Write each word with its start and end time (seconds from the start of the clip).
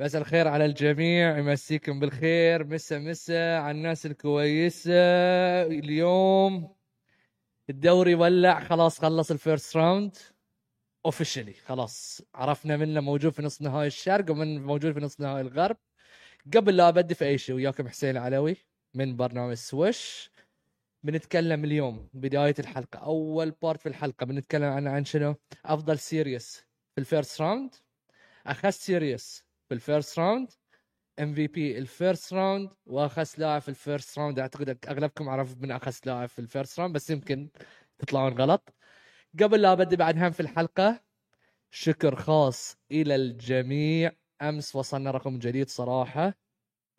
مساء 0.00 0.20
الخير 0.20 0.48
على 0.48 0.64
الجميع. 0.64 1.38
يمسيكم 1.38 2.00
بالخير. 2.00 2.64
مسا 2.64 2.98
مسا 2.98 3.58
على 3.58 3.70
الناس 3.70 4.06
الكويسة. 4.06 4.92
اليوم 5.62 6.74
الدوري 7.70 8.14
ولع. 8.14 8.60
خلاص 8.60 8.98
خلص 8.98 9.30
ال 9.30 9.38
first 9.38 9.76
round. 9.76 10.16
officially 11.06 11.52
خلاص. 11.52 12.22
عرفنا 12.34 12.76
منو 12.76 13.00
موجود 13.00 13.32
في 13.32 13.42
نص 13.42 13.62
نهائي 13.62 13.86
الشرق 13.86 14.30
ومن 14.30 14.62
موجود 14.62 14.92
في 14.92 15.00
نص 15.00 15.20
نهائي 15.20 15.40
الغرب. 15.40 15.76
قبل 16.56 16.76
لا 16.76 16.88
أبدي 16.88 17.14
في 17.14 17.24
أي 17.24 17.38
شيء 17.38 17.54
وياكم 17.54 17.88
حسين 17.88 18.10
العلوي 18.10 18.56
من 18.94 19.16
برنامج 19.16 19.54
سويش 19.54 20.30
بنتكلم 21.02 21.64
اليوم 21.64 22.08
بداية 22.14 22.54
الحلقة 22.58 22.98
أول 22.98 23.50
part 23.50 23.80
في 23.80 23.88
الحلقة. 23.88 24.26
بنتكلم 24.26 24.64
عن 24.64 24.86
عن 24.86 25.04
شنو؟ 25.04 25.34
أفضل 25.64 25.98
series 25.98 26.66
في 26.94 27.00
ال 27.00 27.07
first 27.07 27.40
round. 27.40 27.74
أخس 28.46 28.70
series 28.70 29.49
في 29.70 29.74
ال 29.74 30.18
first 30.18 30.52
round، 31.20 31.34
MVP 31.34 31.46
ال 31.46 31.78
first 31.78 32.32
round 32.32 32.70
وأخس 32.86 33.28
لاعب 33.38 33.60
في 33.62 33.68
ال 33.68 33.76
first 33.76 34.18
round. 34.18 34.38
أعتقد 34.38 34.78
أغلبكم 34.88 35.28
عرف 35.28 35.56
من 35.58 35.70
أخس 35.70 35.94
لاعب 36.06 36.28
في 36.28 36.38
الفيرست 36.38 36.80
راوند 36.80 36.94
بس 36.94 37.10
يمكن 37.10 37.50
تطلعون 37.98 38.32
غلط. 38.32 38.74
قبل 39.40 39.62
لا 39.62 39.72
ابدي 39.72 39.96
بعد 39.96 40.18
هم 40.18 40.30
في 40.30 40.40
الحلقة 40.40 41.00
شكر 41.70 42.16
خاص 42.16 42.76
إلى 42.90 43.14
الجميع. 43.14 44.12
أمس 44.42 44.76
وصلنا 44.76 45.10
رقم 45.10 45.38
جديد 45.38 45.68
صراحة. 45.68 46.34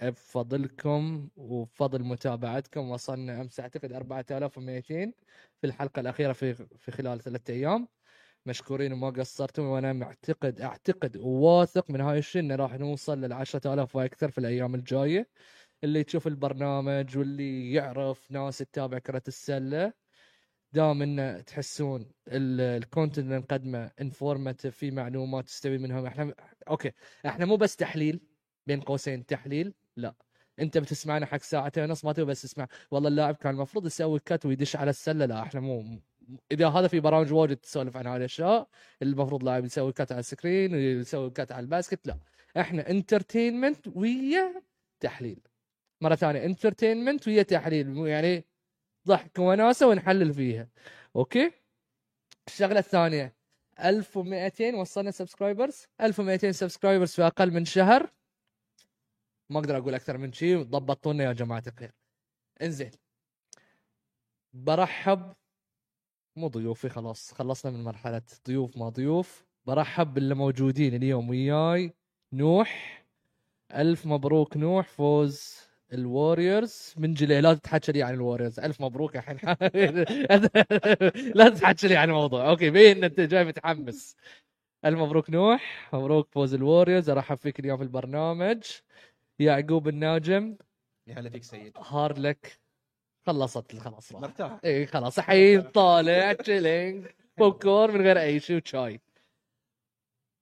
بفضلكم 0.01 1.29
وبفضل 1.35 2.03
متابعتكم. 2.03 2.89
وصلنا 2.89 3.41
أمس 3.41 3.59
أعتقد 3.59 3.93
4200 3.93 5.13
في 5.61 5.67
الحلقة 5.67 5.99
الأخيرة 5.99 6.33
في 6.33 6.53
في 6.53 6.91
خلال 6.91 7.21
ثلاثة 7.21 7.53
أيام. 7.53 7.87
مشكورين 8.46 8.94
وما 8.94 9.09
قصرتم 9.09 9.63
وأنا 9.63 9.94
معتقد 9.94 10.62
أعتقد 10.62 11.18
وواثق 11.18 11.90
من 11.91 12.02
هاي 12.02 12.18
الشيء 12.18 12.41
إنه 12.41 12.56
راح 12.56 12.74
نوصل 12.74 13.22
لل 13.22 13.34
10000 13.34 13.96
وأكثر 13.96 14.31
في 14.31 14.38
الأيام 14.38 14.75
الجاية. 14.75 15.29
اللي 15.84 16.03
تشوف 16.03 16.28
البرنامج 16.28 17.18
واللي 17.18 17.74
يعرف 17.74 18.31
ناس 18.31 18.57
تتابع 18.57 19.00
كرة 19.00 19.24
السلة 19.28 19.94
دام 20.74 21.02
إن 21.02 21.44
تحسون 21.46 22.12
ال 22.27 22.39
content 22.39 23.19
اللي 23.25 23.38
نقدمه 23.38 23.91
informative 24.01 24.77
في 24.78 24.91
معلومات 24.91 25.46
تستفيد 25.46 25.81
منها 25.81 26.08
إحنا 26.08 26.35
okay 26.69 26.91
إحنا 27.25 27.46
مو 27.46 27.56
بس 27.56 27.75
تحليل 27.75 28.19
بين 28.68 28.81
قوسين 28.81 29.25
تحليل؟ 29.25 29.73
لا. 29.96 30.16
أنت 30.59 30.78
بتسمعنا 30.78 31.25
حق 31.25 31.38
ساعتين 31.41 31.84
ونص 31.84 32.06
ما 32.06 32.13
تبي 32.13 32.25
بس 32.25 32.41
تسمع. 32.41 32.68
والله 32.91 33.09
اللاعب 33.09 33.35
كان 33.35 33.53
المفروض 33.53 33.85
يسوي 33.85 34.19
cut 34.19 34.45
ويخش 34.45 34.75
على 34.75 34.90
السلة 34.90 35.25
لا 35.25 35.41
إحنا 35.41 35.59
مو 35.59 36.02
إذا 36.51 36.67
هذا 36.67 36.87
في 36.87 36.99
برامج 36.99 37.33
واجد 37.33 37.57
تسولف 37.57 37.97
عن 37.97 38.07
هذه 38.07 38.17
الاشياء 38.17 38.67
المفروض 39.01 39.43
لاعب 39.43 39.65
يسوي 39.65 39.93
cut 39.94 40.11
على 40.11 40.19
ال 40.19 40.27
screen 40.27 40.73
ويسوي 40.75 41.29
cut 41.29 41.51
على 41.51 41.63
ال 41.63 41.70
basket 41.70 42.07
لا. 42.07 42.17
إحنا 42.57 42.89
entertainment 42.89 43.88
ويا 43.87 44.63
تحليل. 44.99 45.39
مرة 46.01 46.15
ثانية 46.15 46.45
entertainment 46.45 47.27
ويا 47.27 47.43
تحليل. 47.43 48.07
يعني 48.07 48.45
ضحك 49.07 49.39
وناسة 49.39 49.87
ونحلل 49.87 50.33
فيها. 50.33 50.67
okay؟ 51.16 51.51
الشغلة 52.47 52.79
الثانية 52.79 53.35
1200 53.83 54.75
وصلنا 54.75 55.11
subscribers 55.11 55.88
1200 56.01 56.51
subscribers 56.51 57.11
في 57.11 57.21
أقل 57.21 57.51
من 57.51 57.65
شهر. 57.65 58.11
ما 59.49 59.59
أقدر 59.59 59.77
أقول 59.77 59.95
أكثر 59.95 60.17
من 60.17 60.33
شيء 60.33 60.61
ضبطونا 60.63 61.23
يا 61.23 61.33
جماعة 61.33 61.63
الخير. 61.67 61.91
إنزين. 62.61 62.91
برحب 64.53 65.35
مو 66.35 66.47
ضيوفي 66.47 66.89
خلاص 66.89 67.33
خلصنا 67.33 67.71
من 67.71 67.83
مرحلة 67.83 68.21
ضيوف 68.47 68.77
ما 68.77 68.89
ضيوف. 68.89 69.45
برحب 69.65 70.13
باللي 70.13 70.35
موجودين 70.35 70.95
اليوم 70.95 71.29
وياي. 71.29 71.93
نوح 72.33 73.03
ألف 73.73 74.05
مبروك 74.05 74.57
نوح. 74.57 74.87
فوز 74.87 75.55
ال 75.94 76.03
Warriors. 76.03 76.93
من 76.97 77.13
جلي 77.13 77.41
لا 77.41 77.53
تتحكى 77.53 77.91
لي 77.91 78.03
عن 78.03 78.13
ال 78.13 78.18
Warriors. 78.18 78.59
ألف 78.59 78.81
مبروك 78.81 79.16
الحين 79.17 79.37
لا 81.37 81.49
تتحكى 81.49 81.87
لي 81.87 81.95
عن 81.97 82.09
الموضوع. 82.09 82.49
okay 82.49 82.69
بين 82.69 82.97
إن 82.97 83.03
أنت 83.03 83.19
جاي 83.19 83.45
متحمس. 83.45 84.16
ألف 84.85 84.99
مبروك 84.99 85.29
نوح. 85.29 85.89
مبروك 85.93 86.27
فوز 86.31 86.53
ال 86.53 86.59
Warriors. 86.59 87.09
أرحب 87.09 87.37
فيك 87.37 87.59
اليوم 87.59 87.77
في 87.77 87.84
البرنامج. 87.84 88.63
يعقوب 89.39 89.87
الناجم. 89.87 90.57
يا 91.07 91.19
هلا 91.19 91.29
فيك 91.29 91.43
سيد. 91.43 91.73
hard 91.78 92.19
luck 92.19 92.60
خلصت 93.26 93.76
خلاص 93.76 94.12
راح. 94.14 94.22
مرتاح. 94.22 94.59
اي 94.66 94.85
خلاص. 94.85 95.20
الحين 95.20 95.62
طالع 95.62 96.34
chilling 96.34 97.08
popcorn 97.37 97.93
من 97.94 98.02
غير 98.02 98.22
أي 98.22 98.40
شيء 98.40 98.62
وشاي 98.62 99.00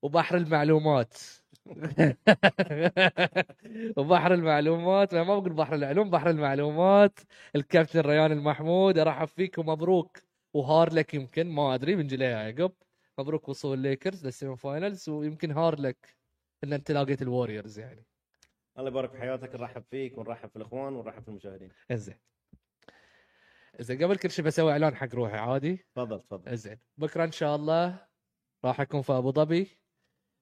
وبحر 0.02 0.38
المعلومات. 0.38 1.18
وبحر 3.98 4.34
المعلومات. 4.34 5.16
ما 5.16 5.24
بقول 5.40 5.54
بحر 5.54 5.76
العلوم 5.76 6.10
بحر 6.10 6.30
المعلومات. 6.30 7.20
الكابتن 7.56 8.00
ريان 8.00 8.32
المحمود 8.32 8.98
أرحب 8.98 9.28
فيك 9.28 9.58
ومبروك. 9.58 10.18
و 10.54 10.62
hard 10.62 10.94
luck 10.94 11.14
يمكن 11.14 11.48
ما 11.48 11.74
أدري 11.76 11.96
من 11.96 12.08
جليه 12.08 12.26
يعقوب 12.26 12.74
مبروك 13.20 13.50
وصول 13.50 13.78
ال 13.78 13.84
Lakers 13.84 14.26
لل 14.26 14.36
semi 14.36 14.58
finals 14.58 15.10
ويمكن 15.10 15.52
hard 15.52 15.82
luck 15.82 16.16
إن 16.64 16.74
أنت 16.74 16.92
لاقيت 16.92 17.22
ال 17.22 17.28
Warriors 17.28 17.80
يعني. 17.80 18.06
الله 18.78 18.90
يبارك 18.90 19.12
في 19.12 19.18
حياتك 19.18 19.56
نرحب 19.56 19.84
فيك 19.92 20.18
ونرحب 20.18 20.50
في 20.50 20.56
الإخوان 20.56 20.94
ونرحب 20.94 21.22
في 21.22 21.28
المشاهدين. 21.28 21.72
زين 21.92 22.16
زين 23.80 24.04
قبل 24.04 24.18
كل 24.18 24.32
شيء 24.32 24.46
بسوي 24.46 24.72
إعلان 24.72 24.96
حق 24.96 25.16
روحي 25.16 25.38
عادي؟ 25.38 25.86
تفضل 25.96 26.22
تفضل. 26.22 26.58
زين 26.58 26.80
بكرة 26.98 27.24
إن 27.24 27.32
شاء 27.32 27.56
الله 27.56 28.08
راح 28.66 28.82
أكون 28.82 29.02
في 29.02 29.14
أبو 29.14 29.32
ظبي 29.32 29.66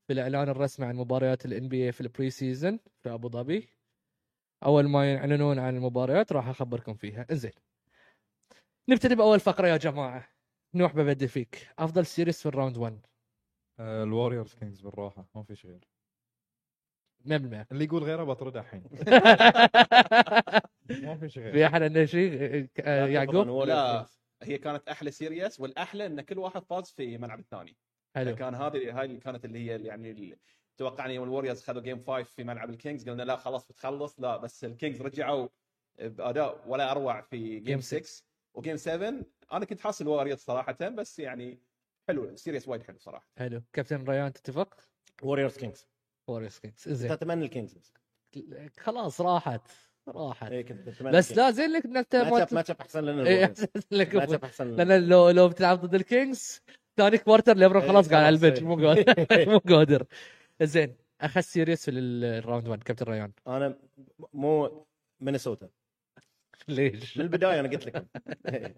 في 0.08 0.14
الإعلان 0.14 0.50
الرسمي 0.50 0.86
عن 0.86 0.96
مباريات 0.96 1.46
ال 1.46 1.68
NBA 1.70 1.92
في 1.92 2.02
ال 2.02 2.30
pre-season 2.30 2.80
في 3.04 3.14
أبو 3.14 3.30
ظبي. 3.30 3.70
أول 4.66 4.90
ما 4.90 5.14
يعلنون 5.14 5.60
عن 5.60 5.76
المباريات 5.76 6.32
راح 6.32 6.48
أخبركم 6.48 6.94
فيها. 6.94 7.26
زين 7.32 7.52
نبتدي 8.90 9.16
بأول 9.16 9.40
فقرة 9.40 9.68
يا 9.68 9.78
جماعة. 9.78 10.30
نوح 10.74 10.96
ببدي 10.96 11.28
فيك. 11.28 11.68
أفضل 11.80 12.06
series 12.06 12.42
في 12.42 12.46
ال 12.46 12.51
round 12.51 12.78
1 12.78 13.06
آه، 13.80 14.04
الوريورز 14.04 14.54
كينجز 14.54 14.82
بالراحة 14.82 15.30
ما 15.36 15.44
في 15.44 15.56
شيء 15.56 15.72
غير. 15.72 15.88
100% 17.26 17.68
اللي 17.72 17.84
يقول 17.86 18.04
غيره 18.04 18.24
بطرده 18.24 18.60
الحين. 18.60 18.84
ما 20.90 21.18
في 21.18 21.30
شيء. 21.30 21.52
في 21.52 21.66
احد 21.66 21.84
عنده 21.84 22.06
شيء 22.06 22.34
يعقوب؟ 22.88 23.68
لا 23.68 24.06
هي 24.44 24.58
كانت 24.58 24.88
أحلى 24.90 25.12
series 25.12 25.60
والاحلى 25.60 26.06
إن 26.06 26.22
كل 26.22 26.40
واحد 26.40 26.64
فاز 26.64 26.92
في 26.92 27.18
ملعب 27.18 27.40
الثاني. 27.40 27.78
حلو. 28.16 28.36
كان 28.36 28.56
هذه 28.56 29.00
هاي 29.00 29.06
اللي 29.06 29.20
كانت 29.20 29.46
اللي 29.46 29.60
هي 29.60 29.86
يعني 29.86 30.40
توقعنا 30.78 31.14
يوم 31.14 31.24
الوريورز 31.24 31.64
خذوا 31.64 31.82
game 31.82 32.04
5 32.04 32.24
في 32.24 32.44
ملعب 32.44 32.70
الكينجز 32.70 33.10
قلنا 33.10 33.24
لا 33.24 33.36
خلاص 33.36 33.68
بتخلص 33.68 34.20
لا 34.20 34.38
بس 34.38 34.66
الكينجز 34.66 35.02
رجعوا 35.02 35.48
بأداء 36.00 36.64
ولا 36.68 36.92
أروع 36.92 37.22
في 37.22 37.60
game 37.60 37.82
6 37.82 38.24
و 38.54 38.59
game 38.59 38.78
7 38.78 39.14
أنا 39.54 39.66
كنت 39.66 39.82
حاس 39.82 40.02
الوريورز 40.02 40.40
صراحة 40.40 40.90
بس 40.90 41.20
يعني 41.20 41.62
حلو 42.08 42.36
series 42.36 42.68
وايد 42.68 42.84
حلو 42.84 42.98
صراحة. 42.98 43.30
حلو. 43.38 43.64
كابتن 43.74 44.04
ريان 44.04 44.34
تتفق؟ 44.34 44.76
ووريرز 45.24 45.58
كينجز 45.58 45.88
ووريرز 46.28 46.60
كينجز 46.60 46.90
زين. 46.90 47.10
تتمنى 47.10 47.46
الكينجز. 47.46 47.94
خلاص 48.78 49.22
راحت. 49.22 49.72
راحت 50.08 50.52
اي 50.52 50.64
كنت 50.64 51.04
بس 51.04 51.38
لا 51.38 51.52
زين 51.52 51.72
لك 51.72 51.86
إنك 51.86 52.16
match 52.16 52.54
match 52.54 52.72
أحسن 52.72 53.04
لنا 53.04 53.28
إيه،. 53.28 53.54
لك 53.92 54.16
ماتش 54.16 54.34
أحسن. 54.34 54.68
لنا 54.68 54.84
لأن 54.84 55.08
لو 55.08 55.30
لو 55.30 55.48
بتلعب 55.50 55.82
ضد 55.86 55.96
الكينجز 55.96 56.62
ثاني 56.98 57.18
quarter 57.18 57.58
ليبرون 57.58 57.82
إيه، 57.82 57.90
خلاص 57.90 58.10
قاعد 58.10 58.24
على 58.24 58.36
ال 58.36 58.40
bench 58.40 58.58
إيه. 58.60 58.66
مو 58.66 58.88
قادر. 58.88 59.16
مو 59.52 59.58
قادر. 59.58 60.06
زين 60.62 60.96
أخذ 61.22 61.42
series 61.42 61.86
في 61.86 61.92
ال 61.92 62.05
round 62.05 62.68
1 62.68 62.84
كابتن 62.84 63.06
ريان. 63.06 63.32
أنا 63.48 63.78
مو 64.34 64.86
مينيسوتا. 65.20 65.70
ليش؟ 66.68 67.18
من 67.18 67.24
البداية 67.24 67.60
أنا 67.60 67.70
قلت 67.70 67.86
لكم. 67.86 68.06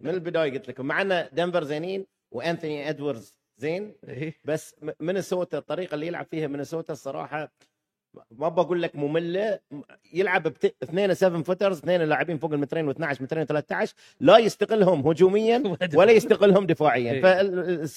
من 0.01 0.09
البداية 0.09 0.51
قلت 0.51 0.67
لكم. 0.67 0.85
مع 0.85 1.01
أن 1.01 1.29
دنفر 1.33 1.63
زينين 1.63 2.05
وأنثوني 2.31 2.89
إدواردز 2.89 3.39
زين 3.57 3.95
إيه. 4.07 4.35
بس 4.45 4.75
مينيسوتا 4.99 5.57
الطريقة 5.57 5.95
اللي 5.95 6.07
يلعب 6.07 6.25
فيها 6.25 6.47
مينيسوتا 6.47 6.93
الصراحة 6.93 7.51
ما 8.31 8.49
بقول 8.49 8.81
لك 8.81 8.95
مملة 8.95 9.59
يلعب 10.13 10.43
بت... 10.43 10.75
اثنين 10.83 11.13
7 11.13 11.43
footers 11.43 11.77
اثنين 11.77 12.01
لاعبين 12.01 12.37
فوق 12.37 12.53
المترين 12.53 12.93
و12 12.93 13.21
مترين 13.21 13.47
و13 13.47 13.89
لا 14.19 14.37
يستغلهم 14.37 15.07
هجوميا 15.07 15.63
ولا 15.95 16.11
يستغلهم 16.11 16.65
دفاعيا. 16.65 17.11
إيه. 17.11 17.21
فال... 17.21 17.89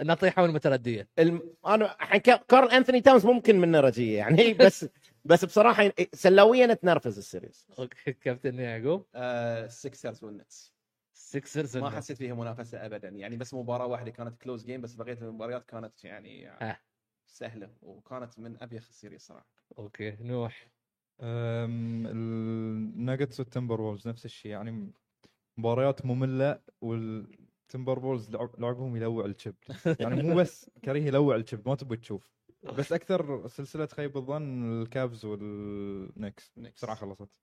النطيحه 0.00 0.42
والمترديه 0.42 1.08
الم... 1.18 1.42
أنا 1.66 1.94
الحين 2.02 2.20
كا- 2.20 2.40
كارل 2.48 2.70
أنثوني 2.70 3.00
تاونز 3.00 3.26
ممكن 3.26 3.60
منه 3.60 3.80
رجيه 3.80 4.18
يعني 4.18 4.54
بس 4.64 4.86
بس 5.24 5.44
بصراحة 5.44 5.92
سلاويا 6.12 6.74
تنرفز 6.74 7.18
ال 7.18 7.24
series. 7.24 7.66
okay 7.78 8.12
كابتن 8.12 8.58
يعقوب. 8.58 9.06
سيكسرز 9.68 10.24
والنتس 10.24 10.76
سكسرز 11.12 11.76
ما 11.76 11.90
حسيت 11.90 12.16
فيها 12.16 12.34
منافسة 12.34 12.86
ابدا 12.86 13.08
يعني 13.08 13.36
بس 13.36 13.54
مباراة 13.54 13.86
واحدة 13.86 14.10
كانت 14.10 14.42
close 14.42 14.64
game 14.64 14.80
بس 14.80 14.94
بقية 14.94 15.18
المباريات 15.22 15.64
كانت 15.64 16.04
يعني 16.04 16.50
آه. 16.50 16.78
سهلة 17.36 17.74
وكانت 17.82 18.38
من 18.38 18.62
أبيخ 18.62 18.88
ال 18.88 18.93
series 18.93 19.26
صراحة 19.26 19.46
okay 19.78 20.16
نوح. 20.20 20.70
أم، 21.20 22.06
الناجتس 22.06 23.40
والتمبر 23.40 23.80
وولز 23.80 24.08
نفس 24.08 24.24
الشيء 24.24 24.50
يعني 24.52 24.92
مباريات 25.58 26.06
مملة 26.06 26.60
والتمبر 26.80 27.98
وولز 28.06 28.30
لعب- 28.30 28.60
لعبهم 28.60 28.96
يلوع 28.96 29.24
الجبد 29.24 29.54
يعني 30.00 30.22
مو 30.22 30.36
بس 30.36 30.70
كريه 30.84 31.02
يلوع 31.06 31.36
الجبد 31.36 31.68
ما 31.68 31.74
تبي 31.74 31.96
تشوف. 31.96 32.30
بس 32.78 32.92
أكثر 32.92 33.46
سلسلة 33.48 33.86
خيب 33.86 34.16
الظن 34.16 34.82
الكافز 34.82 35.24
والنكس 35.24 36.52
بسرعة 36.58 36.96
خلصت. 36.96 37.40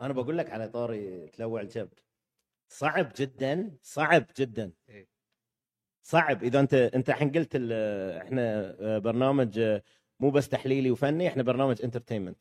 أنا 0.00 0.12
بقول 0.12 0.38
لك 0.38 0.50
على 0.50 0.68
طاري 0.68 1.28
تلوع 1.28 1.60
الجبد 1.60 1.96
صعب 2.68 3.12
جدا 3.16 3.78
صعب 3.82 4.26
جدا. 4.38 4.72
إيه. 4.88 5.11
صعب. 6.02 6.42
إذا 6.44 6.60
أنت 6.60 6.74
أنت 6.74 7.10
الحين 7.10 7.30
قلت 7.32 7.56
إحنا 8.22 8.76
آه، 8.80 8.98
برنامج 8.98 9.58
آه، 9.58 9.82
مو 10.20 10.30
بس 10.30 10.48
تحليلي 10.48 10.90
وفني 10.90 11.28
إحنا 11.28 11.42
برنامج 11.42 11.82
entertainment 11.84 12.38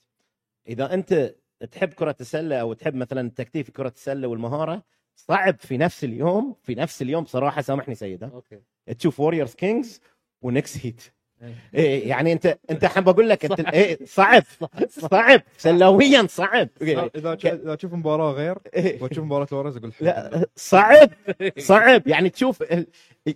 إذا 0.68 0.94
أنت 0.94 1.36
تحب 1.72 1.94
كرة 1.94 2.16
السلة 2.22 2.56
أو 2.62 2.74
تحب 2.74 2.96
مثلا 2.96 3.22
التكتيك 3.22 3.66
في 3.66 3.72
كرة 3.72 3.94
السلة 3.96 4.28
والمهارة 4.28 4.84
صعب 5.16 5.60
في 5.60 5.78
نفس 5.78 6.04
اليوم 6.04 6.56
في 6.64 6.76
نفس 6.76 7.02
اليوم 7.02 7.26
صراحة 7.26 7.62
سامحني 7.62 7.96
سيد 7.96 8.24
ها 8.24 8.30
okay. 8.30 8.62
تشوف 9.00 9.20
ووريرز 9.20 9.56
كينجز 9.56 10.02
ونكس 10.42 10.86
هيت 10.86 11.02
إيه. 11.42 11.56
إيه 11.76 12.10
يعني 12.10 12.34
انت 12.34 12.58
أنت 12.70 12.86
حاب 12.86 13.10
أقول 13.10 13.30
لك 13.30 13.46
أنت 13.46 13.62
صعب. 13.62 13.74
إيه 13.74 14.00
صعب 14.06 14.44
صعب 14.90 15.42
سلويا 15.58 16.28
صعب. 16.30 16.68
اذا 16.82 17.10
إذا 17.46 17.76
تشوف 17.76 17.94
مباراة 17.94 18.32
غير 18.32 18.58
إيه. 18.76 19.04
وتشوف 19.04 19.26
مباراة 19.26 19.48
الووريرز 19.52 19.78
أقول 19.78 19.92
لا 20.02 20.46
صعب 20.56 21.10
صعب. 21.58 22.08
يعني 22.08 22.30
تشوف 22.30 22.62
ال- 22.62 22.88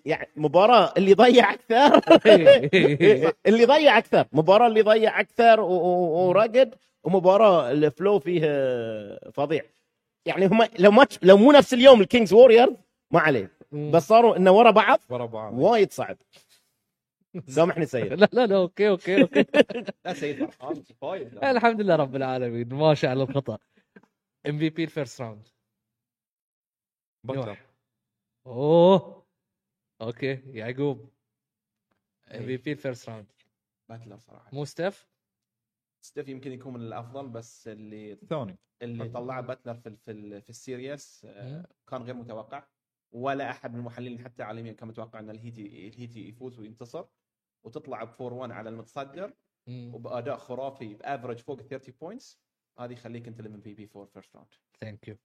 يعني 0.05 0.27
مباراة 0.35 0.93
اللي 0.97 1.13
ضيع 1.13 1.53
أكثر. 1.53 2.01
اللي 3.47 3.65
ضيع 3.65 3.97
أكثر 3.97 4.25
مباراة 4.33 4.67
اللي 4.67 4.81
ضيع 4.81 5.19
أكثر 5.19 5.59
ورقد 5.59 6.75
ومباراة 7.03 7.71
ال 7.71 7.81
flow 7.81 8.19
فيه 8.19 8.41
فظيع. 9.33 9.61
يعني 10.25 10.45
هم 10.45 10.59
لو 10.79 10.91
ما 10.91 11.07
لو 11.21 11.37
مو 11.37 11.51
نفس 11.51 11.73
اليوم 11.73 12.01
الكينجز 12.01 12.33
وورير 12.33 12.69
ما 13.11 13.19
عليه. 13.19 13.51
بس 13.71 14.07
صاروا 14.07 14.37
إنه 14.37 14.51
ورا 14.51 14.71
بعض 14.71 14.99
ورا 15.09 15.25
بعض. 15.25 15.53
وايد 15.59 15.91
صعب. 15.91 16.17
سامحني 17.47 17.85
سيد. 17.85 18.13
لا 18.21 18.29
لا 18.33 18.47
لا 18.47 18.55
okay 18.55 18.89
okay 18.89 19.21
okay. 19.21 19.45
لا 20.05 20.13
سيد 20.13 20.45
فايز 21.01 21.37
الحمد 21.37 21.81
لله 21.81 21.95
رب 21.95 22.15
العالمين 22.15 22.73
ماشي 22.73 23.07
على 23.07 23.23
الخطا 23.23 23.57
MVP 24.47 24.83
ال 24.83 24.90
first 24.90 25.21
round. 25.21 25.47
أوه. 28.45 29.25
okay 30.01 30.41
يعقوب. 30.45 31.09
MVP 32.31 32.71
ال 32.71 32.78
first 32.78 33.09
round. 33.09 33.31
باتلر 33.89 34.17
صراحة. 34.17 34.49
مو 34.53 34.65
ستيف؟ 34.65 35.07
ستيف 36.01 36.27
يمكن 36.27 36.51
يكون 36.51 36.73
من 36.73 36.81
الأفضل 36.81 37.27
بس 37.27 37.67
اللي 37.67 38.15
ثاني. 38.15 38.57
اللي 38.81 39.09
طلعه 39.09 39.41
باتلر 39.41 39.75
في 39.75 39.95
في 39.95 40.41
في 40.41 40.49
ال 40.49 40.60
series 40.60 41.25
آه، 41.25 41.57
مم. 41.57 41.63
كان 41.87 42.03
غير 42.03 42.15
متوقع. 42.15 42.63
ولا 43.11 43.49
أحد 43.49 43.73
من 43.73 43.79
المحللين 43.79 44.19
حتى 44.19 44.43
عالميا 44.43 44.73
كان 44.73 44.87
متوقع 44.87 45.19
إن 45.19 45.29
الهيتي 45.29 45.87
الهيتي 45.87 46.29
يفوز 46.29 46.59
وينتصر. 46.59 47.05
وتطلع 47.65 48.03
ب 48.03 48.21
4 48.21 48.37
1 48.37 48.51
على 48.51 48.69
المتصدر 48.69 49.33
وبأداء 49.67 50.37
خرافي 50.37 50.93
ب 50.93 50.99
average 50.99 51.39
فوق 51.39 51.61
30 51.61 51.93
points 52.01 52.39
هذه 52.79 52.93
يخليك 52.93 53.27
أنت 53.27 53.39
ال 53.39 53.45
MVP 53.45 53.61
for 53.61 54.05
first 54.05 54.35
round 54.35 54.49
thank 54.81 55.07
you 55.07 55.15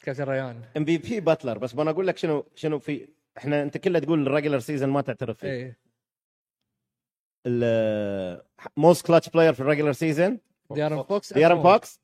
كابتن 0.00 0.24
ريان 0.24 0.64
MVP 0.76 1.20
باتلر 1.20 1.58
بس 1.58 1.74
أنا 1.74 1.90
أقول 1.90 2.06
لك 2.06 2.16
شنو 2.16 2.46
شنو 2.54 2.78
في 2.78 3.08
إحنا 3.38 3.62
أنت 3.62 3.78
كله 3.78 3.98
تقول 3.98 4.26
ال 4.26 4.30
regular 4.30 4.58
season 4.58 4.88
ما 4.88 5.00
تعترف 5.00 5.38
فيه. 5.38 5.48
إيه. 5.48 5.80
most 8.76 9.06
clutch 9.06 9.28
player 9.28 9.52
في 9.52 9.60
ال 9.60 9.64
regular 9.64 9.92
season 9.92 10.40
ديارن 10.70 11.02
فوكس 11.02 11.32
ديارن 11.32 11.62
فوكس 11.62 11.99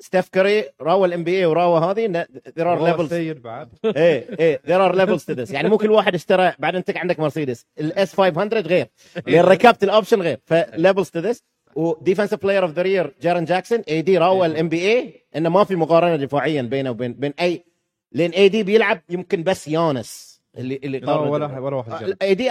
ستيف 0.00 0.28
كاري 0.28 0.64
راوى 0.80 1.08
ال 1.08 1.24
NBA 1.24 1.46
وراوى 1.46 1.80
هذه 1.80 2.24
there 2.48 2.62
are 2.62 2.66
والله 2.66 2.96
levels. 2.96 3.08
سيد 3.10 3.42
بعد. 3.42 3.68
إيه 3.96 4.26
إيه 4.40 4.60
there 4.66 4.92
are 4.92 4.94
levels 4.96 5.22
to 5.24 5.36
this. 5.38 5.50
يعني 5.52 5.68
مو 5.68 5.78
كل 5.78 5.90
واحد 5.90 6.14
اشترى 6.14 6.52
بعدين 6.58 6.78
انت 6.78 6.96
عندك 6.96 7.20
مرسيدس 7.20 7.66
ال 7.80 7.97
S 7.97 8.14
500 8.14 8.60
غير. 8.60 8.86
لأن 9.26 9.44
ركبت 9.44 9.84
ال 9.84 9.89
option 9.89 10.22
غير. 10.22 10.38
ف 10.44 10.53
levels 10.53 11.10
to 11.10 11.18
this 11.20 11.42
و 11.76 11.83
defensive 11.83 12.42
player 12.42 12.62
of 12.62 12.70
the 12.70 12.82
year 12.82 13.14
جارن 13.22 13.44
جاكسون 13.44 13.80
AD 13.88 14.18
راوى 14.18 14.46
ال 14.46 14.68
NBA 14.68 15.24
إنه 15.36 15.48
ما 15.48 15.64
في 15.64 15.76
مقارنة 15.76 16.16
دفاعيا 16.16 16.62
بينه 16.62 16.90
وبين 16.90 17.12
بين 17.12 17.34
أي 17.40 17.64
لأن 18.12 18.30
AD 18.30 18.62
بيلعب 18.62 19.00
يمكن 19.10 19.42
بس 19.42 19.68
يانس 19.68 20.40
اللي 20.58 20.80
اللي 20.84 20.98
لا 20.98 21.14
ولا 21.14 21.58
ولا 21.58 21.76
واحد. 21.76 22.16
AD 22.22 22.50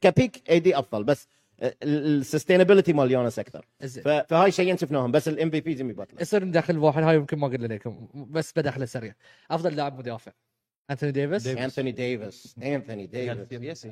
ك 0.00 0.08
peak 0.08 0.42
AD 0.50 0.78
أفضل. 0.78 1.04
بس 1.04 1.28
ال 1.82 1.89
sustainability 1.89 2.92
مال 2.92 3.12
يانس 3.12 3.38
أكثر. 3.38 3.66
فهاي 4.28 4.50
شيئين 4.50 4.76
شفناهم 4.76 5.12
بس 5.12 5.28
ال 5.28 5.50
MVP 5.50 5.74
جيمي 5.74 5.92
باتلر. 5.92 6.22
يصير 6.22 6.44
ندخل 6.44 6.78
واحد 6.78 7.02
هاي 7.02 7.16
يمكن 7.16 7.38
ما 7.38 7.48
قلنا 7.48 7.74
لكم 7.74 8.08
بس 8.14 8.52
بدخله 8.56 8.84
سريع. 8.84 9.14
أفضل 9.50 9.76
لاعب 9.76 9.98
مدافع. 9.98 10.32
انتوني 10.90 11.12
ديفيس. 11.12 11.46
انثوني 11.46 11.92
ديفيس 11.92 12.54
انثوني 12.62 13.06
ديفيس 13.06 13.86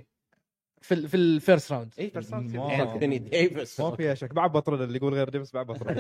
في 0.81 1.09
في 1.09 1.17
ال 1.17 1.26
first 1.26 1.73
round 1.73 1.95
اي 1.99 2.11
first 2.11 2.33
round 2.33 2.57
انثوني 2.57 3.19
ديفيس 3.19 3.81
ما 3.81 3.97
فيها 3.97 4.15
شك. 4.15 4.35
بعد 4.35 4.53
بطل 4.53 4.83
اللي 4.83 4.97
يقول 4.97 5.15
غير 5.15 5.29
ديفيس 5.29 5.53
بعد 5.53 5.67
بطل 5.67 5.91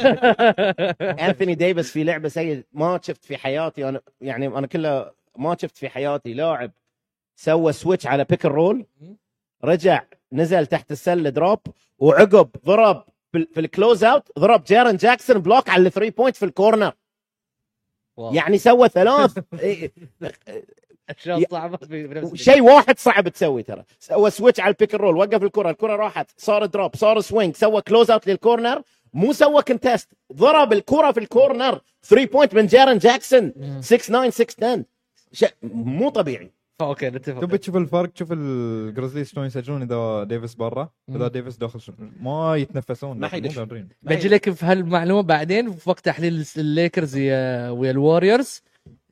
انثوني 1.03 1.55
ديفيس 1.55 1.91
في 1.91 2.05
لعبة 2.05 2.29
سيد 2.29 2.65
ما 2.73 3.01
شفت 3.03 3.25
في 3.25 3.37
حياتي 3.37 3.89
أنا 3.89 4.01
يعني 4.21 4.47
أنا 4.47 4.67
كله 4.67 5.13
ما 5.37 5.57
شفت 5.61 5.77
في 5.77 5.89
حياتي 5.89 6.35
لاعب 6.35 6.71
سوى 7.37 7.73
switch 7.73 8.07
على 8.07 8.25
pick 8.25 8.45
roll 8.45 8.87
رجع 9.65 10.05
نزل 10.33 10.67
تحت 10.67 10.93
السله 10.93 11.31
drop 11.31 11.59
وعقب 11.99 12.49
ضرب 12.67 13.05
في, 13.33 13.39
ال- 13.39 13.49
في 13.55 13.61
ال 13.61 13.68
close 13.68 14.05
out 14.05 14.39
ضرب 14.39 14.65
جيرن 14.65 14.97
جاكسون 14.97 15.39
block 15.39 15.69
على 15.71 15.87
ال 15.87 15.91
three 15.91 16.11
point 16.11 16.37
في 16.37 16.45
ال 16.45 16.51
corner 16.51 16.93
wow. 18.17 18.35
يعني 18.35 18.59
سوى 18.59 18.89
ثلاث. 18.89 19.39
إيه، 19.61 19.93
اشياء 21.09 21.39
يا- 21.41 21.47
صعبه 21.51 21.79
شيء 22.35 22.63
واحد 22.63 22.99
صعب 22.99 23.29
تسوي 23.29 23.63
ترى. 23.63 23.85
سوى 24.01 24.31
switch 24.31 24.61
على 24.61 24.71
ال 24.71 24.75
pick 24.75 24.95
roll 24.95 25.17
وقف 25.17 25.43
الكرة 25.43 25.71
الكرة 25.71 25.97
راحت 25.97 26.31
صار 26.37 26.67
drop 26.67 26.97
صار 26.97 27.21
swing 27.21 27.57
سوى 27.57 27.83
close 27.83 28.11
out 28.11 28.27
لل 28.27 28.41
corner 28.41 28.83
مو 29.15 29.33
سوى 29.33 29.63
contest 29.63 30.09
ضرب 30.33 30.73
الكرة 30.73 31.13
في 31.13 31.21
ال 31.21 31.29
corner 31.29 31.81
3 32.03 32.27
point 32.33 32.55
من 32.55 32.67
جيرن 32.67 32.99
جاكسون 32.99 33.53
6 33.81 33.97
9 33.97 34.31
6 34.31 34.67
10 34.73 34.85
شيء 35.33 35.51
مو 35.63 36.09
طبيعي. 36.09 36.51
okay 36.81 37.11
نتفق. 37.11 37.41
تبي 37.41 37.59
تشوف 37.59 37.77
الفرق؟ 37.77 38.09
تشوف 38.13 38.33
الجريزليز 38.33 39.29
شلون 39.31 39.47
يسجلون 39.47 39.83
إذا 39.83 40.25
ديفيس 40.25 40.55
برا. 40.55 40.91
إذا. 41.09 41.29
ديفيس 41.29 41.57
داخل 41.57 41.81
شو- 41.81 41.93
ما 42.21 42.57
يتنفسون 42.57 43.19
ما 43.19 43.29
حد 43.29 43.37
يدش. 43.37 43.59
بجي 44.03 44.29
لك 44.29 44.51
في 44.51 44.67
هالمعلومة 44.67 45.23
بعدين 45.23 45.73
في 45.73 45.91
وقت 45.91 46.05
تحليل 46.05 46.47
الليكرز 46.57 47.17
ويا 47.17 47.91
الوريورز 47.91 48.63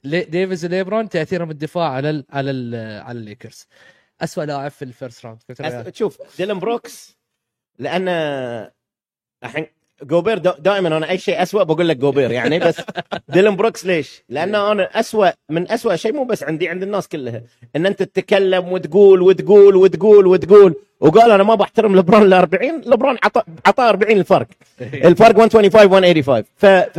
لي- 0.05 0.25
ديفيز 0.25 0.65
وليبرون 0.65 1.09
تأثيرهم 1.09 1.51
الدفاع 1.51 1.89
على 1.91 2.11
ال 2.11 2.25
على 2.31 2.51
ال 2.51 2.75
على 3.03 3.19
الليكرز. 3.19 3.67
اسوء 4.21 4.45
لاعب 4.45 4.71
في 4.71 4.83
ال 4.85 4.92
first 4.92 5.27
round. 5.27 5.39
أس- 5.63 5.95
شوف 5.95 6.19
ديلن 6.39 6.59
بروكس 6.59 7.17
لأن 7.79 8.09
الحين 9.45 9.67
جوبير 10.03 10.39
دا- 10.39 10.57
دائما 10.59 10.97
أنا 10.97 11.11
أي 11.11 11.19
شيء 11.19 11.43
اسوء 11.43 11.63
بقول 11.63 11.89
لك 11.89 11.97
جوبير 11.97 12.31
يعني 12.31 12.59
بس 12.59 12.81
ديلن 13.29 13.57
بروكس 13.57 13.87
ليش؟ 13.87 14.23
لأن 14.29 14.55
أنا 14.55 15.01
اسوء 15.01 15.31
من 15.49 15.71
اسوء 15.71 15.97
شيء 15.97 16.13
مو 16.13 16.25
بس 16.25 16.43
عندي 16.43 16.69
عند 16.69 16.83
الناس 16.83 17.09
كلها 17.09 17.43
إن 17.77 17.87
أنت 17.87 18.03
تتكلم 18.03 18.73
وتقول 18.73 19.23
وتقول 19.23 19.77
وتقول 19.77 20.27
وتقول 20.27 20.75
وقال 21.01 21.31
أنا 21.31 21.43
ما 21.43 21.55
بحترم 21.55 21.97
لبرون 21.97 22.23
ال 22.23 22.33
40 22.33 22.81
لبرون 22.87 23.17
عطى 23.25 23.43
عطى 23.67 23.83
40 23.83 24.17
الفرق 24.19 24.47
الفرق 24.81 25.37
125 25.37 25.91
185 25.91 26.45
ف, 26.57 26.67
ف 26.67 26.97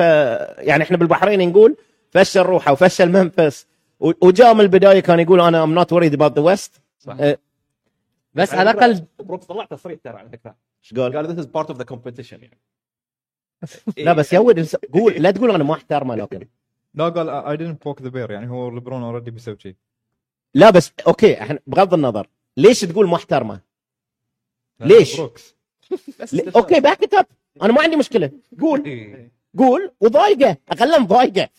يعني 0.68 0.84
إحنا 0.84 0.98
بالبحرين 0.98 1.50
نقول 1.50 1.76
فشل 2.12 2.42
روحه 2.42 2.72
وفشل 2.72 3.10
منفس 3.12 3.66
وجاء 4.00 4.54
من 4.54 4.62
البداية 4.62 5.00
كان 5.00 5.20
يقول 5.20 5.42
أنا 5.42 5.64
I'm 5.64 5.74
not 5.74 5.94
worried 5.94 6.14
about 6.14 6.36
the 6.40 6.42
West 6.42 6.82
بس 8.34 8.54
على 8.54 8.72
الاقل 8.72 9.04
بروكس 9.20 9.46
طلع 9.46 9.66
تصريح 9.66 10.00
ترى 10.04 10.14
على 10.18 10.30
فكرة. 10.30 10.56
إيش 10.84 10.94
قال؟ 11.00 11.16
قال 11.16 11.36
this 11.38 11.40
is 11.42 11.46
part 11.46 11.74
of 11.74 11.78
the 11.78 11.86
competition 11.94 12.32
يعني. 12.34 12.58
لا 13.98 14.14
بس 14.14 14.34
يود 14.34 14.60
الس- 14.60 14.76
قول 14.94 15.14
لا 15.14 15.32
تقول 15.32 15.52
أنا 15.52 15.64
ما 15.64 15.74
احترمه 15.74 16.16
لكن 16.16 16.48
لا 16.94 17.10
قال 17.10 17.30
I 17.30 17.58
didn't 17.58 17.78
poke 17.88 18.02
the 18.02 18.10
bear 18.10 18.32
يعني 18.32 18.50
هو 18.50 18.70
ليبرون 18.70 19.04
already 19.04 19.32
بيسوي 19.32 19.56
شيء 19.60 19.76
لا 20.54 20.70
بس 20.70 20.92
أوكي 21.08 21.42
إحنا 21.42 21.60
بغض 21.68 21.94
النظر. 21.94 22.28
ليش 22.58 22.82
تقول 22.82 23.08
ما 23.08 23.16
احترمه؟ 23.16 23.60
ليش؟ 24.80 25.20
أوكي 26.56 26.80
back 26.80 27.14
up 27.14 27.26
أنا 27.62 27.74
ما 27.74 27.82
عندي 27.82 27.96
مشكلة. 27.96 28.32
قول. 28.62 28.86
إيه. 28.86 29.32
قول 29.58 29.92
وضايقه. 30.02 30.58
اخله 30.70 30.98
مضايقه 31.00 31.50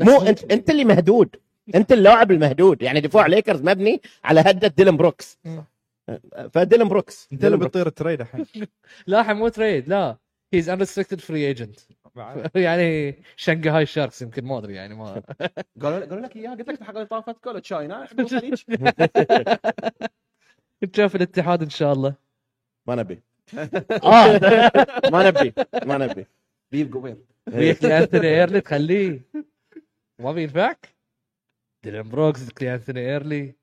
مو 0.00 0.22
أنت 0.22 0.52
أنت 0.52 0.70
اللي 0.70 0.84
مهدود. 0.84 1.36
أنت 1.74 1.92
اللاعب 1.92 2.30
المهدود. 2.30 2.82
يعني 2.82 3.00
دفاع 3.00 3.26
ليكرز 3.26 3.62
مبني 3.62 4.00
على 4.24 4.40
هدة 4.40 4.68
ديلن 4.68 4.96
بروكس 4.96 5.38
مم. 5.44 5.64
فديلن 6.52 6.88
بروكس 6.88 7.28
انت 7.32 7.44
اللي. 7.44 7.56
بتطير 7.56 7.86
ال 7.86 7.92
trade 7.92 8.20
الحين. 8.20 8.46
لا 9.06 9.20
الحين 9.20 9.36
مو 9.36 9.48
trade 9.48 9.88
لا. 9.88 10.16
he's 10.52 10.68
unrestricted 10.68 11.20
free 11.20 11.46
agent. 11.46 11.80
يعني 12.54 13.16
شنغهاي 13.36 13.86
شاركس 13.86 14.22
يمكن 14.22 14.44
ما 14.44 14.58
أدري 14.58 14.74
يعني 14.74 14.94
ما 14.94 15.22
قالوا 15.82 16.00
قالوا 16.00 16.20
لك 16.20 16.36
اياه 16.36 16.50
قلت 16.50 16.68
لك 16.68 16.80
الحلقة 16.80 16.96
اللي 16.96 17.06
طافت 17.06 17.44
قالوا 17.44 17.60
China 17.60 18.08
نشوف 20.82 21.16
الاتحاد 21.16 21.62
إن 21.62 21.70
شاء 21.70 21.92
الله. 21.92 22.14
ما 22.86 22.94
نبي. 22.94 23.22
آه. 24.04 24.40
ما 25.12 25.28
نبي 25.28 25.52
ما 25.86 25.98
نبي. 25.98 26.26
بيب 26.72 26.90
جوبير 26.90 27.16
وياك 27.52 27.84
انثوني 27.84 28.28
إيرلي 28.28 28.60
تخليه. 28.60 29.20
ما 30.18 30.32
بينفعك؟ 30.32 30.88
ديلان 31.84 32.08
بروكس 32.08 32.62
انثوني 32.62 33.00
إيرلي. 33.00 33.54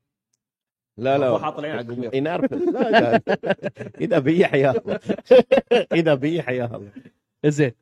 لا 1.00 1.18
لا. 1.18 1.28
هو 1.28 1.38
حاط 1.38 1.58
العين 1.58 1.74
على 1.74 1.94
قمير 1.94 2.14
ينرفز 2.14 2.62
لا 2.62 2.90
لا 2.90 3.22
إذا 4.00 4.18
بيح 4.18 4.54
يا 4.54 4.70
الله. 4.70 5.00
إذا 5.92 6.14
بيح 6.14 6.48
يا 6.48 6.64
الله. 6.64 6.90
زين. 7.46 7.72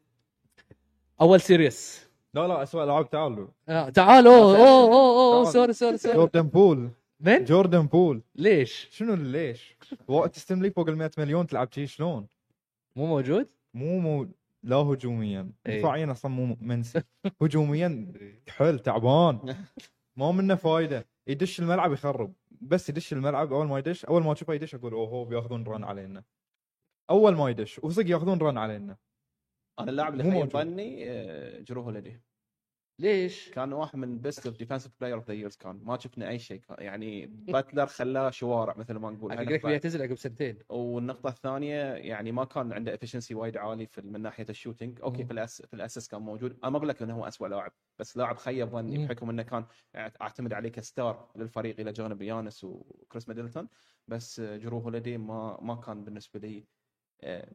أول 1.21 1.41
سيريس 1.41 2.09
لا 2.35 2.49
لا 2.49 2.63
اسوء 2.63 2.85
العاب 2.85 3.11
تعالوا. 3.11 3.47
آه 3.69 3.89
تعالوا. 3.89 4.33
أوه 4.33 4.57
أوه 4.57 4.95
أوه 4.95 5.37
أوه،. 5.37 5.45
سوري 5.45 5.73
سوري 5.73 5.97
سوري. 5.99 6.15
جوردن 6.15 6.43
بول. 6.43 6.91
من؟ 7.21 7.45
جوردن 7.45 7.87
بول. 7.87 8.23
ليش؟ 8.35 8.89
شنو 8.91 9.15
ليش؟ 9.15 9.77
وقت 10.09 10.35
تستلم 10.35 10.63
لي 10.63 10.71
فوق 10.71 10.89
ال 10.89 10.97
100 10.97 11.11
مليون 11.19 11.47
تلعب 11.47 11.69
شي 11.73 11.87
شلون؟ 11.87 12.27
مو 12.97 13.07
موجود؟ 13.07 13.49
مو 13.75 13.99
مو 13.99 14.29
لا 14.63 14.77
هجوميا. 14.77 15.51
إيه. 15.67 15.79
دفاعيا 15.79 16.13
أصلا 16.13 16.31
مو 16.31 16.57
منسي. 16.61 17.03
هجوميا 17.43 18.13
حل 18.49 18.79
تعبان. 18.79 19.57
ما 20.17 20.33
منه 20.33 20.55
فايدة. 20.55 21.07
يدش 21.27 21.61
الملعب 21.61 21.93
يخرب. 21.93 22.33
بس 22.61 22.89
يدش 22.89 23.13
الملعب 23.13 23.53
أول 23.53 23.67
ما 23.67 23.79
يدش 23.79 24.05
أول 24.05 24.23
ما 24.23 24.33
أشوفه 24.33 24.55
يدش 24.55 24.75
أقول 24.75 24.93
أوه 24.93 25.25
بياخذون 25.25 25.65
run 25.65 25.85
علينا. 25.85 26.25
أول 27.11 27.37
ما 27.37 27.51
يدش 27.51 27.79
وصدق 27.79 28.11
ياخذون 28.11 28.39
run 28.39 28.59
علينا. 28.59 28.97
أنا 29.79 29.91
اللاعب 29.91 30.13
اللي 30.13 30.25
خيب. 30.45 30.51
ظني 30.51 31.11
آه، 31.11 31.61
جرو 31.61 31.83
هوليدي. 31.83 32.21
ليش؟ 33.01 33.51
كان 33.51 33.73
واحد 33.73 33.97
من 33.97 34.19
best 34.19 34.47
of 34.47 34.57
defensive 34.57 34.91
player 35.01 35.17
of 35.17 35.29
the 35.29 35.35
years 35.35 35.57
كان 35.57 35.81
ما 35.85 35.99
شفنا 35.99 36.29
أي 36.29 36.39
شيء 36.39 36.61
يعني 36.79 37.27
باتلر 37.27 37.87
خلاه 37.87 38.31
شوارع 38.31 38.75
مثل 38.77 38.95
ما 38.95 39.11
نقول 39.11 39.33
حق 39.33 39.43
لك. 39.43 39.67
بيعتزل 39.67 40.03
عقب 40.03 40.15
سنتين 40.15 40.59
والنقطة 40.69 41.29
الثانية 41.29 41.93
يعني 41.93 42.33
ما 42.33 42.45
كان 42.45 42.73
عنده 42.73 42.95
efficiency 42.95 43.35
وايد 43.35 43.57
عالي 43.57 43.87
في 43.87 44.03
من 44.03 44.21
ناحية 44.21 44.47
ال 44.51 44.56
shooting، 44.56 45.01
أوكي. 45.03 45.25
في 45.25 45.31
الأس 45.31 45.63
في 45.63 45.75
الأسس 45.75 46.09
كان 46.09 46.23
موجود، 46.23 46.59
أنا 46.63 46.71
ما 46.71 46.77
أقول 46.77 46.89
لك 46.89 47.03
إنه 47.03 47.15
هو 47.15 47.25
اسوء 47.25 47.49
لاعب، 47.49 47.73
بس 47.99 48.17
لاعب 48.17 48.37
خيب 48.37 48.69
ظني. 48.69 49.07
بحكم 49.07 49.31
إنه 49.31 49.43
كان 49.43 49.67
أعتمد 49.97 50.53
عليه 50.53 50.69
ك 50.69 50.82
star 50.82 51.33
للفريق 51.37 51.81
إلى 51.81 51.93
جانب 51.93 52.23
يانس 52.23 52.65
وكريس 52.65 53.29
ميدلتون، 53.29 53.69
بس 54.09 54.41
جرو 54.41 54.79
هوليدي 54.79 55.19
ما 55.19 55.59
ما 55.63 55.75
كان 55.75 56.05
بالنسبة 56.05 56.41
لي 56.41 56.65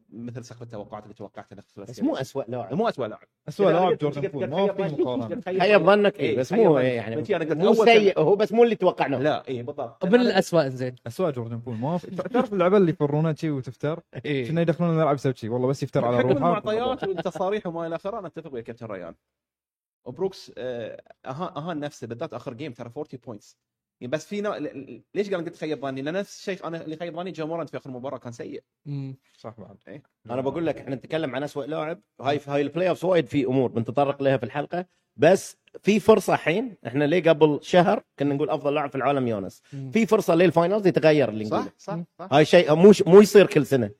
مثل 0.08 0.44
سقف 0.44 0.62
التوقعات 0.62 1.02
اللي 1.02 1.14
توقعتها 1.14 1.56
بس 1.76 2.00
مو 2.00 2.16
اسوء 2.16 2.44
لاعب. 2.50 2.74
مو 2.74 2.88
اسوء 2.88 3.06
لاعب. 3.06 3.28
اسوء 3.48 3.70
لاعب 3.70 3.98
جوردن 3.98 4.28
بول 4.28 4.46
ما 4.46 4.72
في 4.72 5.02
مقارنة. 5.02 5.40
خيب. 5.40 5.86
ظنك 5.86 6.20
إيه، 6.20 6.30
إيه 6.30 6.38
بس 6.38 6.52
خيب 6.54 6.66
مو. 6.66 6.78
يعني 6.78 7.16
مو 7.54 7.74
سيء 7.74 8.20
هو 8.20 8.36
بس 8.36 8.52
مو 8.52 8.64
اللي 8.64 8.74
توقعناه. 8.76 9.18
لا 9.18 9.48
اي 9.48 9.62
بالضبط. 9.62 10.04
من 10.04 10.20
الاسوء 10.20 10.62
انزين 10.66 10.94
اسوء 11.06 11.30
جوردن 11.30 11.56
بول 11.56 11.74
ما 11.76 11.98
في 11.98 12.10
تعرف 12.10 12.52
اللعبة 12.52 12.76
اللي 12.76 12.90
يفرونها 12.90 13.32
شي 13.32 13.50
وتفتر؟ 13.50 14.00
كنا 14.24 14.60
يدخلون 14.60 14.90
الملعب 14.90 15.14
يسوي 15.14 15.34
شي. 15.34 15.48
والله 15.48 15.68
بس 15.68 15.82
يفتر 15.82 16.04
على 16.04 16.16
بحكم 16.16 16.28
روحه. 16.28 16.36
المعطيات 16.38 17.04
والتصاريح 17.04 17.66
وما 17.66 17.86
إلى 17.86 17.96
آخره. 17.96 18.18
أنا 18.18 18.26
أتفق 18.26 18.54
ويا 18.54 18.62
كابتن 18.62 18.86
ريان. 18.86 19.14
وبروكس 20.06 20.52
آه، 20.58 21.02
اهان 21.26 21.80
نفسه 21.80 22.06
بالذات 22.06 22.34
آخر 22.34 22.54
game 22.54 22.72
ترى 22.72 22.86
40 22.96 23.06
points 23.26 23.58
بس 24.06 24.26
في 24.26 24.40
نوع... 24.40 24.58
ليش 25.14 25.30
قال 25.30 25.44
قلت 25.44 25.56
خيب 25.56 25.80
ظني؟ 25.82 26.02
لأن 26.02 26.14
نفس 26.14 26.38
الشيء 26.38 26.66
أنا 26.66 26.84
اللي 26.84 26.96
خيب 26.96 27.16
ظني 27.16 27.30
جامورانت 27.30 27.70
في 27.70 27.76
آخر 27.76 27.90
مباراة 27.90 28.18
كان 28.18 28.32
سيء. 28.32 28.62
مم. 28.86 29.16
صح 29.38 29.54
بعد. 29.58 30.02
أنا 30.30 30.40
بقول 30.40 30.66
لك 30.66 30.78
إحنا 30.78 30.94
نتكلم 30.94 31.34
عن 31.36 31.42
اسوء 31.42 31.66
لاعب 31.66 32.00
هاي 32.20 32.40
هاي 32.46 32.60
ال 32.62 32.88
playoffs 32.88 33.04
وايد 33.04 33.26
في 33.26 33.44
أمور 33.44 33.70
بنتطرق 33.70 34.22
لها 34.22 34.36
في 34.36 34.42
الحلقة. 34.44 34.86
بس 35.16 35.56
في 35.82 36.00
فرصة 36.00 36.34
الحين 36.34 36.76
إحنا 36.86 37.04
ليه 37.04 37.22
قبل 37.22 37.58
شهر 37.62 38.02
كنا 38.18 38.34
نقول 38.34 38.50
أفضل 38.50 38.74
لاعب 38.74 38.88
في 38.90 38.96
العالم 38.96 39.28
يونس. 39.28 39.62
مم. 39.72 39.90
في 39.90 40.06
فرصة 40.06 40.34
لل 40.34 40.47
finals 40.47 40.86
يتغير 40.86 41.28
اللي 41.28 41.44
صح 41.44 41.56
نقوله. 41.56 41.72
صح 41.78 41.98
صح 42.18 42.28
هاي 42.32 42.44
شيء 42.44 42.74
مو 42.74 42.92
مو 43.06 43.20
يصير 43.20 43.46
كل 43.46 43.66
سنة. 43.66 43.90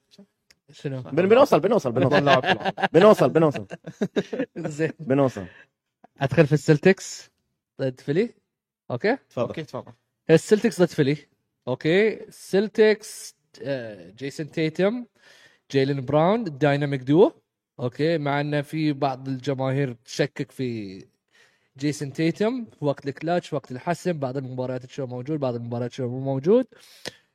شنو؟ 0.73 1.03
بن- 1.03 1.29
بنوصل 1.29 1.61
بنوصل 1.61 1.93
بنوصل. 1.93 2.43
في. 2.43 2.73
بنوصل 2.93 3.31
بنوصل. 3.31 3.67
زين. 4.57 4.93
بنوصل. 4.99 5.45
أدخل 6.21 6.47
في 6.47 6.53
السلتكس. 6.53 7.31
ضد 7.81 8.01
فيلي 8.01 8.35
أوكي؟ 8.91 9.17
تفضل. 9.31 9.47
أوكي 9.49 9.63
تفضل. 9.63 9.93
السلتكس 10.31 10.81
ضد 10.83 10.89
فيلي. 10.89 11.17
أوكي؟ 11.69 12.25
السلتكس 12.25 13.37
آه، 13.63 14.11
جيسون 14.11 14.51
تيتم 14.51 15.07
جيلين 15.71 16.05
براون 16.05 16.47
ال 16.47 16.53
dynamic 16.53 17.01
duo 17.03 17.33
أوكي؟ 17.81 18.19
مع 18.19 18.41
انه 18.41 18.61
في 18.63 18.93
بعض 18.93 19.29
الجماهير 19.29 19.93
تشكك 20.05 20.53
في 20.53 20.99
جيسون 21.79 22.13
تيتم 22.13 22.67
وقت 22.81 23.07
الكلاتش 23.09 23.53
وقت 23.53 23.73
الحسم 23.73 24.13
بعض 24.13 24.37
المباريات 24.37 24.87
تشوف 24.87 25.11
موجود 25.11 25.41
بعض 25.41 25.55
المباريات 25.55 25.91
تشوف 25.91 26.11
مو 26.11 26.21
موجود. 26.21 26.67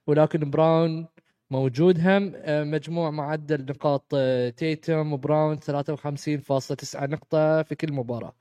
ولكن 0.08 0.50
براون 0.50 1.08
موجود 1.51 2.00
هم. 2.00 2.34
آه، 2.36 2.63
مجموع 2.63 3.10
معدل 3.12 3.65
نقاط 3.65 4.15
تيتم 4.58 5.13
وبراون 5.13 5.60
53.9 5.60 6.96
نقطة 7.06 7.63
في 7.63 7.75
كل 7.75 7.94
مباراة. 7.94 8.36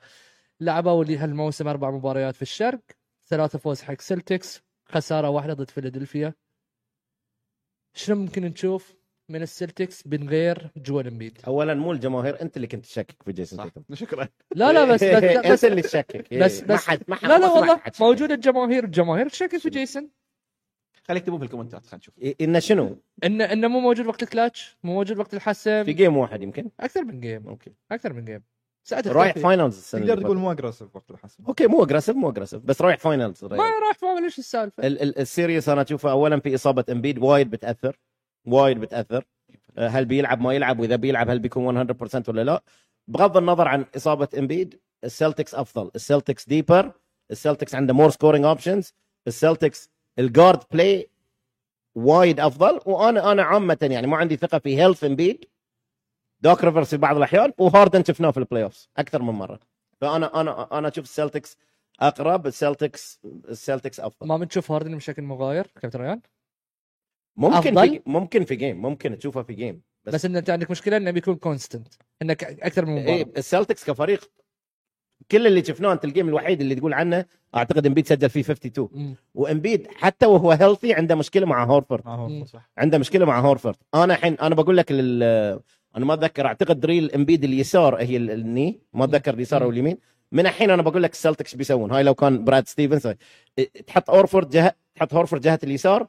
لعبوا 0.61 1.05
لي 1.05 1.17
هالموسم 1.17 1.69
أربع 1.69 1.91
مباريات 1.91 2.37
في 2.37 2.43
الشرق. 2.43 2.81
ثلاثة 3.29 3.59
فوز 3.59 3.83
حق 3.83 4.01
سلتكس 4.01 4.63
خسارة 4.85 5.29
واحدة 5.31 5.53
ضد 5.55 5.71
فيلادلفيا. 5.71 6.35
شنو 7.95 8.17
ممكن 8.17 8.43
نشوف 8.45 8.95
من 9.29 9.43
السلتكس 9.43 10.07
من 10.07 10.29
غير 10.29 10.71
جوال 10.77 11.07
امبيد؟ 11.07 11.39
اولا 11.47 11.75
مو 11.75 11.93
الجماهير 11.93 12.43
أنت 12.43 12.57
اللي 12.57 12.67
كنت 12.67 12.85
تشكك 12.87 13.23
في 13.23 13.33
جيسون 13.33 13.65
تيتم. 13.65 13.83
شكرا. 13.95 14.29
لا 14.55 14.73
لا 14.73 14.85
بس 14.85 15.05
بس, 15.05 15.13
أنت 15.13 15.47
بس 15.47 15.65
اللي 15.65 15.83
تشكك. 15.83 16.33
إيه. 16.33 16.45
بس- 16.45 16.61
ما 16.61 16.75
بس- 16.75 16.87
حد 16.87 17.01
ما 17.09 17.17
حد 17.17 17.29
لا 17.29 17.39
لا 17.39 17.51
والله. 17.53 17.81
موجودة 18.01 18.35
الجماهير 18.35 18.85
الجماهير 18.85 19.29
تشكك 19.29 19.57
في 19.57 19.71
جيسون. 19.71 20.11
خليك 21.09 21.23
تكتبوا 21.23 21.39
في 21.39 21.45
الكومنتات 21.45 21.83
خلينا 21.87 21.97
نشوف. 21.97 22.19
إيه، 22.19 22.37
إنه 22.41 22.59
شنو؟ 22.59 23.03
انه 23.25 23.45
إنه 23.45 23.69
مو 23.69 23.81
موجود 23.81 24.07
وقت 24.07 24.23
الكلاتش 24.23 24.77
مو 24.83 24.95
موجود 24.95 25.19
وقت 25.19 25.35
الحسم. 25.35 25.85
في 25.85 25.93
game 25.93 26.17
واحد 26.17 26.43
يمكن؟ 26.43 26.71
أكثر 26.81 27.05
من 27.05 27.21
game 27.21 27.49
أوكي. 27.49 27.73
أكثر 27.93 28.13
من 28.13 28.25
game 28.25 28.43
ساعتها 28.89 29.13
رايح. 29.13 29.39
finals 29.39 29.77
السنة 29.79 30.07
تقدر 30.07 30.23
تقول. 30.23 30.37
مو 30.37 30.53
aggressive 30.53 30.97
وقت 30.97 31.11
الحسم. 31.11 31.45
أوكي 31.49 31.67
مو 31.67 31.83
aggressive 31.85 32.17
مو 32.17 32.31
aggressive 32.31 32.63
بس 32.63 32.83
رايح 32.83 32.99
finals 32.99 33.45
ما 33.45 33.57
راح 33.89 33.99
فاهم 33.99 34.25
ليش 34.25 34.39
السالفة؟ 34.39 34.87
ال- 34.87 35.03
ال- 35.03 35.19
ال 35.19 35.26
series 35.26 35.69
أنا 35.69 35.83
أشوفه 35.83 36.11
اولا 36.11 36.41
في 36.41 36.55
إصابة 36.55 36.85
إمبيد 36.91 37.19
وايد 37.19 37.51
بتأثر 37.51 37.99
وايد 38.47 38.81
بتأثر. 38.81 39.25
أه، 39.79 39.89
هل 39.89 40.05
بيلعب 40.05 40.41
ما 40.41 40.55
يلعب 40.55 40.81
وإذا 40.81 40.97
بيلعب 40.97 41.31
هل 41.31 41.39
بيكون 41.39 41.75
100% 41.75 42.29
ولا 42.29 42.45
لا؟ 42.45 42.63
بغض 43.09 43.37
النظر 43.37 43.69
عن 43.69 43.85
إصابة 43.97 44.29
إمبيد 44.39 44.81
السلتكس 45.05 45.55
أفضل. 45.55 45.91
السلتكس 45.95 46.47
deeper 46.49 46.93
السلتكس 47.31 47.75
عنده 47.75 47.95
more 47.95 48.11
scoring 48.11 48.45
options 48.45 48.93
السلتكس 49.27 49.91
ال 50.19 50.26
guard 50.26 50.61
play 50.73 51.11
وايد 51.95 52.41
أفضل. 52.41 52.81
وأنا 52.87 53.33
أنا 53.33 53.43
عامة 53.43 53.79
يعني 53.83 54.07
ما 54.07 54.17
عندي 54.17 54.37
ثقة 54.37 54.59
في 54.59 54.83
health 54.83 55.05
إمبيد. 55.05 55.45
دوك 56.41 56.65
ريفرس 56.65 56.91
في 56.91 56.97
بعض 56.97 57.17
الأحيان 57.17 57.53
وهاردن 57.59 58.05
شفناه 58.05 58.31
في 58.31 58.37
ال 58.37 58.63
playoff 58.65 58.87
أكثر 58.97 59.23
من 59.23 59.35
مرة. 59.35 59.61
فأنا 60.01 60.41
أنا 60.41 60.79
أنا 60.79 60.89
أشوف 60.89 61.05
السلتكس 61.05 61.57
أقرب 62.01 62.47
السلتكس 62.47 63.21
السلتكس 63.49 64.01
أفضل. 64.01 64.27
ما 64.27 64.37
بنشوف 64.37 64.73
هاردن 64.73 64.97
بشكل 64.97 65.23
مغاير 65.23 65.67
كابتن 65.81 66.01
ريان؟ 66.01 66.21
ممكن 67.37 67.79
أفضل؟ 67.79 67.89
في 67.89 68.03
ممكن 68.07 68.45
في 68.45 68.57
game 68.57 68.83
ممكن 68.83 69.19
تشوفه 69.19 69.43
في 69.43 69.55
game 69.55 69.83
بس, 70.05 70.15
بس, 70.15 70.25
إن 70.25 70.37
أنت 70.37 70.51
عندك 70.51 70.71
مشكلة 70.71 70.97
إنه 70.97 71.11
بيكون 71.11 71.35
consistent 71.35 71.95
انك 72.23 72.45
أكثر 72.45 72.85
من 72.87 72.93
مباراة. 72.93 73.17
إيه 73.17 73.33
السلتكس 73.37 73.85
كفريق 73.91 74.31
كل 75.31 75.47
اللي 75.47 75.65
شفناه 75.65 75.93
أنت 75.93 76.05
الجيم 76.05 76.29
الوحيد 76.29 76.61
اللي 76.61 76.75
تقول 76.75 76.95
عنه 76.95 77.25
أعتقد 77.57 77.87
امبيد 77.87 78.07
سجل 78.07 78.31
فيه 78.31 78.41
52 78.41 78.89
مم. 78.93 79.17
وامبيد 79.35 79.87
حتى 79.87 80.27
وهو 80.27 80.51
هيلثي 80.53 80.95
عنده 80.95 81.15
مشكلة 81.15 81.47
مع. 81.47 81.83
صح. 82.45 82.71
عنده 82.79 82.99
مشكلة 82.99 83.25
مع 83.27 83.41
هورفورد 83.41 83.77
أنا 83.95 84.15
الحين 84.15 84.35
أنا 84.35 84.55
بقول 84.55 84.77
لك 84.77 84.93
لل... 84.93 85.61
أنا 85.97 86.05
ما 86.05 86.15
أتذكر. 86.15 86.47
أعتقد 86.47 86.81
دريل 86.81 87.13
إمبيد 87.15 87.45
اليسار 87.45 87.97
هي 87.97 88.17
ال- 88.17 88.31
الني 88.31 88.81
ما 88.93 89.05
أتذكر 89.05 89.35
اليسار 89.35 89.63
أو 89.63 89.71
اليمين. 89.71 89.99
من 90.33 90.47
الحين 90.47 90.71
أنا 90.71 90.83
بقول 90.83 91.03
لك 91.03 91.13
السلتكس 91.13 91.55
بيسوون. 91.55 91.91
هاي 91.91 92.03
لو 92.03 92.15
كان 92.15 92.45
براد 92.45 92.69
ستيفنز 92.69 93.07
هاي. 93.07 93.17
تحط 93.87 94.11
اورفورد 94.11 94.51
جهه 94.51 94.75
تحط 94.95 95.15
هورفورد 95.15 95.43
جهة 95.43 95.59
اليسار 95.65 96.07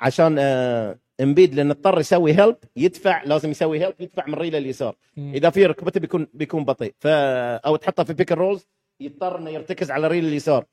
عشان 0.00 0.36
آه... 0.38 0.98
إمبيد 1.20 1.54
لأن 1.54 1.70
اضطر 1.70 2.00
يسوي 2.00 2.32
هيلب 2.32 2.56
يدفع 2.76 3.22
لازم 3.22 3.50
يسوي 3.50 3.80
هيلب 3.80 3.94
يدفع 4.00 4.26
من 4.26 4.34
ريله 4.34 4.58
اليسار. 4.58 4.96
إذا 5.18 5.50
في 5.50 5.66
ركبته 5.66 6.00
بيكون 6.00 6.26
بيكون 6.34 6.64
بطيء. 6.64 6.94
ف 6.98 7.06
أو 7.06 7.76
تحطه 7.76 8.04
في 8.04 8.12
بيك 8.12 8.32
رولز 8.32 8.66
يضطر 9.00 9.38
إنه 9.38 9.50
يرتكز 9.50 9.90
على 9.90 10.08
ريل 10.08 10.24
اليسار. 10.24 10.64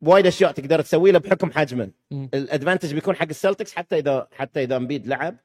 وايد 0.00 0.26
أشياء 0.26 0.52
تقدر 0.52 0.80
تسوي 0.80 1.12
له 1.12 1.18
بحكم 1.18 1.52
حجمه. 1.52 1.90
ال 2.12 2.20
advantage 2.20 2.94
بيكون 2.94 3.16
حق 3.16 3.28
السلتكس 3.30 3.74
حتى 3.74 3.98
اذا 3.98 4.28
حتى 4.32 4.62
إذا 4.62 4.76
إمبيد 4.76 5.06
لعب. 5.06 5.36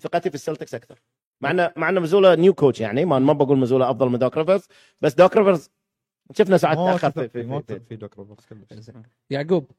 ثقتي 0.00 0.28
في 0.28 0.34
السلتكس 0.34 0.74
أكثر. 0.74 0.98
مع 1.40 1.50
انه 1.50 1.72
مع 1.76 1.88
إنه 1.88 2.00
مزولا 2.00 2.34
new 2.34 2.54
coach 2.54 2.80
يعني 2.80 3.04
ما 3.04 3.18
ما 3.18 3.32
بقول 3.32 3.58
مزولا 3.58 3.90
أفضل 3.90 4.08
من 4.08 4.18
دوك 4.18 4.36
ريفرز 4.38 4.68
بس 5.00 5.14
دوك 5.14 5.36
ريفرز 5.36 5.70
شفنا 6.32 6.56
ساعات 6.56 6.76
تأخر 6.76 7.10
في, 7.10 7.28
في, 7.28 7.80
في, 7.88 7.96
دوك 7.96 8.18
ريفرز 8.18 8.46
كلش. 8.46 8.90
يعقوب 9.30 9.70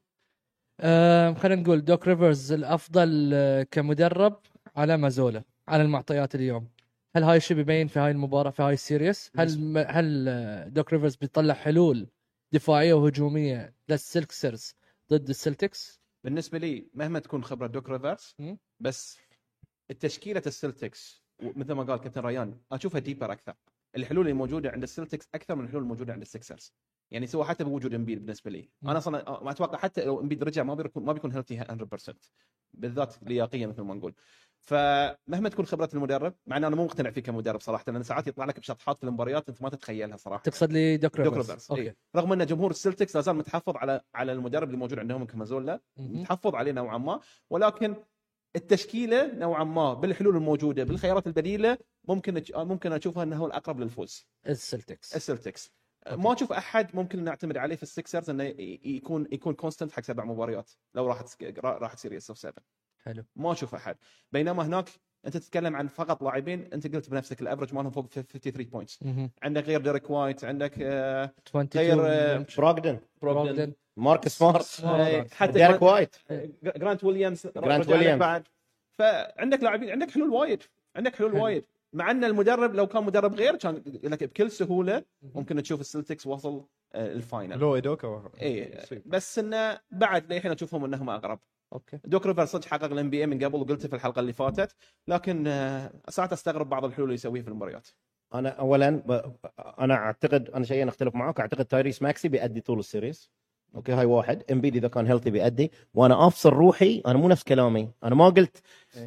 آه 0.80 1.32
خلينا 1.32 1.62
نقول 1.62 1.84
دوك 1.84 2.08
ريفرز 2.08 2.52
الأفضل 2.52 3.30
آه، 3.34 3.62
كمدرب 3.62 4.40
على 4.76 4.96
مازولا 4.96 5.42
على 5.68 5.82
المعطيات 5.82 6.34
اليوم. 6.34 6.68
هل 7.16 7.22
هاي 7.22 7.36
الشيء 7.36 7.56
بيبين 7.56 7.86
في 7.86 7.98
هاي 7.98 8.10
المباراة 8.10 8.50
في 8.50 8.62
هاي 8.62 8.74
ال 8.74 8.81
series؟ 8.81 9.30
هل 9.36 9.78
هل 9.88 10.28
آه، 10.28 10.68
دوك 10.68 10.92
ريفرز 10.92 11.16
بيطلع 11.16 11.54
حلول 11.54 12.08
دفاعية 12.52 12.94
وهجومية 12.94 13.74
للسكسرز 13.88 14.74
ضد 15.10 15.28
السلتكس 15.28 16.00
بالنسبة 16.24 16.58
لي 16.58 16.90
مهما 16.94 17.18
تكون 17.18 17.44
خبرة 17.44 17.66
دوك 17.66 17.88
ريفرس 17.90 18.34
مم. 18.38 18.58
بس 18.80 19.18
التشكيلة 19.90 20.42
السلتكس 20.46 21.21
مثل 21.42 21.72
ما 21.72 21.82
قال 21.82 22.00
كابتن 22.00 22.20
ريان 22.20 22.58
أشوفها 22.72 23.00
deeper 23.00 23.32
أكثر. 23.32 23.54
الحلول 23.96 24.24
اللي 24.24 24.38
موجوده 24.38 24.70
عند 24.70 24.82
السلتكس 24.82 25.28
أكثر 25.34 25.54
من 25.54 25.64
الحلول 25.64 25.82
الموجودة 25.82 26.12
عند 26.12 26.22
السكسرز. 26.22 26.72
يعني 27.10 27.26
سوى 27.26 27.44
حتى 27.44 27.64
بوجود 27.64 27.94
امبيد 27.94 28.18
بالنسبة 28.18 28.50
لي. 28.50 28.70
أنا 28.84 28.98
أصلا 28.98 29.40
ما 29.42 29.50
أتوقع 29.50 29.78
حتى 29.78 30.04
لو 30.04 30.20
امبيد 30.20 30.42
رجع 30.44 30.62
ما 30.62 30.74
بيكون 30.74 31.04
ما 31.04 31.12
بيكون 31.12 31.32
healthy 31.32 31.60
100% 31.60 32.12
بالذات 32.74 33.14
لياقيا 33.22 33.66
مثل 33.66 33.82
ما 33.82 33.94
نقول. 33.94 34.14
فمهما 34.60 35.48
تكون 35.48 35.66
خبرة 35.66 35.88
المدرب 35.94 36.34
مع 36.46 36.56
إن 36.56 36.64
أنا 36.64 36.76
مو 36.76 36.84
مقتنع 36.84 37.10
فيه 37.10 37.20
كمدرب 37.20 37.60
صراحة 37.60 37.84
لأن 37.88 38.02
ساعات 38.02 38.26
يطلع 38.26 38.44
لك 38.44 38.60
بشطحات 38.60 38.98
في 38.98 39.04
المباريات 39.04 39.48
أنت 39.48 39.62
ما 39.62 39.68
تتخيلها 39.68 40.16
صراحة. 40.16 40.42
تقصد 40.42 40.72
لي 40.72 40.96
دوك 40.96 41.20
ريفرز 41.20 41.70
okay. 41.70 41.82
إيه. 41.82 41.96
رغم 42.16 42.32
إن 42.32 42.46
جمهور 42.46 42.70
السلتكس 42.70 43.16
لا 43.16 43.22
زال 43.22 43.36
متحفظ 43.36 43.76
على 43.76 44.00
على 44.14 44.32
المدرب 44.32 44.68
اللي 44.68 44.78
موجود 44.78 44.98
عندهم 44.98 45.24
كمازولا. 45.24 45.80
متحفظ 45.96 46.54
عليه 46.54 46.72
نوعا 46.72 46.98
ما. 46.98 47.20
ولكن 47.50 47.96
التشكيلة 48.56 49.34
نوعا 49.34 49.64
ما 49.64 49.94
بالحلول 49.94 50.36
الموجودة 50.36 50.84
بالخيارات 50.84 51.26
البديلة 51.26 51.78
ممكن 52.08 52.42
ممكن 52.56 52.92
أشوفها 52.92 53.22
انه 53.22 53.36
هو 53.36 53.46
الأقرب 53.46 53.80
للفوز. 53.80 54.26
السلتكس. 54.48 55.16
السلتكس. 55.16 55.72
okay. 56.06 56.22
ما 56.22 56.32
أشوف 56.32 56.52
أحد 56.52 56.96
ممكن 56.96 57.24
نعتمد 57.24 57.56
عليه 57.56 57.76
في 57.76 57.82
السكسرز 57.82 58.30
إنه 58.30 58.44
يكون 58.84 59.26
يكون 59.32 59.54
consistent 59.54 59.92
حق 59.92 60.02
سبع 60.02 60.24
مباريات 60.24 60.70
لو 60.94 61.06
راح 61.06 61.20
تس- 61.22 61.36
راح 61.64 61.94
تصير 61.94 62.12
best 62.12 62.30
of 62.30 62.38
7 62.38 62.54
حلو. 63.04 63.24
ما 63.36 63.52
أشوف 63.52 63.74
أحد. 63.74 63.96
بينما 64.32 64.66
هناك 64.66 64.88
أنت 65.26 65.36
تتكلم 65.36 65.76
عن 65.76 65.88
فقط 65.88 66.22
لاعبين 66.22 66.68
أنت 66.72 66.94
قلت 66.94 67.10
بنفسك 67.10 67.42
ال 67.42 67.46
average 67.46 67.74
مالهم 67.74 67.90
فوق 67.90 68.06
53 68.06 68.64
points. 68.66 68.98
عندك 69.42 69.64
غير 69.64 69.80
ديريك 69.80 70.10
وايت 70.10 70.44
عندك 70.44 70.74
آه، 70.80 71.32
22 71.48 72.00
غير، 72.00 72.06
آه، 72.40 72.46
بروغدن 72.58 72.98
بروغدن 73.22 73.72
ماركس 73.96 74.38
سمارت 74.38 74.80
آه، 74.84 75.26
حتى 75.32 75.52
ديريك 75.52 75.68
جرانت- 75.70 75.82
وايت. 75.82 76.16
جرانت 76.62 77.04
ويليامز 77.04 77.46
جرانت 77.56 77.88
ويليامز. 77.88 78.20
بعد. 78.20 78.42
فعندك 78.92 79.62
لاعبين 79.62 79.90
عندك 79.90 80.10
حلول 80.10 80.28
وايد. 80.30 80.62
عندك 80.96 81.16
حلول 81.16 81.32
حلو. 81.32 81.44
وايد. 81.44 81.64
مع 81.92 82.10
أن 82.10 82.24
المدرب 82.24 82.74
لو 82.74 82.86
كان 82.86 83.04
مدرب 83.04 83.34
غير 83.34 83.56
كان 83.56 83.82
لك 84.04 84.24
بكل 84.24 84.50
سهولة 84.50 85.04
ممكن 85.34 85.62
تشوف 85.62 85.80
السلتكس 85.80 86.26
وصل 86.26 86.64
آه، 86.94 87.12
ال 87.12 87.19
final. 87.19 87.58
لو 87.58 87.74
إيدوكا 87.74 88.30
اي 88.42 88.78
بس 89.06 89.38
إنه 89.38 89.78
بعد 89.90 90.32
للحين 90.32 90.52
أشوفهم 90.52 90.84
إنهم 90.84 91.10
أقرب. 91.10 91.40
okay. 91.72 91.98
دوك 92.04 92.26
ريفر 92.26 92.44
صدق 92.44 92.64
حقق 92.64 92.84
ال 92.84 93.10
NBA 93.10 93.26
من 93.26 93.44
قبل 93.44 93.60
وقلت 93.60 93.86
في 93.86 93.96
الحلقة 93.96 94.20
اللي 94.20 94.32
فاتت. 94.32 94.74
لكن 95.08 95.46
آه، 95.46 95.90
ساعات 96.08 96.32
أستغرب 96.32 96.68
بعض 96.68 96.84
الحلول 96.84 97.04
اللي 97.04 97.14
يسويها 97.14 97.42
في 97.42 97.48
المباريات. 97.48 97.88
أنا 98.34 98.48
اولا 98.48 98.90
ب... 98.90 99.32
أنا 99.78 99.94
أعتقد 99.94 100.50
أنا 100.50 100.64
شيئين 100.64 100.88
أختلف 100.88 101.14
معاك 101.14 101.40
أعتقد 101.40 101.64
تايريس 101.64 102.02
ماكسي 102.02 102.28
بيأدي 102.28 102.60
طول 102.60 102.78
ال 102.78 102.85
series. 102.85 103.30
okay 103.74 103.92
هاي 103.92 104.04
واحد. 104.04 104.42
امبيد 104.52 104.76
إذا 104.76 104.88
كان 104.88 105.06
healthy 105.06 105.30
بيأدي. 105.30 105.70
وأنا 105.94 106.26
أفصل 106.26 106.50
روحي 106.50 107.02
أنا 107.06 107.18
مو 107.18 107.28
نفس 107.28 107.42
كلامي. 107.42 107.88
أنا 108.04 108.14
ما 108.14 108.28
قلت 108.28 108.62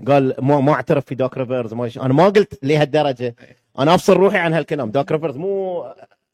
قال 0.08 0.36
ما 0.40 0.60
ما 0.60 0.74
أعترف 0.74 1.06
في 1.06 1.16
دوك 1.16 1.38
ريفرز 1.38 1.74
ما. 1.74 1.90
أنا 1.98 2.14
ما 2.14 2.30
قلت 2.30 2.60
لهالدرجة. 2.64 3.36
أنا 3.80 3.96
أفصل 3.96 4.14
روحي 4.14 4.38
عن 4.38 4.54
هالكلام. 4.54 4.92
دوك 4.92 5.12
ريفرز 5.12 5.38
مو 5.38 5.86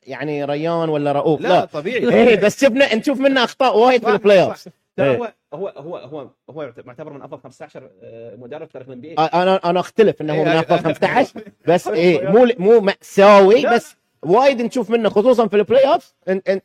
يعني 0.03 0.45
ريان 0.45 0.89
ولا 0.89 1.11
رؤوف. 1.11 1.41
لا, 1.41 1.47
لا. 1.47 1.65
طبيعي. 1.65 2.13
إيه 2.13 2.41
بس 2.41 2.61
شفنا 2.65 2.95
نشوف 2.95 3.19
منه 3.19 3.43
أخطاء 3.43 3.77
وايد 3.77 4.01
في 4.03 4.09
ال 4.11 4.16
play. 4.16 4.43
off 4.43 4.67
ترى 4.97 5.11
إيه. 5.11 5.17
هو 5.17 5.33
هو 5.53 5.67
هو 5.67 5.97
هو 5.97 6.29
هو 6.49 6.73
معتبر 6.85 7.13
من 7.13 7.21
أفضل 7.21 7.39
15 7.39 7.89
آه، 8.03 8.35
مدرب 8.35 8.67
في 8.67 8.73
تاريخ 8.73 8.87
ال 8.87 9.01
NBA 9.01 9.13
أنا 9.13 9.55
أنا 9.55 9.79
أختلف 9.79 10.21
إنه 10.21 10.33
هو 10.33 10.43
من 10.43 10.47
إيه، 10.51 10.59
أفضل 10.59 10.75
أيوة. 10.75 10.83
15 10.83 11.41
بس 11.67 11.87
إيه 11.87 12.29
مو 12.29 12.47
مو 12.59 12.79
مأساوي. 12.79 13.65
بس 13.75 13.95
وايد 14.23 14.61
نشوف 14.61 14.89
منه 14.89 15.09
خصوصا 15.09 15.47
في 15.47 15.55
ال 15.55 15.87
playoff 15.87 16.13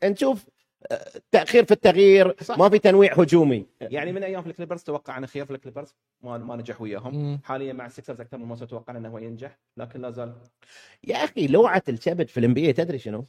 نشوف 0.05 0.45
تأخير 1.31 1.65
في 1.65 1.71
التغيير 1.73 2.35
صح. 2.43 2.59
ما 2.59 2.69
في 2.69 2.79
تنويع 2.79 3.15
هجومي 3.15 3.67
يعني 3.81 4.13
من 4.13 4.23
أيام 4.23 4.43
في 4.43 4.49
الكليبرز 4.49 4.83
توقع 4.83 5.19
أن 5.19 5.27
خيار 5.27 5.47
في 5.47 5.53
الكليبرز 5.53 5.95
ما 6.23 6.39
ما 6.39 6.57
نجح 6.57 6.81
وياهم 6.81 7.15
مم. 7.17 7.41
حاليا 7.45 7.73
مع 7.73 7.87
السكسرز 7.87 8.21
أكثر 8.21 8.39
من 8.39 8.47
ما 8.47 8.57
توقعنا 8.57 8.99
أنه 8.99 9.09
هو 9.09 9.19
ينجح 9.19 9.59
لكن 9.77 10.01
لا 10.01 10.11
زال 10.11 10.33
يا 11.05 11.17
أخي 11.25 11.47
لوعة 11.47 11.83
الكبد 11.89 12.29
في 12.29 12.41
الام 12.41 12.71
تدري 12.71 12.99
شنو؟ 12.99 13.25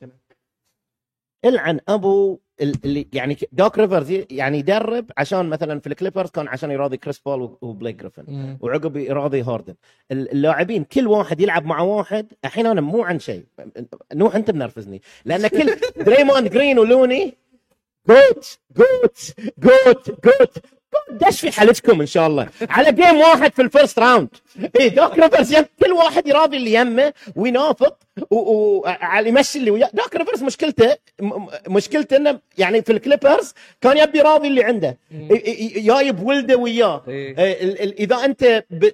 العن 1.45 1.79
أبو 1.87 2.39
ال- 2.61 2.85
اللي 2.85 3.07
يعني 3.13 3.37
دوك 3.51 3.77
ريفرز 3.79 4.11
يعني 4.31 4.57
يدرب 4.59 5.11
عشان 5.17 5.49
مثلا 5.49 5.79
في 5.79 5.87
الكليبرز 5.87 6.29
كان 6.29 6.47
عشان 6.47 6.71
يراضي 6.71 6.97
كريس 6.97 7.19
بول 7.19 7.57
وبليك 7.61 7.95
جريفن. 7.95 8.57
وعقب 8.61 8.97
يراضي 8.97 9.41
هاردن 9.41 9.75
ال- 10.11 10.31
اللاعبين 10.31 10.83
كل 10.83 11.07
واحد 11.07 11.41
يلعب 11.41 11.65
مع 11.65 11.81
واحد 11.81 12.33
الحين 12.45 12.65
أنا 12.65 12.81
مو 12.81 13.03
عن 13.03 13.19
شيء 13.19 13.45
نوح 14.13 14.35
أنت 14.35 14.51
منرفزني 14.51 15.01
لأن 15.25 15.47
كل 15.47 15.75
دريموند 16.05 16.47
جرين 16.49 16.79
ولوني 16.79 17.33
جوت 18.09 18.59
جوت 18.77 19.33
جوت 19.57 20.25
جوت 20.25 20.57
دش 21.11 21.41
في 21.41 21.51
حالتكم 21.51 22.01
إن 22.01 22.07
شاء 22.07 22.27
الله. 22.27 22.47
على 22.69 22.91
جيم 22.91 23.17
واحد 23.17 23.53
في 23.53 23.61
الفيرست 23.61 23.99
راوند 23.99 24.29
اي 24.79 24.89
دوك 24.89 25.19
ريفرز 25.19 25.55
كل 25.55 25.91
واحد 25.91 26.27
يراضي 26.27 26.57
اللي 26.57 26.73
يمه 26.73 27.13
وينافق 27.35 27.97
وعلى 28.31 29.29
يمشي 29.29 29.59
اللي 29.59 29.71
وياه 29.71 29.89
دوك 29.93 30.15
ريفرز 30.15 30.43
مشكلته 30.43 30.97
مشكلته 31.67 32.17
إنه 32.17 32.39
يعني 32.57 32.81
في 32.81 32.91
الكليبرز 32.91 33.53
كان 33.81 33.97
يبي 33.97 34.19
يراضي 34.19 34.47
اللي 34.47 34.63
عنده. 34.63 34.97
جايب 35.75 36.23
ولده 36.23 36.55
وياه. 36.57 37.03
إذا 37.99 38.15
أنت 38.25 38.63
ب... 38.69 38.89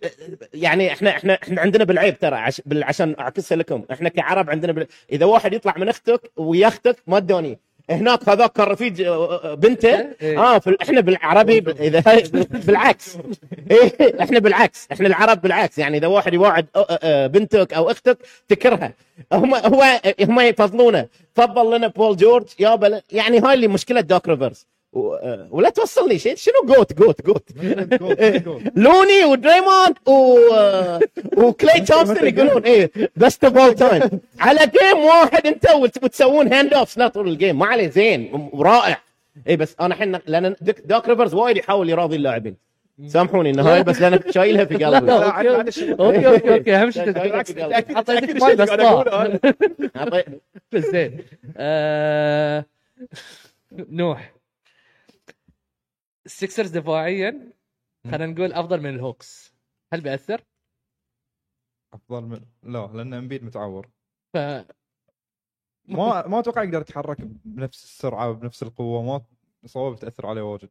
يعني 0.53 0.91
إحنا 0.93 1.09
إحنا 1.09 1.33
إحنا 1.43 1.61
عندنا 1.61 1.83
بالعيب 1.83 2.19
ترى 2.19 2.35
عش... 2.35 2.61
عشان 2.73 3.15
اعكسها 3.19 3.55
لكم. 3.55 3.83
إحنا 3.91 4.09
كعرب 4.09 4.49
عندنا 4.49 4.71
بال... 4.71 4.87
إذا 5.11 5.25
واحد 5.25 5.53
يطلع 5.53 5.73
من 5.77 5.89
أختك 5.89 6.31
ويا 6.37 6.67
أختك 6.67 6.97
ما 7.07 7.19
تدوني. 7.19 7.59
هناك 7.89 8.29
هذاك 8.29 8.51
كان 8.51 8.67
رفيج 8.67 9.01
آه، 9.01 9.53
بنته. 9.53 10.05
إيه. 10.21 10.39
آه 10.39 10.59
في... 10.59 10.77
إحنا 10.81 11.01
بالعربي. 11.01 11.57
إذا 11.79 12.03
بالعكس. 12.67 13.17
إيه 13.71 14.21
إحنا 14.21 14.39
بالعكس. 14.39 14.87
إحنا 14.91 15.07
العرب 15.07 15.41
بالعكس. 15.41 15.77
يعني 15.77 15.97
إذا 15.97 16.07
واحد 16.07 16.33
يواعد 16.33 16.65
بنتك 17.31 17.73
أو 17.73 17.91
أختك 17.91 18.17
تكرهها 18.47 18.93
هم 19.33 19.55
هو 19.55 20.01
هم 20.21 20.39
يفضلونه. 20.39 21.07
فضل 21.35 21.77
لنا 21.77 21.87
بول 21.87 22.17
جورج 22.17 22.45
يابا 22.59 22.87
لا- 22.87 23.01
يعني 23.11 23.39
هاي 23.39 23.53
اللي 23.53 23.67
مشكلة 23.67 24.01
دوك 24.01 24.27
ريفرز 24.29 24.65
ولا 25.51 25.69
توصلني 25.69 26.17
شيء. 26.19 26.35
شنو 26.35 26.53
جوت 26.75 26.93
جوت 26.93 27.21
جوت 27.25 27.49
لوني 28.75 29.25
ودريموند 29.25 29.95
و... 30.05 30.37
آه، 30.53 30.99
وكلاي 31.37 31.81
تومسون 31.81 32.27
يقولون. 32.27 32.63
إيه 32.63 32.91
بيست 33.15 33.43
اوف 33.43 33.57
اول 33.57 33.75
تايم 33.75 34.01
على 34.39 34.59
جيم 34.59 34.97
واحد 35.05 35.47
انت 35.47 35.69
وت- 35.71 36.03
وتسوون 36.03 36.53
هاند 36.53 36.73
اوفs 36.73 36.97
لا 36.97 37.07
طول 37.07 37.27
الجيم 37.27 37.59
ما 37.59 37.65
عليه 37.65 37.87
زين. 37.89 38.49
ورائع 38.53 39.01
اي 39.47 39.55
بس 39.55 39.75
أنا 39.81 39.93
الحين 39.93 40.19
لأن 40.27 40.55
دوك- 40.61 41.09
ريفرز 41.09 41.33
وايد 41.33 41.57
يحاول 41.57 41.89
يراضي 41.89 42.15
اللاعبين. 42.15 42.55
سامحوني 43.07 43.49
انه 43.49 43.73
هاي 43.73 43.83
بس 43.83 44.01
لأن 44.01 44.19
شايلها 44.31 44.65
في 44.65 44.75
قلبي. 44.85 45.11
أوكي 45.11 45.49
أوكي 45.99 46.27
أوكي 46.27 46.53
أوكي 46.53 46.75
أهم 46.75 46.91
شيء 46.91 47.11
بالعكس، 47.11 47.51
أكيد- 47.51 47.95
حطيتك 47.95 48.23
أكيد 48.23 48.37
ماي 48.43 48.53
الشيء 48.53 48.55
بس 48.65 48.69
اللي 48.69 48.83
قاعد 48.83 49.07
أقوله 49.07 49.37
طاح. 49.37 50.01
أنا. 50.01 50.21
أعطي- 50.21 50.29
زين 50.75 51.17
آه، 51.57 52.65
نوح 53.89 54.33
السكسرز 56.25 56.69
دفاعيا 56.69 57.53
خلينا 58.11 58.25
نقول 58.25 58.53
أفضل 58.53 58.81
من 58.81 58.89
الهوكس. 58.89 59.53
هل 59.93 60.01
بيأثر؟ 60.01 60.43
أفضل 61.93 62.23
من 62.23 62.41
لا 62.63 62.89
لأن 62.93 63.13
إمبيد 63.13 63.43
متعور. 63.43 63.89
ف 64.33 64.37
ما 65.87 66.27
ما 66.27 66.39
أتوقع 66.39 66.63
يقدر 66.63 66.81
يتحرك 66.81 67.17
بنفس 67.21 67.83
السرعة 67.83 68.31
بنفس 68.31 68.63
القوة 68.63 69.03
ما 69.03 69.21
اصابه 69.65 69.95
بتأثر 69.95 70.25
عليه 70.25 70.41
واجد. 70.41 70.69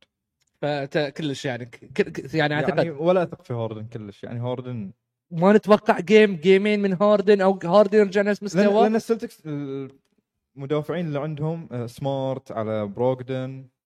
فت 0.63 0.99
كلش 0.99 1.45
يعني 1.45 1.67
ك... 1.67 2.35
يعني 2.35 2.55
أعتقد 2.55 2.79
يعني 2.79 2.91
ولا 2.91 3.23
أثق 3.23 3.43
في 3.43 3.53
هاردن 3.53 3.87
كلش. 3.87 4.25
يعني 4.25 4.41
هاردن 4.41 4.93
ما 5.31 5.53
نتوقع 5.53 6.01
game 6.01 6.37
جيمين 6.37 6.81
من 6.81 7.03
هاردن 7.03 7.41
أو 7.41 7.59
هاردن 7.65 7.99
يرجع 7.99 8.23
نفس 8.23 8.57
لأن, 8.57 8.67
مستواه 8.67 8.83
لأن 8.83 8.97
السلتكس 8.97 9.43
المدافعين 10.57 11.07
اللي 11.07 11.21
عندهم 11.21 11.69
آه، 11.73 11.87
سمارت 11.87 12.53
على 12.53 12.87
بروغدن 12.87 13.61
آه، 13.61 13.82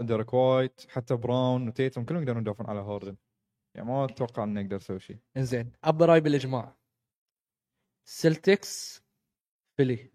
ديريك 0.00 0.34
وايت 0.34 0.80
حتى 0.90 1.16
براون 1.16 1.68
وتيتم 1.68 2.04
كلهم 2.04 2.22
يقدرون 2.22 2.42
يدافعون 2.42 2.70
على 2.70 2.80
هاردن. 2.80 3.16
يعني 3.74 3.88
ما 3.88 4.04
أتوقع 4.04 4.44
إنه 4.44 4.60
يقدر 4.60 4.76
يسوي 4.76 5.00
شيء. 5.00 5.18
إنزين 5.36 5.72
ابا 5.84 6.06
راي 6.06 6.20
بالإجماع. 6.20 6.76
سلتكس 8.04 9.02
فيلي 9.76 10.10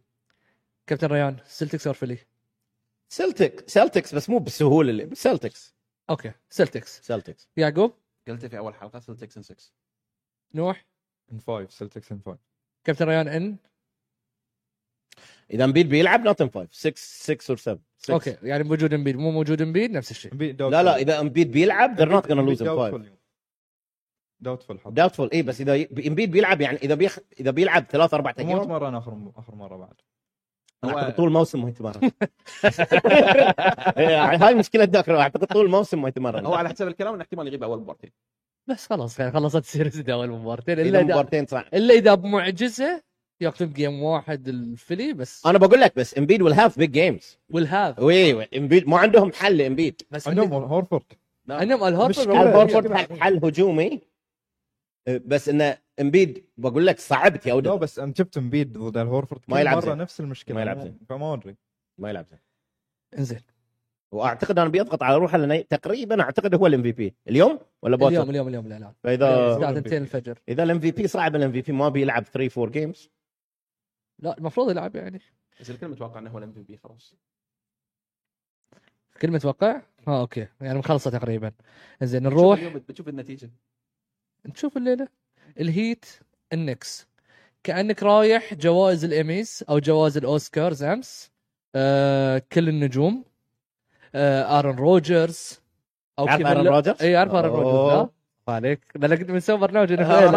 كابتن 0.88 1.08
ريان 1.08 1.38
سلتكس 1.46 1.88
اور 1.88 1.96
فيلي 1.96 2.18
سلتك 3.10 3.70
سلتكس 3.70 4.16
بس 4.16 4.30
مو 4.30 4.40
بالسهوله 4.40 4.90
اللي 4.90 5.16
سلتكس 5.16 5.76
أوكي 6.10 6.32
سلتكس 6.50 7.02
سلتكس 7.02 7.50
يعقوب 7.58 7.94
قلت 8.28 8.46
في 8.46 8.58
أول 8.58 8.76
حلقة 8.76 9.00
سلتكس 9.00 9.40
6 9.40 9.74
نوح؟ 10.54 10.86
ان 11.32 11.40
فايف 11.40 11.74
سلتكس 11.74 12.12
ان 12.12 12.20
فايف 12.20 12.40
كابتن 12.84 13.06
ريان 13.06 13.28
ان 13.28 13.58
إذا 15.52 15.64
امبيد 15.64 15.90
بيلعب 15.90 16.26
نوت 16.26 16.42
ان 16.42 16.50
5 16.50 16.68
6 16.72 16.94
6 16.96 17.52
اور 17.52 17.58
7 17.58 17.80
أوكي 18.10 18.38
يعني 18.44 18.64
بوجود 18.64 18.94
امبيد 18.94 19.16
مو 19.16 19.32
موجود 19.32 19.62
امبيد 19.62 19.92
نفس 19.92 20.12
الشيء. 20.12 20.34
لا 20.60 20.84
لا 20.84 20.98
إذا 20.98 21.20
امبيد 21.20 21.52
بيلعب 21.52 21.98
they're 21.98 22.22
not 22.22 22.28
gonna 22.28 22.50
lose 22.50 22.62
in 22.62 22.68
5 22.68 23.16
داوتفul 24.40 24.80
حظ 24.80 24.92
داوتفول 24.94 25.30
اي 25.34 25.42
بس 25.42 25.62
إذا 25.62 25.86
امبيد 26.08 26.32
بيلعب 26.32 26.62
يعني 26.62 26.78
إذا 26.78 26.96
بيخ... 26.96 27.20
إذا 27.40 27.52
بيلعب 27.52 27.84
ثلاث 27.84 28.14
أربع 28.14 28.34
مو 28.40 28.48
أيام 28.48 28.64
تمرن 28.64 28.96
آخر 28.96 29.32
آخر 29.36 29.56
مرة 29.56 29.78
بعد. 29.78 29.94
أعتقد 30.86 31.16
طول 31.16 31.28
الموسم 31.28 31.64
ما 31.64 31.70
يتمرن. 31.70 32.12
هاي 34.44 34.56
مشكلة 34.56 34.86
داكر 34.86 35.20
أعتقد 35.20 35.48
طول 35.48 35.66
الموسم 35.66 36.02
ما 36.02 36.08
يتمرن. 36.08 36.46
هو 36.46 36.54
على 36.54 36.70
حسب 36.70 36.88
الكلام 36.88 37.14
انه 37.14 37.22
احتمال 37.22 37.48
يغيب 37.48 37.64
أول 37.64 37.80
مباراتين 37.80 38.12
بس 38.68 38.88
خلاص 38.88 39.20
يعني 39.20 39.32
خلصت 39.32 39.56
السيريز 39.56 40.10
أول 40.10 40.30
مباراتين 40.30 40.80
إذا 40.80 40.90
إلا 40.90 41.00
إذا 41.00 41.14
مباراتين 41.14 41.46
صح. 41.46 41.66
إلا 41.74 41.94
إذا 41.94 42.14
بمعجزة 42.14 43.04
ياخذون 43.42 43.74
جيم 43.74 44.04
واحد 44.04 44.48
الفيلي 44.48 45.14
بس 45.14 45.46
أنا 45.46 45.58
بقول 45.58 45.82
لك 45.82 45.96
بس 45.96 46.18
امبيد 46.18 46.42
ويل 46.42 46.54
هاف 46.54 46.78
بيج 46.80 46.92
جيمز 46.92 47.38
والهاف 47.50 48.00
وي 48.00 48.44
امبيد 48.58 48.88
ما 48.88 48.98
عندهم 48.98 49.32
حل 49.32 49.62
امبيد 49.62 50.02
بس 50.12 50.28
عندهم 50.28 50.54
هورفورد 50.54 51.04
عندهم 51.50 51.84
الهوفر 51.84 52.10
مشكلة. 52.10 52.42
هل 52.42 52.48
هو- 52.48 52.60
هورفورد 52.60 52.94
حل, 52.94 53.20
حل 53.22 53.46
هجومي. 53.46 54.02
بس 55.26 55.50
انه 55.50 55.78
امبيد 56.02 56.46
بقول 56.58 56.86
لك 56.86 57.00
صعبت 57.00 57.46
يا 57.46 57.52
لا 57.52 57.58
ودي 57.58 57.70
بس 57.70 58.00
أنا 58.00 58.14
شفت 58.18 58.38
امبيد 58.38 58.78
ضد 58.78 58.98
الهورفورد 58.98 59.42
ما 59.48 59.60
يلعب 59.62 59.86
مرة. 59.86 59.94
نفس 59.94 60.20
المشكلة. 60.20 60.56
ما 60.56 60.62
يلعب 60.62 60.80
زين. 60.80 60.98
فما 61.10 61.34
أدري. 61.34 61.56
ما 61.98 62.10
يلعب 62.10 62.26
زين. 62.30 62.40
انزين. 63.18 63.40
وأعتقد 64.12 64.60
أنا 64.60 64.70
بيضغط 64.70 65.04
على 65.04 65.18
روحه 65.18 65.38
لأنه 65.38 65.62
تقريبا 65.62 66.22
أعتقد 66.22 66.56
هو 66.56 66.68
الام 66.68 66.84
في 66.84 66.92
بي 66.92 67.16
اليوم 67.30 67.60
ولا 67.82 67.96
اليوم 67.96 68.10
بوتر 68.16 68.30
اليوم 68.30 68.48
اليوم 68.48 68.68
لا 68.68 68.80
لا. 68.80 68.94
فاذا 69.04 69.56
الساعة 69.56 69.78
2 69.78 70.02
الفجر 70.02 70.40
إذا 70.50 70.64
ال 70.64 70.80
MVP 70.80 71.08
صعب 71.08 71.36
ال 71.36 71.52
MVP 71.52 71.72
ما 71.74 71.90
بيلعب 71.90 72.24
3 72.24 72.62
4 72.62 72.72
games 72.74 73.10
لا 74.20 74.38
المفروض 74.38 74.70
يلعب 74.72 74.96
يعني. 74.96 75.22
بس 75.62 75.70
الكل 75.70 75.88
متوقع 75.88 76.20
إنه 76.20 76.30
هو 76.30 76.38
ال 76.38 76.52
MVP 76.52 76.78
خلاص. 76.78 77.14
كل 79.22 79.32
متوقع؟ 79.32 79.82
آه 80.08 80.22
okay. 80.22 80.48
يعني 80.62 80.80
مخلصة 80.80 81.12
تقريبا. 81.12 81.52
بتشوف 82.02 82.16
نروح. 82.24 82.64
بتشوف 82.68 83.08
النتيجة. 83.08 83.52
نشوف 84.46 84.78
الليلة. 84.78 85.08
الهيت 85.60 86.06
النكس. 86.54 87.08
كأنك 87.64 88.04
رايح 88.04 88.54
جوائز 88.54 89.06
الإيميز 89.06 89.64
أو 89.70 89.80
جوائز 89.80 90.18
الأوسكارز 90.18 90.84
أمس. 90.84 91.32
آه 91.76 92.42
كل 92.52 92.70
النجوم. 92.70 93.24
آه 94.16 94.60
آرون 94.60 94.76
روجرز. 94.76 95.60
أو 96.20 96.26
كيفن 96.26 96.46
آرون 96.46 96.66
لو- 96.66 96.72
روجرز؟ 96.76 97.02
اي 97.02 97.16
عارف 97.16 97.32
آرون 97.34 97.60
روجرز 97.60 98.10
عليك. 98.50 98.80
لأن 98.96 99.16
كنت 99.16 99.32
بنسوي 99.32 99.58
برنامج 99.58 99.94
NFL. 99.96 100.36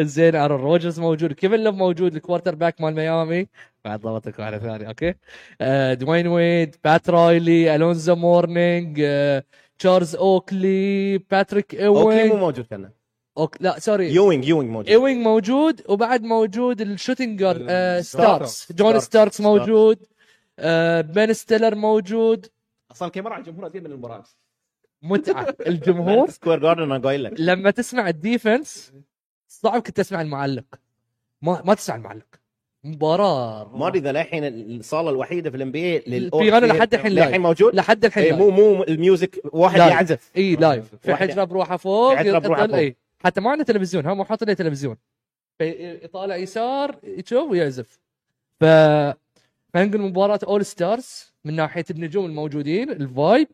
زين 0.14 0.34
أرون 0.36 0.60
روجرز 0.60 1.00
موجود 1.00 1.32
كيفن 1.32 1.60
لوف 1.60 1.74
موجود 1.74 2.14
ال 2.14 2.54
quarterback 2.54 2.80
مال 2.80 2.94
ميامي. 2.94 3.46
بعد 3.84 4.00
ضبطك 4.00 4.38
واحدة 4.38 4.58
ثانية 4.58 4.88
okay. 4.88 5.14
آه 5.60 5.94
دوين 5.94 6.26
ويد 6.26 6.76
بات 6.84 7.10
رايلي 7.10 7.74
ألونزو 7.74 8.14
مورنينج 8.14 9.00
آه 9.04 9.44
تشارلز 9.78 10.16
أوكلي 10.16 11.18
باتريك 11.18 11.74
okay 11.74 12.10
لي 12.10 12.28
مو 12.28 12.36
موجود 12.36 12.66
كان. 12.66 12.90
أوك... 13.38 13.56
لا 13.60 13.78
سوري. 13.78 14.14
يوينج 14.14 14.48
يوينج 14.48 14.70
موجود. 14.70 14.88
ايوينج 14.88 15.26
موجود 15.26 15.82
وبعد 15.88 16.22
موجود 16.22 16.80
ال 16.80 16.86
shooting 16.86 17.38
guard 17.38 17.66
آه 17.68 18.00
ستاركس. 18.00 18.72
جون 18.72 18.88
ستاركس. 18.88 19.04
ستاركس. 19.04 19.40
موجود. 19.40 19.98
آه 20.58 21.00
بن 21.00 21.32
ستيلر 21.32 21.74
موجود. 21.74 22.46
أصلا 22.92 23.08
الكاميرا 23.08 23.34
على 23.34 23.40
الجمهور 23.40 23.70
من 23.74 23.86
المباراه 23.86 24.24
متعة. 25.02 25.56
الجمهور 25.66 26.30
Square 26.30 26.58
Garden 26.58 26.82
أنا 26.82 26.98
قايل 26.98 27.24
لك. 27.24 27.32
لما 27.38 27.70
تسمع 27.70 28.08
ال 28.08 28.18
defense 28.18 28.92
صعب 29.48 29.82
كنت 29.82 29.96
تسمع 29.96 30.20
المعلق. 30.20 30.64
ما 31.42 31.62
ما 31.64 31.74
تسمع 31.74 31.96
المعلق. 31.96 32.26
مباراة 32.84 33.76
ما 33.76 33.86
أدري 33.88 33.98
إذا 33.98 34.12
للحين 34.12 34.44
الصالة 34.44 35.10
الوحيدة 35.10 35.50
في 35.50 35.56
ال 35.56 35.72
NBA 35.72 36.16
البيانو 36.18 36.66
لحد 36.66 36.94
الحين 36.94 37.12
live. 37.12 37.26
للحين 37.28 37.40
موجود؟ 37.42 37.74
لحد 37.74 38.04
الحين 38.04 38.24
إيه،. 38.24 38.32
مو 38.32 38.50
مو 38.50 38.82
ال 38.82 38.92
music 38.92 39.40
واحد 39.52 39.78
لايف. 39.78 39.92
يعزف. 39.92 40.30
إي 40.36 40.56
live 40.56 40.94
في. 40.94 41.14
حجرة 41.14 41.44
بروحه 41.44 41.76
فوق 41.76 42.12
في 42.12 42.18
حجرة 42.18 42.38
بروحه 42.38 42.66
فوق. 42.66 42.76
إي. 42.76 42.96
حتى 43.24 43.40
ما 43.40 43.50
عنده 43.50 43.64
تلفزيون 43.64 44.06
هم 44.06 44.24
حاطين 44.24 44.48
له 44.48 44.54
تلفزيون. 44.54 44.96
في- 45.58 45.98
يطالع 46.04 46.36
يسار 46.36 46.98
يشوف 47.04 47.50
ويعزف. 47.50 47.98
ف 48.60 48.64
خلينا 49.74 49.86
نقول 49.96 50.00
مباراة 50.00 50.40
all 50.46 50.64
stars 50.66 51.32
من 51.44 51.56
ناحية 51.56 51.84
النجوم 51.90 52.24
الموجودين 52.26 52.90
ال 52.90 53.02
vibe 53.02 53.48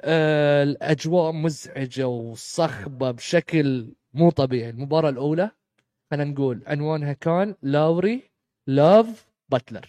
آه 0.00 0.62
الأجواء 0.62 1.32
مزعجة 1.32 2.08
وصخبة 2.08 3.10
بشكل 3.10 3.94
مو 4.14 4.30
طبيعي. 4.30 4.70
المباراة 4.70 5.10
الأولى 5.10 5.50
خلينا 6.10 6.30
نقول 6.30 6.62
عنوانها 6.66 7.12
كان 7.12 7.54
لاوري 7.62 8.30
لاف 8.66 9.26
باتلر. 9.48 9.88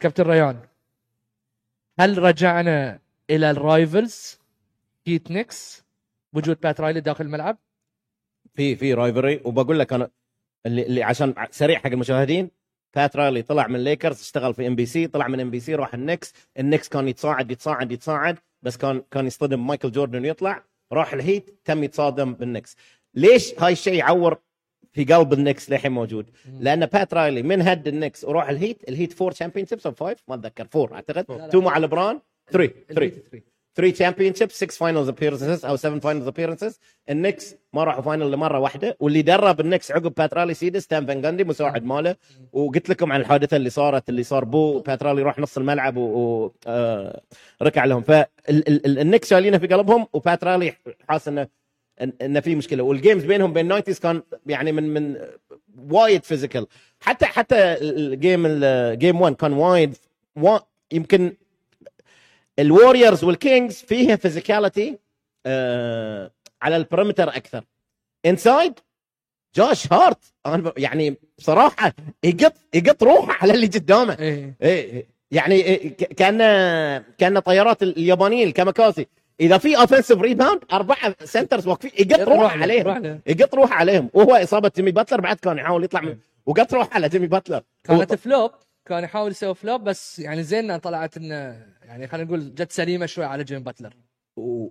كابتن 0.00 0.24
ريان 0.24 0.60
هل 2.00 2.18
رجعنا 2.18 3.00
إلى 3.30 3.50
ال 3.50 3.61
rivals؟ 3.61 4.38
هيت 5.06 5.30
نيكس 5.30 5.84
وجود 6.32 6.60
بات 6.60 6.80
رايلي 6.80 7.00
داخل 7.00 7.24
الملعب؟ 7.24 7.58
في 8.54 8.76
في 8.76 8.94
rivalry. 8.94 9.40
وبقول 9.44 9.78
لك 9.78 9.92
أنا 9.92 10.10
اللي, 10.66 10.86
اللي 10.86 11.02
عشان 11.02 11.34
سريع 11.50 11.78
حق 11.78 11.86
المشاهدين 11.86 12.50
بات 12.96 13.16
رايلي 13.16 13.42
طلع 13.42 13.66
من 13.66 13.84
ليكرز 13.84 14.20
اشتغل 14.20 14.54
في 14.54 14.66
إم 14.66 14.76
بي 14.76 14.86
سي 14.86 15.06
طلع 15.06 15.28
من 15.28 15.40
إم 15.40 15.50
بي 15.50 15.60
سي 15.60 15.74
راح 15.74 15.94
النكس 15.94 16.32
النكس 16.58 16.88
كان 16.88 17.08
يتصاعد 17.08 17.50
يتصاعد 17.50 17.92
يتصاعد. 17.92 18.38
بس 18.62 18.76
كان 18.76 19.02
كان 19.10 19.26
يصطدم 19.26 19.66
مايكل 19.66 19.90
جوردن 19.92 20.22
ويطلع 20.22 20.64
راح 20.92 21.12
الهيت 21.12 21.60
تم 21.64 21.84
يتصادم 21.84 22.34
بالنكس. 22.34 22.76
ليش 23.14 23.54
هاي 23.58 23.72
الشيء 23.72 23.94
يعور 23.94 24.38
في 24.92 25.04
قلب 25.04 25.32
النكس 25.32 25.70
للحين 25.70 25.92
موجود؟ 25.92 26.30
لأن 26.60 26.86
بات 26.86 27.14
رايلي 27.14 27.42
من 27.42 27.62
هد 27.62 27.88
النكس 27.88 28.24
وروح 28.24 28.48
الهيت 28.48 28.88
الهيت 28.88 29.12
4 29.22 29.30
championships 29.34 29.86
أو 29.86 29.92
5 29.92 30.16
ما 30.28 30.34
أتذكر 30.34 30.66
4 30.76 30.94
أعتقد. 30.96 31.30
2 31.48 31.64
مع 31.64 31.78
ليبرون 31.78 32.20
3 32.50 32.72
3 32.88 33.16
الهيت 33.28 33.51
3 33.74 33.90
3 33.90 33.96
championships 33.96 34.56
6 34.56 34.66
finals 34.66 35.08
appearances 35.08 35.64
أو 35.64 35.76
7 35.76 36.00
finals 36.00 36.26
appearances 36.26 36.78
النكس 37.10 37.54
ما 37.72 37.84
راحوا 37.84 38.02
فاينل 38.02 38.30
لمرة 38.30 38.58
واحدة. 38.58 38.96
واللي 39.00 39.22
درب 39.22 39.60
النكس 39.60 39.92
عقب 39.92 40.14
باترالي 40.14 40.54
سيدس 40.54 40.86
تام 40.86 41.06
فان 41.06 41.20
جاندي 41.22 41.44
مساعد 41.44 41.84
ماله. 41.84 42.16
وقلت 42.52 42.88
لكم 42.88 43.12
عن 43.12 43.20
الحادثة 43.20 43.56
اللي 43.56 43.70
صارت 43.70 44.08
اللي 44.08 44.22
صار 44.22 44.44
بو 44.44 44.78
باترالي 44.78 45.22
راح 45.22 45.38
نص 45.38 45.58
الملعب 45.58 45.96
وركع 45.96 47.84
لهم. 47.84 48.02
فالنكس 48.02 49.30
شايلينه 49.30 49.58
في 49.58 49.66
قلبهم 49.66 50.06
وباترالي 50.12 50.72
حاس 51.08 51.28
انه 51.28 51.48
إنه 52.22 52.40
في 52.40 52.54
مشكلة. 52.54 52.82
والجيمز 52.82 53.24
بينهم 53.24 53.52
بين 53.52 53.68
نايتيز 53.68 53.98
كان 53.98 54.22
يعني 54.46 54.72
من 54.72 54.94
من 54.94 55.16
وايد 55.90 56.24
فيزيكال 56.24 56.66
حتى 57.00 57.26
حتى 57.26 57.56
الجيم 57.56 58.42
الجيم 58.46 59.20
1 59.20 59.34
كان 59.34 59.52
وايد 59.52 59.96
وا 60.36 60.58
يمكن 60.92 61.32
الوريورز 62.58 63.24
والكينجز 63.24 63.76
فيها 63.76 64.16
physicality 64.16 64.98
آه 65.46 66.30
على 66.62 66.76
ال 66.76 66.81
perimeter 66.81 67.28
أكثر. 67.28 67.64
inside 68.26 68.72
جوش 69.56 69.92
هارت. 69.92 70.18
أنا 70.46 70.72
يعني 70.76 71.16
بصراحة 71.38 71.92
يقط 72.24 72.54
يقط 72.74 73.02
روحه 73.02 73.38
على 73.42 73.52
اللي 73.52 73.66
قدامه. 73.66 74.16
إيه. 74.18 74.54
إيه 74.62 75.06
يعني 75.30 75.54
إيه 75.54 75.96
كأن 75.96 76.38
كأن 77.18 77.38
طيارات 77.38 77.82
اليابانيين 77.82 78.48
الكاميكازي 78.48 79.06
إذا 79.40 79.58
في 79.58 79.76
offensive 79.76 80.20
rebound 80.20 80.60
أربعة 80.72 81.14
centers 81.24 81.66
واقفين 81.66 81.90
يقط 81.98 82.20
روحه 82.20 82.42
روح 82.42 82.62
عليهم. 82.62 83.20
يقط 83.26 83.54
روحه 83.54 83.74
عليهم. 83.74 84.10
وهو 84.14 84.34
إصابة 84.34 84.72
جيمي 84.76 84.90
باتلر 84.90 85.20
بعد 85.20 85.36
كان 85.36 85.58
يحاول 85.58 85.84
يطلع 85.84 86.00
من 86.00 86.16
وقط 86.46 86.74
روحه 86.74 86.90
على 86.92 87.08
جيمي 87.08 87.26
باتلر. 87.26 87.62
كانت 87.84 88.14
flop 88.14 88.50
كان 88.88 89.04
يحاول 89.04 89.30
يسوي 89.30 89.54
flop 89.54 89.84
بس 89.84 90.18
يعني 90.18 90.42
زين 90.42 90.76
طلعت 90.76 91.16
إنه 91.16 91.66
يعني 91.82 92.06
خلينا 92.06 92.26
نقول 92.26 92.54
جت 92.54 92.72
سليمة 92.72 93.06
شوي 93.06 93.24
على 93.24 93.44
جيمي 93.44 93.62
باتلر. 93.62 93.94
و 94.36 94.68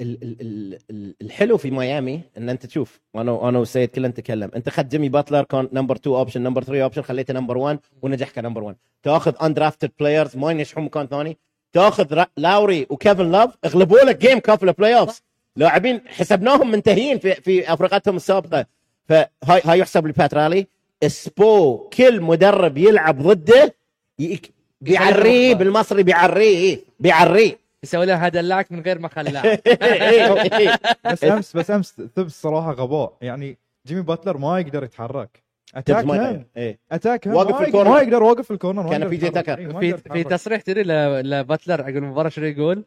ال 0.00 0.22
ال 0.22 0.40
ال 0.40 0.78
ال 0.90 1.14
الحلو 1.22 1.56
في 1.56 1.70
ميامي 1.70 2.22
إن 2.36 2.48
أنت 2.48 2.66
تشوف 2.66 3.00
أنا 3.14 3.48
أنا 3.48 3.58
وسيد 3.58 3.88
كلنا 3.88 4.08
نتكلم. 4.08 4.50
أنت 4.56 4.68
اخذت 4.68 4.86
جيمي 4.86 5.08
باتلر 5.08 5.42
كان 5.42 5.68
number 5.72 5.96
2 5.96 6.16
option 6.16 6.42
number 6.42 6.64
3 6.64 6.82
option 6.82 7.02
خليته 7.02 7.34
number 7.34 7.58
1 7.58 7.78
ونجح 8.02 8.30
ك 8.30 8.35
number 8.35 8.62
1 8.62 8.76
تأخذ 9.02 9.34
undrafted 9.42 9.90
players 10.00 10.36
ما 10.36 10.50
ينجحون 10.50 10.84
مكان 10.84 11.06
ثاني. 11.06 11.38
تأخذ 11.72 12.24
لاوري 12.36 12.86
وكيفن 12.90 13.30
لاف 13.32 13.56
اغلبوا 13.64 13.98
لك 13.98 14.16
جيم 14.16 14.38
كاب 14.38 14.64
ال 14.64 14.98
playoffs 14.98 15.22
لاعبين 15.56 16.00
حسبناهم 16.08 16.70
منتهيين 16.70 17.18
في 17.18 17.34
في 17.34 17.72
افريقتهم 17.72 18.16
السابقة. 18.16 18.66
فهاي 19.08 19.60
هاي 19.64 19.78
يحسب 19.78 20.06
لبات 20.06 20.34
رالي. 20.34 20.66
سبو 21.08 21.78
كل 21.88 22.20
مدرب 22.20 22.78
يلعب 22.78 23.22
ضده 23.22 23.74
يك- 24.18 24.52
بيعريه 24.80 25.54
بالمصري 25.54 26.02
بيعريه 26.02 26.56
إيه، 26.56 26.80
بيعريه 27.00 27.58
يسوي 27.82 28.06
له 28.06 28.14
هدلعك 28.14 28.72
من 28.72 28.80
غير 28.80 28.98
ما 28.98 29.08
خلاه 29.08 29.42
إيه. 29.66 30.78
بس 31.04 31.24
أمس 31.24 31.56
بس 31.56 31.70
أمس 31.70 31.92
ثب 32.16 32.26
الصراحه 32.26 32.72
غباء 32.72 33.16
يعني 33.20 33.58
جيمي 33.86 34.02
باتلر 34.02 34.36
ما 34.38 34.60
يقدر 34.60 34.84
يتحرك 34.84 35.42
اتاك 35.74 36.04
ما 36.04 36.30
هم. 36.30 36.44
إيه. 36.56 36.78
اتاك 36.92 37.28
هم 37.28 37.34
واقف 37.34 37.50
ما 37.50 37.56
في 37.58 37.62
يقدر- 37.64 37.68
الكورنر. 37.68 37.90
ما 37.94 38.00
يقدر 38.02 38.22
واقف 38.22 38.44
في 38.44 38.50
الكورنر 38.50 38.90
كان 38.90 39.08
في 39.08 39.16
جي. 39.16 39.30
تكر. 39.30 39.58
إيه، 39.58 39.66
ما 39.66 39.80
في 39.80 39.96
في. 39.96 40.24
تصريح 40.24 40.60
تدري 40.60 40.82
ل- 40.82 41.30
لباتلر 41.30 41.82
عقب 41.82 41.96
المباراة 41.96 42.28
شنو 42.28 42.46
يقول؟ 42.46 42.84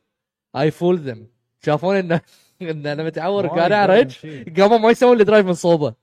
اي 0.57 0.71
فول 0.71 0.97
ذم 0.97 1.27
شافون 1.65 1.95
انه 1.95 2.21
إنه 2.61 2.93
لما 2.93 3.09
تعور 3.09 3.43
ما 3.43 3.49
كان 3.49 3.57
يقدر 3.59 3.75
اعرج. 3.75 4.15
قاموا 4.59 4.77
ما 4.77 4.91
يسوون 4.91 5.19
الدرايف 5.21 5.45
من 5.45 5.53
صوبه 5.53 5.93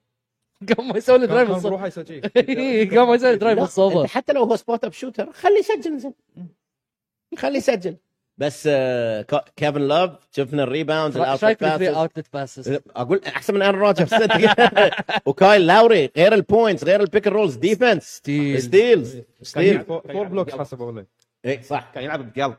ما 0.78 0.98
يسوون 0.98 1.18
كان 1.18 1.22
الدرايف 1.22 1.48
من 1.48 1.54
كان 1.54 1.60
صوبه 1.62 1.68
بروحه 1.68 1.86
يسوي 1.86 2.04
صوبه 3.66 4.00
إنت 4.02 4.10
حتى 4.10 4.32
لو 4.32 4.42
هو 4.44 4.56
سبوت 4.56 4.84
اب 4.84 4.92
شوتر 4.92 5.32
خليه 5.32 5.58
يسجل 5.58 5.98
زين. 5.98 6.14
خليه 7.38 7.56
يسجل. 7.58 7.96
بس 8.38 8.68
آه، 8.72 9.22
كا- 9.22 9.44
كيفن 9.56 9.80
لاف 9.82 10.10
شفنا 10.36 10.62
الريباوند 10.62 11.12
في 11.12 11.32
الثري 11.32 11.88
اوتلت 11.90 12.26
باسز؟ 12.32 12.78
أقول 12.96 13.20
أحسن 13.26 13.54
من 13.54 13.62
آرن 13.62 13.78
روجرز 13.78 14.10
وكايل 15.26 15.66
لاوري 15.66 16.10
غير 16.16 16.34
البوينتس 16.34 16.84
غير 16.84 17.00
البيك 17.00 17.26
رولز 17.26 17.54
ديفنس 17.56 18.02
ستيل 18.04 18.62
ستيلز 18.62 19.14
كان 19.14 19.24
ستيل 19.42 19.80
فور 19.84 20.24
بلوكس 20.28 20.54
حسبوا 20.54 20.92
له 20.92 21.06
اي 21.46 21.62
صح. 21.62 21.90
كان 21.94 22.04
يلعب 22.04 22.32
بقلب. 22.32 22.54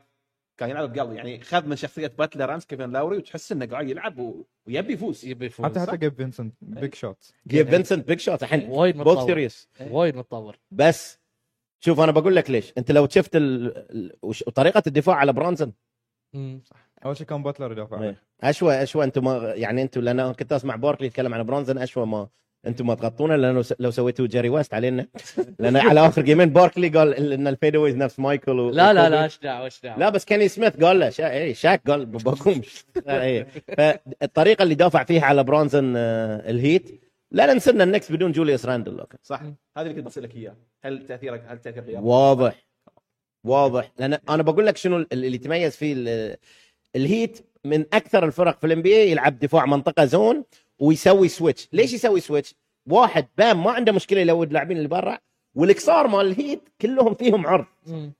كان 0.56 0.70
يلعب 0.70 0.92
بقلبي 0.92 1.14
يعني 1.14 1.40
خذ 1.40 1.66
من 1.66 1.76
شخصية 1.76 2.12
باتلر 2.18 2.54
أمس 2.54 2.66
كيفن 2.66 2.90
لاوري 2.92 3.16
وتحس 3.16 3.52
إنه 3.52 3.66
قاعد 3.66 3.88
يلعب 3.88 4.18
و... 4.18 4.46
ويبي 4.66 4.92
يفوز. 4.92 5.24
يبي 5.24 5.46
يفوز 5.46 5.66
حتى 5.66 5.80
حتى 5.80 5.96
جيب 5.96 6.16
فينسنت 6.16 6.54
big 6.60 6.94
shot 6.94 7.32
جيب 7.46 7.70
فينسنت 7.70 8.08
big 8.08 8.18
shot 8.20 8.42
الحين. 8.42 8.70
وايد 8.70 8.96
بوث 8.96 9.06
متطور. 9.06 9.26
serious 9.26 9.68
وايد 9.90 10.16
متطور. 10.16 10.58
بس 10.70 11.18
شوف 11.80 12.00
أنا 12.00 12.12
بقول 12.12 12.36
لك 12.36 12.50
ليش. 12.50 12.72
أنت 12.78 12.90
لو 12.92 13.08
شفت 13.08 13.36
ال... 13.36 13.76
ال... 13.76 14.16
وش- 14.22 14.42
طريقة 14.42 14.82
الدفاع 14.86 15.16
على 15.16 15.32
برونسون 15.32 15.72
مم. 16.34 16.62
أول 17.04 17.16
شيء 17.16 17.26
كان 17.26 17.42
باتلر 17.42 17.72
يدافع. 17.72 17.96
عليه 17.96 18.08
إيه. 18.08 18.22
اشوى 18.50 18.82
أشوى 18.82 19.04
أنتم 19.04 19.24
ما 19.24 19.54
يعني 19.54 19.82
أنتم 19.82 20.00
لأن 20.00 20.32
كنت 20.32 20.52
أسمع 20.52 20.76
باركلي 20.76 21.06
يتكلم 21.06 21.34
عن 21.34 21.42
برونسون 21.42 21.78
أشوى 21.78 22.06
ما 22.06 22.28
أنتم 22.66 22.86
ما 22.86 22.94
تغطونه 22.94 23.36
لأنه 23.36 23.64
لو 23.78 23.90
سويتوا 23.90 24.26
جيري 24.26 24.48
ويست 24.48 24.74
علينا. 24.74 25.06
لأن 25.58 25.76
على 25.76 26.06
آخر 26.06 26.22
جيمين 26.22 26.48
باركلي 26.50 26.88
قال 26.88 27.32
إن 27.32 27.46
ال 27.46 27.51
fadeaways 27.51 27.96
نفس 27.96 28.20
مايكل 28.20 28.60
و... 28.60 28.70
لا 28.70 28.92
لا. 28.92 29.08
لا 29.10 29.24
إيش 29.24 29.38
دعوة 29.38 29.64
إيش 29.64 29.80
دعوة؟ 29.82 29.98
لا 29.98 30.08
بس 30.08 30.24
كيني 30.24 30.48
سميث 30.48 30.76
قال 30.76 31.00
له 31.00 31.10
شا... 31.10 31.30
إيه 31.30 31.54
شاك 31.54 31.90
قال 31.90 32.06
بقوم 32.06 32.62
إيه. 33.08 33.46
فالطريقة 33.76 34.62
اللي 34.62 34.74
دافع 34.74 35.04
فيها 35.04 35.24
على 35.24 35.44
برونسون 35.44 35.94
آه، 35.96 36.50
الهيت 36.50 37.00
لا 37.30 37.52
ننسى 37.52 37.70
إن 37.70 37.80
النكس 37.80 38.12
بدون 38.12 38.32
جوليوس 38.32 38.66
راندل 38.66 39.00
أوكي. 39.00 39.16
صح. 39.22 39.40
هذا 39.76 39.86
اللي 39.86 39.94
كنت 39.94 40.06
بسالك 40.06 40.34
اياه 40.36 40.56
هل 40.84 41.06
تأثيرك 41.06 41.44
هل 41.48 41.58
تأثير 41.58 41.82
غياب 41.84 42.04
واضح. 42.04 42.66
واضح. 43.44 43.92
لأن 43.98 44.18
أنا 44.28 44.42
بقول 44.42 44.66
لك 44.66 44.76
شنو 44.76 45.06
اللي 45.12 45.34
يتميز 45.34 45.76
فيه 45.76 45.94
ال- 45.96 46.36
الهيت 46.96 47.46
من 47.64 47.80
أكثر 47.92 48.24
الفرق 48.24 48.58
في 48.60 48.66
ال 48.66 48.82
NBA 48.82 49.10
يلعب 49.10 49.38
دفاع 49.38 49.66
منطقة 49.66 50.04
zone 50.04 50.44
ويسوي 50.84 51.28
switch 51.28 51.68
ليش 51.72 51.92
يسوي 51.92 52.20
switch 52.20 52.54
واحد 52.90 53.26
بام 53.38 53.64
ما 53.64 53.70
عنده 53.70 53.92
مشكلة 53.92 54.20
يلود 54.20 54.46
اللاعبين 54.46 54.76
اللي 54.76 54.88
برا 54.88 55.18
والإكسار 55.54 56.06
مال 56.08 56.26
الهيت 56.26 56.60
كلهم 56.80 57.14
فيهم 57.14 57.46
عرض. 57.46 57.64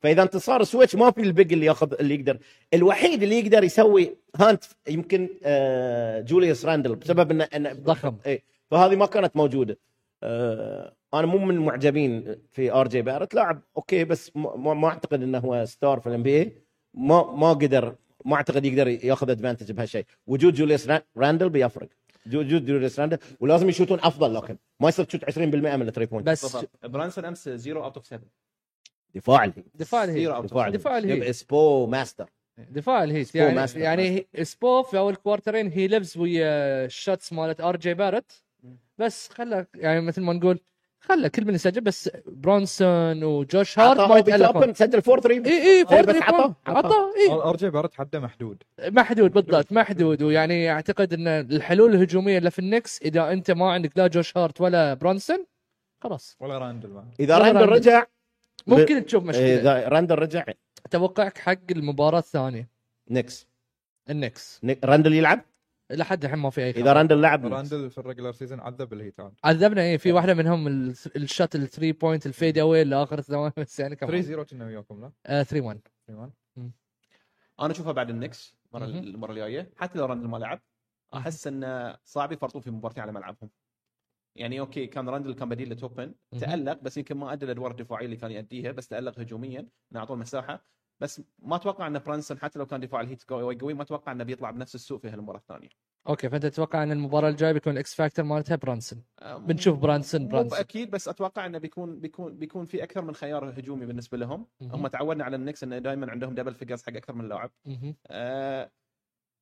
فإذا 0.01 0.23
أنت 0.23 0.37
صار 0.37 0.65
switch 0.65 0.95
ما 0.95 1.11
في 1.11 1.21
ال 1.21 1.29
big 1.29 1.53
اللي 1.53 1.67
ياخذ 1.67 1.95
اللي 2.01 2.15
يقدر. 2.15 2.39
الوحيد 2.75 3.23
اللي 3.23 3.39
يقدر 3.39 3.65
يسوي 3.65 4.17
hunt 4.37 4.65
يمكن 4.89 5.29
آه 5.45 6.21
جوليوس 6.21 6.65
راندل 6.65 6.95
بسبب 6.97 7.31
انه 7.31 7.45
انه 7.57 7.73
ضخم. 7.73 8.17
اي 8.27 8.43
فهذه 8.71 8.97
ما 8.97 9.07
كانت 9.07 9.37
موجودة. 9.37 9.79
آه 10.23 10.95
أنا 11.15 11.27
مو 11.27 11.39
من 11.39 11.55
المعجبين 11.55 12.37
في 12.53 12.73
آر 12.73 12.89
جي 12.89 13.03
بارت. 13.03 13.35
لاعب 13.35 13.61
أوكي 13.77 14.05
بس 14.05 14.31
ما, 14.35 14.75
ما- 14.75 14.89
أعتقد 14.89 15.23
إنه 15.23 15.39
هو 15.39 15.65
star 15.65 16.01
في 16.01 16.07
ال 16.07 16.23
NBA 16.23 16.53
ما 16.95 17.33
ما 17.33 17.53
قدر 17.53 17.95
ما 18.25 18.37
أعتقد 18.37 18.65
يقدر 18.65 18.89
ياخذ 18.89 19.31
advantage 19.31 19.73
بهالشيء. 19.73 20.05
وجود 20.27 20.55
جوليوس 20.55 20.89
را- 20.91 21.03
راندل 21.17 21.49
بيفرق. 21.49 21.89
وجود 22.27 22.67
جوليوس 22.67 23.01
راندل 23.01 23.19
ولازم 23.41 23.69
يشوتون 23.69 23.99
أفضل 24.03 24.35
لكن 24.35 24.57
ما 24.81 24.89
يصير 24.89 25.05
تشوت 25.05 25.25
20% 25.25 25.39
من 25.39 25.89
ال 25.89 25.92
three 25.92 26.07
point. 26.07 26.27
بس 26.27 26.43
بالضبط. 26.43 26.87
برانسون 26.87 27.25
أمس 27.25 27.49
0 27.49 27.85
out 27.85 27.97
of 27.97 28.07
7 28.07 28.23
دفاع 29.15 29.45
الهيت. 29.45 29.67
دفاع 29.75 30.05
الهيت. 30.05 30.29
Zero 30.29 30.33
out 30.33 30.39
of 30.39 30.45
دفاع 30.45 30.69
دفاع 30.69 30.99
الهيت. 30.99 31.31
سبو 31.31 31.87
ماستر. 31.87 32.31
دفاع 32.59 33.05
الهيت. 33.05 33.27
سبو 33.27 33.39
يعني 33.39 33.55
ماستر، 33.55 33.81
يعني 33.81 34.27
سبو 34.43 34.83
في 34.83 34.99
أول 34.99 35.15
كوارترين 35.15 35.69
he 35.69 35.89
lives 35.89 36.17
ويا 36.17 36.85
ال 36.85 36.93
shots 36.93 37.33
مالت 37.33 37.61
آر 37.61 37.77
جي 37.77 37.95
بارت. 37.95 38.45
بس 38.99 39.29
خلى 39.29 39.67
يعني 39.75 40.01
مثل 40.01 40.23
ما 40.23 40.33
نقول 40.33 40.61
خلى 41.09 41.31
كل 41.31 41.45
من 41.45 41.55
يسجل 41.55 41.81
بس 41.81 42.11
برونسون 42.27 43.25
وجوش 43.25 43.79
هارت 43.79 44.01
ما 44.01 44.47
open 44.47 44.75
سجل 44.75 45.03
four 45.03 45.21
3 45.21 45.47
إي 45.51 45.79
إي 45.79 45.87
four 45.87 46.03
بس 46.07 46.15
عطاه-. 46.17 46.55
عطاه. 46.67 47.11
إي. 47.17 47.33
ار 47.33 47.57
جي 47.57 47.71
بارت 47.71 47.95
حده 47.95 48.21
محدود. 48.21 48.63
محدود 48.89 49.33
بالضبط 49.33 49.73
محدود. 49.73 50.23
ويعني 50.23 50.71
أعتقد 50.71 51.13
إن 51.13 51.29
الحلول 51.29 51.95
الهجومية 51.95 52.39
اللي 52.39 52.51
في 52.51 52.59
النكس 52.59 53.03
إذا 53.03 53.33
أنت 53.33 53.51
ما 53.51 53.73
عندك 53.73 53.93
لا 53.99 54.07
جوش 54.07 54.37
هارت 54.37 54.61
ولا 54.61 54.95
برونسون 54.95 55.45
خلاص. 56.01 56.37
ولا 56.41 56.59
راندل 56.59 56.89
ما. 56.89 57.05
إذا 57.21 57.39
راندل. 57.39 57.69
رجع 57.69 58.05
ممكن 58.67 59.05
تشوف 59.07 59.25
مشكلة. 59.25 59.55
إذا 59.61 59.89
راندل 59.89 60.15
رجع 60.19 60.45
توقعك 60.91 61.39
حق 61.39 61.59
المباراة 61.71 62.19
الثانية. 62.19 62.69
نكس. 63.11 63.47
النكس. 64.11 64.61
نك- 64.63 64.85
راندل 64.85 65.15
يلعب؟ 65.15 65.41
لحد 65.91 66.25
الحين 66.25 66.39
ما 66.39 66.51
في 66.51 66.61
أي 66.65 66.71
إذا. 66.71 66.93
راندل 66.93 67.21
لعب. 67.21 67.47
راندل 67.47 67.91
في 67.91 67.99
ال 67.99 68.03
regular 68.03 68.33
season 68.33 68.61
عذب 68.61 68.93
الهيت 68.93 69.21
عاد 69.21 69.35
عذبنا 69.45 69.83
إيه 69.83 69.97
في 69.97 70.13
واحدة 70.13 70.35
منهم 70.35 70.67
ال- 70.67 70.95
ال 71.17 71.24
shot 71.24 71.55
ال 71.55 71.61
three 71.61 71.93
point 71.93 72.21
ال 72.21 72.27
fadeaway 72.27 72.85
لآخر 72.85 73.19
الثواني 73.19 73.53
بس 73.59 73.81
يعني 73.81 73.97
3 73.97 74.07
كمان 74.07 74.23
0 74.23 74.43
كنا 74.45 74.65
وياكم 74.67 75.01
لا؟ 75.01 75.43
3 75.43 75.61
1 75.61 75.81
3-1. 76.11 76.13
أنا 77.61 77.71
أشوفها 77.73 77.93
بعد 77.93 78.11
النكس 78.11 78.57
المره. 78.75 78.85
المرة 78.99 79.31
الجاية. 79.33 79.71
حتى 79.77 79.99
لو 79.99 80.05
راندل 80.07 80.29
ما 80.29 80.37
لعب 80.37 80.61
أحس 81.15 81.47
انه 81.47 81.97
صعب 82.05 82.33
يفرطون 82.33 82.63
في 82.63 82.71
مباراتين 82.71 83.03
على 83.03 83.13
ملعبهم. 83.13 83.51
يعني 84.37 84.61
أوكي 84.61 84.87
كان 84.87 85.09
راندل 85.09 85.35
كان 85.35 85.49
بديل 85.49 85.71
لتوبن. 85.71 86.15
تألق 86.41 86.79
بس 86.83 86.97
يمكن 86.97 87.17
ما 87.17 87.33
أدى 87.33 87.45
الأدوار 87.45 87.71
الدفاعية 87.71 88.05
اللي 88.05 88.17
كان 88.17 88.31
يأديها 88.31 88.73
بس 88.73 88.89
تألق 88.89 89.21
هجوميا 89.21 89.61
انه 89.93 90.01
اعطوه 90.01 90.17
مساحه 90.17 90.67
بس 91.01 91.23
ما 91.39 91.57
أتوقع 91.57 91.87
إن 91.87 91.99
برانسون 91.99 92.39
حتى 92.39 92.59
لو 92.59 92.67
كان 92.67 92.81
دفاع 92.81 93.01
الهيت 93.01 93.23
قوي 93.23 93.59
قوي 93.59 93.75
ما 93.75 93.83
أتوقع 93.83 94.13
إنه 94.13 94.25
بيطلع 94.25 94.51
بنفس 94.51 94.75
السوء 94.75 94.99
في 94.99 95.09
هالمباراة 95.09 95.39
الثانية. 95.39 95.69
أوكي 96.09 96.29
فأنت 96.29 96.47
تتوقع 96.47 96.83
إن 96.83 96.93
المباراة 96.93 97.29
الجاية 97.29 97.53
بيكون 97.53 97.73
ال 97.73 97.84
X 97.84 97.95
factor 97.95 98.25
مالتها 98.25 98.57
برانسون 98.57 99.05
آه، 99.19 99.37
بنشوف 99.37 99.79
برانسون 99.79 100.29
برانسون 100.29 100.59
بأكيد 100.59 100.91
بس 100.91 101.09
أتوقع 101.09 101.47
إنه 101.47 101.59
بيكون 101.59 102.01
بيكون 102.01 102.39
بيكون 102.39 102.65
في 102.65 102.83
أكثر 102.83 103.03
من 103.03 103.15
خيار 103.15 103.51
هجومي 103.51 103.87
بالنسبة 103.87 104.19
لهم. 104.19 104.47
هم 104.63 104.87
تعودنا 104.87 105.25
على 105.25 105.37
النكس 105.37 105.63
إنه 105.63 105.79
دائما 105.79 106.11
عندهم 106.11 106.35
double 106.35 106.55
figures 106.55 106.83
حق 106.83 106.97
أكثر 106.97 107.13
من 107.13 107.29
لاعب. 107.29 107.51
آه 108.07 108.71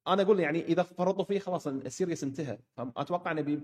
أنا 0.08 0.22
أقول 0.22 0.40
يعني 0.40 0.64
إذا 0.64 0.82
فرطوا 0.82 1.24
فيه 1.24 1.38
خلاص 1.38 1.66
ال 1.66 1.74
series 1.74 2.24
انتهى. 2.24 2.58
أتوقع 2.78 3.30
إنه 3.30 3.40
بي 3.40 3.56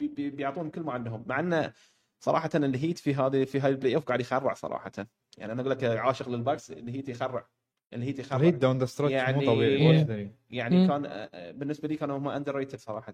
بي 0.00 0.08
بي 0.08 0.30
بيعطون 0.30 0.70
كل 0.70 0.80
ما 0.82 0.92
عندهم 0.92 1.24
مع 1.26 1.40
إنه 1.40 1.72
صراحة 2.20 2.50
الهيت 2.54 2.98
في 2.98 3.14
هذه 3.14 3.44
في 3.44 3.60
هاي 3.60 3.70
ال 3.70 3.94
playoff 3.94 4.04
قاعد 4.04 4.20
يخرع 4.20 4.54
صراحة 4.54 4.92
يعني 5.38 5.52
أنا 5.52 5.60
أقول 5.60 5.70
لك 5.70 5.84
عاشق 5.84 6.28
للباكس 6.28 6.70
الهيت 6.70 7.08
يخرع 7.08 7.46
الهيت 7.94 8.18
يخرع 8.18 8.38
الهيت 8.38 8.54
down 8.54 8.78
the 8.78 8.84
stretch 8.86 9.12
مو 9.12 9.18
يعني- 9.18 9.46
طبيعي 9.46 9.78
مم. 9.82 9.86
ولا 9.86 10.04
ثاني. 10.04 10.34
يعني 10.50 10.76
مم. 10.76 10.88
كان 10.88 11.28
بالنسبة 11.58 11.88
لي 11.88 11.96
كانوا 11.96 12.18
هم 12.18 12.28
underrated 12.28 12.78
صراحة 12.78 13.12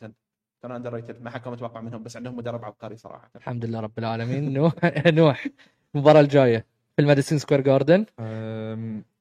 كانوا 0.63 0.77
underrated 0.77 1.23
ما 1.23 1.31
حد 1.31 1.41
كان 1.41 1.53
متوقع 1.53 1.81
منهم 1.81 2.03
بس 2.03 2.17
عندهم 2.17 2.37
مدرب 2.37 2.65
عبقري 2.65 2.97
صراحة 2.97 3.31
الحمد 3.37 3.65
لله 3.65 3.81
رب 3.81 3.99
العالمين 3.99 4.53
نروح 4.53 4.73
نروح 5.07 5.47
المباراة 5.95 6.21
الجاية 6.21 6.67
في 6.97 7.03
الماديسون 7.03 7.39
سكوير 7.39 7.61
جاردن 7.61 8.07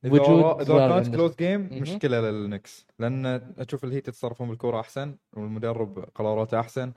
وجود 0.06 0.62
إذا 0.62 0.88
كانت. 0.88 1.16
close 1.16 1.36
game. 1.36 1.70
مشكلة 1.72 2.22
للنكس 2.22 2.86
لأن 3.00 3.26
أشوف 3.58 3.84
الهيت 3.84 4.08
يتصرفون 4.08 4.50
بالكورة 4.50 4.80
أحسن 4.80 5.16
والمدرب 5.34 6.00
قراراته 6.16 6.60
أحسن. 6.60 6.94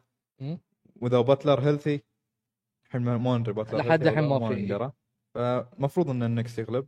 وإذا 1.00 1.20
باتلر 1.20 1.60
healthy 1.60 2.00
الحين 2.86 3.00
ما 3.02 3.16
ما 3.18 3.38
ندري 3.38 3.52
باتلر 3.52 3.78
لحد 3.78 4.06
الحين 4.06 4.24
ما 4.24 4.48
في. 4.48 4.54
ندرى 4.54 4.92
فمفروض 5.34 6.10
إن 6.10 6.22
النكس 6.22 6.58
يغلب. 6.58 6.86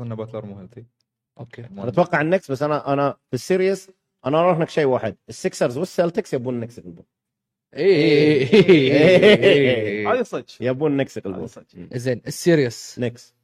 ان 0.00 0.14
باتلر 0.14 0.46
مو 0.46 0.58
healthy 0.58 0.86
أوكي. 1.40 1.64
أنا 1.64 1.88
أتوقع 1.88 2.20
النكس 2.20 2.50
بس 2.50 2.62
أنا 2.62 2.92
أنا 2.92 3.12
في 3.12 3.34
ال 3.34 3.42
series 3.42 3.90
أنا 4.26 4.40
أروح 4.40 4.58
لك 4.58 4.68
شيء 4.68 4.84
واحد. 4.86 5.16
السكسرز 5.28 5.78
والسلتكس 5.78 6.34
يبون 6.34 6.54
النكس 6.54 6.78
يغلبون. 6.78 7.04
اي 7.74 8.44
هذه 10.06 10.22
صدق. 10.22 10.46
يبون 10.60 10.92
النكس 10.92 11.16
يغلبون. 11.16 11.48
زين 11.92 12.22
ال 12.26 12.35
series. 12.35 12.98
نكس. 12.98 13.34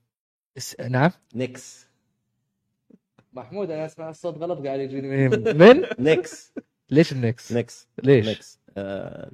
نعم. 0.89 1.11
نكس. 1.35 1.89
محمود 3.33 3.71
أنا 3.71 3.87
أسمع 3.87 4.11
الصوت 4.11 4.39
غلط 4.39 4.67
قاعد 4.67 4.81
يجيني. 4.81 5.29
من 5.29 5.57
من؟ 5.61 5.83
نكس. 5.99 6.55
ليش 6.91 7.13
النكس؟ 7.13 7.53
نكس. 7.53 7.89
ليش؟ 8.03 8.29
نكس. 8.29 8.61
آه، 8.77 9.31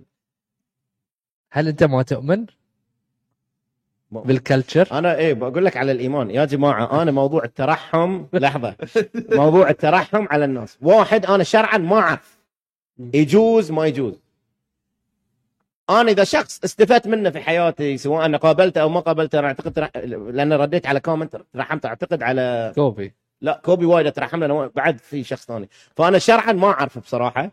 هل 1.50 1.68
أنت 1.68 1.84
ما 1.84 2.02
تؤمن 2.02 2.46
بال 4.10 4.26
culture؟ 4.26 4.88
أنا 4.92 5.16
إيه 5.16 5.34
بقول 5.34 5.64
لك 5.64 5.76
على 5.76 5.92
الإيمان. 5.92 6.30
يا 6.30 6.44
جماعة 6.44 7.02
أنا 7.02 7.10
موضوع 7.10 7.44
الترحم 7.44 8.24
لحظة. 8.32 8.76
موضوع 9.30 9.70
الترحم 9.70 10.26
على 10.30 10.44
الناس. 10.44 10.78
واحد 10.82 11.26
أنا 11.26 11.44
شرعا 11.44 11.78
ما 11.78 11.98
أعرف. 11.98 12.38
يجوز 12.98 13.70
ما 13.70 13.86
يجوز. 13.86 14.20
أنا 15.90 16.10
إذا 16.10 16.24
شخص 16.24 16.60
استفدت 16.64 17.08
منه 17.08 17.30
في 17.30 17.40
حياتي 17.40 17.96
سواء 17.96 18.24
أنا 18.24 18.36
قابلته 18.36 18.80
أو 18.80 18.88
ما 18.88 19.00
قابلته 19.00 19.38
أنا 19.38 19.46
أعتقد 19.46 19.72
ترح... 19.72 19.90
لأن 19.96 20.52
رديت 20.52 20.86
على 20.86 21.00
comment 21.00 21.36
ترحمت 21.52 21.86
أعتقد 21.86 22.22
على 22.22 22.72
كوبي. 22.74 23.14
لا 23.40 23.60
كوبي 23.64 23.84
وايد 23.84 24.06
اترحم 24.06 24.44
له 24.44 24.66
بعد 24.66 24.98
في 24.98 25.24
شخص 25.24 25.46
ثاني. 25.46 25.68
فأنا 25.96 26.18
شرعا 26.18 26.52
ما 26.52 26.68
اعرف 26.68 26.98
بصراحة. 26.98 27.50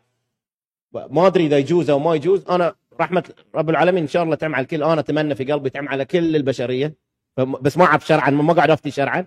ما 0.93 1.27
أدري 1.27 1.45
إذا 1.45 1.57
يجوز 1.57 1.89
أو 1.89 1.99
ما 1.99 2.15
يجوز. 2.15 2.45
أنا 2.49 2.75
رحمة 3.01 3.23
رب 3.55 3.69
العالمين 3.69 4.03
إن 4.03 4.07
شاء 4.07 4.23
الله 4.23 4.35
تعم 4.35 4.55
على 4.55 4.63
الكل 4.63 4.83
أنا 4.83 4.99
أتمنى 4.99 5.35
في 5.35 5.51
قلبي 5.51 5.69
تعم 5.69 5.89
على 5.89 6.05
كل 6.05 6.35
البشرية. 6.35 6.93
بس 7.37 7.77
ما 7.77 7.85
أعرف 7.85 8.07
شرعا 8.07 8.29
ما 8.29 8.53
قاعد 8.53 8.69
أفتي 8.69 8.91
شرعا. 8.91 9.25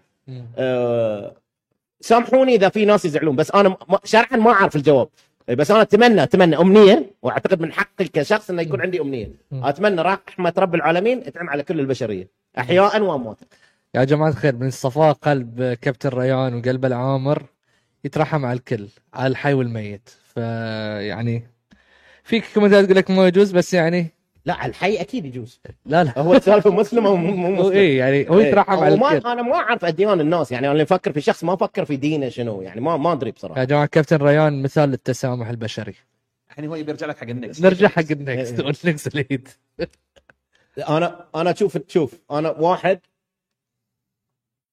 أه 0.58 1.36
سامحوني 2.00 2.54
إذا 2.54 2.68
في 2.68 2.84
ناس 2.84 3.04
يزعلون 3.04 3.36
بس 3.36 3.50
أنا 3.50 3.76
شرعا 4.04 4.36
ما 4.36 4.50
أعرف 4.50 4.76
الجواب. 4.76 5.08
بس 5.48 5.70
أنا 5.70 5.82
اتمنى 5.82 6.22
أتمنى 6.22 6.56
امنيه 6.56 7.10
وأعتقد 7.22 7.60
من 7.60 7.72
حقي 7.72 8.04
كشخص 8.04 8.50
إنه 8.50 8.62
يكون 8.62 8.80
عندي 8.80 9.00
امنيه. 9.00 9.30
أتمنى 9.52 10.02
رحمة 10.02 10.52
رب 10.58 10.74
العالمين 10.74 11.32
تعم 11.32 11.50
على 11.50 11.62
كل 11.62 11.80
البشرية. 11.80 12.28
احياء 12.58 13.02
وامواتا. 13.02 13.46
يا 13.94 14.04
جماعة 14.04 14.28
الخير 14.28 14.56
من 14.56 14.70
صفاء 14.70 15.12
قلب 15.12 15.62
كابتن 15.82 16.08
ريان 16.08 16.54
وقلب 16.54 16.84
العامر 16.84 17.42
يترحم 18.04 18.44
على 18.44 18.58
الكل 18.58 18.88
على 19.14 19.26
الحي 19.26 19.52
والميت. 19.52 20.10
فيعني 20.34 21.46
في 22.30 22.42
كومنتات 22.54 22.84
تقول 22.84 22.96
لك 22.96 23.10
ما 23.10 23.26
يجوز 23.28 23.52
بس 23.52 23.74
يعني 23.74 24.06
لا 24.44 24.66
الحي 24.66 24.96
أكيد 25.00 25.24
يجوز. 25.24 25.60
لا 25.86 26.04
لا. 26.04 26.18
هو 26.18 26.34
السالفه 26.34 26.70
مسلم 26.70 27.06
أو 27.06 27.16
مو 27.16 27.50
مسلم؟ 27.50 27.72
إيه 27.72 27.98
يعني 27.98 28.30
هو 28.30 28.38
يترحم 28.38 28.72
على 28.72 28.94
الكل 28.94 29.28
أنا 29.28 29.42
ما 29.42 29.54
أعرف 29.54 29.84
اديان 29.84 30.20
الناس 30.20 30.52
يعني 30.52 30.66
أنا 30.66 30.72
اللي 30.72 30.82
أفكر 30.82 31.12
في 31.12 31.20
شخص 31.20 31.44
ما 31.44 31.54
أفكر 31.54 31.84
في 31.84 31.96
دينه 31.96 32.28
شنو 32.28 32.62
يعني 32.62 32.80
ما 32.80 32.96
ما 32.96 33.12
أدري 33.12 33.30
بصراحة. 33.30 33.60
يا 33.60 33.64
جماعة 33.64 33.86
كابتن 33.86 34.16
ريان 34.16 34.62
مثال 34.62 34.88
للتسامح 34.88 35.48
البشري. 35.48 35.94
الحين 36.50 36.64
هو 36.64 36.74
يبي 36.74 36.90
يرجع 36.90 37.06
لك 37.06 37.16
حق 37.18 37.28
النكس. 37.28 37.60
نرجع 37.60 37.88
حق 37.88 38.02
النكس 38.10 38.60
والنكس 38.60 39.06
الهيت. 39.14 39.48
أنا 40.88 41.26
أنا 41.34 41.50
أشوف 41.50 41.78
شوف 41.88 42.14
أنا 42.30 42.50
واحد 42.50 43.00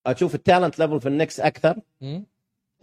أشوف 0.06 0.36
ال 0.36 0.42
talent 0.42 0.80
level 0.80 1.02
في 1.02 1.08
النكس 1.08 1.40
أكثر. 1.40 1.76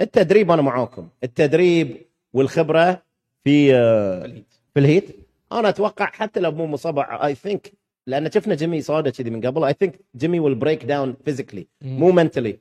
التدريب 0.00 0.50
أنا 0.50 0.62
معاكم. 0.62 1.08
التدريب 1.24 1.96
والخبرة 2.32 3.02
في 3.44 3.74
آه، 3.74 4.24
الهيت. 4.24 4.53
في 4.74 4.80
الهيت 4.80 5.16
أنا 5.52 5.68
أتوقع 5.68 6.06
حتى 6.06 6.40
لو 6.40 6.52
مو 6.52 6.66
مصاب 6.66 6.98
I 6.98 7.34
think 7.34 7.72
لأن 8.06 8.30
شفنا 8.30 8.54
جيمي 8.54 8.82
صاده 8.82 9.10
كذي 9.10 9.30
من 9.30 9.40
قبل 9.46 9.64
I 9.64 9.74
think 9.80 10.00
جيمي 10.16 10.40
will 10.40 10.54
break 10.54 10.84
down 10.84 11.16
physically 11.24 11.66
مو 11.82 12.10
mentally. 12.12 12.58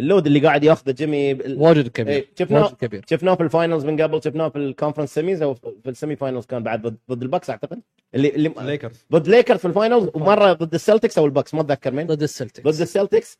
ال 0.00 0.05
load 0.05 0.26
اللي 0.26 0.40
قاعد 0.40 0.64
ياخذه 0.64 0.90
جيمي 0.90 1.32
واجد 1.34 1.88
كبير 1.88 2.14
إيه، 2.14 2.26
شفنا 2.38 2.62
واجد 2.62 2.74
كبير 2.74 3.04
شفناه 3.10 3.34
في 3.34 3.42
ال 3.42 3.48
finals 3.48 3.84
من 3.84 4.02
قبل 4.02 4.22
شفناه 4.24 4.48
في 4.48 4.58
ال 4.58 4.63
conference 4.63 5.14
semis 5.14 5.42
أو 5.42 5.54
في 5.54 5.88
ال 5.88 5.94
semi 5.94 6.16
finals 6.16 6.46
كان 6.46 6.62
بعد 6.62 6.82
ضد 6.82 6.96
ضد 7.10 7.22
البكس 7.22 7.50
اعتقد 7.50 7.80
اللي 8.14 8.28
اللي 8.28 8.52
ليكرز 8.60 9.04
ضد 9.12 9.28
ليكرز 9.28 9.58
في 9.58 9.64
ال 9.64 9.70
finals 9.70 10.08
ومره 10.14 10.52
ضد 10.52 10.74
السلتكس 10.74 11.18
أو 11.18 11.26
البكس 11.26 11.54
ما 11.54 11.60
اتذكر 11.60 11.90
مين 11.90 12.06
ضد 12.06 12.22
السلتكس 12.22 12.62
ضد 12.64 12.80
السلتكس 12.80 13.38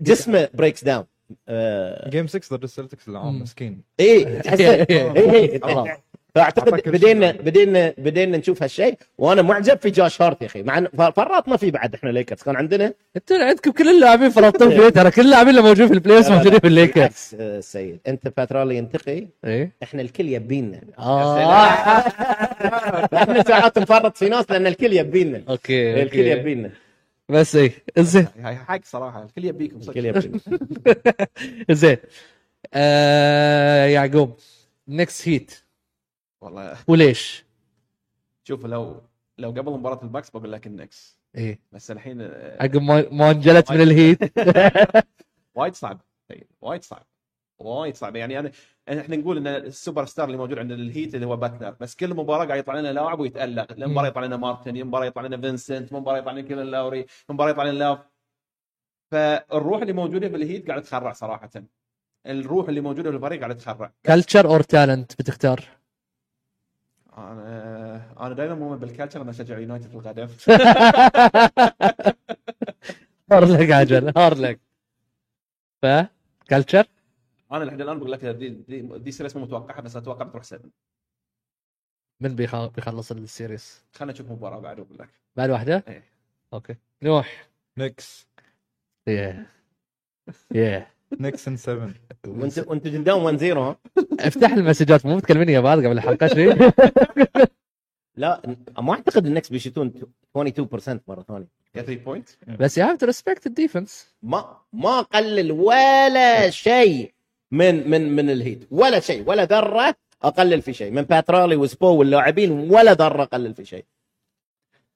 جسمه 0.00 0.48
breaks 0.54 0.84
down 0.84 1.04
game 2.08 2.26
6 2.26 2.56
ضد 2.56 2.62
السلتكس 2.62 3.08
العام. 3.08 3.42
مسكين 3.42 3.80
اي 4.00 4.24
تحسه. 4.40 4.74
اي 4.74 5.60
فأعتقد 6.34 6.88
بدينا. 6.88 7.32
بدينا 7.32 7.94
بدينا 7.98 8.36
نشوف 8.38 8.62
هالشيء 8.62 8.94
وأنا 9.18 9.42
معجب 9.42 9.78
في 9.78 9.90
جوش 9.90 10.22
هارت 10.22 10.42
يا 10.42 10.46
أخي 10.46 10.62
مع 10.62 10.86
فرطنا 11.10 11.56
فيه 11.56 11.70
بعد 11.70 11.94
إحنا 11.94 12.10
ليكرز 12.10 12.42
كان 12.42 12.56
عندنا 12.56 12.94
أنتوا 13.16 13.36
عندكم 13.44 13.70
كل 13.70 13.88
اللاعبين 13.88 14.30
فرطوا 14.30 14.70
فيه 14.70 14.88
ترى 14.88 15.10
كل 15.10 15.22
اللاعبين 15.22 15.50
اللي 15.50 15.62
موجودين 15.62 15.86
في 15.88 15.94
ال 15.94 16.16
playoff 16.16 16.30
موجودين 16.30 16.58
في 16.58 16.66
الليكرز 16.66 16.94
بالعكس، 17.02 17.34
آه، 17.40 17.60
سيد. 17.60 17.98
أنت 18.06 18.28
بات 18.36 18.49
رايلي 18.49 18.76
ينتقي 18.76 19.26
إيه. 19.44 19.72
إحنا 19.82 20.02
الكل 20.02 20.28
يبينا. 20.28 20.80
آه. 20.98 21.38
إحنا 23.14 23.42
ساعات 23.42 23.78
نفرط 23.78 24.16
في 24.16 24.28
ناس 24.28 24.50
لأن 24.50 24.66
الكل 24.66 24.92
يبينا. 24.92 25.42
okay 25.48 26.02
الكل 26.02 26.18
يبينا. 26.18 26.70
بس 27.28 27.56
إيه. 27.56 27.72
زين 27.98 28.26
هاي 28.42 28.56
حق 28.56 28.80
صراحة 28.84 29.22
الكل 29.24 29.44
يبيكم 29.44 29.80
صدق. 29.82 29.96
الكل 29.96 30.06
يبينا. 30.06 30.40
زين 31.80 31.96
آه 32.74 33.86
يعقوب 33.86 34.36
نكس 34.88 35.28
هيت 35.28 35.63
والله. 36.44 36.76
وليش؟ 36.88 37.44
شوف 38.44 38.66
لو 38.66 39.02
لو 39.38 39.50
قبل 39.50 39.72
مباراة 39.72 40.02
الباكس 40.02 40.30
بقول 40.30 40.52
لك 40.52 40.66
النكس. 40.66 41.18
إيه. 41.34 41.60
بس 41.72 41.90
الحين 41.90 42.20
آه، 42.20 42.62
عقب 42.62 42.82
ما 42.82 43.04
ما 43.10 43.30
انجلت 43.30 43.72
من 43.72 43.80
الهيت. 43.80 44.18
وايد 45.56 45.74
صعب. 45.74 46.00
وايد 46.60 46.84
صعب. 46.84 47.06
وايد 47.58 47.96
صعب. 47.96 48.16
يعني 48.16 48.38
أنا 48.38 48.52
إحنا 48.88 49.16
نقول 49.16 49.36
إن 49.36 49.46
السوبر 49.46 50.04
ستار 50.04 50.24
اللي 50.26 50.36
موجود 50.36 50.58
عندنا 50.58 50.82
الهيت 50.82 51.14
اللي 51.14 51.26
هو 51.26 51.36
باتلر 51.36 51.76
بس 51.80 51.94
كل 51.96 52.14
مباراة 52.14 52.44
قاعد 52.46 52.58
يطلع 52.58 52.74
لنا 52.80 52.92
لاعب 52.92 53.20
ويتألق. 53.20 53.72
المباراه 53.72 54.08
يطلع 54.08 54.24
لنا 54.24 54.36
مارتن 54.36 54.76
المباراه 54.76 55.04
يطلع 55.06 55.22
لنا 55.22 55.36
فينسنت 55.40 55.92
مباراة 55.92 56.18
يطلع 56.18 56.32
لنا 56.32 56.40
كايل 56.40 56.70
لاوري 56.70 57.06
مباراة 57.28 57.50
يطلع 57.50 57.64
لنا 57.64 57.78
لاف 57.78 57.98
فالروح 59.10 59.80
اللي 59.80 59.92
موجودة 59.92 60.28
في 60.28 60.36
الهيت 60.36 60.68
قاعد 60.68 60.82
تخرع 60.82 61.12
صراحة. 61.12 61.50
الروح 62.26 62.68
اللي 62.68 62.80
موجودة 62.80 63.10
في 63.10 63.16
الفريق 63.16 63.40
قاعد 63.40 63.56
تخرع. 63.56 63.92
culture 64.06 64.46
or 64.46 64.62
talent 64.62 65.12
بتختار؟ 65.18 65.64
أنا 67.18 68.26
أنا 68.26 68.34
دائما 68.34 68.54
مؤمن 68.54 68.78
بال 68.78 68.88
culture 68.88 69.22
أنا 69.22 69.30
أشجع 69.30 69.58
يونايتد 69.58 69.88
في 69.88 69.94
القدم 69.94 70.28
hard 73.32 73.44
luck 73.44 73.70
عجل 73.70 74.12
hard 74.16 74.34
luck. 74.34 74.60
ف؟ 75.82 75.86
culture 76.50 76.86
أنا 77.52 77.64
لحد 77.64 77.80
الآن 77.80 77.98
بقول 77.98 78.12
لك 78.12 78.24
the 78.24 78.48
the, 78.48 78.80
the 78.98 79.10
series 79.12 79.36
مو 79.36 79.42
متوقعها 79.42 79.80
بس 79.80 79.96
أتوقع 79.96 80.24
بتروح 80.24 80.42
7 80.44 80.70
من 82.20 82.36
بيخ- 82.36 82.66
بيخلص 82.66 83.10
ال 83.12 83.22
series 83.22 83.84
خلينا 83.94 84.12
نشوف 84.12 84.30
مباراة 84.30 84.58
بعد 84.60 84.80
أقول 84.80 84.98
لك. 84.98 85.08
بعد 85.36 85.50
واحدة؟ 85.50 85.84
إيه. 85.88 86.04
okay. 86.52 86.76
نوح 87.02 87.48
نكس 87.78 88.26
yeah 89.06 89.46
yeah 90.54 90.86
نكس 91.20 91.48
in 91.48 91.56
7 91.56 91.90
وانت 92.26 92.58
وانت 92.58 92.86
قدام 92.86 93.22
1 93.22 93.36
0 93.36 93.58
ها؟ 93.58 93.76
افتح 94.20 94.52
المسجات 94.52 95.06
مو 95.06 95.16
متكلمين 95.16 95.48
يا 95.48 95.60
بعض 95.60 95.78
قبل 95.78 95.92
الحلقة 95.92 96.26
شيء 96.26 96.54
لا 98.16 98.56
ما 98.78 98.92
أعتقد 98.92 99.26
النكس 99.26 99.48
بيشوتون 99.48 99.92
22% 100.38 100.98
مرة 101.08 101.22
ثانية. 101.22 101.46
3 101.74 101.94
point 101.94 102.28
بس 102.60 102.78
you 102.78 102.84
have 102.84 102.96
to 102.96 103.06
respect 103.06 103.46
ال 103.46 103.55
defense 103.55 104.14
ما 104.22 104.56
ما 104.72 105.00
قلل 105.00 105.52
ولا 105.52 106.50
شيء 106.50 107.14
من 107.50 107.90
من 107.90 108.16
من 108.16 108.30
الهيت. 108.30 108.66
ولا 108.70 109.00
شيء 109.00 109.28
ولا 109.28 109.44
ذرة 109.44 109.94
أقلل 110.22 110.62
في 110.62 110.72
شيء. 110.72 110.90
من 110.92 111.02
بات 111.02 111.20
رايلي 111.20 111.56
وسبو 111.56 111.96
واللاعبين 111.96 112.50
ولا 112.50 112.92
ذرة 112.92 113.24
قلل 113.24 113.54
في 113.54 113.64
شيء. 113.64 113.84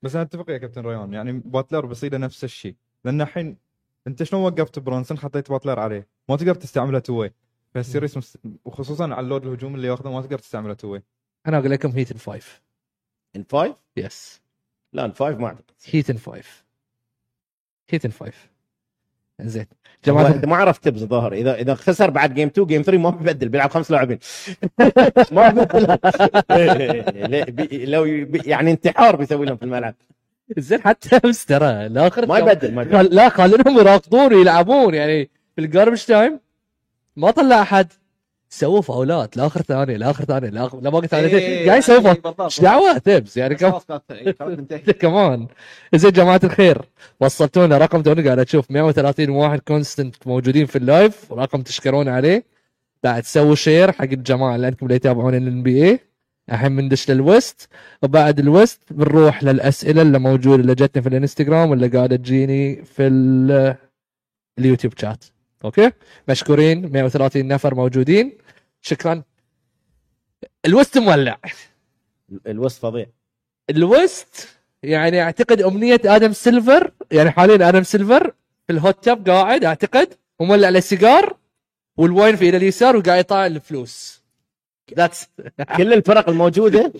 بس 0.02 0.14
أنا 0.14 0.24
أتفق 0.24 0.50
يا 0.50 0.58
كابتن 0.58 0.82
ريان. 0.82 1.12
يعني 1.12 1.32
باتلر 1.32 1.86
بيصير 1.86 2.18
نفس 2.18 2.44
الشيء. 2.44 2.74
لأن 3.04 3.20
الحين 3.20 3.56
انت 4.08 4.22
شلون 4.22 4.42
وقفت 4.42 4.78
برونسون 4.78 5.18
حطيت 5.18 5.50
باتلر 5.50 5.80
عليه؟ 5.80 6.06
ما 6.28 6.36
تقدر 6.36 6.54
تستعمله 6.54 6.98
two 6.98 7.14
way. 7.20 7.32
فال 7.74 7.85
series 7.85 8.16
مست... 8.16 8.36
وخصوصا 8.64 9.04
على 9.04 9.20
ال 9.20 9.25
load 9.25 9.46
الهجوم 9.46 9.74
اللي 9.74 9.88
ياخذه 9.88 10.10
ما 10.10 10.20
تقدر 10.20 10.38
تستعمله 10.38 10.74
two 10.74 10.88
way. 10.92 11.02
أنا 11.46 11.58
أقول 11.58 11.70
لكم 11.70 11.90
هيت 11.90 12.10
in 12.12 12.16
five 12.16 12.62
in 13.36 13.42
five 13.42 13.74
yes 13.96 14.40
لا 14.92 15.04
in 15.04 15.12
five 15.12 15.38
ما 15.38 15.46
أعتقد. 15.46 15.64
هيت 15.86 16.10
in 16.10 16.16
five 16.16 16.64
هيت 17.90 18.04
in 18.04 18.10
five 18.10 18.50
زين. 19.40 19.66
جماعة 20.04 20.26
انت 20.34 20.44
ما 20.44 20.56
عرفت 20.56 20.84
تبز 20.84 21.04
ظهر 21.04 21.32
اذا 21.32 21.54
إذا 21.54 21.74
خسر 21.74 22.10
بعد 22.10 22.34
game 22.34 22.48
2 22.48 22.66
game 22.66 22.82
3 22.82 22.98
ما 23.02 23.10
بيبدل 23.10 23.48
بيلعب 23.48 23.70
خمس 23.70 23.90
لاعبين. 23.90 24.18
ما 25.32 25.48
بيبدل 25.48 25.98
لو 27.92 28.04
يعني 28.46 28.70
انتحار 28.70 29.16
بيسوي 29.16 29.46
لهم 29.46 29.56
في 29.56 29.62
الملعب. 29.62 29.94
زين 30.58 30.80
حتى 30.82 31.16
أمس 31.24 31.46
ترى 31.46 31.86
الآخر 31.86 32.26
ما 32.26 32.38
يبدل 32.38 32.74
ما 32.74 32.82
يبدل. 32.82 33.14
لا 33.16 33.28
خلينهم 33.28 33.78
يراقبون 33.78 34.34
ويلعبون 34.34 34.94
يعني 34.94 35.30
في 35.56 35.60
ال 35.60 35.66
garbage 35.66 36.04
time 36.04 36.40
ما 37.16 37.30
طلع 37.30 37.62
أحد. 37.62 37.92
سووا 38.50 38.80
فاولات 38.82 39.36
لاخر 39.36 39.62
ثانية 39.62 39.96
لاخر 39.96 40.24
ثانية 40.24 40.48
لاخر 40.48 40.80
لا 40.80 40.90
باقي 40.90 41.08
ثانيتين 41.08 41.38
إيه، 41.38 41.66
قاعد 41.68 41.78
يسوي 41.78 42.00
فاول 42.02 42.14
بالضبط. 42.14 42.40
إيش 42.40 42.60
دعوة؟ 42.60 42.98
تبز 42.98 43.38
يعني 43.38 43.54
كم 43.54 43.72
كمان. 45.00 45.46
زين 45.94 46.10
جماعة 46.12 46.40
الخير 46.44 46.82
وصلتونا 47.20 47.78
رقم 47.78 48.02
توني 48.02 48.22
قاعد 48.24 48.38
أشوف 48.38 48.70
130 48.70 49.28
واحد 49.30 49.58
constant 49.60 50.26
موجودين 50.26 50.66
في 50.66 50.76
ال 50.76 50.87
live 50.87 51.32
ورقم 51.32 51.62
تشكرون 51.62 52.08
عليه. 52.08 52.44
بعد 53.02 53.24
سووا 53.24 53.54
share 53.54 53.92
حق 53.92 54.02
الجماعة 54.02 54.54
اللي 54.56 54.66
عندكم 54.66 54.86
اللي 54.86 54.96
يتابعون 54.96 55.34
ال 55.34 55.62
NBA 55.62 55.98
الحين 56.52 56.76
بندش 56.76 57.10
لل 57.10 57.29
west 57.29 57.68
وبعد 58.02 58.38
ال 58.38 58.47
west 58.47 58.80
بنروح 58.90 59.44
للأسئلة 59.44 60.02
اللي 60.02 60.18
موجودة 60.18 60.62
اللي 60.62 60.74
جتني 60.74 61.02
في 61.02 61.08
الإنستغرام 61.08 61.70
واللي 61.70 61.88
قاعدة 61.88 62.16
تجيني 62.16 62.84
في 62.84 63.06
ال- 63.06 63.76
اليوتيوب 64.58 64.92
chat 64.98 65.24
okay؟ 65.64 65.90
مشكورين 66.28 66.92
130 66.92 67.48
نفر 67.48 67.74
موجودين. 67.74 68.32
شكرا. 68.82 69.22
ال 70.66 70.72
west 70.72 70.98
مولع. 70.98 71.38
ال 72.46 72.53
west 72.53 72.82
فظيع. 72.82 73.06
ال 73.70 73.86
west 73.86 74.48
يعني 74.82 75.22
أعتقد 75.22 75.62
أمنية 75.62 76.00
آدم 76.04 76.32
سيلفر 76.32 76.92
يعني 77.12 77.30
حاليا 77.30 77.68
آدم 77.68 77.82
سيلفر 77.82 78.32
في 78.66 78.72
الهوت 78.72 79.04
تاب 79.04 79.28
قاعد 79.28 79.64
أعتقد. 79.64 80.14
ومولع 80.38 80.66
على 80.66 80.80
سيجار 80.80 81.36
والواين 81.96 82.36
في 82.36 82.48
إلى 82.48 82.56
اليسار 82.56 82.96
وقاعد 82.96 83.18
يطالع 83.20 83.46
الفلوس. 83.46 84.17
ذاتس 84.96 85.28
كل 85.76 85.92
الفرق 85.92 86.28
الموجودة 86.28 86.92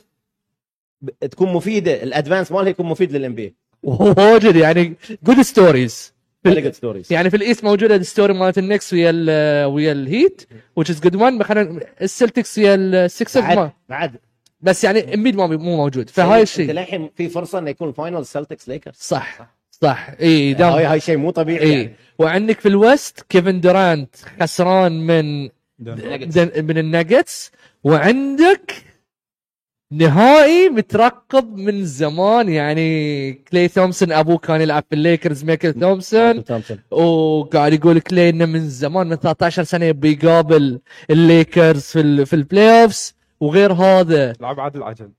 تكون 1.30 1.52
مفيدة 1.52 2.02
الادفانس 2.02 2.52
مالها 2.52 2.68
يكون 2.68 2.86
مفيد 2.86 3.12
للان 3.12 3.34
بي 3.34 3.54
واجد 3.82 4.56
يعني 4.56 4.94
جود 5.22 5.40
ستوريز 5.42 6.12
جود 6.46 7.04
يعني 7.10 7.30
في 7.30 7.36
الايست 7.36 7.64
موجودة 7.64 7.96
الستوري 7.96 8.32
مالت 8.34 8.58
النكس 8.58 8.92
ويا 8.92 9.10
ال 9.14 9.64
ويا 9.64 9.92
الهيت 9.92 10.42
which 10.80 10.84
is 10.86 10.96
good 10.96 11.14
one. 11.14 11.42
خلينا 11.42 11.80
السلتكس 12.02 12.58
ويا 12.58 12.74
السكسرز 12.74 13.44
بعد 13.44 13.56
ما. 13.58 13.70
بعد. 13.88 14.16
بس 14.60 14.84
يعني 14.84 15.14
امبيد 15.14 15.36
ما 15.36 15.46
مو 15.46 15.76
موجود. 15.76 16.10
فهاي 16.10 16.40
انت 16.40 16.48
الشيء. 16.48 16.70
للحين 16.72 17.10
في 17.16 17.28
فرصة 17.28 17.58
إنه 17.58 17.70
يكون 17.70 17.88
ال 17.88 17.95
final 17.95 18.26
سلتكس 18.26 18.68
ليكرز 18.68 18.94
صح 18.98 19.38
صح. 19.70 20.10
إي 20.20 20.54
دام 20.54 20.72
هاي 20.72 20.84
هاي 20.84 21.00
شيء 21.00 21.16
مو 21.16 21.30
طبيعي 21.30 21.62
إي. 21.62 21.72
يعني. 21.72 21.94
وعندك 22.18 22.60
في 22.60 22.68
ال 22.68 22.79
west 22.79 23.20
كيفن 23.28 23.60
دورانت 23.60 24.16
خسران 24.40 24.92
من 25.06 25.48
دن- 25.78 26.64
من 26.64 26.78
الناجتس. 26.78 27.50
وعندك 27.84 28.72
نهائي 29.92 30.68
مترقب 30.68 31.56
من 31.56 31.84
زمان 31.84 32.48
يعني 32.48 33.32
كلي 33.32 33.68
ثومسون 33.68 34.12
أبوه 34.12 34.38
كان 34.38 34.60
يلعب 34.60 34.84
في 34.90 34.94
الليكرز 34.94 35.44
مايكل 35.44 35.72
ثومسون. 35.74 36.44
تومسون 36.44 36.78
وقاعد 36.90 37.72
يقول 37.72 37.98
كلي 38.00 38.28
إنه 38.28 38.46
من 38.46 38.68
زمان 38.68 39.06
من 39.06 39.16
13 39.16 39.64
سنة 39.64 39.84
يبي 39.84 40.12
يقابل 40.12 40.80
الليكرز 41.10 41.82
في 41.82 42.00
ال 42.00 42.26
في 42.26 42.36
ال 42.36 42.82
playoffs 42.82 43.14
وغير 43.40 43.72
هذا 43.72 44.32
لعب 44.40 44.60
عادل 44.60 44.82
عجل. 44.82 45.10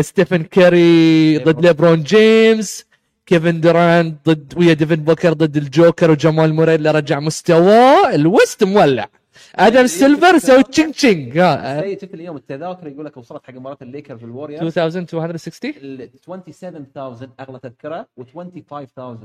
ستيفن 0.00 0.42
كاري 0.42 1.38
ضد 1.38 1.66
ليبرون 1.66 2.02
جيمس. 2.02 2.86
كيفن 3.26 3.60
دورانت 3.60 4.28
ضد 4.28 4.54
ويا 4.56 4.72
ديفن 4.72 4.96
بوكر 4.96 5.32
ضد 5.32 5.56
الجوكر 5.56 6.10
وجمال 6.10 6.54
موري 6.54 6.74
اللي 6.74 6.90
رجع 6.90 7.20
مستواه 7.20 8.14
ال 8.14 8.24
west 8.24 8.64
مولع. 8.64 9.08
آدم 9.54 9.86
سيلفر 9.86 10.38
سوي 10.38 10.62
ching 10.62 10.94
ching. 10.94 11.32
زي 11.80 11.98
شفت 12.02 12.14
اليوم 12.14 12.36
التذاكر 12.36 12.86
يقول 12.86 13.04
لك 13.04 13.16
وصلت 13.16 13.44
حق 13.46 13.54
مباراة 13.54 13.78
الليكرز 13.82 14.22
والوريورز 14.22 14.78
2260 14.78 15.72
ال 15.76 16.10
27000 16.26 17.28
أغلى 17.40 17.58
تذكرة 17.58 18.08
و 18.16 18.24
25000 18.24 19.18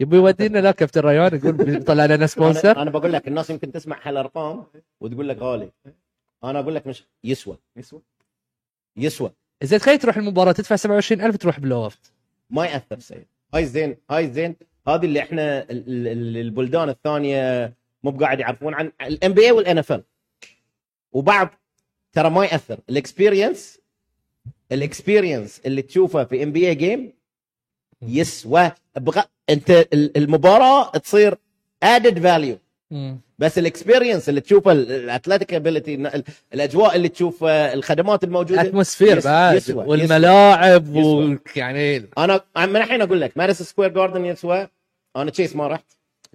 يبي 0.00 0.16
يودينا 0.16 0.58
لا 0.58 0.70
كابتن 0.70 1.00
ريان 1.00 1.34
يقول 1.36 1.52
بيطلع 1.66 2.06
لنا 2.06 2.26
sponsor 2.26 2.82
أنا 2.82 2.90
بقول 2.90 3.12
لك 3.12 3.28
الناس 3.28 3.50
يمكن 3.50 3.72
تسمع 3.72 3.98
هالأرقام 4.02 4.64
وتقول 5.00 5.28
لك 5.28 5.38
غالي. 5.38 5.70
أنا 6.44 6.60
أقول 6.60 6.74
لك 6.74 6.86
مش 6.86 7.04
يسوى. 7.24 7.58
يسوى. 7.76 8.02
يسوى. 8.96 9.32
زين 9.62 9.78
تخيل 9.78 9.98
تروح 9.98 10.16
المباراة 10.16 10.52
تدفع 10.52 10.76
27000 10.76 11.36
تروح 11.36 11.60
بلو 11.60 11.90
ما 12.50 12.66
يأثر 12.66 12.98
سيء 12.98 13.26
هاي 13.54 13.66
زين 13.66 13.96
هاي 14.10 14.30
زين. 14.32 14.56
هذه 14.88 15.04
اللي 15.04 15.20
إحنا 15.20 15.62
ال- 15.62 15.70
ال- 15.70 16.08
ال- 16.08 16.36
البلدان 16.36 16.88
الثانية 16.88 17.72
مو 18.02 18.10
بقاعد 18.10 18.40
يعرفون 18.40 18.74
عن 18.74 18.92
الام 19.02 19.32
بي 19.32 19.44
اي 19.46 19.50
والان 19.52 19.78
اف 19.78 19.92
ال 19.92 20.02
وبعض 21.12 21.48
ترى 22.12 22.30
ما 22.30 22.44
يأثر. 22.44 22.78
الاكسبيرينس 22.90 23.78
الاكسبيرينس 24.72 25.60
اللي 25.66 25.82
تشوفه 25.82 26.24
في 26.24 26.42
ام 26.42 26.52
بي 26.52 26.68
اي 26.68 26.74
جيم 26.74 27.12
يسوى. 28.02 28.72
بغ... 28.96 29.22
أنت 29.50 29.70
ال- 29.70 30.16
المباراة 30.16 30.90
تصير 30.90 31.34
added 31.82 32.18
value 32.18 32.58
بس 33.38 33.58
ال 33.58 33.64
experience 33.64 34.28
اللي 34.28 34.40
تشوفه 34.40 34.72
ال 34.72 34.81
athletic 34.81 35.54
ability 35.54 35.94
الأجواء 36.54 36.96
اللي 36.96 37.08
تشوفها 37.08 37.74
الخدمات 37.74 38.24
الموجودة 38.24 38.60
atmosphere 38.60 39.18
يس- 39.18 39.24
بعد 39.24 39.60
يسوى- 39.60 39.70
والملاعب 39.76 40.96
يسوى. 40.96 41.38
ويعني 41.56 42.08
أنا 42.18 42.40
من 42.56 42.76
الحين 42.76 43.02
أقول 43.02 43.20
لك 43.20 43.36
ماديسون 43.36 43.62
سكوير 43.62 43.88
جاردن 43.90 44.24
يسوى. 44.24 44.68
أنا 45.16 45.30
تشيس 45.30 45.56
ما 45.56 45.68
رحت. 45.68 45.84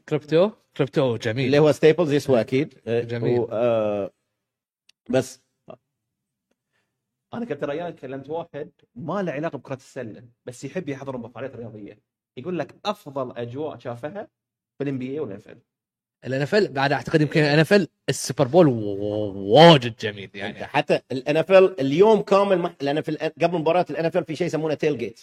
كريبتو 0.10 0.52
كريبتو 0.78 1.18
جميل. 1.18 1.46
اللي 1.46 1.60
هو 1.60 1.72
ستيبلز 1.72 2.14
يسوى 2.14 2.40
أكيد. 2.42 2.80
جميل. 2.88 3.40
و- 3.40 3.48
آه، 3.52 4.12
بس 5.10 5.42
أنا 7.34 7.46
كنت 7.46 7.64
ريان 7.64 7.94
كلمت 7.94 8.30
واحد 8.30 8.72
ما 8.96 9.22
له 9.22 9.32
علاقة 9.32 9.58
بكرة 9.58 9.76
السله 9.76 10.24
بس 10.46 10.64
يحب 10.64 10.90
يحضر 10.90 11.18
فعاليات 11.18 11.56
رياضية. 11.56 12.00
يقول 12.38 12.60
لك 12.60 12.76
أفضل 12.86 13.38
أجواء 13.38 13.78
شافها 13.80 14.28
في 14.78 14.84
ال 14.84 15.58
NBA 16.26 16.42
وال 16.42 16.48
NFL 16.48 16.56
ال 16.56 16.59
NFL 16.59 16.68
بعد 16.68 16.92
أعتقد 16.92 17.22
يمكن 17.22 17.42
ال 17.42 17.88
NFL 18.10 18.23
ال 18.23 18.27
Super 18.27 18.48
Bowl 18.48 18.68
واجد 19.38 19.96
جميل 20.00 20.30
يعني. 20.34 20.66
حتى 20.66 21.02
ال 21.12 21.38
NFL 21.38 21.80
اليوم 21.82 22.22
كامل. 22.22 22.74
لأن 22.82 23.02
في 23.02 23.32
قبل 23.42 23.58
مباراة 23.58 23.86
ال 23.90 24.06
NFL 24.06 24.24
في 24.26 24.36
شيء 24.36 24.48
يسمونه 24.48 24.74
tailgate. 24.74 25.20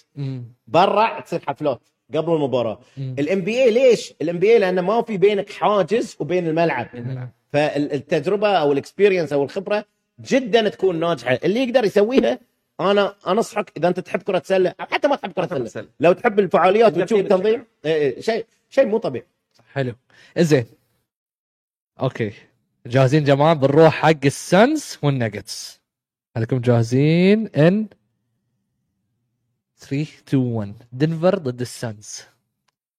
برا 0.66 1.20
تصير 1.20 1.40
حفلات. 1.40 1.88
قبل 2.14 2.32
المباراة. 2.34 2.80
ال 2.98 3.40
NBA 3.40 3.70
ليش؟ 3.70 4.14
ال 4.22 4.38
NBA 4.38 4.58
لأنه 4.58 4.82
ما 4.82 5.02
في 5.02 5.16
بينك 5.16 5.50
حاجز 5.52 6.16
وبين 6.20 6.46
الملعب. 6.48 6.88
فالتجربة 7.52 8.48
أو 8.48 8.72
ال 8.72 8.78
experience 8.78 9.32
أو 9.32 9.42
الخبرة 9.42 9.84
جدا 10.20 10.68
تكون 10.68 11.00
ناجحة. 11.00 11.38
اللي 11.44 11.62
يقدر 11.62 11.84
يسويها 11.84 12.38
أنا 12.80 13.14
أنصحك 13.28 13.72
إذا 13.76 13.88
أنت 13.88 14.00
تحب 14.00 14.22
كرة 14.22 14.42
سلة 14.44 14.74
أو 14.80 14.86
حتى 14.86 15.08
ما 15.08 15.16
تحب 15.16 15.32
كرة 15.32 15.46
سلة. 15.46 15.58
السلة. 15.58 15.88
لو 16.00 16.12
تحب 16.12 16.38
الفعاليات 16.38 16.98
وتشوف 16.98 17.20
التنظيم 17.20 17.64
إيه، 17.84 17.94
إيه، 17.94 18.20
شيء 18.20 18.46
شيء 18.70 18.86
مو 18.86 18.98
طبيعي. 18.98 19.26
حلو. 19.72 19.94
زين 20.38 20.66
okay. 22.00 22.32
جاهزين 22.86 23.24
جماعة؟ 23.24 23.54
بنروح 23.54 23.94
حق 23.94 24.24
السانز 24.24 24.98
والناجتس 25.02 25.80
خليكم 26.34 26.58
جاهزين؟ 26.58 27.48
in 27.56 27.88
3 29.84 30.02
2 30.28 30.42
1 30.42 30.74
دنفر 30.92 31.38
ضد 31.38 31.60
السانز 31.60 32.22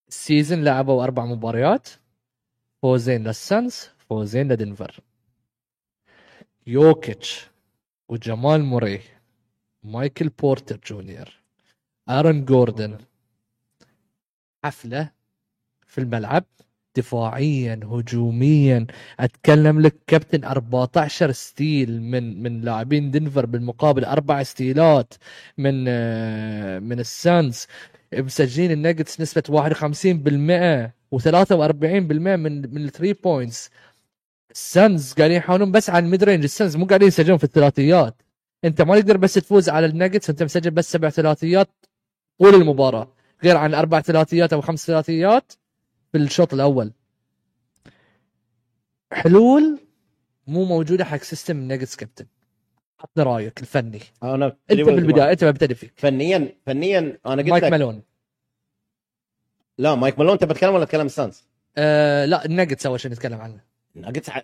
ال 0.08 0.16
season 0.16 0.64
لعبوا 0.64 1.04
أربع 1.04 1.26
مباريات. 1.26 1.90
فوزين 2.82 3.24
للسانز 3.24 3.90
فوزين 4.10 4.52
لدنفر 4.52 5.00
يوكيتش 6.68 7.48
وجمال 8.10 8.64
موري 8.64 9.02
مايكل 9.84 10.30
بورتر 10.30 10.80
جونيور 10.88 11.30
ارون 12.10 12.46
جوردن 12.46 12.98
حفلة 14.64 15.12
في 15.88 15.98
الملعب. 15.98 16.44
دفاعيا 16.98 17.80
هجوميا. 17.84 18.88
أتكلم 19.20 19.82
لك 19.82 19.96
كابتن 20.08 20.44
14 20.46 21.32
steal 21.32 22.02
من 22.02 22.44
من 22.44 22.62
لاعبين 22.62 23.12
دنفر 23.12 23.46
بالمقابل 23.46 24.06
أربع 24.06 24.44
steal 24.44 25.02
ات 25.02 25.14
من 25.58 25.86
آه، 25.88 26.80
من 26.80 27.00
السانز 27.00 27.68
مسجلين 28.14 28.72
النجتس 28.72 29.22
نسبة 29.22 29.44
51% 29.50 30.92
و43% 31.16 31.22
من 32.38 32.74
من 32.74 32.86
ال 32.86 32.91
three 32.91 33.14
points. 33.14 33.70
السانز 34.52 35.14
قاعدين 35.14 35.38
يحاولون 35.38 35.72
بس 35.72 35.90
على 35.90 36.06
ال 36.06 36.10
mid 36.10 36.24
range. 36.24 36.44
السانز 36.44 36.76
مو 36.78 36.86
قاعدين 36.86 37.08
يسجلون 37.08 37.38
في 37.38 37.44
الثلاثيات. 37.44 38.22
أنت 38.66 38.82
ما 38.82 39.00
تقدر 39.00 39.18
بس 39.18 39.34
تفوز 39.34 39.70
على 39.70 39.86
النجتس 39.86 40.30
أنت 40.30 40.44
مسجل 40.44 40.72
بس 40.72 40.92
سبع 40.92 41.10
ثلاثيات 41.10 41.70
طول 42.40 42.56
المباراة. 42.56 43.08
غير 43.44 43.58
عن 43.58 43.74
أربع 43.74 44.02
ثلاثيات 44.02 44.54
أو 44.54 44.62
خمس 44.62 44.88
ثلاثيات 44.88 45.54
في 46.16 46.22
الشوط 46.22 46.54
الأول. 46.54 46.92
حلول 49.14 49.80
مو 50.48 50.66
موجودة 50.66 51.06
حق 51.06 51.18
system 51.18 51.58
النجتس 51.58 51.96
كابتن 51.96 52.26
عطنا 53.00 53.24
رأيك 53.24 53.60
الفني. 53.62 54.00
أنا 54.24 54.46
أنت 54.72 54.80
بالبداية 54.82 55.32
أنت 55.32 55.44
ببتدي 55.44 55.76
فيك 55.76 55.94
فنيا 55.96 56.58
فنيا 56.66 57.00
أنا 57.26 57.42
قلت 57.42 57.50
مايك 57.50 57.64
لك 57.64 57.72
مالون. 57.72 58.04
لا 59.78 59.96
مايك 59.96 60.20
مالون 60.20 60.38
تبى 60.38 60.54
تتكلم 60.54 60.74
ولا 60.74 60.86
تتكلم 60.86 61.06
السانز؟ 61.06 61.44
آه 61.78 62.26
لا 62.26 62.46
النجتس 62.46 62.86
أول 62.86 63.00
شيء 63.00 63.12
نتكلم 63.12 63.42
عنه. 63.42 63.60
الناجتس 63.96 64.30
ع- 64.30 64.42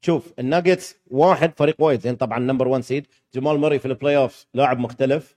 شوف 0.00 0.32
الناجتس 0.38 0.96
واحد 1.06 1.52
فريق 1.58 1.82
وايد 1.82 2.00
زين 2.00 2.16
طبعا 2.16 2.38
number 2.38 2.68
1 2.68 2.82
seed 2.82 3.06
جمال 3.34 3.60
مurray 3.60 3.80
في 3.80 3.86
ال 3.86 4.16
playoff 4.16 4.46
لاعب 4.54 4.78
مختلف. 4.78 5.36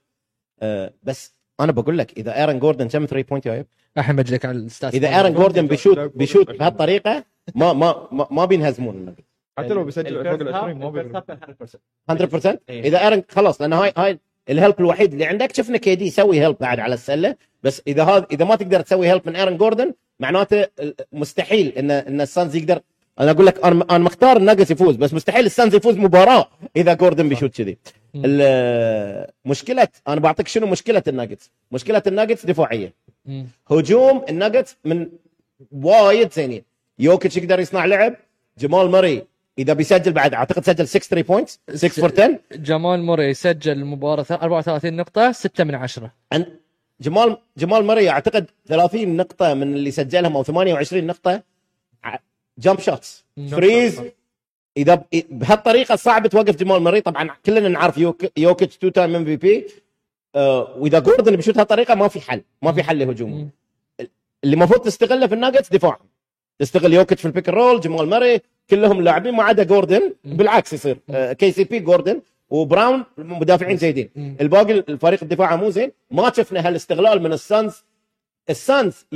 آه 0.60 0.94
بس 1.02 1.34
أنا 1.62 1.72
بقول 1.72 1.98
لك 1.98 2.18
إذا 2.18 2.40
إيرن 2.40 2.58
جوردن 2.58 2.88
كم 2.88 3.06
3 3.06 3.28
point 3.28 3.44
جايب 3.44 3.66
الحين 3.98 4.16
بجيك 4.16 4.44
على 4.44 4.58
ال 4.58 4.64
stat 4.64 4.88
ات 4.88 4.94
إذا 4.94 5.16
إيرن 5.16 5.34
جوردن 5.34 5.66
بي 5.66 5.75
shoot 5.75 5.98
بي 5.98 6.13
shoot 6.13 6.50
بهالطريقة 6.50 7.24
ما 7.54 7.72
ما 7.72 8.08
ما, 8.12 8.26
ما 8.30 8.44
بينهزمون 8.44 8.94
الناجتس 8.94 9.24
حتى 9.58 9.74
لو 9.74 9.84
بيسجل 9.84 10.24
فوق 10.24 10.40
ال 10.40 10.54
20 10.54 10.78
ما 10.78 10.90
كان 11.20 11.46
100% 12.10 12.46
100% 12.50 12.56
إيه. 12.68 12.82
إذا 12.82 13.04
ايرن 13.04 13.22
خلاص 13.28 13.60
لأن 13.60 13.72
هاي 13.72 13.92
هاي 13.96 14.18
ال 14.50 14.56
help 14.56 14.80
الوحيد 14.80 15.12
اللي 15.12 15.24
عندك. 15.24 15.56
شفنا 15.56 15.78
KD 15.78 16.06
يسوي 16.06 16.40
help 16.40 16.56
بعد 16.60 16.80
على 16.80 16.94
السلة 16.94 17.36
بس 17.62 17.82
إذا 17.86 18.04
هذا 18.04 18.26
إذا 18.32 18.44
ما 18.44 18.56
تقدر 18.56 18.80
تسوي 18.80 19.08
help 19.08 19.22
من 19.26 19.36
إيرن 19.36 19.56
جوردن 19.56 19.94
معناته 20.20 20.66
مستحيل 21.12 21.68
ان 21.68 21.90
إن 21.90 22.20
السانز 22.20 22.56
يقدر 22.56 22.80
أنا 23.20 23.30
أقول 23.30 23.46
لك 23.46 23.64
أنا 23.64 23.98
مختار 23.98 24.36
الناجتس 24.36 24.70
يفوز 24.70 24.96
بس 24.96 25.14
مستحيل 25.14 25.46
السانز 25.46 25.74
يفوز 25.74 25.96
مباراة 25.96 26.48
إذا 26.76 26.94
جوردن 26.94 27.28
بي 27.28 27.36
shoot 27.36 27.56
كذي. 27.56 27.78
مشكلة 29.44 29.88
أنا 30.08 30.20
بعطيك 30.20 30.48
شنو 30.48 30.66
مشكلة 30.66 31.02
الناجتس 31.08 31.50
مشكلة 31.72 32.02
الناجتس 32.06 32.46
دفاعية. 32.46 32.92
هجوم 33.70 34.24
الناجتس 34.28 34.76
من 34.84 35.08
وايد 35.72 36.32
زينين. 36.32 36.62
يوكيتش 36.98 37.36
يقدر 37.36 37.60
يصنع 37.60 37.84
لعب. 37.84 38.16
جمال 38.58 38.90
ماري 38.90 39.24
إذا 39.58 39.72
بيسجل 39.72 40.12
بعد 40.12 40.34
أعتقد 40.34 40.64
سجل 40.64 40.88
6 40.88 41.08
3 41.08 41.28
points 41.28 41.60
6 41.74 41.88
for 41.88 42.12
10 42.12 42.38
جمال 42.52 43.02
موري 43.02 43.34
سجل 43.34 43.72
المباراه 43.72 44.26
34 44.30 44.96
نقطة 44.96 45.32
6 45.32 45.64
من 45.64 45.74
10 45.74 46.12
عن 46.32 46.46
جمال 47.00 47.38
جمال 47.56 47.84
ماري 47.84 48.10
أعتقد 48.10 48.50
30 48.66 49.16
نقطة 49.16 49.54
من 49.54 49.74
اللي 49.74 49.90
سجلهم 49.90 50.36
أو 50.36 50.42
28 50.42 51.06
نقطة. 51.06 51.42
jump 52.58 52.80
shots 52.80 53.24
threes 53.50 54.02
إذا 54.76 55.04
بهالطريقة 55.30 55.96
صعب 55.96 56.26
توقف 56.26 56.56
جمال 56.56 56.82
ماري 56.82 57.00
طبعا 57.00 57.30
كلنا 57.46 57.68
نعرف 57.68 57.98
يوك 57.98 58.38
يوكيتش 58.38 58.76
two 58.76 58.88
time 58.88 59.16
MVP 59.16 59.66
وإذا 60.78 60.98
جوردن 60.98 61.36
بي 61.36 61.42
shoot 61.42 61.58
هالطريقة 61.58 61.94
ما 61.94 62.08
في 62.08 62.20
حل. 62.20 62.42
ما 62.62 62.72
في 62.72 62.82
حل 62.82 62.98
لهجومه. 62.98 63.48
اللي 64.44 64.54
المفروض 64.54 64.80
تستغله 64.80 65.26
في 65.26 65.34
الناجتس 65.34 65.72
دفاعهم 65.72 66.06
تستغل 66.58 66.92
يوكيتش 66.92 67.20
في 67.20 67.26
ال 67.26 67.30
pick 67.30 67.48
roll 67.48 67.80
جمال 67.80 68.08
ماري 68.08 68.40
كلهم 68.70 69.02
لاعبين 69.02 69.34
ما 69.34 69.42
عدا 69.42 69.62
جوردن. 69.62 70.14
بالعكس 70.24 70.72
يصير. 70.72 70.98
KCP 71.32 71.78
جوردن 71.78 72.20
وبراون 72.50 73.04
مدافعين 73.18 73.76
جيدين 73.76 74.10
مم. 74.16 74.36
الباقي 74.40 74.72
الفريق 74.72 75.22
الدفاع 75.22 75.56
مو 75.56 75.70
زين. 75.70 75.92
ما 76.10 76.32
شفنا 76.36 76.66
هالاستغلال 76.66 77.22
من 77.22 77.32
السانز 77.32 77.84
السانز. 78.50 79.06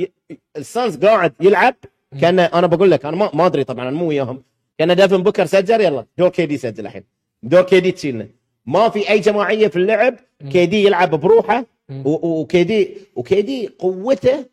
السانز 0.56 0.96
قاعد 0.96 1.32
يلعب. 1.40 1.74
كأن 2.20 2.38
أنا 2.40 2.66
بقول 2.66 2.90
لك 2.90 3.04
أنا 3.06 3.16
ما, 3.16 3.30
ما 3.34 3.46
أدري 3.46 3.64
طبعا 3.64 3.88
أنا 3.88 3.96
مو 3.96 4.08
وياهم 4.08 4.42
كأن 4.78 4.96
ديفن 4.96 5.22
بوكر 5.22 5.46
سجل 5.46 5.80
يلا 5.80 6.06
دور 6.18 6.28
KD 6.28 6.56
سجل 6.56 6.86
الحين 6.86 7.04
دور 7.42 7.62
KD 7.62 7.92
تشيلنا 7.92 8.28
ما 8.66 8.88
في 8.88 9.10
أي 9.10 9.18
جماعية 9.18 9.68
في 9.68 9.76
اللعب 9.76 10.16
KD 10.52 10.84
يلعب 10.84 11.10
بروحه 11.14 11.66
مم. 11.88 12.02
و- 12.06 12.10
و- 12.10 12.40
وKD 12.40 12.96
وKD 13.16 13.68
قوته 13.78 14.46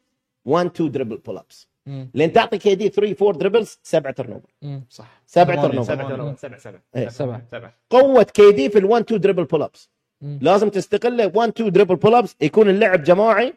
1 0.46 0.66
2 0.66 0.92
dribble 0.92 1.18
pull 1.18 1.38
ups. 1.38 1.68
لين 2.14 2.34
تعطي 2.34 2.58
KD 2.58 2.90
3 2.90 3.16
4 3.26 3.38
dribbles 3.40 3.80
سبعه 3.84 4.14
turn. 4.14 4.42
صح 4.90 5.22
سبعة 5.26 5.46
ثمانية، 5.56 5.68
turnover 5.68 5.94
سبعة 5.94 6.08
ثمانية. 6.16 6.36
سبعة 6.36 6.58
سبعة 6.60 6.82
إيه. 6.96 7.10
سبعة. 7.10 7.42
سبعة 7.52 7.74
قوة 7.90 8.24
KD 8.24 8.70
في 8.70 8.80
ال1 8.82 8.94
2 9.02 9.22
dribble 9.22 9.44
pull 9.44 9.62
ups. 9.62 9.90
لازم 10.22 10.70
تستغله 10.70 11.32
1 11.36 11.50
2 11.50 11.72
dribble 11.72 11.96
pull 11.96 12.16
ups 12.16 12.36
يكون 12.42 12.70
اللعب 12.70 13.04
جماعي 13.04 13.54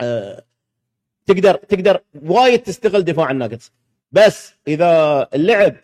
آه 0.00 0.44
تقدر 1.26 1.54
تقدر 1.54 2.00
وايد 2.22 2.62
تستغل 2.62 3.02
دفاع 3.04 3.30
الناجتس 3.30 3.72
بس 4.12 4.54
إذا 4.68 5.28
اللعب 5.34 5.76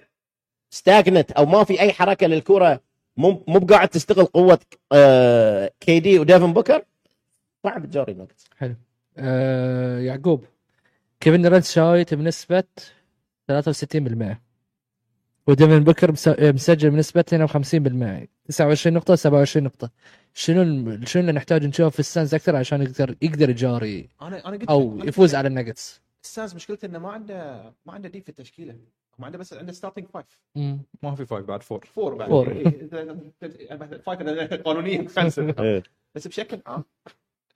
stagnant 0.70 1.32
أو 1.32 1.46
ما 1.46 1.64
في 1.64 1.80
أي 1.80 1.92
حركة 1.92 2.26
للكرة 2.26 2.80
مو 3.16 3.44
مو 3.48 3.58
بقاعد 3.58 3.88
تستغل 3.88 4.24
قوة 4.24 4.58
KD 5.80 6.18
وديفن 6.18 6.52
بوكر 6.52 6.84
صعب 7.64 7.86
تجاري 7.86 8.12
الناجتس 8.12 8.44
آه 9.18 9.98
يعقوب. 10.00 10.44
كيفن 11.20 11.42
دورانت 11.42 11.64
شايت 11.64 12.14
بنسبة 12.14 12.64
63% 13.52 14.36
وديفن 15.46 15.84
بوكر 15.84 16.12
مس- 16.12 16.28
مسجل 16.38 16.90
بنسبة 16.90 17.24
52% 17.30 18.28
29 18.48 18.94
نقطة 18.94 19.14
27 19.14 19.64
نقطة. 19.64 19.90
شنو 20.34 20.98
شنو 21.06 21.20
اللي 21.20 21.32
نحتاج 21.32 21.66
نشوف 21.66 21.92
في 21.92 22.00
السانز 22.00 22.34
أكثر 22.34 22.56
عشان 22.56 22.82
يقدر 22.82 23.16
يقدر 23.22 23.50
يجاري 23.50 24.08
أنا 24.22 24.48
أنا 24.48 24.56
قلت 24.56 24.70
أو 24.70 24.94
أنا 24.94 25.04
يفوز 25.04 25.34
على 25.34 25.48
النجتس 25.48 26.02
السانز 26.24 26.54
مشكلته 26.54 26.86
إنه 26.86 26.98
ما 26.98 27.10
عنده 27.10 27.62
ما 27.86 27.92
عنده 27.92 28.08
depth 28.08 28.22
في 28.22 28.28
التشكيلة. 28.28 28.76
ما 29.18 29.26
عنده 29.26 29.38
بس 29.38 29.52
عنده 29.52 29.72
starting 29.72 30.06
five. 30.08 30.38
ما 31.02 31.14
في 31.14 31.26
five 31.26 31.46
بعد 31.46 31.62
four 31.62 31.84
four 31.86 32.14
بعد. 32.14 32.28
four. 32.28 32.54
five 34.06 34.62
قانونيا. 34.62 35.08
خمسه 35.08 35.54
إيه. 35.58 35.82
بس 36.14 36.28
بشكل 36.28 36.60
عام 36.66 36.84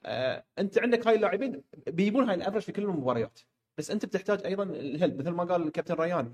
آه 0.05 0.45
أنت 0.59 0.79
عندك 0.79 1.07
هاي 1.07 1.17
اللاعبين 1.17 1.63
بيجيبون 1.87 2.29
هاي 2.29 2.35
ال 2.35 2.38
average 2.38 2.63
في 2.63 2.73
كل 2.73 2.83
المباريات. 2.83 3.39
بس 3.79 3.91
أنت 3.91 4.07
بتحتاج 4.07 4.45
أيضا 4.45 4.63
ال 4.63 4.72
help. 4.72 5.21
مثل 5.21 5.31
ما 5.31 5.45
قال 5.45 5.63
الكابتن 5.63 5.95
ريان 5.95 6.33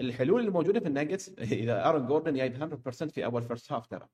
الحلول 0.00 0.40
اللي 0.40 0.50
موجوده 0.50 0.80
في 0.80 0.88
الناجتس 0.88 1.38
إذا 1.38 1.88
أرون 1.88 2.06
جوردن 2.06 2.34
جايب 2.34 2.56
100% 2.56 2.90
في 2.90 3.24
أول 3.24 3.42
first 3.42 3.72
half 3.72 3.86
ترى. 3.86 4.08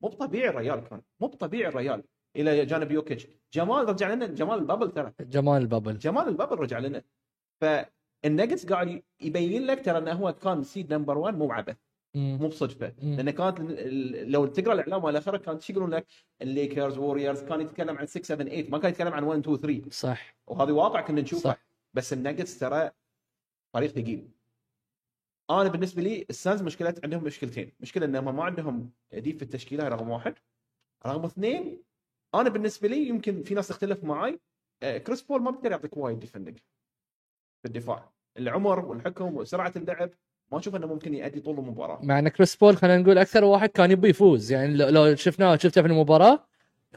مو 0.00 0.08
طبيعي 0.08 0.48
الريال 0.48 0.80
كان 0.80 1.02
مو 1.20 1.26
طبيعي 1.28 1.68
الريال. 1.68 2.04
إلى 2.36 2.66
جانب 2.66 2.90
يوكيتش. 2.90 3.26
جمال 3.52 3.88
رجع 3.88 4.14
لنا 4.14 4.26
جمال 4.26 4.58
ال 4.58 4.63
bubble 4.63 4.90
ترى. 4.90 5.12
جمال 5.20 5.62
ال 5.62 5.67
bubble. 5.67 5.98
جمال 5.98 6.28
ال 6.28 6.32
bubble 6.32 6.56
رجع 6.56 6.78
لنا. 6.78 7.02
فالنجتس 7.60 8.66
قاعد 8.66 9.02
يبين 9.20 9.66
لك 9.66 9.84
ترى 9.84 9.98
انه 9.98 10.12
هو 10.12 10.32
كان 10.32 10.62
seed 10.62 10.94
number 10.94 11.18
1 11.18 11.38
مو 11.38 11.52
عبث. 11.52 11.76
مو 12.14 12.48
بصدفة. 12.48 12.92
لأن 13.02 13.30
كانت 13.30 13.60
لو 14.26 14.46
تقرأ 14.46 14.72
الإعلام 14.72 15.04
والاخره 15.04 15.36
كانت 15.36 15.62
شو 15.62 15.72
يقولون 15.72 15.90
لك؟ 15.90 16.06
الليكرز 16.42 16.98
ووريرز 16.98 17.42
كان 17.42 17.60
يتكلم 17.60 17.98
عن 17.98 18.06
6 18.06 18.22
7 18.22 18.46
8 18.46 18.70
ما 18.70 18.78
كان 18.78 18.90
يتكلم 18.90 19.12
عن 19.12 19.24
1 19.24 19.40
2 19.40 19.56
3 19.56 19.90
صح. 19.90 20.36
وهذا 20.46 20.72
واقع 20.72 21.00
كنا 21.00 21.20
نشوفه 21.20 21.42
صح. 21.42 21.66
بس 21.94 22.12
النجتس 22.12 22.58
ترى 22.58 22.90
فريق 23.74 23.90
ثقيل. 23.90 24.28
أنا 25.50 25.68
بالنسبة 25.68 26.02
لي 26.02 26.26
السانز 26.30 26.62
مشكله 26.62 26.94
عندهم 27.04 27.24
مشكلتين. 27.24 27.72
مشكله 27.80 28.06
انهم 28.06 28.36
ما 28.36 28.44
عندهم 28.44 28.90
depth 29.12 29.36
في 29.36 29.42
التشكيلة 29.42 29.88
رقم 29.88 30.10
واحد. 30.10 30.34
رقم 31.06 31.24
اثنين 31.24 31.82
أنا 32.34 32.48
بالنسبة 32.48 32.88
لي 32.88 33.08
يمكن 33.08 33.42
في 33.42 33.54
ناس 33.54 33.68
تختلف 33.68 34.04
معي 34.04 34.40
آه، 34.82 34.98
كريس 34.98 35.22
بول 35.22 35.42
ما 35.42 35.50
بيقدر 35.50 35.70
يعطيك 35.70 35.96
وايد 35.96 36.18
defending 36.20 36.58
في 37.62 37.68
الدفاع. 37.68 38.10
العمر 38.38 38.84
والحكم 38.84 39.36
وسرعة 39.36 39.72
اللعب 39.76 40.10
ما 40.52 40.58
أشوف 40.58 40.76
إنه 40.76 40.86
ممكن 40.86 41.14
يؤدي 41.14 41.40
طول 41.40 41.58
المباراة. 41.58 41.98
مع 42.02 42.18
إن 42.18 42.28
كريس 42.28 42.56
بول 42.56 42.76
خلينا 42.76 42.98
نقول 43.02 43.18
أكثر 43.18 43.44
واحد 43.44 43.68
كان 43.68 43.90
يبي 43.90 44.08
يفوز. 44.08 44.52
يعني 44.52 44.76
لو- 44.76 45.14
شفناه 45.14 45.56
شفته 45.56 45.82
في 45.82 45.88
المباراة 45.88 46.46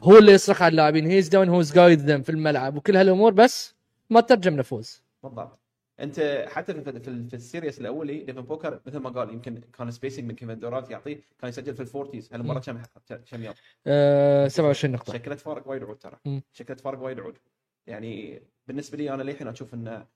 هو 0.02 0.18
اللي 0.18 0.32
يصرخ 0.32 0.62
على 0.62 0.70
اللاعبين. 0.70 1.06
he's 1.06 1.28
the 1.28 1.38
one 1.38 1.48
who's 1.48 1.72
guiding 1.72 1.98
them 2.00 2.22
في 2.22 2.28
الملعب. 2.30 2.76
وكل 2.76 2.96
هالأمور 2.96 3.32
بس 3.32 3.74
ما 4.10 4.20
ترجم 4.20 4.56
لفوز. 4.56 5.02
بالضبط. 5.22 5.58
انت 6.00 6.46
حتى 6.48 6.74
في 6.74 6.82
في, 6.82 7.28
في 7.28 7.34
ال 7.34 7.41
series 7.41 7.80
الأولي 7.80 8.24
ديفن 8.24 8.40
بوكر 8.40 8.80
مثل 8.86 8.98
ما 8.98 9.10
قال 9.10 9.32
يمكن 9.32 9.60
كان 9.78 9.90
spacing 9.90 10.24
من 10.24 10.34
كيفن 10.34 10.58
دورانت 10.58 10.90
يعطيه 10.90 11.20
كان 11.38 11.48
يسجل 11.48 11.74
في 11.74 11.80
ال 11.80 11.87
forties 11.87 12.32
هالمره 12.32 12.58
كم 12.58 12.82
كم 13.30 13.42
يوم. 13.42 13.54
آه 13.86 14.48
27 14.48 14.94
نقطة. 14.94 15.12
شكلت 15.12 15.40
فارق 15.40 15.68
وايد 15.68 15.82
عود 15.82 15.98
ترى. 15.98 16.42
شكلت 16.52 16.80
فارق 16.80 17.02
وايد 17.02 17.20
عود. 17.20 17.38
يعني 17.86 18.42
بالنسبة 18.66 18.98
لي 18.98 19.14
أنا 19.14 19.22
للحين 19.22 19.48
أشوف 19.48 19.74
إن 19.74 20.06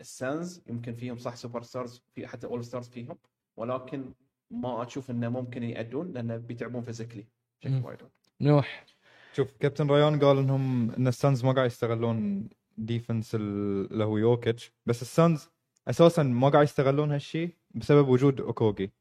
ال 0.00 0.12
Suns 0.12 0.62
يمكن 0.66 0.94
فيهم 0.94 1.18
صح 1.18 1.36
superstars 1.36 2.02
في 2.12 2.26
حتى 2.26 2.46
all 2.46 2.64
stars 2.64 2.88
فيهم 2.88 3.18
ولكن 3.56 4.12
ما 4.50 4.82
أشوف 4.82 5.10
إنه 5.10 5.28
ممكن 5.28 5.62
يأدون 5.62 6.12
لأن 6.12 6.38
بيتعبون 6.38 6.82
physically 6.82 7.26
بشكل. 7.62 7.86
وايد 7.86 8.02
عود. 8.02 8.10
نوح. 8.40 8.86
شوف 9.32 9.52
كابتن 9.60 9.90
ريان 9.90 10.20
قال 10.20 10.38
إنهم 10.38 10.90
إن 10.90 11.08
ال 11.08 11.15
Suns 11.15 11.44
ما 11.44 11.52
قاعد 11.52 11.66
يستغلون 11.66 12.48
defense 12.78 13.34
ال- 13.34 13.92
اللي 13.92 14.04
هو 14.04 14.18
يوكيتش. 14.18 14.72
بس 14.86 15.02
ال 15.02 15.11
Suns 15.11 15.48
أساسا 15.88 16.22
ما 16.22 16.48
قاعد 16.48 16.64
يستغلون 16.64 17.12
هالشيء 17.12 17.50
بسبب 17.74 18.08
وجود 18.08 18.40
اوكوجي 18.40 18.92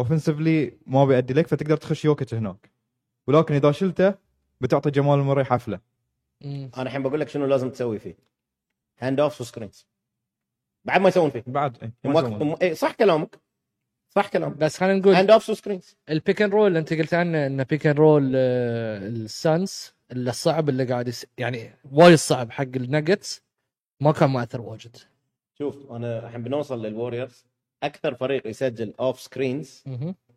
اوفنسively 0.00 0.72
ما 0.86 1.04
بيأدي 1.04 1.34
لك 1.34 1.46
فتقدر 1.46 1.76
تخش 1.76 2.04
يوكيتش 2.04 2.34
هناك. 2.34 2.70
ولكن 3.26 3.54
إذا 3.54 3.72
شلته 3.72 4.14
بتعطي 4.60 4.90
جمال 4.90 5.18
موري 5.18 5.44
حفلة. 5.44 5.80
أنا 6.44 6.70
الحين 6.82 7.02
بقول 7.02 7.20
لك 7.20 7.28
شنو 7.28 7.46
لازم 7.46 7.70
تسوي 7.70 7.98
فيه. 7.98 8.16
hand 8.98 9.20
off 9.20 9.40
و 9.40 9.46
screens 9.46 9.86
بعد 10.84 11.00
ما 11.00 11.08
يسوون 11.08 11.30
فيه. 11.30 11.44
بعد 11.46 11.76
إيه، 11.82 11.92
ما. 12.04 12.20
يسوون. 12.20 12.48
م... 12.48 12.56
إيه 12.62 12.74
صح 12.74 12.92
كلامك. 12.94 13.40
صح 14.08 14.28
كلامك. 14.28 14.56
بس 14.56 14.76
خلينا 14.78 14.98
نقول 14.98 15.14
hand 15.14 15.30
off 15.30 15.50
و 15.50 15.56
screens 15.56 15.96
ال 16.08 16.15
pick 16.15 16.42
and 16.42 16.52
roll 16.52 16.66
اللي 16.68 16.78
أنت 16.78 16.92
قلت 16.92 17.14
عنه 17.14 17.46
إنه 17.46 17.62
pick 17.62 17.86
and 17.86 17.98
roll 17.98 18.36
ال 18.36 18.68
Suns 18.68 19.94
الصعب 20.12 20.68
اللي 20.68 20.84
قاعد 20.84 21.08
يس... 21.08 21.26
يعني 21.38 21.70
وايد 21.92 22.14
صعب 22.14 22.50
حق 22.50 22.62
النجتس 22.76 23.42
ما 24.00 24.12
كان 24.12 24.30
مؤثر 24.30 24.60
واجد. 24.60 24.96
شوف 25.58 25.92
أنا 25.92 26.26
الحين 26.26 26.42
بنوصل 26.42 26.86
لل 26.86 26.98
Warriors 26.98 27.44
أكثر 27.82 28.14
فريق 28.14 28.46
يسجل 28.46 28.94
off 29.00 29.20
screens. 29.20 29.84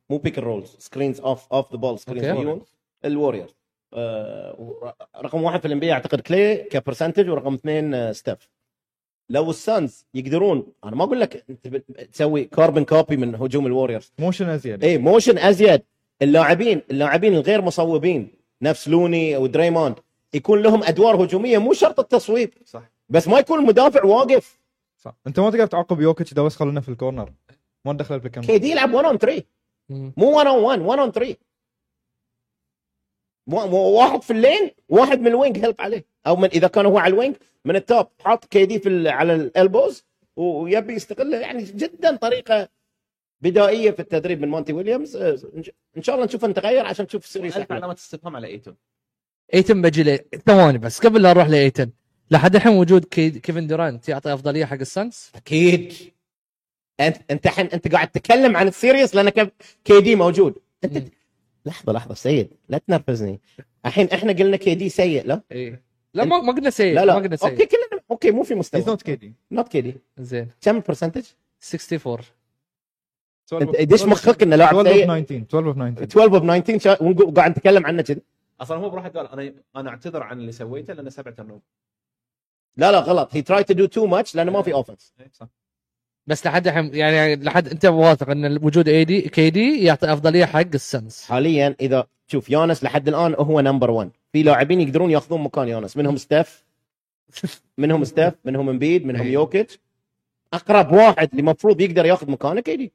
مو 0.09 0.17
pick 0.17 0.39
rolls 0.39 0.75
screens 0.79 1.19
off 1.21 1.53
off 1.53 1.71
the 1.71 1.77
ball 1.77 1.99
screens 1.99 2.59
ال 3.05 3.11
Warriors 3.11 3.55
آه 3.93 4.55
ور- 4.59 4.93
رقم 5.21 5.43
واحد 5.43 5.59
في 5.59 5.65
ال 5.67 5.74
NBA 5.74 5.93
أعتقد 5.93 6.21
كلي 6.21 6.55
ك 6.55 6.62
percentage 6.62 7.29
ورقم 7.29 7.53
اثنين 7.53 7.93
آه 7.93 8.11
ستيف 8.11 8.49
لو 9.29 9.49
ال 9.49 9.61
Suns 9.61 10.05
يقدرون 10.13 10.73
أنا 10.83 10.95
ما 10.95 11.03
أقول 11.03 11.19
لك 11.19 11.45
أنت 11.49 11.67
تسوي 12.11 12.43
carbon 12.45 12.83
copy 12.83 13.17
من 13.17 13.35
هجوم 13.35 13.65
ال 13.67 13.72
Warriors 13.72 14.11
motion 14.19 14.49
أزيد. 14.49 14.83
اي 14.83 14.97
motion 14.97 15.37
أزيد. 15.37 15.81
اللاعبين 16.21 16.81
اللاعبين 16.91 17.33
الغير 17.33 17.61
مصوبين. 17.61 18.31
نفس 18.63 18.87
لوني 18.87 19.37
ودريموند 19.37 19.95
يكون 20.33 20.61
لهم 20.61 20.83
أدوار 20.83 21.23
هجومية 21.23 21.57
مو 21.57 21.73
شرط 21.73 21.99
التصويب. 21.99 22.53
صح. 22.65 22.83
بس 23.09 23.27
ما 23.27 23.39
يكون 23.39 23.59
المدافع 23.59 24.05
واقف. 24.05 24.59
صح. 24.97 25.15
أنت 25.27 25.39
ما 25.39 25.49
تقدر 25.51 25.65
تعاقب 25.65 26.01
يوكيتش 26.01 26.31
اذا 26.31 26.41
بس 26.41 26.55
خلونا 26.55 26.81
في 26.81 26.89
ال 26.89 26.95
corner. 26.95 27.33
ما 27.85 27.91
ال 28.11 28.37
pick 28.37 28.45
and 28.45 28.57
KD 28.57 28.71
يلعب 28.71 28.93
1 28.93 29.05
on 29.05 29.17
3 29.17 29.43
مم. 29.89 30.13
مو 30.17 30.37
1 30.37 30.47
on 30.47 30.61
1 30.63 30.79
1 30.81 30.99
on 30.99 31.11
3 31.11 31.35
مو- 33.47 33.67
مو- 33.67 33.89
واحد 33.99 34.21
في 34.21 34.33
ال 34.33 34.41
lane 34.41 34.71
واحد 34.89 35.19
من 35.19 35.27
ال 35.27 35.33
wing 35.33 35.57
help 35.57 35.81
عليه. 35.81 36.05
أو 36.27 36.35
من 36.35 36.49
إذا 36.49 36.67
كان 36.67 36.85
هو 36.85 36.97
على 36.97 37.13
ال 37.13 37.18
wing 37.18 37.35
من 37.65 37.75
ال 37.75 37.83
top 37.83 38.07
حاط 38.19 38.45
KD 38.45 38.79
في 38.79 38.89
ال- 38.89 39.07
على 39.07 39.35
ال 39.35 39.45
elbows 39.45 40.03
ويبي 40.35 40.93
يستغله. 40.93 41.37
يعني 41.37 41.63
جدا 41.63 42.15
طريقة 42.15 42.69
بدائية 43.43 43.91
في 43.91 43.99
التدريب 43.99 44.41
من 44.41 44.47
مونتي 44.49 44.73
ويليامز 44.73 45.15
آه، 45.15 45.37
إن 45.97 46.01
شاء 46.03 46.15
الله 46.15 46.25
نشوفه 46.25 46.47
نتغير 46.47 46.85
عشان 46.85 47.05
نشوف 47.05 47.25
ال 47.25 47.30
series 47.30 47.57
الف. 47.57 47.71
علامه 47.71 47.93
استفهام 47.93 48.35
على 48.35 48.47
إيتون. 48.47 48.75
ايتن 49.53 49.81
بجي 49.81 50.03
لي 50.03 50.19
ثواني 50.45 50.77
بس 50.77 50.99
قبل 50.99 51.21
لا 51.21 51.33
نروح 51.33 51.47
لايتن 51.47 51.91
لحد 52.31 52.55
الحين 52.55 52.71
وجود 52.71 53.05
كي... 53.05 53.29
كيفن 53.29 53.67
دورانت 53.67 54.09
يعطي 54.09 54.33
أفضلية 54.33 54.65
حق 54.65 54.79
ال 54.79 54.88
Suns؟ 54.88 55.31
أكيد. 55.35 55.93
انت 56.99 57.17
أنت 57.31 57.47
حين 57.47 57.65
أنت 57.65 57.87
قاعد 57.87 58.07
تتكلم 58.07 58.57
عن 58.57 58.67
ال 58.67 58.74
series 58.74 59.15
لأن 59.15 59.49
KD 59.85 60.15
موجود. 60.15 60.55
أنت. 60.83 61.07
لحظه 61.65 61.93
لحظة 61.93 62.13
سيد 62.13 62.53
لا 62.69 62.77
تنرفزني. 62.77 63.39
الحين 63.85 64.07
إحنا 64.07 64.31
قلنا 64.33 64.57
KD 64.57 64.89
سيء 64.89 65.25
لا؟ 65.25 65.41
اي 65.51 65.83
لا 66.13 66.25
ما 66.25 66.41
ما 66.41 66.53
قلنا 66.53 66.69
سيء 66.69 66.95
لا 66.95 67.05
لا. 67.05 67.13
ما 67.13 67.19
قلنا 67.19 67.37
أوكي 67.43 67.57
سيء 67.57 67.67
كلنا 67.67 68.01
أوكي 68.11 68.31
مو 68.31 68.43
في 68.43 68.55
مستوى. 68.55 68.83
not 68.87 69.01
KD 69.01 69.33
not 69.51 69.67
KD 69.67 69.95
زين. 70.17 70.47
كم 70.61 70.75
ال 70.75 70.79
percentage؟ 70.79 71.23
64 71.73 72.17
أنت 73.61 73.79
يدش 73.79 74.03
مخك 74.03 74.43
إنه 74.43 74.55
لاعب 74.55 74.79
12 74.79 74.97
سيء؟ 74.97 75.11
of 75.11 75.25
19 75.25 75.69
12 75.69 75.69
اوف 75.69 75.75
19 75.77 76.03
12 76.03 76.35
of 76.35 76.43
19 76.43 76.79
شا- 76.79 77.03
ونقو- 77.03 77.33
قاعد 77.35 77.51
نتكلم 77.51 77.85
عنه 77.85 78.01
كذي 78.01 78.21
أصلا 78.61 78.77
هو 78.77 78.89
بروحه 78.89 79.09
قال 79.09 79.27
أنا 79.27 79.53
أنا 79.75 79.89
أعتذر 79.89 80.23
عن 80.23 80.39
اللي 80.39 80.51
سويته 80.51 80.93
لأنه 80.93 81.09
سبع 81.09 81.31
turnover 81.31 81.61
لا 82.77 82.91
لا 82.91 82.99
غلط. 82.99 83.29
he 83.35 83.41
try 83.41 83.63
to 83.63 83.73
do 83.73 83.85
too 83.85 84.05
much 84.05 84.35
لأنه 84.35 84.51
ما 84.51 84.61
في 84.61 84.73
offense 84.73 85.13
صح. 85.33 85.47
بس 86.27 86.45
لحد 86.47 86.67
الحين 86.67 86.95
يعني 86.95 87.35
لحد 87.35 87.67
أنت 87.67 87.85
واثق 87.85 88.29
إن 88.29 88.65
وجود 88.65 88.87
AD 88.87 89.21
KD 89.21 89.83
يعطي 89.83 90.13
أفضلية 90.13 90.45
حق 90.45 90.59
ال 90.73 90.84
Suns 90.84 91.25
حاليا 91.29 91.75
اذا 91.81 92.07
شوف 92.27 92.49
يانس 92.49 92.83
لحد 92.83 93.07
الآن 93.07 93.35
هو 93.39 93.59
number 93.61 93.91
1 93.91 94.09
في 94.33 94.43
لاعبين 94.43 94.81
يقدرون 94.81 95.11
ياخذون 95.11 95.41
مكان 95.41 95.67
يانس. 95.67 95.97
منهم 95.97 96.17
ستيف. 96.17 96.63
منهم 97.77 98.03
ستيف 98.03 98.33
منهم 98.45 98.69
امبيد 98.69 99.05
منهم. 99.05 99.27
يوكيتش 99.27 99.79
أقرب 100.53 100.91
واحد 100.91 101.29
اللي 101.29 101.39
المفروض 101.39 101.81
يقدر 101.81 102.05
ياخذ 102.05 102.31
مكانه 102.31 102.61
KD 102.61 102.93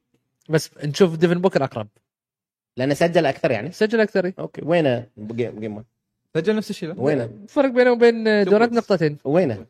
بس 0.49 0.69
نشوف 0.83 1.15
ديفن 1.17 1.41
بوكر 1.41 1.63
أقرب. 1.63 1.87
لأنه 2.77 2.93
سجل 2.93 3.25
أكثر 3.25 3.51
يعني؟ 3.51 3.71
سجل 3.71 3.99
أكثر. 3.99 4.31
أوكي. 4.39 4.61
وينه 4.65 5.05
بقي- 5.17 5.51
بقي- 5.51 5.83
سجل 6.35 6.55
نفس 6.55 6.69
الشيء 6.69 6.93
وينه؟ 6.97 7.29
فرق 7.47 7.69
بينه 7.69 7.91
وبين 7.91 8.43
دورانت 8.43 8.73
نقطتين. 8.73 9.17
وينه؟ 9.23 9.65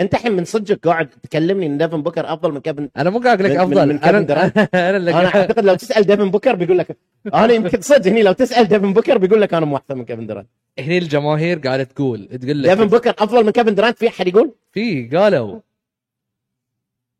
أنت 0.00 0.14
الحين 0.14 0.32
من 0.32 0.44
صدقك 0.44 0.86
قاعد 0.88 1.08
تكلمني 1.22 1.66
إن 1.66 1.78
ديفن 1.78 2.02
بوكر 2.02 2.32
أفضل 2.32 2.52
من 2.52 2.60
كيفن 2.60 2.88
أنا 2.96 3.10
مو 3.10 3.18
قاعد 3.18 3.40
أقول 3.42 3.52
لك 3.54 3.60
من- 3.60 3.66
من- 3.66 3.72
أفضل. 3.78 3.88
من 3.92 3.98
كيفن 3.98 4.32
أنا؟ 4.32 4.68
أنا 4.88 4.96
اللي 4.96 5.10
أنا 5.10 5.20
قاعد- 5.20 5.36
أعتقد 5.36 5.64
لو 5.64 5.74
تسأل 5.74 6.02
ديفن 6.04 6.30
بوكر 6.30 6.54
بيقول 6.54 6.78
لك 6.78 6.96
أنا 7.34 7.52
يمكن 7.52 7.80
صدق 7.80 8.10
هني 8.10 8.22
لو 8.22 8.32
تسأل 8.32 8.68
ديفن 8.68 8.92
بوكر 8.92 9.18
بيقول 9.18 9.40
لك 9.40 9.54
أنا 9.54 9.66
مو 9.66 9.76
أحسن 9.76 9.98
من 9.98 10.04
كيفن 10.04 10.26
دورانت. 10.26 10.48
هني 10.78 10.98
الجماهير 10.98 11.58
قاعدة 11.58 11.82
تقول 11.84 12.26
تقول 12.28 12.62
ديفن 12.62 12.82
لك 12.82 12.88
بوكر 12.90 13.10
أفضل 13.10 13.44
من 13.44 13.50
كيفن 13.50 13.74
دورانت؟ 13.74 13.98
في 13.98 14.08
أحد 14.08 14.26
يقول؟ 14.26 14.52
في 14.72 15.08
قالوا. 15.16 15.60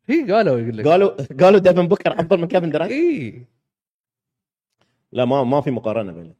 في 0.07 0.31
قالوا 0.31 0.59
يقول 0.59 0.77
لك. 0.77 0.87
قالوا 0.87 1.09
قالوا 1.41 1.59
ديفن 1.59 1.87
بوكر 1.87 2.13
افضل 2.13 2.37
من 2.41 2.47
كيفن 2.47 2.69
دورانت 2.69 2.91
اي 2.91 3.45
لا 5.11 5.25
ما 5.25 5.43
ما 5.43 5.61
في 5.61 5.71
مقارنة 5.71 6.11
بينهم. 6.11 6.35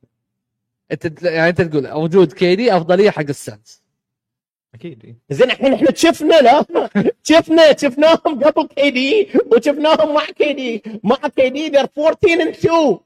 أنت 0.91 1.23
يعني 1.23 1.49
أنت 1.49 1.61
تقول 1.61 1.91
وجود 1.91 2.31
KD 2.33 2.77
أفضلية 2.77 3.09
حق 3.09 3.25
ال 3.29 3.38
Suns. 3.38 3.83
أكيد 4.73 5.05
إيه. 5.05 5.15
زين 5.29 5.51
الحين 5.51 5.73
إحنا 5.73 5.93
شفنا 5.95 6.35
لا 6.41 6.65
شفنا 7.23 7.77
شفناهم 7.77 8.43
قبل 8.43 8.67
KD 8.67 9.27
وشفناهم 9.51 10.13
مع 10.13 10.25
KD 10.25 10.83
مع 11.03 11.15
KD 11.15 11.69
they're 11.69 11.87
14 11.97 12.51
and 12.51 12.55
2 12.55 12.99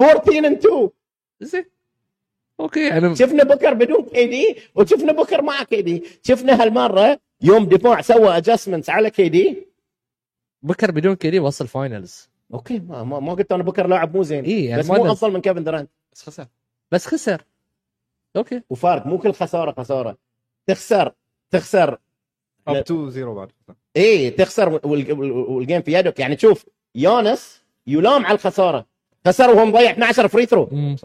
14 0.00 0.42
and 0.42 0.66
2 0.66 0.88
زين. 1.40 1.64
أوكي 2.60 2.92
انا 2.92 3.14
شفنا 3.14 3.44
بوكر 3.44 3.74
بدون 3.74 4.02
KD 4.04 4.56
وشفنا 4.74 5.12
بوكر 5.12 5.42
مع 5.42 5.62
KD 5.62 6.04
شفنا 6.22 6.62
هالمرة 6.62 7.18
يوم 7.42 7.64
دفاع 7.64 8.00
سوى 8.00 8.36
adjustments 8.36 8.90
على 8.90 9.10
KD 9.10 9.66
بوكر 10.62 10.90
بدون 10.90 11.14
KD 11.14 11.38
وصل 11.40 11.66
finals 11.68 12.28
أوكي 12.54 12.78
ما 12.78 13.04
ما, 13.04 13.20
ما 13.20 13.34
قلت 13.34 13.52
أنا 13.52 13.62
بوكر 13.62 13.86
لاعب 13.86 14.16
مو 14.16 14.22
زين. 14.22 14.44
إيه، 14.44 14.68
يعني 14.68 14.82
بس 14.82 14.90
مو 14.90 15.12
افضل 15.12 15.32
من 15.32 15.40
كيفن 15.40 15.64
دورانت. 15.64 15.90
بس 16.12 16.22
خسر. 16.22 16.46
بس 16.92 17.06
خسر. 17.06 17.44
أوكي. 18.36 18.62
وفارق 18.70 19.06
مو 19.06 19.18
كل 19.18 19.32
خسارة 19.32 19.72
خسارة. 19.72 20.16
تخسر 20.66 21.12
تخسر. 21.50 21.98
up 22.68 22.84
two 22.84 23.08
zero 23.08 23.34
بعد. 23.34 23.52
إيه 23.96 24.36
تخسر 24.36 24.68
وال- 24.68 24.80
وال- 24.86 25.30
وال 25.32 25.49
game 25.49 25.82
في 25.82 25.92
يدك. 25.92 26.20
يعني 26.20 26.36
تشوف 26.36 26.66
يانس 26.94 27.62
يلام 27.86 28.26
على 28.26 28.34
الخسارة. 28.34 28.86
خسر 29.26 29.50
وهو 29.50 29.64
مضيع 29.66 29.90
12 29.90 30.28
free 30.28 30.46
throw 30.46 30.68
مم. 30.72 30.96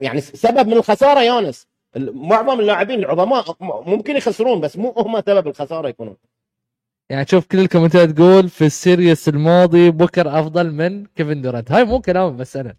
يعني 0.00 0.20
سبب 0.20 0.66
من 0.66 0.72
الخسارة 0.72 1.20
يانس 1.22 1.66
ال- 1.96 2.16
معظم 2.16 2.60
اللاعبين 2.60 2.98
العظماء 2.98 3.56
ممكن 3.60 4.16
يخسرون 4.16 4.60
بس 4.60 4.76
مو 4.78 4.90
هم 4.90 5.20
سبب 5.20 5.48
الخسارة 5.48 5.88
يكونون. 5.88 6.16
يعني 7.10 7.26
شوف 7.26 7.46
كل 7.46 7.58
الكومنتات 7.58 8.10
تقول 8.10 8.48
في 8.48 8.66
ال 8.66 8.75
series 8.75 9.28
الماضي 9.28 9.90
بوكر 9.90 10.40
أفضل 10.40 10.72
من 10.72 11.06
كيفن 11.06 11.42
دورانت. 11.42 11.72
هاي 11.72 11.84
مو 11.84 12.00
كلام 12.00 12.36
بس 12.36 12.56
أنا. 12.56 12.74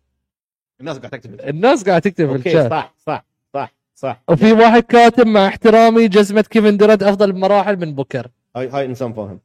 الناس 0.79 0.97
قاعد 0.97 1.11
تكتب 1.11 1.41
الناس 1.41 1.83
قاعدة 1.83 1.99
تكتب 1.99 2.37
في 2.37 2.47
الشات. 2.47 2.71
صح 2.71 2.93
صح 3.07 3.25
صح 3.53 3.73
صح. 3.95 4.21
وفي 4.29 4.53
واحد 4.53 4.83
كاتب 4.83 5.27
مع 5.27 5.47
احترامي 5.47 6.07
جزمة 6.07 6.41
كيفن 6.41 6.77
دورانت 6.77 7.03
أفضل 7.03 7.31
بمراحل 7.31 7.77
من 7.77 7.95
بوكر 7.95 8.27
هاي 8.55 8.69
هاي 8.69 8.85
إنسان 8.85 9.13
فاهم. 9.13 9.39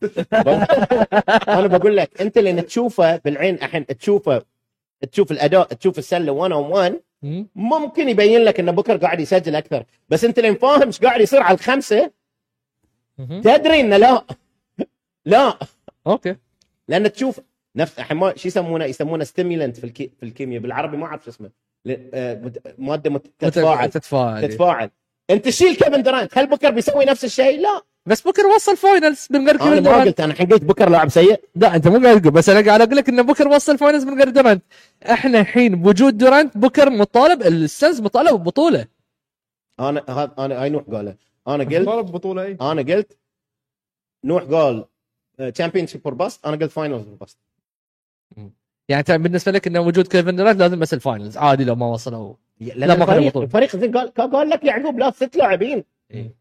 أنا 1.49 1.67
بقول 1.67 1.97
لك 1.97 2.21
أنت 2.21 2.39
لأن 2.39 2.67
تشوفه 2.67 3.17
بالعين 3.17 3.55
الحين 3.55 3.87
تشوفه 3.87 4.43
تشوف 5.13 5.33
الأداء 5.33 5.67
تشوف 5.67 5.99
السلة 5.99 6.33
1 6.33 6.53
on 6.53 6.65
1 6.71 7.01
مم. 7.23 7.47
ممكن 7.55 8.09
يبين 8.09 8.41
لك 8.45 8.61
إن 8.61 8.73
بوكر 8.73 8.97
قاعد 8.97 9.21
يسجل 9.21 9.57
أكثر. 9.57 9.85
بس 10.09 10.25
أنت 10.25 10.41
لين 10.41 10.55
فاهم 10.55 10.83
إيش 10.83 11.01
قاعد 11.01 11.21
يصير 11.21 11.43
على 11.43 11.55
الخمسة. 11.55 12.11
تدري 13.19 13.81
انه 13.81 13.97
لا. 13.97 14.25
لا. 15.27 15.59
أوكي. 16.07 16.37
لأن 16.89 17.13
تشوف 17.13 17.41
نفس 17.77 17.99
الحين 17.99 18.17
ما 18.17 18.37
شو 18.37 18.49
يسمونه؟ 18.49 18.85
يسمونه 18.85 19.25
stimulant 19.25 19.77
في 19.77 19.85
الكي 19.85 20.11
في 20.21 20.23
الكيمياء. 20.27 20.63
بالعربي 20.63 20.97
ما 20.97 21.07
أعرف 21.07 21.25
شو 21.25 21.31
اسمه. 21.31 21.51
ل- 21.85 22.11
آه، 22.15 22.53
مادة 22.79 23.11
مت- 23.11 23.33
تتفاعل. 23.39 23.91
تتفاعل. 23.91 24.49
تتفاعل. 24.49 24.91
أنت 25.31 25.49
شيل 25.49 25.77
كيفن 25.77 26.03
دورانت 26.03 26.39
هل 26.39 26.47
بوكر 26.47 26.71
بيسوي 26.71 27.05
نفس 27.05 27.25
الشيء؟ 27.25 27.61
لا. 27.61 27.83
بس 28.07 28.21
بوكر 28.21 28.47
وصل 28.47 28.77
finals 28.77 29.27
من 29.31 29.47
غير 29.47 29.55
أنا 29.55 29.59
كيفن 29.59 29.75
ما 29.75 29.81
دورانت 29.81 30.07
قلت 30.07 30.21
أنا 30.21 30.33
الحين 30.33 30.47
قلت 30.47 30.65
بوكر 30.65 30.89
لاعب 30.89 31.09
سيء. 31.09 31.41
لا 31.55 31.77
أنت 31.77 31.89
مو 31.89 31.99
قاعد 32.05 32.21
تقول 32.21 32.33
بس 32.33 32.49
أنا 32.49 32.67
قاعد 32.67 32.81
أقول 32.81 32.97
لك 32.97 33.09
إن 33.09 33.23
بوكر 33.23 33.49
وصل 33.49 33.79
finals 33.79 34.05
من 34.05 34.19
غير 34.19 34.29
دورانت 34.29 34.63
إحنا 35.11 35.41
الحين 35.41 35.83
بوجود 35.83 36.19
دورانت 36.19 36.57
بوكر 36.57 36.91
مطالب 36.91 37.43
ال 37.43 37.54
Suns 37.54 38.01
مطالب 38.01 38.35
ببطولة. 38.41 38.87
أنا 39.81 40.05
هذا 40.09 40.35
أنا 40.39 40.63
هاي 40.63 40.71
نوح 40.71 40.83
قاله. 40.83 41.17
أنا 41.49 41.65
قلت 41.65 41.87
طالب 41.87 42.07
بطوله 42.07 42.43
إي. 42.43 42.59
أنا 42.61 42.83
قلت 42.83 43.19
نوح 44.25 44.43
قال 44.43 44.85
championship 45.55 46.01
or 46.01 46.15
bust 46.15 46.47
أنا 46.47 46.57
قلت 46.57 46.71
finals 46.71 47.05
or 47.05 47.15
bust 47.15 47.39
يعني 48.89 49.01
انت 49.01 49.11
بالنسبة 49.11 49.53
لك 49.53 49.67
ان 49.67 49.77
وجود 49.77 50.07
كيفن 50.07 50.37
دورانت 50.37 50.61
لازم 50.61 50.79
بس 50.79 50.95
ال 50.95 51.01
finals 51.01 51.37
عادي 51.37 51.65
لو 51.65 51.75
ما 51.75 51.87
وصلوا. 51.87 52.35
لا 52.61 52.97
ما 52.97 53.07
خذوا 53.07 53.43
الفريق 53.43 53.77
زين 53.77 53.97
قال 53.97 54.11
قال 54.15 54.51
لك 54.51 54.65
يعقوب 54.65 54.99
لا 54.99 55.11
ست 55.11 55.37
لاعبين. 55.37 55.85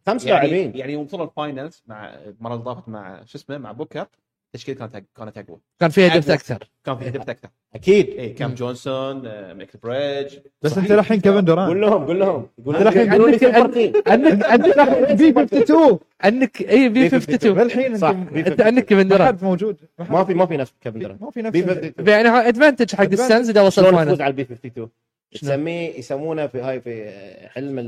خمس 0.08 0.26
يعني 0.26 0.48
لاعبين. 0.48 0.78
يعني 0.78 0.94
يوم 0.94 1.06
وصلوا 1.06 1.26
ال 1.26 1.34
finals 1.34 1.84
مع 1.88 2.14
المره 2.14 2.56
اللي 2.56 2.84
مع 2.88 3.24
شو 3.26 3.38
اسمه 3.38 3.58
مع 3.58 3.72
بوكر 3.72 4.08
التشكيله 4.56 4.88
كانت 4.88 5.06
كانت 5.18 5.38
أقوى؟ 5.38 5.60
كان 5.80 5.90
فيها 5.90 6.08
أقوى. 6.08 6.20
أكثر. 6.34 6.70
كان 6.86 6.98
في 6.98 7.08
هدف 7.10 7.30
أكثر. 7.30 7.50
أكيد. 7.76 8.10
اي 8.10 8.30
كام 8.30 8.54
جونسون 8.54 9.26
آه، 9.28 9.54
ميكل 9.54 9.80
بريدج 9.84 10.38
بس 10.62 10.78
أنت 10.78 10.92
الحين 10.92 11.20
كيفن 11.22 11.36
قول 11.36 11.46
دوران 11.46 11.82
لهم 11.82 12.06
قول 12.06 12.20
لهم. 12.20 12.48
قول 12.66 12.76
لهم 12.76 12.88
الحين 12.88 13.08
يقولون 13.08 13.32
لي 13.32 13.46
عندك- 13.46 14.08
عندك 14.08 14.46
عندك 14.52 15.12
B 15.12 15.30
52 15.30 16.00
عندك 16.22 16.62
اي 16.70 16.90
B 16.90 17.06
52 17.06 17.62
الحين 17.62 17.98
صح 17.98 18.16
أنت 18.36 18.62
عندك 18.62 18.86
كيفن 18.86 18.98
ما 19.04 19.10
دورانت. 19.10 19.28
حد 19.28 19.44
موجود. 19.44 19.78
ما 20.00 20.06
ما 20.10 20.24
في 20.26 20.34
ما 20.34 20.46
في 20.46 20.58
نفس 20.58 20.74
كيفن 20.82 21.00
دورانت. 21.00 21.22
ما 21.22 21.32
في 21.32 21.42
نفس 21.42 21.52
B 21.52 21.60
52 21.60 22.08
يعني 22.08 22.28
advantage 22.30 22.96
حق. 22.96 23.04
السنز 23.04 23.50
اذا 23.50 23.62
وصل 23.62 23.82
شلون 23.82 23.92
تفوز 23.94 24.06
final 24.08 24.22
على 24.22 24.32
ال 24.32 24.37
B 24.37 24.42
52 24.42 24.90
تسميه 25.32 25.98
يسمونه 26.00 26.48
في 26.48 26.60
هاي 26.62 26.82
في 26.82 27.10
علم 27.56 27.80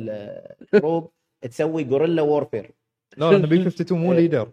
الحروب 0.71 1.09
تسوي 1.41 1.83
guerrilla 1.83 2.21
warfare 2.21 2.71
لا 3.17 3.31
لأن 3.31 3.41
B 3.41 3.55
52 3.55 3.99
مو 3.99 4.13
leader 4.13 4.49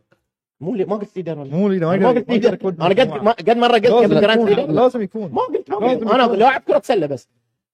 مو 0.61 0.74
لي 0.74 0.84
ما 0.84 0.96
قلت 0.96 1.16
leader 1.16 1.39
ولا 1.38 1.50
مو 1.50 1.68
leader 1.68 1.87
ما 1.86 1.96
ما 1.96 2.09
قلت 2.09 2.30
leader 2.30 2.59
أنا 2.80 2.88
قد 2.88 3.28
قد 3.28 3.57
مرة 3.57 3.72
قلت 3.72 3.86
دورانت 3.86 4.40
يكون. 4.40 4.48
leader 4.49 4.72
لازم 4.72 5.02
يكون. 5.02 5.32
ما 5.32 5.42
قلت 5.42 5.70
ما 5.70 5.86
لازم 5.86 6.09
قلت 6.09 6.20
أنا. 6.20 6.36
لاعب 6.36 6.61
كرة 6.61 6.82
سلة 6.84 7.07
بس. 7.07 7.28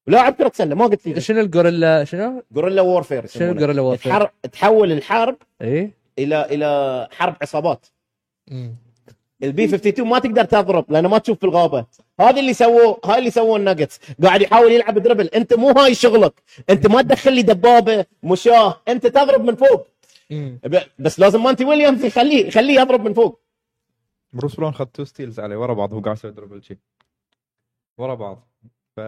لاعب 0.07 0.33
كرة 0.33 0.51
سلة 0.55 0.75
ما 0.75 0.85
قلت 0.85 1.07
leader 1.07 1.19
شنو 1.19 1.39
ال 1.39 1.45
guerrilla 1.45 2.03
شنو؟ 2.03 2.43
guerrilla 2.55 2.81
warfare 2.81 3.25
شنو 3.25 3.51
ال 3.51 3.54
guerrilla 3.54 3.81
warfare؟ 3.81 4.11
الحرب 4.11 4.31
تحول 4.51 4.91
الحرب 4.91 5.35
اي 5.61 5.91
إلى 6.19 6.45
إلى 6.45 7.07
حرب 7.11 7.35
عصابات. 7.41 7.85
ال 9.43 9.53
B 9.53 9.63
52 9.63 10.07
ما 10.07 10.19
تقدر 10.19 10.43
تضرب 10.43 10.85
لأنه 10.89 11.09
ما 11.09 11.17
تشوف 11.17 11.37
في 11.37 11.43
الغابة. 11.43 11.85
هذا 12.19 12.39
اللي 12.39 12.53
سووه 12.53 12.99
هاي 13.05 13.19
اللي 13.19 13.31
سووه 13.31 13.57
الناجتس 13.57 13.99
قاعد 14.23 14.41
يحاول 14.41 14.71
يلعب 14.71 14.99
dribble 14.99 15.27
أنت 15.27 15.53
مو 15.53 15.69
هاي 15.69 15.95
شغلك. 15.95 16.33
أنت 16.69 16.87
ما 16.87 17.01
تدخل 17.01 17.33
لي 17.33 17.41
دبابة 17.41 18.05
مشاة. 18.23 18.81
أنت 18.87 19.07
تضرب 19.07 19.45
من 19.45 19.55
فوق. 19.55 19.87
بس 20.99 21.19
لازم 21.19 21.43
مونتي 21.43 21.65
ويليامز 21.65 22.05
يخليه 22.05 22.45
يخليه 22.47 22.79
يضرب 22.81 23.01
من 23.01 23.13
فوق. 23.13 23.41
بروس 24.33 24.55
براون 24.55 24.73
خذ 24.73 24.85
two 24.85 25.03
steals 25.03 25.39
عليه 25.39 25.57
ورا 25.57 25.73
بعض 25.73 25.93
هو 25.93 25.99
قاعد 25.99 26.17
يسوي 26.17 26.31
dribble 26.31 26.63
شي. 26.63 26.77
ورا 27.97 28.15
بعض. 28.15 28.47
ف 28.95 29.01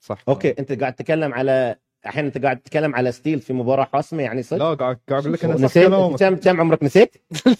صح. 0.00 0.24
okay 0.28 0.54
أنت 0.58 0.72
قاعد 0.72 0.94
تتكلم 0.94 1.34
على 1.34 1.76
الحين 2.06 2.24
انت 2.24 2.44
قاعد 2.44 2.56
تتكلم 2.56 2.94
على 2.94 3.12
steal 3.12 3.40
في 3.40 3.52
مباراة 3.52 3.84
حاسمه 3.92 4.22
يعني 4.22 4.42
صدق؟ 4.42 4.58
لا 4.58 4.74
قاعد 4.74 4.98
قاعد 5.08 5.22
أقول 5.22 5.32
لك 5.32 5.44
أنا 5.44 5.54
نسيت؟ 5.54 5.88
كم 6.18 6.36
كم 6.36 6.60
عمرك 6.60 6.82
نسيت؟ 6.82 7.16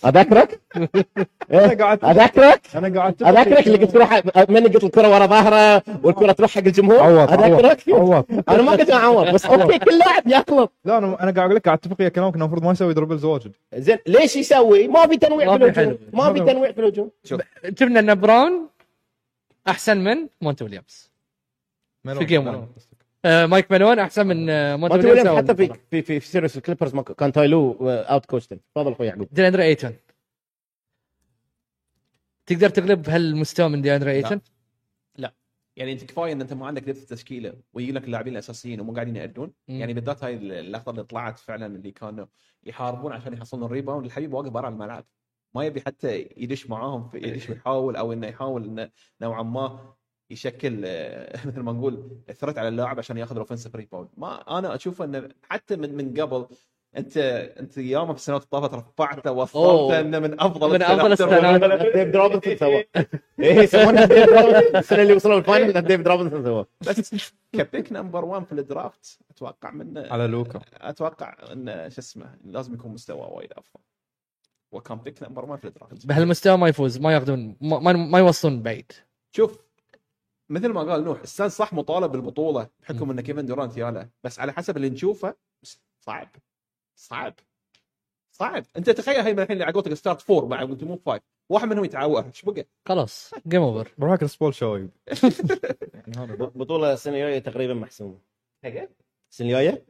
اذكرك؟ 0.07 0.61
إيه؟ 1.51 1.65
أنا 1.65 1.85
قاعد 1.85 2.05
اذكرك؟ 2.05 2.61
أنا 2.75 3.01
قاعد 3.01 3.23
اذكرك 3.23 3.67
اللي 3.67 3.79
قلت 3.79 3.91
تروح 3.91 4.23
من 4.49 4.69
قلت 4.69 4.85
الكرة 4.85 5.09
ورا 5.11 5.27
ظهره 5.27 5.83
والكرة 6.03 6.33
تروح 6.33 6.51
حق 6.51 6.59
الجمهور؟ 6.59 7.01
عوض 7.01 7.33
اذكرك؟ 7.33 7.89
عوض. 7.89 8.25
أنا 8.49 8.63
ما 8.63 8.73
قلت 8.73 8.91
عوض 8.91 9.35
بس 9.35 9.47
okay 9.47 9.79
كل 9.79 9.99
لاعب 9.99 10.23
يغلط. 10.27 10.73
لا 10.85 10.99
أنا 10.99 11.07
أنا 11.07 11.17
قاعد 11.17 11.39
أقول 11.39 11.55
لك 11.55 11.65
قاعد 11.65 11.79
اتفق 11.79 11.97
ويا 12.01 12.09
كلامك 12.09 12.35
إنه 12.35 12.45
المفروض 12.45 12.65
ما 12.65 12.73
يسوي 12.73 12.95
dribbles 12.95 13.25
واجد. 13.25 13.53
زين 13.75 13.99
ليش 14.07 14.37
يسوي؟ 14.37 14.89
ما 14.89 15.07
في 15.07 15.17
تنويع 15.17 15.59
في 15.59 15.65
الهجوم. 15.65 15.99
ما 16.13 16.33
في 16.33 16.41
تنويع 16.41 16.73
في 16.73 16.81
الهجوم. 16.81 17.11
شوف. 17.25 17.41
شفنا 17.81 18.01
ان 18.01 18.15
براون 18.15 18.69
أحسن 19.69 20.05
من 20.05 20.29
مونت 20.41 20.63
ويليامز. 20.63 21.11
في 22.19 22.25
game 22.25 22.47
1 22.47 22.69
مايك 23.27 23.71
مالون 23.71 23.99
أحسن 23.99 24.27
من 24.27 24.51
آه 24.51 24.77
مونت 24.77 24.93
ما 24.93 24.99
ويليامز 24.99 25.39
حتى 25.39 25.55
في. 25.55 25.73
في 25.91 26.03
في, 26.03 26.21
في 26.21 26.29
series 26.29 26.57
الكليبرز 26.57 26.97
كان 26.97 27.33
تاي 27.33 27.73
لو 27.91 28.27
outcoached 28.27 28.51
him 28.51 28.59
تفضل 28.75 28.93
أخوي 28.93 29.07
يعقوب 29.07 29.29
دياندري 29.33 29.65
أيتون. 29.65 29.97
تقدر 32.47 32.69
تغلب 32.69 33.09
هالمستوى 33.09 33.69
من 33.69 33.83
دياندري 33.83 34.11
أيتون؟ 34.11 34.41
يعني 35.77 35.93
أنت 35.93 36.05
كفاية 36.05 36.33
إن 36.33 36.41
أنت 36.41 36.53
ما 36.53 36.67
عندك 36.67 36.83
depth 36.83 37.07
تشكيلة 37.07 37.55
ويجي 37.73 37.93
لك 37.93 38.05
اللاعبين 38.05 38.33
الأساسيين 38.33 38.81
ومو 38.81 38.95
قاعدين 38.95 39.17
يأدون. 39.17 39.53
يعني 39.69 39.95
بالذات 39.95 40.25
هاي 40.25 40.35
اللقطة 40.35 40.91
اللي 40.91 41.05
طلعت 41.05 41.39
فعلا 41.39 41.67
اللي 41.67 41.91
كانوا 41.91 42.27
يحاربون 42.65 43.13
عشان 43.13 43.33
يحصلون 43.33 43.65
ال 43.65 43.70
rebound 43.70 44.05
الحبيب 44.07 44.35
واقف 44.35 44.49
برا 44.49 44.69
الملعب. 44.69 45.05
ما 45.55 45.65
يبي 45.65 45.81
حتى 45.81 46.29
يدش 46.37 46.71
معاهم 46.71 47.11
يدش 47.15 47.51
ويحاول 47.51 47.97
أو 47.97 48.13
إنه 48.13 48.27
يحاول 48.27 48.65
انه 48.65 48.91
نوعا 49.21 49.43
ما 49.43 49.95
يشكل 50.31 50.83
آه، 50.85 51.47
مثل 51.49 51.61
ما 51.61 51.73
نقول 51.73 52.11
threat 52.39 52.59
على 52.59 52.69
اللاعب 52.69 52.99
عشان 52.99 53.17
ياخذ 53.17 53.33
ال 53.33 53.37
offensive 53.37 53.77
rebound 53.77 54.09
ما 54.17 54.59
أنا 54.59 54.75
أشوف 54.75 55.03
انه 55.03 55.29
حتى 55.51 55.77
من 55.77 55.95
من 55.97 56.21
قبل 56.21 56.47
أنت 56.97 57.17
أنت 57.61 57.79
ياما 57.79 58.13
في 58.13 58.19
السنوات 58.19 58.43
الطافت 58.43 58.75
رفعته 58.75 59.29
أوه. 59.29 59.39
وصلته 59.39 60.01
انه 60.01 60.19
من 60.19 60.41
أفضل 60.41 60.71
من 60.73 60.83
أفضل 60.83 61.13
السنترات. 61.13 61.45
السنترات. 61.45 61.83
ديفيد 61.97 62.17
روبنسون 62.17 62.57
سوى 62.57 62.85
إيه 63.41 63.55
يسمونه 63.55 64.05
ديفيد 64.05 64.29
روبنسون 64.29 64.77
السنة 64.77 65.03
اللي 65.03 65.13
وصلوا 65.15 65.39
ال 65.39 65.46
final 65.46 65.83
ديفيد 65.83 66.09
روبنسون 66.09 66.45
سوى 66.45 66.67
بس 66.81 67.29
ك 67.53 67.61
pick 67.61 67.93
number 67.93 68.25
1 68.25 68.47
في 68.47 68.53
ال 68.53 68.64
draft 68.64 69.19
أتوقع 69.31 69.71
منه 69.71 70.07
على 70.11 70.27
لوكا. 70.27 70.61
أتوقع 70.75 71.37
انه 71.53 71.89
شو 71.89 72.01
اسمه 72.01 72.35
لازم 72.45 72.75
يكون 72.75 72.93
مستوى 72.93 73.29
وايد 73.31 73.53
أفضل. 73.53 73.81
وكان 74.73 74.99
pick 74.99 75.23
number 75.23 75.45
1 75.45 75.61
في 75.61 75.69
ال 75.69 75.74
draft. 75.74 76.07
بهالمستوى 76.07 76.57
ما 76.57 76.69
يفوز 76.69 76.99
ما 76.99 77.13
ياخذون 77.13 77.57
ما, 77.61 77.93
ما 77.93 78.19
يوصلون 78.19 78.63
بعيد. 78.63 78.93
شوف 79.33 79.66
مثل 80.49 80.69
ما 80.69 80.83
قال 80.83 81.05
نوح 81.05 81.21
السنز 81.21 81.49
صح 81.49 81.73
مطالب 81.73 82.13
بالبطولة 82.13 82.69
بحكم 82.81 83.11
إن 83.11 83.21
كيفن 83.21 83.47
دورانت 83.47 83.77
ياله. 83.77 84.11
بس 84.25 84.41
على 84.41 84.53
حسب 84.53 84.77
اللي 84.77 84.91
نشوفه 84.91 85.35
صعب. 86.01 86.29
صعب. 86.97 87.35
صعب. 88.33 88.65
أنت 88.77 88.91
تخيل 88.91 89.21
هاي 89.21 89.31
الحين 89.31 89.53
اللي 89.53 89.65
على 89.65 89.73
قولتك 89.73 89.95
start 89.95 90.21
four 90.21 90.47
مع 90.47 90.65
مو 90.65 90.97
five 90.97 91.23
واحد 91.49 91.69
منهم 91.69 91.85
يتعور 91.85 92.25
إيش 92.27 92.45
بقى؟ 92.45 92.67
خلاص 92.89 93.35
game 93.49 93.63
over 93.63 93.95
بروح 93.99 94.17
كريس 94.17 94.37
بول 94.37 94.55
شايب 94.55 94.91
يعني 95.95 96.13
هذا 96.17 96.35
بطولة 96.35 96.93
السنة 96.93 97.15
الجاية 97.15 97.39
تقريبا 97.39 97.75
محسومة. 97.75 98.19
السنة 99.31 99.49
الجاية؟ 99.49 99.87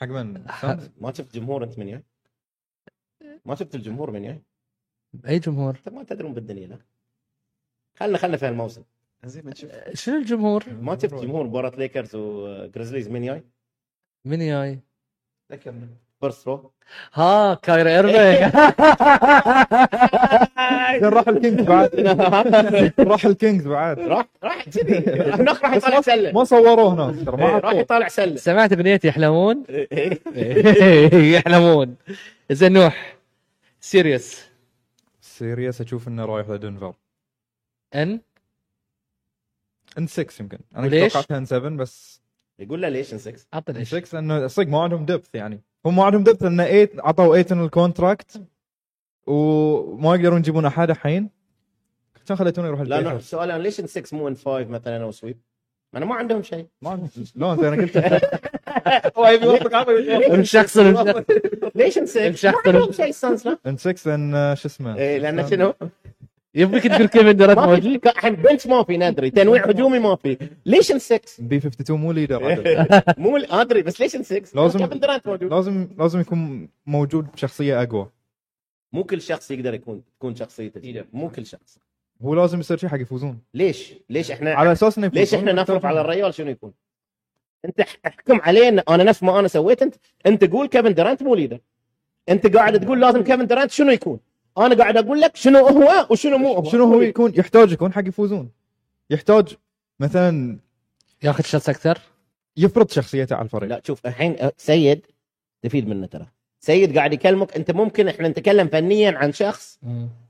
حق 0.00 0.06
من؟ 0.06 0.44
ما 1.02 1.12
شفت 1.12 1.34
جمهور 1.34 1.64
أنت 1.64 1.78
من 1.78 1.86
جاي 1.86 2.02
ما 3.44 3.54
شفت 3.54 3.74
الجمهور 3.74 4.10
من 4.10 4.22
جاي 4.22 4.42
أي 5.28 5.38
جمهور؟ 5.38 5.76
انت 5.76 5.88
ما 5.88 6.02
تدرون 6.02 6.34
بالدنيا 6.34 6.66
لا 6.66 6.78
خلنا 7.96 8.18
خلنا 8.18 8.36
في 8.36 8.46
هالموسم. 8.46 8.82
زين 9.26 9.42
بنشوف 9.42 9.70
شنو 9.94 10.16
الجمهور؟ 10.16 10.64
ما 10.80 10.98
شفت 10.98 11.14
جمهور 11.14 11.46
مباراة 11.46 11.72
ليكرز 11.76 12.16
وجريزليز 12.16 13.08
من 13.08 13.26
جاي 13.26 13.42
من 14.24 14.38
جاي؟ 14.38 14.78
ذكرنا 15.52 15.88
first 16.20 16.48
row 16.48 16.72
ها 17.14 17.54
كايري 17.54 17.96
ايرفينج 17.96 18.54
راح 21.14 21.28
الكينجز 21.28 21.64
بعد. 21.64 21.90
راح 23.10 23.24
الكينجز 23.26 23.68
بعد. 23.68 23.98
راح 23.98 24.26
راح 24.42 24.64
كذي. 24.68 24.98
هناك 25.30 25.62
راح 25.64 25.74
يطالع 25.74 26.00
سلة. 26.00 26.32
ما 26.32 26.44
صوروه 26.44 26.94
هناك 26.94 27.28
إيه، 27.40 27.58
راح. 27.58 27.72
يطالع 27.72 28.08
سلة. 28.08 28.36
سمعت 28.36 28.72
أغنية 28.72 29.00
يحلمون؟ 29.04 29.64
إيه. 29.68 31.14
يحلمون. 31.14 31.96
زين 32.50 32.72
نوح. 32.72 33.16
series 33.80 34.48
series 35.20 35.80
أشوف 35.80 36.08
إنه 36.08 36.24
رايح 36.24 36.48
لدنفر. 36.50 36.94
in؟ 37.94 38.20
in 39.98 40.06
6 40.06 40.42
يمكن. 40.42 40.58
أنا 40.76 40.86
وليش؟ 40.86 41.12
توقعتها 41.12 41.38
in 41.38 41.44
7 41.44 41.70
بس 41.70 42.22
يقول 42.58 42.82
له 42.82 42.88
ليش 42.88 43.12
in 43.12 43.18
6 43.18 43.46
عطنا 43.52 43.74
in 43.74 43.80
إيش 43.80 43.88
6 43.94 44.14
لأنه 44.18 44.46
صدق 44.46 44.68
ما 44.68 44.82
عندهم 44.82 45.04
depth 45.04 45.34
يعني. 45.34 45.62
هم 45.86 45.96
ما 45.96 46.04
عندهم 46.04 46.24
depth 46.24 46.42
لأن 46.42 46.56
أيتون 46.56 46.88
عطوا 46.98 47.42
أيتون 47.42 47.64
ال 47.64 47.73
contract 47.73 48.42
وما 49.26 50.14
يقدرون 50.14 50.38
يجيبون 50.38 50.66
أحد 50.66 50.90
الحين. 50.90 51.30
كان 52.26 52.36
خليتونه 52.36 52.68
يروح 52.68 52.80
لا 52.80 52.98
البيسرز 52.98 53.16
السؤال 53.18 53.50
أنا 53.50 53.62
ليش 53.62 53.80
in 53.80 53.86
6 53.86 54.16
مو 54.16 54.28
in 54.28 54.34
5 54.36 54.64
مثلا 54.64 55.02
أو 55.02 55.10
sweep؟ 55.10 55.40
ما 55.92 55.98
أنا 55.98 56.06
ما 56.06 56.14
عندهم 56.14 56.42
شيء. 56.42 56.66
ما 56.82 56.90
عندهم 56.90 57.08
شلون 57.24 57.64
أنا 57.64 57.82
قلت 57.82 57.96
هو 59.18 59.26
يبي 59.26 59.46
يوفق 59.46 59.88
الشخص 60.34 60.76
ليش 61.74 61.98
in 61.98 62.06
6 62.06 62.26
الشخص 62.26 62.54
ما 62.54 62.72
عندهم 62.72 62.92
شيء 62.92 63.08
السنز 63.08 63.48
لا. 63.48 63.58
in 63.66 63.76
6 63.76 64.10
لأن 64.10 64.56
شو 64.56 64.68
اسمه؟ 64.68 64.96
إيه، 64.96 65.18
لأن 65.18 65.46
شنو؟ 65.46 65.74
يبيك 66.54 66.82
تقول 66.86 67.06
كيفن 67.06 67.36
دورانت 67.36 67.58
ما 67.58 67.66
موجود؟ 67.66 68.00
في 68.02 68.08
الحين 68.10 68.34
bench 68.36 68.66
ما 68.66 68.82
في 68.84 68.96
ندري 68.96 69.30
تنويع 69.30 69.66
هجومي 69.66 69.98
ما 69.98 70.16
في. 70.16 70.38
ليش 70.66 70.92
in 70.92 70.98
6 70.98 71.20
B 71.38 71.56
52 71.56 72.00
مو 72.00 72.12
leader 72.12 72.44
عدل. 72.44 72.86
مو 73.22 73.36
أدري 73.36 73.82
بس 73.82 74.00
ليش 74.00 74.16
in 74.16 74.22
6 74.22 74.42
لازم- 74.62 74.78
كيفن 74.78 74.98
دورانت 74.98 75.26
موجود. 75.26 75.52
لازم 75.52 75.88
لازم 75.98 76.20
يكون 76.20 76.68
موجود 76.86 77.32
بشخصية 77.32 77.82
أقوى. 77.82 78.10
مو 78.92 79.04
كل 79.04 79.20
شخص 79.22 79.50
يقدر 79.50 79.74
يكون 79.74 80.02
تكون 80.18 80.34
شخصيته. 80.34 81.04
مو 81.12 81.28
كل 81.30 81.46
شخص. 81.46 81.78
هو 82.22 82.34
لازم 82.34 82.60
يصير 82.60 82.76
شيء 82.76 82.88
حق 82.88 83.00
يفوزون. 83.00 83.38
ليش؟ 83.54 83.94
ليش 84.10 84.30
إحنا 84.30 84.54
على 84.54 84.72
أساس 84.72 84.98
إنه 84.98 85.06
ليش 85.14 85.34
إحنا 85.34 85.52
نفرض 85.52 85.86
على 85.86 86.00
الريال 86.00 86.34
شنو 86.34 86.50
يكون؟ 86.50 86.72
أنت 87.64 87.80
أحكم 88.06 88.40
عليه 88.40 88.84
أنا 88.88 89.04
نفس 89.04 89.22
ما 89.22 89.38
أنا 89.40 89.48
سويت 89.48 89.82
انت 89.82 89.94
أنت 90.26 90.44
قول 90.44 90.66
كيفن 90.66 90.94
دورانت 90.94 91.22
مو 91.22 91.34
leader 91.34 91.58
أنت 92.28 92.46
قاعد 92.56 92.80
تقول 92.80 93.00
لازم 93.00 93.22
كيفن 93.24 93.46
دورانت 93.46 93.70
شنو 93.70 93.90
يكون؟ 93.90 94.18
أنا 94.58 94.74
قاعد 94.74 94.96
أقول 94.96 95.20
لك 95.20 95.36
شنو 95.36 95.66
هو 95.66 96.06
وشنو 96.10 96.38
مو 96.38 96.52
هو. 96.52 96.70
شنو 96.70 96.84
هو 96.84 97.00
يكون 97.00 97.32
يحتاج 97.36 97.72
يكون 97.72 97.92
حق 97.92 98.08
يفوزون. 98.08 98.50
يحتاج 99.10 99.48
مثلا 100.00 100.58
ياخذ 101.22 101.44
shots 101.44 101.68
أكثر؟ 101.68 101.98
يفرض 102.56 102.90
شخصيته 102.90 103.36
على 103.36 103.44
الفريق. 103.44 103.70
لا 103.70 103.80
شوف 103.86 104.06
الحين 104.06 104.36
سيد 104.56 105.06
تفيد 105.62 105.88
منه 105.88 106.06
ترى. 106.06 106.26
سيد 106.60 106.96
قاعد 106.96 107.12
يكلمك 107.12 107.56
أنت 107.56 107.70
ممكن 107.70 108.08
إحنا 108.08 108.28
نتكلم 108.28 108.68
فنيا 108.68 109.12
عن 109.18 109.32
شخص 109.32 109.78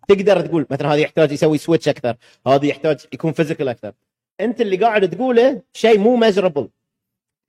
تقدر 0.09 0.41
تقول 0.41 0.67
مثلا 0.71 0.89
هذا 0.89 0.97
يحتاج 1.01 1.33
يسوي 1.33 1.59
switch 1.59 1.89
أكثر 1.89 2.17
هذا 2.47 2.67
يحتاج 2.67 3.01
يكون 3.13 3.33
physical 3.33 3.69
أكثر. 3.69 3.93
أنت 4.41 4.61
اللي 4.61 4.77
قاعد 4.77 5.11
تقوله 5.11 5.63
شيء 5.73 5.99
مو 5.99 6.17
measurable 6.17 6.69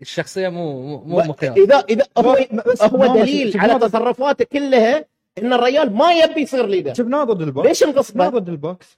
الشخصية 0.02 0.50
مو 0.50 0.98
مو- 0.98 1.18
مقياس. 1.18 1.58
اذا 1.58 1.76
إذا 1.76 2.06
هو 2.18 2.38
هو 2.82 3.16
دليل 3.16 3.60
على 3.60 3.80
تصرفاته 3.80 4.46
كلها 4.46 5.06
إن 5.38 5.54
الريال 5.54 5.94
ما 5.94 6.14
يبي 6.14 6.42
يصير 6.42 6.66
leader 6.66 6.94
شفناه 6.94 7.24
ضد 7.24 7.42
الباكس. 7.42 7.68
ليش 7.68 7.84
نغصبه؟ 7.84 8.30
ضد 8.30 8.50
الباكس. 8.50 8.98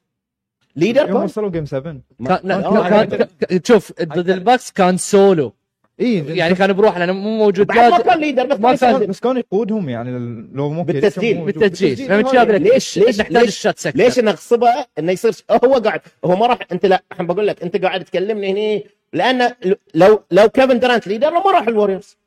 leader 0.76 1.10
يوم؟ 1.10 1.24
وصلوا 1.24 1.50
game 1.50 1.66
7 1.66 1.96
ما- 2.20 2.36
كان- 2.38 2.48
لا، 2.48 2.68
آه، 2.68 3.62
شوف 3.68 3.92
ضد 4.02 4.30
الباكس 4.30 4.72
كان 4.72 4.98
سولو. 4.98 5.54
اي 6.00 6.24
يعني 6.38 6.56
كان 6.56 6.74
بروح 6.74 6.98
لأنه 6.98 7.14
مو 7.14 7.38
موجود. 7.38 7.68
بعد 7.68 7.92
ما 7.92 7.98
كان 8.00 8.20
leader 8.20 8.46
بس 8.46 8.60
ما 8.60 8.76
كان- 8.76 9.06
بس 9.06 9.20
كان 9.20 9.38
يقودهم 9.38 9.90
يعني 9.90 10.12
لو 10.54 10.70
مو 10.70 10.86
كذا 10.86 10.94
بالتسجيل،. 10.94 11.38
بالتسجيل. 11.42 11.98
شو 11.98 12.14
أقول 12.14 12.54
لك؟ 12.56 12.62
ليش- 12.62 12.98
ليش- 12.98 13.20
نحتاج 13.20 13.44
ال 13.48 13.54
shots 13.54 13.88
أكثر 13.88 14.00
ليش 14.00 14.20
نغصبه 14.20 14.70
إنه 15.00 15.12
يصير 15.12 15.32
هو 15.66 15.74
قاعد 15.74 16.02
هو 16.26 16.36
ما 16.36 16.48
راح 16.48 16.60
أنت 16.72 16.86
لا 16.86 17.04
الحين 17.12 17.28
بقول 17.28 17.48
لك 17.48 17.64
أنت 17.64 17.78
قاعد 17.84 18.04
تكلمني 18.04 18.52
هني 18.52 18.86
لأن 19.14 19.54
لو 19.96 20.24
لو 20.32 20.50
كيفن 20.50 20.80
دورانت 20.80 21.08
leader 21.08 21.32
ما 21.32 21.52
راح 21.52 21.68
الوريورز. 21.68 22.18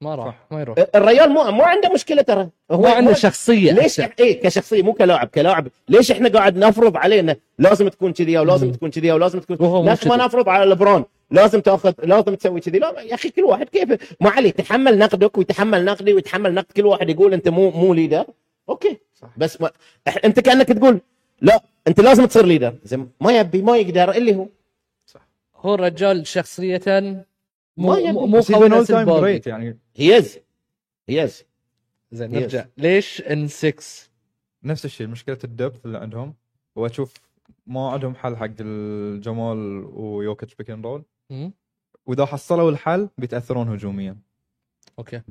ما 0.00 0.14
راح 0.14 0.26
صح. 0.26 0.34
ما 0.50 0.60
يروح. 0.60 0.78
الريال 0.94 1.30
مو 1.30 1.44
ما 1.50 1.64
عنده 1.64 1.92
مشكلة 1.92 2.22
ترى. 2.22 2.48
هو 2.70 2.80
ما 2.82 2.90
عنده 2.90 3.12
شخصية 3.12 3.72
ليش 3.72 4.00
إيه 4.00 4.40
كشخصية 4.42 4.82
مو 4.82 4.92
كلاعب 4.92 5.28
كلاعب. 5.28 5.68
ليش 5.88 6.10
إحنا 6.10 6.28
قاعد 6.28 6.56
نفرض 6.56 6.96
علينا 6.96 7.36
لازم 7.58 7.88
تكون 7.88 8.12
كذي 8.12 8.38
أو 8.38 8.44
لازم. 8.44 8.72
تكون 8.72 8.90
كذي 8.90 9.12
أو 9.12 9.16
لازم 9.18 9.40
تكون 9.40 9.84
نفس 9.84 10.06
ما. 10.06 10.16
نفرض 10.16 10.48
على 10.48 10.70
لبرون 10.70 11.04
لازم 11.30 11.60
تاخذ 11.60 11.92
لازم 12.02 12.34
تسوي 12.34 12.60
كذي. 12.60 12.78
لا 12.78 13.00
يا 13.00 13.14
أخي 13.14 13.30
كل 13.30 13.42
واحد 13.42 13.68
كيف؟ 13.68 14.14
ما 14.20 14.30
عليه 14.30 14.48
يتحمل 14.48 14.98
نقدك 14.98 15.38
ويتحمل 15.38 15.84
نقدي 15.84 16.12
ويتحمل 16.12 16.54
نقد 16.54 16.72
كل 16.76 16.86
واحد 16.86 17.10
يقول 17.10 17.32
أنت 17.32 17.48
مو 17.48 17.70
مو 17.70 17.94
leader 17.94 18.24
okay. 18.68 18.96
صح. 19.14 19.28
بس 19.36 19.60
ما 19.60 19.70
إح- 20.10 20.18
أنت 20.24 20.40
كأنك 20.40 20.68
تقول 20.68 21.00
لا 21.40 21.60
أنت 21.88 22.00
لازم 22.00 22.26
تصير 22.26 22.46
leader 22.46 22.74
زين 22.84 23.08
ما 23.20 23.32
يبي 23.38 23.62
ما 23.62 23.76
يقدر 23.76 24.10
اللي 24.10 24.34
هو. 24.36 24.46
هو 25.56 25.74
الرجال 25.74 26.26
شخصية 26.26 26.80
مو. 27.80 27.96
مو 28.12 28.26
مو 28.26 28.40
قوي 28.40 28.84
time 28.84 29.20
great 29.20 29.46
يعني. 29.46 29.78
he's 29.96 30.38
he's 31.08 31.44
زين. 32.12 32.30
نرجع 32.30 32.66
ليش 32.76 33.20
in 33.20 33.48
6 33.48 34.10
نفس 34.64 34.84
الشيء 34.84 35.06
مشكلة 35.06 35.38
ال 35.44 35.51
depth 35.51 35.86
اللي 35.86 35.98
عندهم. 35.98 36.34
وأشوف 36.76 37.14
ما 37.66 37.90
عندهم 37.90 38.14
حل 38.14 38.36
حق 38.36 38.50
الجمال 38.60 39.84
ويوكيتش 39.84 40.54
pick 40.54 40.70
and 40.70 40.86
roll. 40.86 41.04
وإذا 42.06 42.26
حصلوا 42.26 42.70
الحل 42.70 43.08
بيتأثرون 43.18 43.68
هجوميا. 43.68 44.16
okay. 44.98 45.22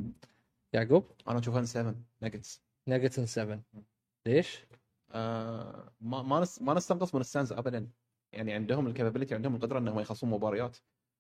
يعقوب؟ 0.74 1.04
أنا 1.28 1.40
اشوفها 1.40 1.64
7 1.64 1.96
ناجتس 2.22 2.62
ناجتس 2.88 3.20
in 3.20 3.26
7 3.26 3.60
ليش؟ 4.26 4.66
آه 5.12 5.92
ما 6.02 6.22
ما 6.22 6.40
نس 6.40 6.62
ما 6.62 6.74
نستنقص 6.74 7.16
من 7.16 7.22
السانز 7.22 7.54
ابدا. 7.54 7.88
يعني 8.34 8.54
عندهم 8.54 8.88
ال 8.88 8.92
capability 8.92 9.36
عندهم 9.36 9.56
القدرة 9.56 9.80
إنهم 9.80 10.00
يخلصون 10.00 10.30
مباريات. 10.30 10.78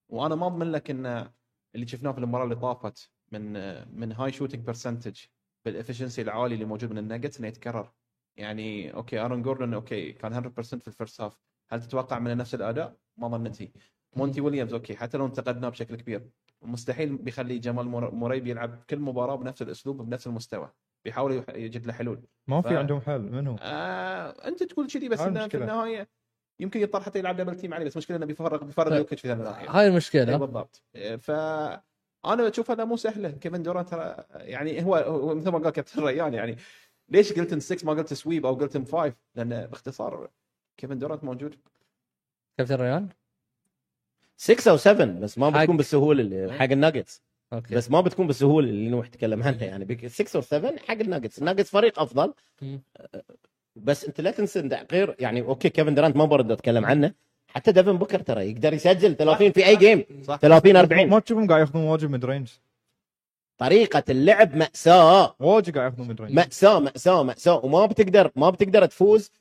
وأنا 0.09 0.35
ما 0.35 0.47
أضمن 0.47 0.71
لك 0.71 0.89
إن 0.89 1.29
اللي 1.75 1.87
شفناه 1.87 2.11
في 2.11 2.17
المباراة 2.17 2.43
اللي 2.43 2.55
طافت 2.55 3.11
من 3.31 3.53
من 3.99 4.11
high 4.11 4.31
shooting 4.31 4.65
percentage 4.65 5.19
بال 5.65 5.75
efficiency 5.75 6.21
العالي 6.21 6.53
اللي 6.53 6.65
موجود 6.65 6.91
من 6.91 6.97
الناجتس 6.97 7.39
إنه 7.39 7.47
يتكرر 7.47 7.91
يعني 8.37 8.93
okay 8.93 9.19
ارون 9.19 9.41
جوردن 9.41 9.73
okay 9.73 10.11
كان 10.11 10.33
100% 10.33 10.61
في 10.61 10.87
ال 10.87 10.93
first 10.93 11.21
half 11.21 11.37
هل 11.69 11.81
تتوقع 11.81 12.19
منه 12.19 12.33
نفس 12.33 12.55
الأداء؟ 12.55 12.97
ما 13.17 13.27
ظنتي 13.27 13.71
مونتي 14.15 14.41
ويليامز 14.41 14.73
okay 14.73 14.95
حتى 14.95 15.17
لو 15.17 15.25
انتقدناه 15.25 15.69
بشكل 15.69 15.95
كبير 15.95 16.29
مستحيل 16.61 17.17
بيخلي 17.17 17.59
جمال 17.59 17.87
موري 17.87 18.39
بيلعب 18.39 18.83
كل 18.89 18.99
مباراة 18.99 19.35
بنفس 19.35 19.61
الأسلوب 19.61 20.01
بنفس 20.01 20.27
المستوى 20.27 20.71
بيحاول 21.05 21.35
يح- 21.35 21.49
يجد 21.55 21.85
له 21.85 21.93
حلول 21.93 22.21
ما 22.47 22.61
في 22.61 22.69
ف- 22.69 22.71
عندهم 22.73 23.01
حل 23.01 23.21
من 23.21 23.47
هو؟ 23.47 23.55
آه 23.61 24.29
أنت 24.47 24.63
تقول 24.63 24.87
كذي 24.87 25.09
بس 25.09 25.19
إنه 25.21 25.47
في. 25.47 25.57
النهاية 25.57 26.09
يمكن 26.59 26.81
يضطر 26.81 27.01
حتى 27.01 27.19
يلعب 27.19 27.37
double 27.37 27.55
team 27.55 27.73
عليه 27.73 27.85
بس 27.85 27.97
مشكلة 27.97 28.17
إنه 28.17 28.25
بيفرق 28.25 28.63
بيفرق 28.63 28.89
طيب. 28.89 28.97
يوكيتش 28.97 29.21
في 29.21 29.27
ذا 29.27 29.33
الناحيه 29.33 29.69
هاي 29.69 29.81
إيه 29.83 29.87
المشكلة 29.89 30.37
بالضبط. 30.37 30.83
ف 31.19 31.31
أنا 32.25 32.49
بشوف 32.49 32.71
هذا 32.71 32.85
مو 32.85 32.97
سهله 32.97 33.29
كيفن 33.29 33.63
دورانت 33.63 33.89
ترى 33.89 34.15
يعني 34.33 34.85
هو, 34.85 35.35
مثل 35.35 35.49
ما 35.49 35.59
قال 35.59 35.69
كابتن 35.69 36.03
ريان 36.03 36.33
يعني 36.33 36.57
ليش 37.09 37.33
قلت 37.33 37.53
in 37.53 37.59
6 37.59 37.87
ما 37.87 37.93
قلت 37.93 38.13
sweep 38.13 38.45
أو 38.45 38.53
قلت 38.53 38.75
in 38.75 38.85
5 38.85 39.13
لأن 39.35 39.67
باختصار 39.67 40.29
كيفن 40.77 40.99
دورانت 40.99 41.23
موجود. 41.23 41.55
كابتن 42.57 42.75
ريان؟ 42.75 43.09
6 44.37 44.71
أو 44.71 44.77
7 44.77 45.19
بس 45.19 45.37
ما 45.37 45.49
بتكون 45.49 45.77
بالسهولة 45.77 46.21
اللي 46.21 46.53
حق 46.53 46.71
الناجتس 46.71 47.23
okay. 47.53 47.75
بس 47.75 47.91
ما 47.91 48.01
بتكون 48.01 48.27
بالسهولة 48.27 48.69
اللي 48.69 48.89
نوح 48.89 49.07
تكلم 49.07 49.43
عنها 49.43 49.65
يعني 49.65 50.09
6 50.09 50.37
أو 50.37 50.41
7 50.41 50.77
حق 50.77 50.91
الناجتس 50.91 51.39
الناجتس 51.39 51.69
فريق 51.69 51.99
أفضل. 51.99 52.33
بس 53.83 54.05
انت 54.05 54.21
لا 54.21 54.31
تنسى 54.31 54.59
إن 54.59 54.85
غير 54.91 55.15
يعني 55.19 55.41
okay 55.41 55.69
كيفن 55.69 55.95
دورانت 55.95 56.15
ما 56.15 56.25
برد 56.25 56.51
أتكلم 56.51 56.85
عنه. 56.85 57.13
حتى 57.47 57.71
ديفن 57.71 57.97
بوكر 57.97 58.19
ترى 58.19 58.49
يقدر 58.49 58.73
يسجل 58.73 59.15
30 59.15 59.51
في 59.51 59.65
أي 59.65 59.75
game 59.75 60.05
صح. 60.23 60.35
30 60.35 60.75
40 60.75 61.09
ما 61.09 61.19
تشوفهم 61.19 61.47
قاعد 61.47 61.61
ياخذون 61.61 61.83
واجد 61.83 62.11
mid 62.11 62.25
range. 62.25 62.47
طريقة 63.57 64.03
اللعب 64.09 64.55
مأساة. 64.55 65.35
واجد 65.39 65.77
قاعد 65.77 65.91
ياخذون 65.91 66.07
mid 66.07 66.21
range. 66.21 66.33
مأساة 66.33 66.79
مأساة 66.79 67.23
مأساة. 67.23 67.65
وما 67.65 67.85
بتقدر 67.85 68.31
ما 68.35 68.49
بتقدر 68.49 68.85
تفوز 68.85 69.31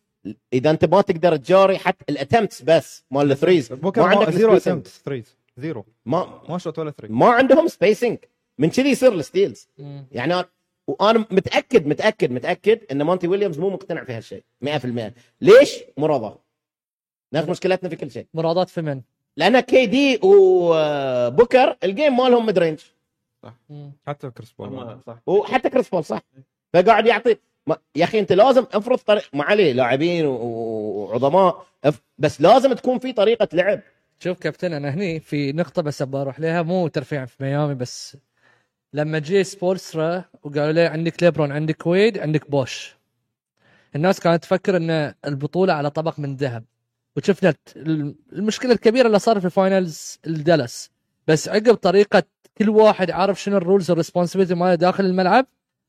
إذا 0.52 0.70
أنت 0.70 0.84
ما 0.84 1.00
تقدر 1.00 1.36
تجاري 1.36 1.78
حتى 1.78 2.04
ال 2.08 2.14
attempts 2.14 2.62
بس 2.62 3.04
مال 3.10 3.32
ال 3.32 3.38
threes 3.38 3.72
ما 3.72 3.92
عندك 3.96 4.30
zero 4.30 4.58
spacing. 4.58 4.62
attempt 4.62 4.86
threes 4.86 5.36
zero 5.56 5.84
ما 6.06 6.42
ما 6.48 6.58
shoot 6.58 6.78
ولا 6.78 6.90
three 6.90 7.08
ما 7.08 7.26
عندهم 7.26 7.68
spacing 7.68 8.18
من 8.58 8.70
كذي 8.70 8.90
يصير 8.90 9.12
ال 9.12 9.19
steals. 9.19 9.68
يعني 10.12 10.44
وأنا 10.88 11.18
متأكد 11.30 11.86
متأكد 11.86 12.30
متأكد 12.32 12.78
إن 12.92 13.02
مونتي 13.02 13.28
ويليامز 13.28 13.58
مو 13.58 13.70
مقتنع 13.70 14.04
في 14.04 14.12
هالشيء 14.12 14.42
100% 14.64 15.12
ليش؟ 15.40 15.78
مرضى 15.96 16.38
نفس 17.34 17.48
مشكلتنا 17.48 17.88
في 17.88 17.96
كل 17.96 18.10
شيء. 18.10 18.26
مرادات 18.34 18.68
في 18.68 18.82
من؟ 18.82 19.00
لأن 19.36 19.60
كي 19.60 19.86
دي 19.86 20.20
وبوكر 20.22 21.76
ال 21.84 21.91
game 21.91 22.16
مالهم 22.16 22.46
mid 22.46 22.58
range 22.58 22.78
مم. 23.70 23.92
حتى 24.06 24.30
كريس 24.30 24.52
بول. 24.52 24.98
صح. 25.06 25.18
وحتى 25.26 25.70
كريس 25.70 25.88
بول 25.88 26.04
صح. 26.04 26.20
فقاعد 26.74 27.06
يعطي 27.06 27.36
ما 27.66 27.76
يا 27.96 28.04
أخي 28.04 28.18
أنت 28.18 28.32
لازم 28.32 28.66
افرض 28.72 28.98
طريق 28.98 29.22
ما 29.32 29.44
عليه 29.44 29.72
لاعبين 29.72 30.26
وعظماء. 30.26 31.66
اف- 31.84 32.02
بس 32.18 32.40
لازم 32.40 32.72
تكون 32.72 32.98
في 32.98 33.12
طريقة 33.12 33.48
لعب. 33.52 33.80
شوف 34.20 34.38
كابتن 34.38 34.72
أنا 34.72 34.90
هني 34.94 35.20
في 35.20 35.52
نقطة 35.52 35.82
بس 35.82 36.02
أبغى 36.02 36.20
أروح 36.22 36.40
لها 36.40 36.62
مو 36.62 36.88
ترفيع 36.88 37.24
في 37.24 37.42
ميامي 37.44 37.74
بس 37.74 38.16
لما 38.92 39.18
جي 39.18 39.44
سبولسترا 39.44 40.24
وقالوا 40.42 40.72
له 40.72 40.88
عندك 40.88 41.22
ليبرون 41.22 41.52
عندك 41.52 41.86
ويد 41.86 42.18
عندك 42.18 42.50
بوش. 42.50 42.96
الناس 43.96 44.20
كانت 44.20 44.42
تفكر 44.42 44.76
إن 44.76 45.14
البطولة 45.24 45.72
على 45.72 45.90
طبق 45.90 46.18
من 46.18 46.36
ذهب. 46.36 46.64
وشفنا 47.16 47.54
المشكلة 48.32 48.72
الكبيرة 48.72 49.06
اللي 49.06 49.18
صارت 49.18 49.38
في 49.38 49.44
ال 49.44 49.55
finals 49.55 50.18
ضد 50.26 50.52
دالاس 50.52 50.90
بس 51.26 51.48
عقب 51.48 51.74
طريقة 51.74 52.22
كل 52.58 52.68
واحد 52.68 53.10
عارف 53.10 53.42
شنو 53.42 53.56
ال 53.56 53.62
roles 53.62 53.90
وال 53.90 53.98
responsibility 53.98 54.54
ماله 54.54 54.74
داخل 54.74 55.04
الملعب 55.04 55.46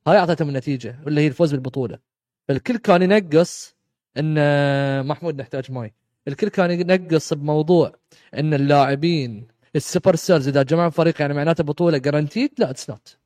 هاي 0.08 0.18
أعطتهم 0.18 0.50
النتيجة 0.50 1.00
واللي 1.06 1.22
هي 1.22 1.28
الفوز 1.28 1.52
بالبطولة. 1.52 2.00
فالكل 2.48 2.78
كان 2.78 3.02
ينقص 3.02 3.76
ان 4.18 5.06
محمود 5.08 5.42
نحتاج 5.42 5.72
ماي. 5.72 5.94
الكل 6.28 6.48
كان 6.50 6.72
ينقص 6.72 7.34
بموضوع 7.34 7.96
إن 8.34 8.54
اللاعبين 8.54 9.48
ال 9.76 10.16
superstars 10.16 10.48
إذا 10.48 10.64
جمعوا 10.64 10.90
فريق 10.90 11.22
يعني 11.22 11.34
معناته 11.34 11.64
بطولة 11.64 11.98
guaranteed 11.98 12.52
لا 12.58 12.70
it's 12.70 12.90
not 12.90 13.18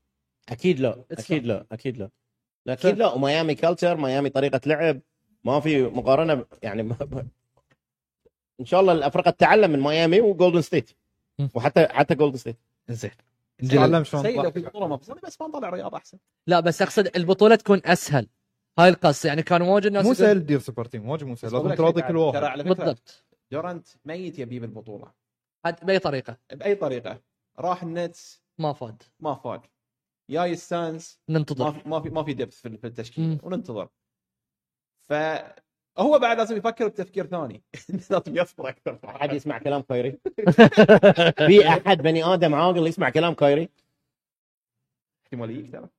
أكيد 0.50 0.80
لا 0.80 0.94
It's 1.14 1.20
أكيد 1.20 1.46
لا 1.46 1.66
أكيد 1.72 1.98
لا. 1.98 2.10
أكيد 2.68 2.98
لا 2.98 3.14
وميامي 3.14 3.56
culture 3.55 3.97
ميامي 3.98 4.30
طريقة 4.30 4.62
لعب. 4.66 5.02
ما 5.44 5.60
في 5.60 5.84
مقارنة 5.84 6.46
يعني 6.64 6.84
ما- 6.84 6.98
إن 8.60 8.66
شاء 8.66 8.82
الله 8.82 8.94
الافرقه 8.94 9.32
تتعلم 9.32 9.72
من 9.72 9.80
ميامي 9.80 10.22
وجولدن 10.22 10.62
ستيت. 10.62 10.91
وحتى 11.54 11.88
حتى 11.88 12.16
جولدن 12.16 12.38
ستيت 12.38 12.58
زين 12.89 13.12
تعلم 13.72 14.04
شلون 14.04 14.24
سيء 14.24 14.41
لو. 14.41 14.52
في 14.52 14.60
بطولة 14.62 15.00
بس 15.24 15.41
ما 15.41 15.48
نطلع 15.48 15.70
رياض 15.70 15.96
أحسن. 15.96 16.18
لا 16.48 16.60
بس 16.60 16.82
أقصد 16.82 17.10
البطولة 17.16 17.56
تكون 17.56 17.82
أسهل. 17.86 18.28
هاي 18.80 18.89
القصة 18.89 19.28
يعني 19.28 19.44
كان 19.44 19.62
واجد 19.62 19.91
ناس 19.91 20.06
مو 20.06 20.14
سهل 20.14 20.39
تدير 20.41 20.60
super 20.59 20.86
team 20.86 21.09
واجد 21.10 21.24
مو 21.24 21.36
سهل. 21.36 21.54
لازم 21.54 21.74
تراضي 21.74 22.02
كل 22.02 22.18
واحد. 22.18 22.64
بالضبط. 22.64 23.24
دورانت 23.52 23.88
ميت 24.06 24.39
يبي 24.39 24.60
بالبطولة. 24.60 25.22
حد- 25.66 25.86
بأي 25.86 25.99
طريقة؟ 25.99 26.38
بأي 26.53 26.76
طريقة؟ 26.76 27.22
راح 27.59 27.84
النتس. 27.84 28.43
ما 28.57 28.74
فاد. 28.74 29.03
ما 29.20 29.36
فاز 29.36 29.59
جاي 30.30 30.51
السانز 30.51 31.20
ما 31.28 31.39
ننتظر 31.39 31.72
في 31.72 31.89
ما 31.89 32.01
في 32.01 32.09
ما 32.09 32.24
في 32.24 32.34
depth 32.34 32.61
في 32.61 32.78
في 32.78 32.88
التشكيل 32.88 33.24
مم. 33.30 33.38
وننتظر. 33.43 33.89
فهو 35.01 36.20
بعد 36.22 36.38
لازم 36.38 36.57
يفكر 36.57 36.88
بتفكير 36.88 37.26
ثاني. 37.26 37.64
لازم 38.09 38.38
يصبر 38.38 38.70
أكثر. 38.70 38.99
أحد 39.05 39.34
يسمع 39.34 39.57
كلام 39.59 39.82
كايري؟ 39.82 40.11
في 41.47 41.68
أحد 41.68 41.97
بني 42.01 42.24
آدم 42.24 42.55
عاقل 42.55 42.88
يسمع 42.88 43.09
كلام 43.09 43.34
كايري؟ 43.34 43.70
احتمال 45.24 45.51
يجيك 45.51 45.72
ترى. 45.72 45.89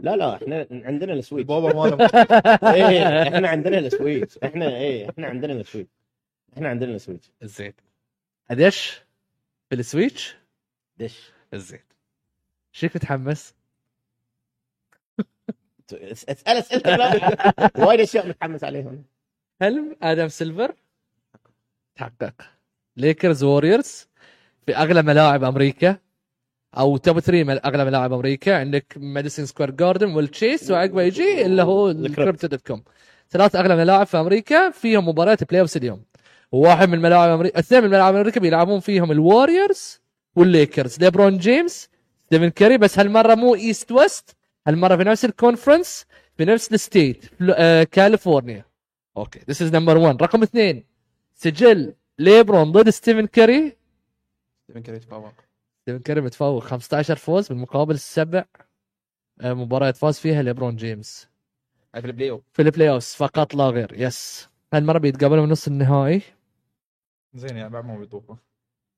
لا 0.00 0.16
لا 0.16 0.34
إحنا 0.36 0.66
عندنا 0.86 1.12
السويت 1.12 1.40
البابا 1.50 1.74
ماله 1.74 2.06
إيه 2.74 3.22
إحنا 3.22 3.48
عندنا 3.48 3.78
السويت 3.78 4.44
إحنا 4.44 4.76
إيه 4.76 5.10
إحنا 5.10 5.26
عندنا 5.26 5.52
السويت 5.52 5.88
إحنا 6.56 6.68
عندنا 6.68 6.94
السويت 6.94 7.26
زين. 7.42 7.72
أدش 8.50 9.02
في 9.70 9.74
السويتش؟ 9.76 10.36
دش. 10.98 11.30
زين 11.54 11.80
شيك 12.72 12.96
متحمس. 12.96 13.54
اسأل 15.92 16.56
أسئلتك 16.56 17.78
وايد 17.86 18.00
أشياء 18.00 18.28
متحمس 18.28 18.64
عليهم. 18.64 19.04
حلم 19.60 19.96
آدم 20.02 20.28
سيلفر. 20.28 20.74
تحقق. 21.96 22.34
ليكرز 22.96 23.44
ووريرز 23.44 24.06
في 24.66 24.76
أغلى 24.76 25.02
ملاعب 25.02 25.44
أمريكا. 25.44 25.98
أو 26.78 26.96
top 26.96 27.20
3 27.20 27.44
مل- 27.44 27.58
أغلى 27.58 27.84
ملاعب 27.84 28.12
أمريكا. 28.12 28.58
عندك 28.60 28.94
ماديسون 28.96 29.46
سكوير 29.46 29.70
جاردن 29.70 30.10
والتشيس. 30.14 30.70
وعقبه 30.70 31.02
يجي 31.02 31.46
اللي 31.46 31.62
هو 31.62 31.90
الكريبتو. 31.90 32.46
dot 32.46 32.66
com. 32.66 32.84
ثلاث 33.30 33.56
أغلى 33.56 33.76
ملاعب 33.76 34.06
في 34.06 34.16
أمريكا. 34.16 34.70
فيهم 34.70 35.08
مباريات 35.08 35.44
playoffs 35.44 35.76
اليوم 35.76 36.04
وواحد 36.52 36.88
من 36.88 36.98
ملاعب 37.02 37.30
أمريكا 37.30 37.58
اثنين 37.58 37.82
من 37.82 37.90
ملاعب 37.90 38.14
أمريكا 38.16 38.40
بيلعبون 38.40 38.80
فيهم 38.80 39.12
الواريورز 39.12 40.00
والليكرز 40.36 40.98
ليبرون 41.00 41.38
جيمس 41.38 41.88
ستيفن 42.26 42.48
كاري 42.48 42.78
بس 42.78 42.98
هالمرة 42.98 43.34
مو 43.34 43.54
East 43.54 43.92
West 43.92 44.36
هالمرة 44.66 44.96
في 44.96 45.04
نفس 45.04 45.24
ال 45.24 45.32
conference 45.32 46.06
في 46.36 46.44
نفس 46.44 46.72
ال 46.72 46.81
state 46.81 47.24
آه، 47.50 47.82
كاليفورنيا. 47.82 48.64
okay 49.16 49.40
this 49.48 49.62
is 49.62 49.72
number 49.74 49.96
1 49.96 50.22
رقم 50.22 50.42
اثنين 50.42 50.84
سجل 51.34 51.94
ليبرون 52.18 52.72
ضد 52.72 52.90
ستيفن 52.90 53.26
كاري 53.26 53.76
يمكن 54.76 54.94
يتفوق. 54.94 55.32
ستيفن 55.82 55.98
كاري 55.98 56.20
متفوق. 56.20 56.62
15 56.64 57.16
فوز 57.16 57.48
بالمقابل 57.48 57.94
السبع 57.94 58.44
آه، 59.40 59.52
مباريات 59.52 59.96
فاز 59.96 60.18
فيها 60.18 60.42
ليبرون 60.42 60.76
جيمس. 60.76 61.28
في 61.92 62.06
ال 62.06 62.30
playoff 62.30 62.40
في 62.52 62.62
ال 62.62 62.90
playoff 62.90 63.04
فقط 63.04 63.54
لا 63.54 63.64
غير. 63.64 63.94
yes 63.96 64.48
هالمرة 64.74 64.98
بيتقابلون 64.98 65.46
بنص 65.46 65.66
النهائي. 65.66 66.22
زين 67.38 67.56
يعني 67.56 67.70
بعد 67.70 67.84
ما 67.84 67.96
بيطوفه 67.96 68.36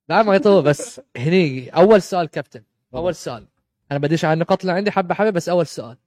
لا 0.09 0.23
ما 0.23 0.35
يطول 0.35 0.63
بس 0.63 1.01
هني 1.17 1.69
أول 1.69 2.01
سؤال 2.01 2.27
كابتن 2.27 2.63
أول 2.95 3.15
سؤال. 3.15 3.47
أنا 3.91 3.99
بديش 3.99 4.25
على 4.25 4.33
النقاط 4.33 4.61
اللي 4.61 4.71
عندي 4.73 4.91
حبة 4.91 5.15
حبة 5.15 5.29
بس 5.29 5.49
أول 5.49 5.67
سؤال. 5.67 5.97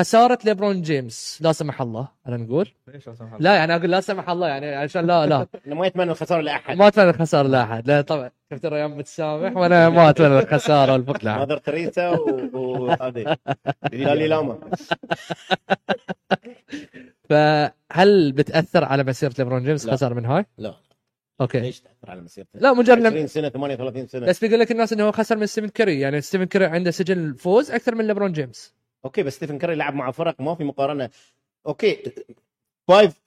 خسارة 0.00 0.38
ليبرون 0.44 0.82
جيمس 0.82 1.38
لا 1.42 1.52
سمح 1.52 1.80
الله. 1.80 2.08
أنا 2.26 2.36
نقول؟ 2.36 2.68
ليش 2.88 3.06
لا 3.08 3.14
سمح 3.14 3.32
الله؟ 3.32 3.38
لا 3.38 3.54
يعني 3.56 3.76
أقول 3.76 3.90
لا 3.90 4.00
سمح 4.00 4.30
الله 4.30 4.48
يعني 4.48 4.74
عشان 4.74 5.06
لا 5.06 5.26
لا. 5.26 5.46
أنا 5.66 5.74
ما 5.74 5.86
يتمنى 5.86 6.10
الخسارة 6.10 6.40
لأحد. 6.40 6.76
ما 6.76 6.88
أتمنى 6.88 7.10
الخسارة 7.10 7.48
لأحد. 7.48 7.86
لا 7.86 8.00
طبعا. 8.00 8.30
كابتن 8.50 8.68
ريان 8.68 8.90
متسامح 8.90 9.56
وأنا 9.56 9.88
ما 9.88 10.10
أتمنى 10.10 10.38
الخسارة 10.38 10.92
والفوز 10.92 11.16
لاحد 11.22 11.38
ماذر 11.38 11.56
تريسا 11.56 12.08
وهذه 12.52 13.36
دالي 13.92 14.28
لاما. 14.28 14.58
فهل 17.30 18.32
بتأثر 18.32 18.84
على 18.84 19.04
مسيرة 19.04 19.34
ليبرون 19.38 19.64
جيمس 19.64 19.86
لا. 19.86 19.92
خسارة 19.92 20.14
من 20.14 20.26
هاي؟ 20.26 20.46
لا. 20.58 20.74
okay. 21.40 21.60
ليش 21.60 21.80
تأثر 21.80 22.10
على 22.10 22.20
مسيرته؟ 22.20 22.60
لا 22.60 22.72
مجرد 22.72 22.98
لم... 22.98 23.06
20 23.06 23.26
سنة 23.26 23.48
38 23.48 24.06
سنة. 24.06 24.26
بس 24.26 24.40
بيقول 24.40 24.60
لك 24.60 24.70
الناس 24.72 24.92
إنه 24.92 25.04
هو 25.04 25.12
خسر 25.12 25.36
من 25.36 25.46
ستيفن 25.46 25.68
كاري 25.68 26.00
يعني 26.00 26.20
ستيفن 26.20 26.44
كاري 26.44 26.64
عنده 26.64 26.90
سجل 26.90 27.34
فوز 27.34 27.70
أكثر 27.70 27.94
من 27.94 28.06
ليبرون 28.06 28.32
جيمس. 28.32 28.74
okay 29.04 29.22
بس 29.22 29.36
ستيفن 29.36 29.58
كاري 29.58 29.74
لعب 29.74 29.94
مع 29.94 30.10
فرق 30.10 30.40
ما 30.40 30.54
في 30.54 30.64
مقارنة. 30.64 31.10
okay 31.66 32.12
five 32.88 33.20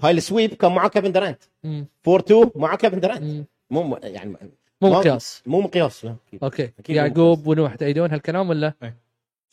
هاي 0.00 0.10
ال 0.12 0.19
sweep 0.19 0.54
كان 0.54 0.72
معاه 0.72 0.88
كيفن 0.88 1.12
درانت 1.12 1.42
مم. 1.64 1.86
4 2.08 2.20
2 2.20 2.50
معاه 2.56 2.76
كيفن 2.76 3.00
درانت. 3.00 3.46
مو 3.70 3.98
يعني 4.02 4.36
مو 4.82 4.90
مقياس. 4.90 5.42
مو 5.46 5.60
مقياس. 5.60 6.06
okay. 6.42 6.70
يعقوب 6.88 7.46
ونوح 7.46 7.74
تأيدون 7.74 8.10
هالكلام 8.10 8.48
ولا؟ 8.48 8.72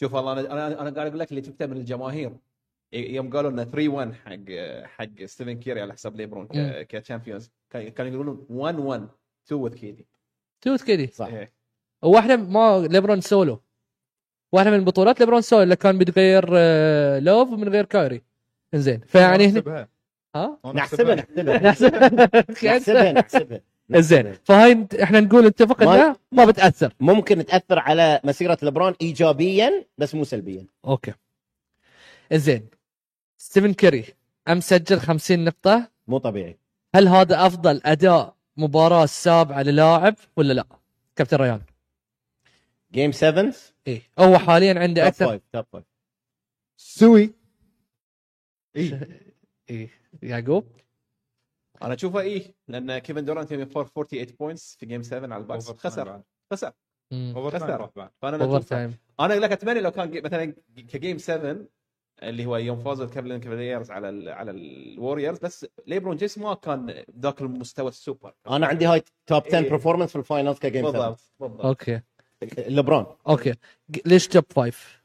شوف 0.01 0.13
والله 0.13 0.31
أنا 0.31 0.51
أنا 0.51 0.81
أنا 0.81 0.89
قاعد 0.89 1.07
أقول 1.07 1.19
لك 1.19 1.31
اللي 1.31 1.43
شفته 1.43 1.65
من 1.65 1.77
الجماهير. 1.77 2.31
يوم 2.93 3.29
قالوا 3.29 3.51
إنه 3.51 3.63
3 3.63 3.89
1 3.89 4.13
حق 4.13 4.51
حق 4.85 5.25
ستيفن 5.25 5.59
كيري 5.59 5.81
على 5.81 5.93
حساب 5.93 6.15
ليبرون 6.15 6.47
ك 6.83 6.90
champions 6.90 7.49
كان- 7.69 7.89
كانوا 7.89 8.11
يقولون 8.11 8.45
1 8.49 8.79
1 8.79 9.07
2 9.47 9.61
with 9.61 9.73
KD 9.73 10.05
توت 10.61 10.81
كذي 10.81 11.07
صح. 11.07 11.27
إيه. 11.27 11.51
وواحدة 12.01 12.35
ما 12.35 12.87
ليبرون 12.91 13.21
سولو. 13.21 13.61
واحدة 14.51 14.71
من 14.71 14.77
البطولات 14.79 15.19
ليبرون 15.19 15.41
سولو 15.41 15.63
اللي 15.63 15.75
كان 15.75 15.97
بيتغير 15.97 16.45
آه، 16.53 17.19
لوف 17.19 17.49
من 17.49 17.69
غير 17.69 17.85
كايري. 17.85 18.21
إنزين. 18.73 18.99
فيعني 19.07 19.45
هنا 19.47 19.53
نحسبها. 19.59 19.87
ها؟ 20.35 20.59
نحسبها 20.75 21.15
نحسبها. 21.15 21.57
نحسبها. 21.69 22.09
نحسبها 22.77 23.11
نحسبها. 23.11 23.61
زين 23.91 24.33
فهاي 24.43 24.87
إحنا 25.03 25.19
نقول 25.19 25.45
اتفق 25.45 25.83
ما- 25.83 25.95
انها 25.95 26.15
ما 26.31 26.45
بتأثر. 26.45 26.93
ممكن 26.99 27.45
تأثر 27.45 27.79
على 27.79 28.19
مسيرة 28.23 28.57
لبرون 28.61 28.93
ايجابيا 29.01 29.85
بس 29.97 30.15
مو 30.15 30.23
سلبيا. 30.23 30.65
okay. 30.85 31.13
زين 32.33 32.67
ستيفن 33.47 33.73
كيري 33.73 34.05
أم 34.47 34.59
سجل 34.59 34.99
50 34.99 35.45
نقطة؟ 35.45 35.91
مو 36.07 36.17
طبيعي. 36.17 36.59
هل 36.95 37.07
هذا 37.07 37.45
أفضل 37.45 37.81
أداء 37.85 38.35
مباراة 38.57 39.03
السابعه 39.03 39.61
للاعب 39.61 40.15
ولا 40.37 40.53
لا؟ 40.53 40.65
كابتن 41.15 41.37
ريان. 41.37 41.61
game 42.91 43.11
7 43.11 43.53
إيه. 43.87 44.01
هو 44.19 44.37
حاليا 44.37 44.79
عنده 44.79 45.01
top 45.01 45.07
أكثر. 45.07 45.25
5 45.25 45.41
top 45.53 45.65
5 45.73 45.85
سوي. 46.77 47.33
إي. 48.75 48.99
إيه. 49.69 49.89
يعقوب؟ 50.23 50.67
أنا 51.81 51.93
أشوفه 51.93 52.19
إيه 52.19 52.55
لأن 52.67 52.97
كيفن 52.97 53.25
دورانت 53.25 53.51
يوم 53.51 53.61
يفور 53.61 53.87
48 53.87 54.25
points 54.39 54.75
في 54.75 54.85
game 54.85 55.03
7 55.03 55.33
على 55.33 55.41
الباكس. 55.41 55.71
خسر. 55.71 56.21
خسر. 56.53 56.71
بعد. 57.95 58.09
فأنا 58.21 58.43
overtime 58.43 58.97
أنا 59.19 59.33
لك 59.33 59.51
أتمنى 59.51 59.79
لو 59.79 59.91
كان 59.91 60.23
مثلا 60.23 60.53
ك 60.77 60.85
game 60.85 61.17
7 61.17 61.57
اللي 62.23 62.45
هو 62.45 62.57
يوم 62.57 62.79
فازوا 62.79 63.05
الكليفلاند 63.05 63.39
كافاليرز 63.39 63.91
على 63.91 64.09
ال 64.09 64.29
على 64.29 64.51
الوريورز. 64.51 65.39
بس 65.39 65.65
ليبرون 65.87 66.15
جيمس 66.15 66.37
ما 66.37 66.53
كان 66.53 67.03
ذاك 67.19 67.41
المستوى 67.41 67.87
السوبر. 67.87 68.33
أنا 68.49 68.67
عندي 68.67 68.85
هاي 68.85 69.03
top 69.25 69.43
10 69.47 69.59
إيه. 69.59 69.69
performance 69.69 70.11
في 70.11 70.15
الفاينلز 70.15 70.59
كجيم 70.59 70.91
7 70.91 70.91
بالضبط 70.91 71.21
بالضبط. 71.39 71.65
okay. 71.65 72.01
لبرون 72.57 73.05
okay. 73.27 73.53
ليش 74.05 74.27
top 74.27 74.43
five؟ 74.49 75.03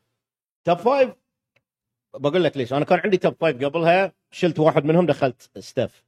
top 0.64 0.78
five 0.78 1.10
بقول 2.14 2.44
لك 2.44 2.56
ليش. 2.56 2.72
أنا 2.72 2.84
كان 2.84 2.98
عندي 2.98 3.16
top 3.16 3.34
five 3.40 3.64
قبلها 3.64 4.12
شلت 4.30 4.58
واحد 4.58 4.84
منهم 4.84 5.06
دخلت 5.06 5.50
ستيف. 5.58 6.04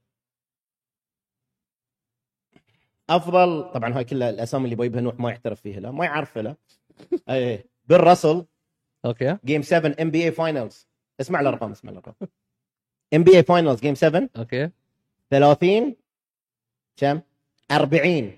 أفضل 3.11 3.70
طبعا 3.74 3.96
هاي 3.96 4.05
كلها 4.05 4.30
الأسامي 4.30 4.64
اللي 4.64 4.76
بجيبها 4.76 5.00
نوح 5.00 5.14
ما 5.20 5.30
يعترف 5.30 5.61
فيها 5.61 5.80
لا 5.80 5.90
ما 5.90 6.05
يعرفها 6.05 6.42
لا. 6.42 6.57
اي 7.30 7.64
بل 7.86 8.10
رسل 8.10 8.44
okay. 9.05 9.38
game 9.44 9.62
7 9.62 9.94
NBA 10.00 10.24
finals 10.24 10.88
اسمع 11.20 11.40
الأرقام 11.40 11.70
اسمع 11.70 11.90
الأرقام. 11.90 12.14
NBA 13.14 13.36
finals 13.36 13.80
game 13.80 13.94
7 13.94 14.28
okay. 14.36 14.70
30 15.30 15.96
كم؟ 16.96 17.20
40 17.70 18.32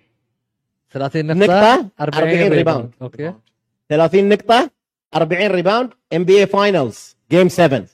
30 0.90 1.26
نقطة 1.26 1.36
نقطة 1.36 1.90
40 2.00 2.28
40 2.28 2.52
rebound 2.52 2.90
okay. 3.02 3.34
30 3.88 4.28
نقطة 4.28 4.70
40 5.14 5.46
rebound 5.50 5.90
NBA 6.14 6.38
finals 6.40 7.16
game 7.30 7.48
7 7.48 7.86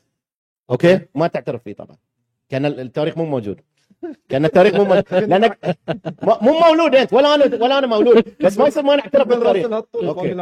okay. 0.70 1.00
ما 1.14 1.26
تعترف 1.26 1.62
فيه 1.62 1.72
طبعا. 1.72 1.96
كان 2.48 2.66
ال- 2.66 2.80
التاريخ 2.80 3.18
مو 3.18 3.24
موجود. 3.24 3.60
كان 4.28 4.44
التاريخ 4.44 4.74
مو 4.74 4.84
موجود 4.84 5.04
لأنك 5.30 5.76
مو 6.22 6.58
مولود 6.60 6.94
أنت 6.94 7.12
ولا 7.12 7.34
أنا 7.34 7.44
ولا 7.64 7.78
أنا 7.78 7.86
مولود. 7.86 8.24
بس 8.44 8.58
ما 8.58 8.66
يصير 8.66 8.82
ما 8.82 8.96
نعترف 8.96 9.28
بالتاريخ. 9.28 9.66
لاعبين 9.66 10.38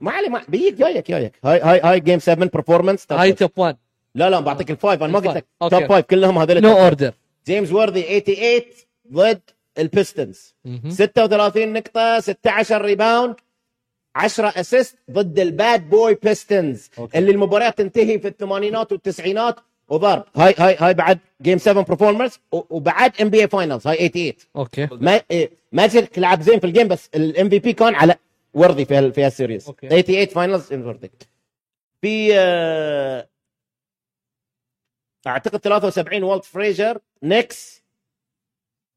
ما 0.00 0.10
علي 0.10 0.28
ما 0.28 0.40
بيجيك 0.48 0.74
جايك 0.74 1.10
جايك 1.10 1.32
هاي 1.44 1.60
هاي 1.60 1.80
هاي 1.80 2.00
game 2.00 2.18
7 2.18 2.48
performance 2.48 3.06
هاي 3.12 3.32
top 3.32 3.50
1 3.56 3.76
لا 4.14 4.30
لا 4.30 4.40
بعطيك 4.40 4.70
ال 4.70 4.76
five 4.76 5.02
أنا 5.02 5.12
ما 5.12 5.18
قلت 5.18 5.36
لك. 5.36 5.46
top 5.60 5.86
five 5.86 6.06
كلهم 6.06 6.38
هذول 6.38 6.60
no 6.62 6.72
order 6.78 7.12
جيمس 7.46 7.72
وورثي 7.72 8.02
88 8.20 8.62
ضد 9.12 9.40
البيستونز 9.78 10.54
36 10.88 11.72
نقطة 11.72 12.20
16 12.20 12.82
rebound 12.82 13.34
10 14.16 14.48
assist 14.56 14.98
ضد 15.10 15.38
ال 15.38 15.51
bad 15.51 15.90
boy 15.90 16.14
بيستونز. 16.14 16.90
اللي 17.14 17.30
المباريات 17.30 17.78
تنتهي 17.78 18.18
في 18.18 18.28
الثمانينات 18.28 18.92
والتسعينات 18.92 19.56
وضرب. 19.88 20.24
هاي 20.36 20.54
هاي 20.58 20.76
هاي 20.80 20.94
بعد 20.94 21.18
game 21.42 21.58
7 21.58 21.84
performance 21.84 22.40
وبعد 22.52 23.20
NBA 23.20 23.40
finals 23.40 23.86
هاي 23.86 24.08
88 24.08 24.32
okay. 24.56 24.88
ما 24.92 25.20
إيه، 25.30 25.50
ماجيك 25.72 26.18
لعب 26.18 26.42
زين 26.42 26.60
في 26.60 26.66
ال 26.66 26.70
game 26.70 26.88
بس 26.88 27.10
ال 27.14 27.48
MVP 27.48 27.72
كان 27.72 27.94
على 27.94 28.16
وردي 28.54 28.84
في 28.84 29.12
في 29.12 29.24
هال 29.24 29.34
series 29.34 29.66
okay. 29.66 29.88
88 29.88 30.26
finals 30.26 30.72
وردي 30.72 31.10
في 32.02 32.28
آه، 32.34 33.28
أعتقد 35.26 35.58
73 35.60 36.22
والت 36.22 36.44
فريزر 36.44 36.98
نيكس 37.22 37.82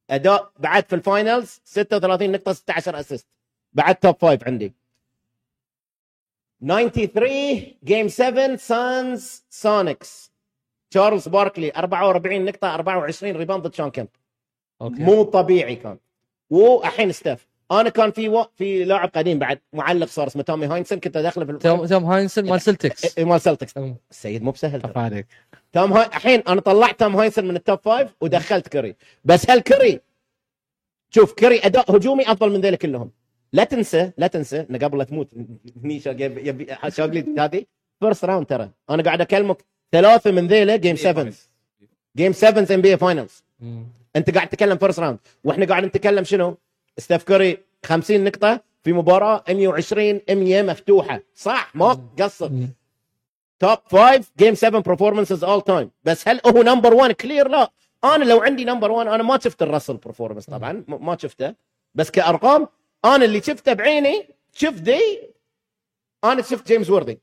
أداء 0.10 0.52
بعد 0.60 0.86
في 0.90 0.96
ال 0.96 1.05
finals 1.05 1.62
36 1.66 2.32
نقطة 2.32 2.54
16 2.54 3.00
assist 3.00 3.28
بعد 3.74 3.96
top 3.96 4.16
five 4.20 4.44
عندي. 4.44 4.74
93 6.62 7.74
جيم 7.84 8.08
7 8.08 8.56
سانز 8.56 9.44
سونيكس 9.50 10.32
تشارلز 10.92 11.28
باركلي 11.28 11.72
44 11.78 12.46
نقطة 12.46 12.74
24 12.76 13.36
ريباوند 13.36 13.68
ضد 13.68 13.74
شون 13.74 13.90
كيمب. 13.90 14.08
أوكي. 14.82 15.04
مو 15.04 15.24
طبيعي 15.24 15.76
كان. 15.76 15.98
والحين 16.50 17.12
ستاف 17.12 17.48
أنا 17.72 17.90
كان 17.90 18.12
في 18.12 18.30
و... 18.30 18.46
في 18.56 18.84
لاعب 18.84 19.10
قديم 19.16 19.40
بعد 19.40 19.60
معلق 19.74 20.08
صار 20.08 20.28
اسمه 20.28 20.44
تومي 20.44 20.66
هاينسن 20.66 21.00
كنت 21.00 21.18
أدخله 21.18 21.46
في 21.46 21.54
توم 21.54 21.86
توم 21.86 22.06
هاينسون 22.06 22.50
مال 22.50 22.62
سلتكس 22.62 23.18
إيه، 23.18 23.26
مال 23.26 23.42
سلتكس 23.42 23.74
السيد 24.12 24.44
مو 24.44 24.52
بسهل 24.52 24.82
ترى. 24.82 24.94
عليك. 24.96 25.28
توم 25.74 25.94
هاي 25.94 26.06
الحين 26.06 26.40
أنا 26.48 26.62
طلعت 26.62 27.00
توم 27.00 27.16
هاينسن 27.16 27.46
من 27.46 27.56
التوب 27.56 27.80
فايف 27.80 28.16
ودخلت 28.22 28.68
كري 28.68 28.96
بس 29.26 29.50
هالكري 29.50 30.00
شوف 31.10 31.34
كري 31.34 31.60
أداء 31.60 31.96
هجومي 31.98 32.32
أفضل 32.32 32.52
من 32.52 32.62
ذيلا 32.62 32.78
كلهم. 32.78 33.12
لا 33.54 33.64
تنسى 33.64 34.12
لا 34.18 34.28
تنسى 34.28 34.66
انه 34.70 34.78
قبل 34.78 34.98
لا 34.98 35.04
تموت 35.04 35.30
هني 35.84 36.00
شاقلي 36.00 37.26
هذه؟ 37.40 37.66
first 38.00 38.26
round 38.26 38.46
ترى. 38.46 38.70
أنا 38.90 39.04
قاعد 39.04 39.22
أكلمك 39.22 39.58
ثلاثة 39.92 40.32
من 40.32 40.48
ذيلا 40.48 40.76
game 40.76 40.96
7 40.96 41.34
game 42.16 42.34
7 42.34 42.76
NBA 42.76 42.90
finals 42.90 43.44
أنت 44.16 44.30
قاعد 44.36 44.50
تتكلم 44.50 44.78
first 44.78 45.00
round 45.00 45.20
وإحنا 45.44 45.66
قاعد 45.66 45.86
نتكلم 45.86 46.24
شنو؟ 46.24 46.58
ستيف 46.98 47.24
كوري 47.24 47.58
50 47.86 48.24
نقطة 48.24 48.62
في 48.84 48.94
مباراة 48.94 49.44
120 49.50 50.22
100 50.30 50.62
مفتوحة. 50.62 51.20
صح 51.36 51.76
ما 51.76 52.10
قصر. 52.20 52.52
top 53.60 53.78
5 53.92 54.24
game 54.38 54.56
7 54.56 54.82
performances 54.82 55.44
all 55.44 55.62
time 55.62 55.92
بس 56.04 56.28
هل 56.28 56.42
هو 56.46 56.62
number 56.62 56.94
1 56.94 57.12
clear 57.12 57.48
لا. 57.48 57.72
أنا 58.04 58.24
لو 58.24 58.42
عندي 58.42 58.66
number 58.66 58.92
1 58.92 59.08
أنا 59.08 59.24
ما 59.24 59.40
شفت 59.40 59.62
الرسل 59.62 59.98
performance 59.98 60.46
طبعا. 60.46 60.84
ما 60.88 61.18
شفته. 61.18 61.56
بس 61.96 62.12
كأرقام 62.12 62.68
أنا 63.06 63.26
اللي 63.26 63.42
شفته 63.42 63.74
بعيني 63.74 64.30
شفت 64.54 64.82
دي 64.82 65.20
أنا 66.24 66.42
شفت 66.42 66.68
جيمس 66.68 66.90
ووردي 66.90 67.20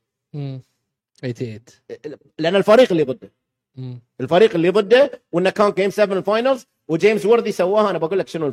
88 1.33 1.61
لأن 2.39 2.57
الفريق 2.57 2.93
اللي 2.93 3.03
ضده. 3.03 3.33
مم. 3.77 4.01
الفريق 4.21 4.55
اللي 4.55 4.71
ضده 4.71 5.23
وإنه 5.33 5.51
كان 5.51 5.71
game 5.71 5.91
7 5.91 6.19
ال 6.19 6.26
finals 6.26 6.67
وجيمس 6.89 7.27
ووردي 7.27 7.53
سواها. 7.53 7.91
أنا 7.91 7.99
بقول 7.99 8.19
لك 8.19 8.29
شنو 8.29 8.53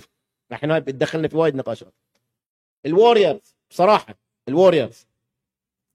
هاي 0.52 0.80
بتدخلنا 0.80 1.28
في 1.28 1.38
وايد 1.38 1.56
نقاشات. 1.56 1.94
الوريورز 2.86 3.56
بصراحة 3.70 4.16
الوريورز 4.48 5.08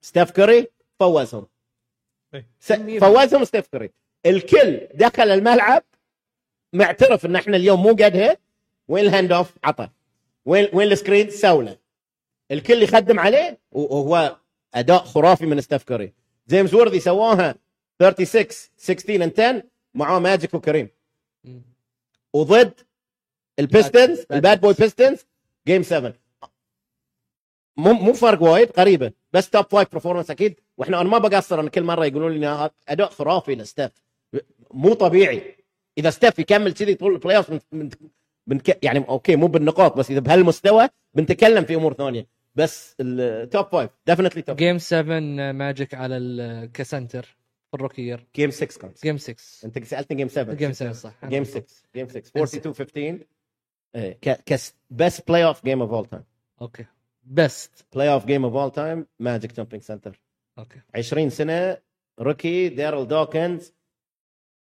ستيف 0.01 0.31
كوري 0.31 0.69
فوزهم. 1.01 1.47
إيه. 2.35 2.47
س... 2.61 2.73
فوزهم 2.73 3.45
ستيف 3.45 3.69
كوري. 3.69 3.91
الكل 4.27 4.89
دخل 4.95 5.31
الملعب 5.31 5.83
معترف 6.73 7.27
إن 7.27 7.37
إحنا 7.37 7.57
اليوم 7.57 7.83
مو 7.83 7.91
قدها 7.91 8.37
وين 8.89 9.05
ال 9.05 9.10
hand 9.10 9.33
off 9.33 9.53
عطى. 9.65 9.89
وين 10.45 10.69
وين 10.73 10.93
ال 10.93 10.98
screen 10.98 11.31
سوله. 11.31 11.79
الكل 12.51 12.83
يخدم 12.83 13.21
عليه 13.21 13.59
وهو 13.73 14.37
أداء 14.75 15.05
خرافي 15.05 15.47
من 15.47 15.61
ستيف 15.61 15.85
كوري. 15.85 16.13
جيمس 16.49 16.75
ووردي 16.75 17.01
سواها 17.01 17.55
36 18.03 18.47
16 18.77 19.31
and 19.31 19.33
10 19.41 19.63
معاه 19.95 20.19
ماجيك 20.19 20.55
وكريم. 20.55 20.89
وضد 22.33 22.73
البيستونز 23.59 24.19
bad- 24.19 24.33
ال 24.33 24.40
bad 24.40 24.61
boy 24.61 24.75
بيستونز 24.75 25.27
game 25.67 25.83
7 25.83 26.15
مو 27.77 27.93
مو 27.93 28.13
فرق 28.13 28.43
وايد 28.43 28.71
قريبة. 28.71 29.13
بس 29.33 29.51
top 29.51 29.65
five 29.71 29.93
performance 29.93 30.31
أكيد. 30.31 30.61
وإحنا 30.77 31.01
أنا 31.01 31.09
ما 31.09 31.19
بقصر 31.19 31.61
أنا 31.61 31.71
كل 31.71 31.83
مرة 31.83 32.07
يقولون 32.07 32.33
لي 32.33 32.71
أداء 32.89 33.09
خرافي 33.11 33.55
لستيف 33.55 33.91
مو 34.71 34.95
طبيعي. 34.95 35.57
إذا 35.99 36.11
ستيف 36.11 36.39
يكمل 36.39 36.73
كذي 36.75 36.95
طول 36.95 37.13
ال 37.13 37.37
playoff 37.37 37.51
من 37.51 37.61
من 37.73 37.91
من 38.47 38.61
يعني 38.83 39.09
okay 39.09 39.37
مو 39.37 39.47
بالنقاط 39.47 39.97
بس 39.97 40.11
إذا 40.11 40.21
بهالمستوى 40.21 40.89
بنتكلم 41.15 41.65
في 41.65 41.75
أمور 41.75 41.93
ثانية. 41.95 42.27
بس 42.57 42.97
ال 43.01 43.17
top 43.17 43.67
five 43.67 43.91
definitely 44.07 44.43
top 44.43 44.57
game 44.57 44.79
7 44.79 45.21
ماجيك 45.53 45.95
على 45.95 46.17
ال- 46.17 46.73
ك 46.73 46.80
center 46.80 47.23
في 47.71 47.75
ال 47.75 47.79
rookie 47.79 48.08
year 48.08 48.27
game 48.37 48.51
6 48.51 48.81
كان 48.81 48.93
game 49.05 49.19
6 49.19 49.35
انت 49.65 49.85
سالتني 49.85 50.17
game 50.17 50.29
7 50.29 50.55
game 50.55 50.73
7 50.73 50.93
صح. 50.93 51.13
game 51.25 51.45
6 51.45 51.65
game 51.97 52.09
6 52.09 52.19
42 52.19 52.73
15 52.75 53.25
إيه 53.95 54.19
best 54.91 55.29
playoff 55.29 55.65
game 55.65 55.83
of 55.83 55.93
all 55.93 56.07
time 56.07 56.25
okay 56.61 56.85
best 57.25 57.87
playoff 57.95 58.27
game 58.27 58.45
of 58.45 58.55
all 58.55 58.71
time 58.73 59.07
ماجيك 59.21 59.53
jumping 59.57 59.83
center 59.83 60.21
أوكي 60.59 60.81
20 60.95 61.31
سنة 61.31 61.77
روكي 62.21 62.69
ديرل 62.69 63.09
دوكنز 63.09 63.73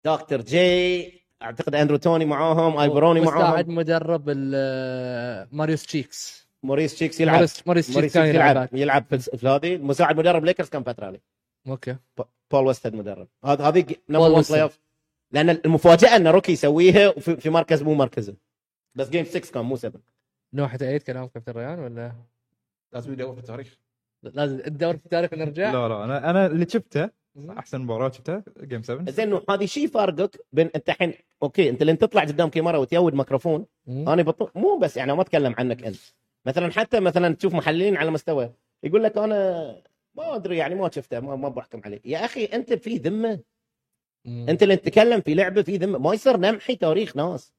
دكتور 0.04 0.40
جي 0.40 1.24
أعتقد 1.42 1.74
اندرو 1.74 1.96
توني 1.96 2.24
معاهم 2.24 2.78
ايبروني 2.78 3.20
مساعد 3.20 3.38
معاهم. 3.68 3.74
مدرب 3.74 4.24
ال- 4.28 5.48
ماريوس 5.56 5.82
تشيكس 5.86 6.43
موريس 6.64 6.94
تشيكس 6.94 7.20
يلعب. 7.20 7.34
ماريوس 7.34 7.66
موريس 7.66 7.86
تشيكس 7.86 8.14
كان 8.14 8.22
تشيكس 8.22 8.34
يلعب. 8.34 8.50
يلعب. 8.56 8.68
يلعب 8.72 9.04
في 9.36 9.48
هذه. 9.48 9.76
مساعد 9.76 10.16
مدرب 10.16 10.44
ليكرز 10.44 10.68
كان 10.68 10.82
فتره 10.82 11.06
عليه 11.06 11.20
أوكي 11.68 11.96
بول 12.50 12.66
ويستد 12.66 12.94
مدرب. 12.94 13.28
هذا 13.44 13.64
هذه 13.64 13.84
نمبر 14.08 14.24
1 14.24 14.36
ويستد. 14.36 14.52
بلاي 14.52 14.62
اوف 14.62 14.78
لأن 15.30 15.50
المفاجأة 15.50 16.16
إن 16.16 16.26
روكي 16.26 16.52
يسويها 16.52 17.10
في 17.10 17.50
مركز 17.50 17.82
مو 17.82 17.94
مركزه. 17.94 18.34
بس 18.94 19.08
جيم 19.08 19.24
6 19.24 19.52
كان 19.52 19.64
مو 19.64 19.76
7 19.76 20.00
نوحة 20.52 20.78
عيد 20.82 21.02
كلام 21.02 21.26
كابتن 21.26 21.52
ريان 21.52 21.78
ولا؟ 21.78 22.12
لازم 22.92 23.12
يدور 23.12 23.34
في 23.34 23.40
التاريخ. 23.40 23.78
لازم 24.22 24.60
الدور 24.66 24.96
في 24.96 25.04
التاريخ 25.04 25.32
ونرجع. 25.32 25.72
لا 25.72 25.88
لا 25.88 26.04
أنا 26.04 26.30
أنا 26.30 26.46
اللي 26.46 26.66
شفته 26.68 27.10
أحسن 27.58 27.80
مباراة 27.80 28.10
شفتها 28.10 28.42
game 28.60 28.82
7 28.82 29.10
زين 29.10 29.28
إنه 29.28 29.42
هذه 29.50 29.66
شيء 29.66 29.88
فارقك 29.88 30.44
بين 30.52 30.70
أنت 30.76 30.88
الحين 30.88 31.14
okay 31.42 31.70
أنت 31.70 31.82
لين 31.82 31.98
تطلع 31.98 32.22
قدام 32.22 32.48
كاميرا 32.48 32.78
وتيود 32.78 33.14
ميكروفون. 33.14 33.66
أنا 33.88 34.22
بط... 34.22 34.56
مو 34.56 34.78
بس 34.78 34.96
يعني 34.96 35.14
ما 35.14 35.22
أتكلم 35.22 35.54
عنك 35.58 35.84
أنت. 35.84 35.96
مثلا 36.46 36.72
حتى 36.72 37.00
مثلا 37.00 37.34
تشوف 37.34 37.54
محللين 37.54 37.96
على 37.96 38.10
مستوى 38.10 38.52
يقول 38.82 39.04
لك 39.04 39.18
أنا 39.18 39.36
ما 40.14 40.34
أدري 40.34 40.56
يعني 40.56 40.74
ما 40.74 40.90
شفته 40.90 41.20
ما, 41.20 41.36
ما 41.36 41.48
بحكم 41.48 41.80
عليه. 41.84 42.00
يا 42.04 42.24
أخي 42.24 42.44
أنت 42.44 42.72
في 42.72 42.96
ذمة. 42.96 43.40
مم. 44.24 44.46
أنت 44.48 44.62
اللي 44.62 44.76
تتكلم 44.76 45.20
في 45.20 45.34
لعبة 45.34 45.62
في 45.62 45.76
ذمة. 45.76 45.98
ما 45.98 46.14
يصير 46.14 46.36
نمحي 46.36 46.76
تاريخ 46.76 47.16
ناس. 47.16 47.52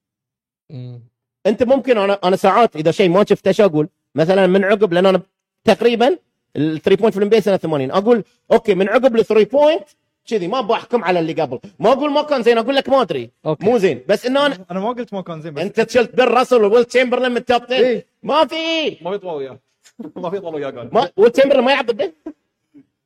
مم. 0.70 1.02
أنت 1.46 1.64
ممكن 1.64 1.98
أنا 1.98 2.20
أنا 2.24 2.36
ساعات 2.36 2.76
إذا 2.76 2.92
شيء 2.92 3.10
ما 3.10 3.26
شفته 3.30 3.52
شو 3.52 3.66
أقول؟ 3.66 3.90
مثلا 4.16 4.48
من 4.48 4.64
عقب 4.64 4.94
لأن 4.94 5.06
أنا 5.06 5.22
تقريبا 5.64 6.18
ال 6.56 6.62
three 6.62 6.96
point 6.96 7.14
في 7.14 7.24
الام 7.24 7.42
سنة 7.42 7.58
80 7.58 7.92
أقول 7.92 8.24
okay 8.52 8.76
من 8.76 8.90
عقب 8.90 9.16
ال 9.16 9.21
three 9.21 9.46
point 9.46 9.90
كذي 10.28 10.48
ما 10.48 10.62
بحكم 10.62 11.04
على 11.04 11.20
اللي 11.20 11.34
قبل. 11.34 11.60
ما 11.80 11.92
أقول 11.92 12.12
ما 12.12 12.22
كان 12.22 12.44
زين 12.44 12.58
أقول 12.58 12.76
لك 12.76 12.90
ما 12.90 13.02
أدري. 13.02 13.30
okay. 13.46 13.66
مو 13.66 13.78
زين. 13.78 14.02
بس 14.10 14.26
إنه 14.26 14.46
أنا 14.46 14.66
أنا 14.72 14.80
ما 14.80 14.90
قلت 14.90 15.14
ما 15.14 15.22
كان 15.22 15.42
زين 15.42 15.54
بس 15.54 15.62
أنت 15.64 15.90
شلت 15.90 16.16
بيل 16.16 16.32
راسل 16.32 16.64
وويل 16.64 16.86
تشامبرلين 16.86 17.32
من 17.32 17.38
ال 17.38 17.44
top 17.44 17.62
10 17.64 17.76
إيه. 17.76 18.06
ما 18.24 18.46
في. 18.46 18.98
ما 19.02 19.12
يطول 19.16 19.34
وياه. 19.36 19.60
ما 20.16 20.30
في 20.30 20.40
طول 20.40 20.56
وياه 20.56 20.70
قال 20.70 20.90
ما 20.94 21.10
ويل 21.18 21.32
تشامبرلين 21.32 21.66
ما 21.66 21.72
يلعب 21.72 21.86
ضده 21.86 22.14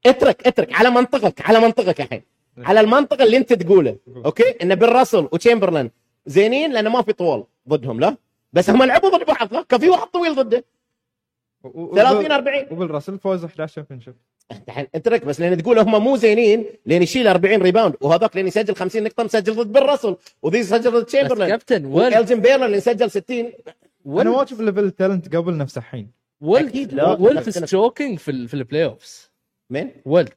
اترك 0.05 0.47
اترك. 0.47 0.73
على 0.73 0.89
منطقك 0.89 1.41
على 1.49 1.59
منطقك 1.59 2.01
الحين. 2.01 2.21
على 2.57 2.79
المنطقة 2.79 3.23
اللي 3.23 3.37
أنت 3.37 3.53
تقوله. 3.53 3.95
أوكي؟ 4.25 4.49
ان 4.63 4.75
بيل 4.75 4.89
راسل 4.91 5.17
وتشامبرلين 5.31 5.91
زينين 6.25 6.71
لأنه 6.73 6.89
ما 6.89 7.01
في 7.01 7.13
طول 7.13 7.43
ضدهم 7.69 7.99
لا؟ 7.99 8.15
بس 8.53 8.69
هم 8.69 8.83
لعبوا 8.83 9.09
ضد 9.09 9.25
بعض 9.25 9.53
لا؟ 9.53 9.61
كان 9.61 9.79
في 9.79 9.89
واحد 9.89 10.07
طويل 10.07 10.35
ضده. 10.35 10.63
و- 11.63 11.81
و- 11.83 11.95
30 11.95 12.31
40 12.31 12.65
وبالراسل 12.71 13.19
فوز 13.19 13.45
11 13.45 13.73
شامبيونشيب. 13.75 14.13
انت 14.13 14.28
الحين 14.67 14.87
اترك 14.95 15.25
بس 15.25 15.39
لأن 15.41 15.57
تقول 15.63 15.79
هم 15.79 16.03
مو 16.03 16.15
زينين 16.17 16.65
لين 16.85 17.03
يشيل 17.03 17.27
40 17.27 17.61
ريباوند 17.61 17.95
وهذاك 18.01 18.35
لين 18.35 18.47
يسجل 18.47 18.75
50 18.75 19.03
نقطة 19.03 19.23
مسجل 19.23 19.53
ضد 19.55 19.71
بيل 19.73 19.83
راسل 19.83 20.15
وذي 20.41 20.57
يسجل 20.57 20.91
ضد 20.91 21.05
تشامبرلين 21.05 21.47
كابتن 21.49 21.85
وإلجن 21.85 22.41
بيرلر 22.41 22.65
اللي 22.65 22.79
سجل 22.79 23.11
60 23.11 23.51
أنا 24.07 24.23
ما 24.29 24.43
أشوف 24.43 24.61
ليفل 24.61 24.83
التالنت 24.83 25.35
قبل 25.35 25.57
نفسه 25.57 25.79
الحين. 25.79 26.11
بس 27.47 27.59
أنا- 27.59 27.65
ستروكينج 27.65 28.19
في 28.19 28.31
ال- 28.31 28.47
في 28.47 28.53
البلاي 28.53 28.85
اوفز 28.85 29.31
مين؟ 29.69 29.91
ويلت 30.05 30.33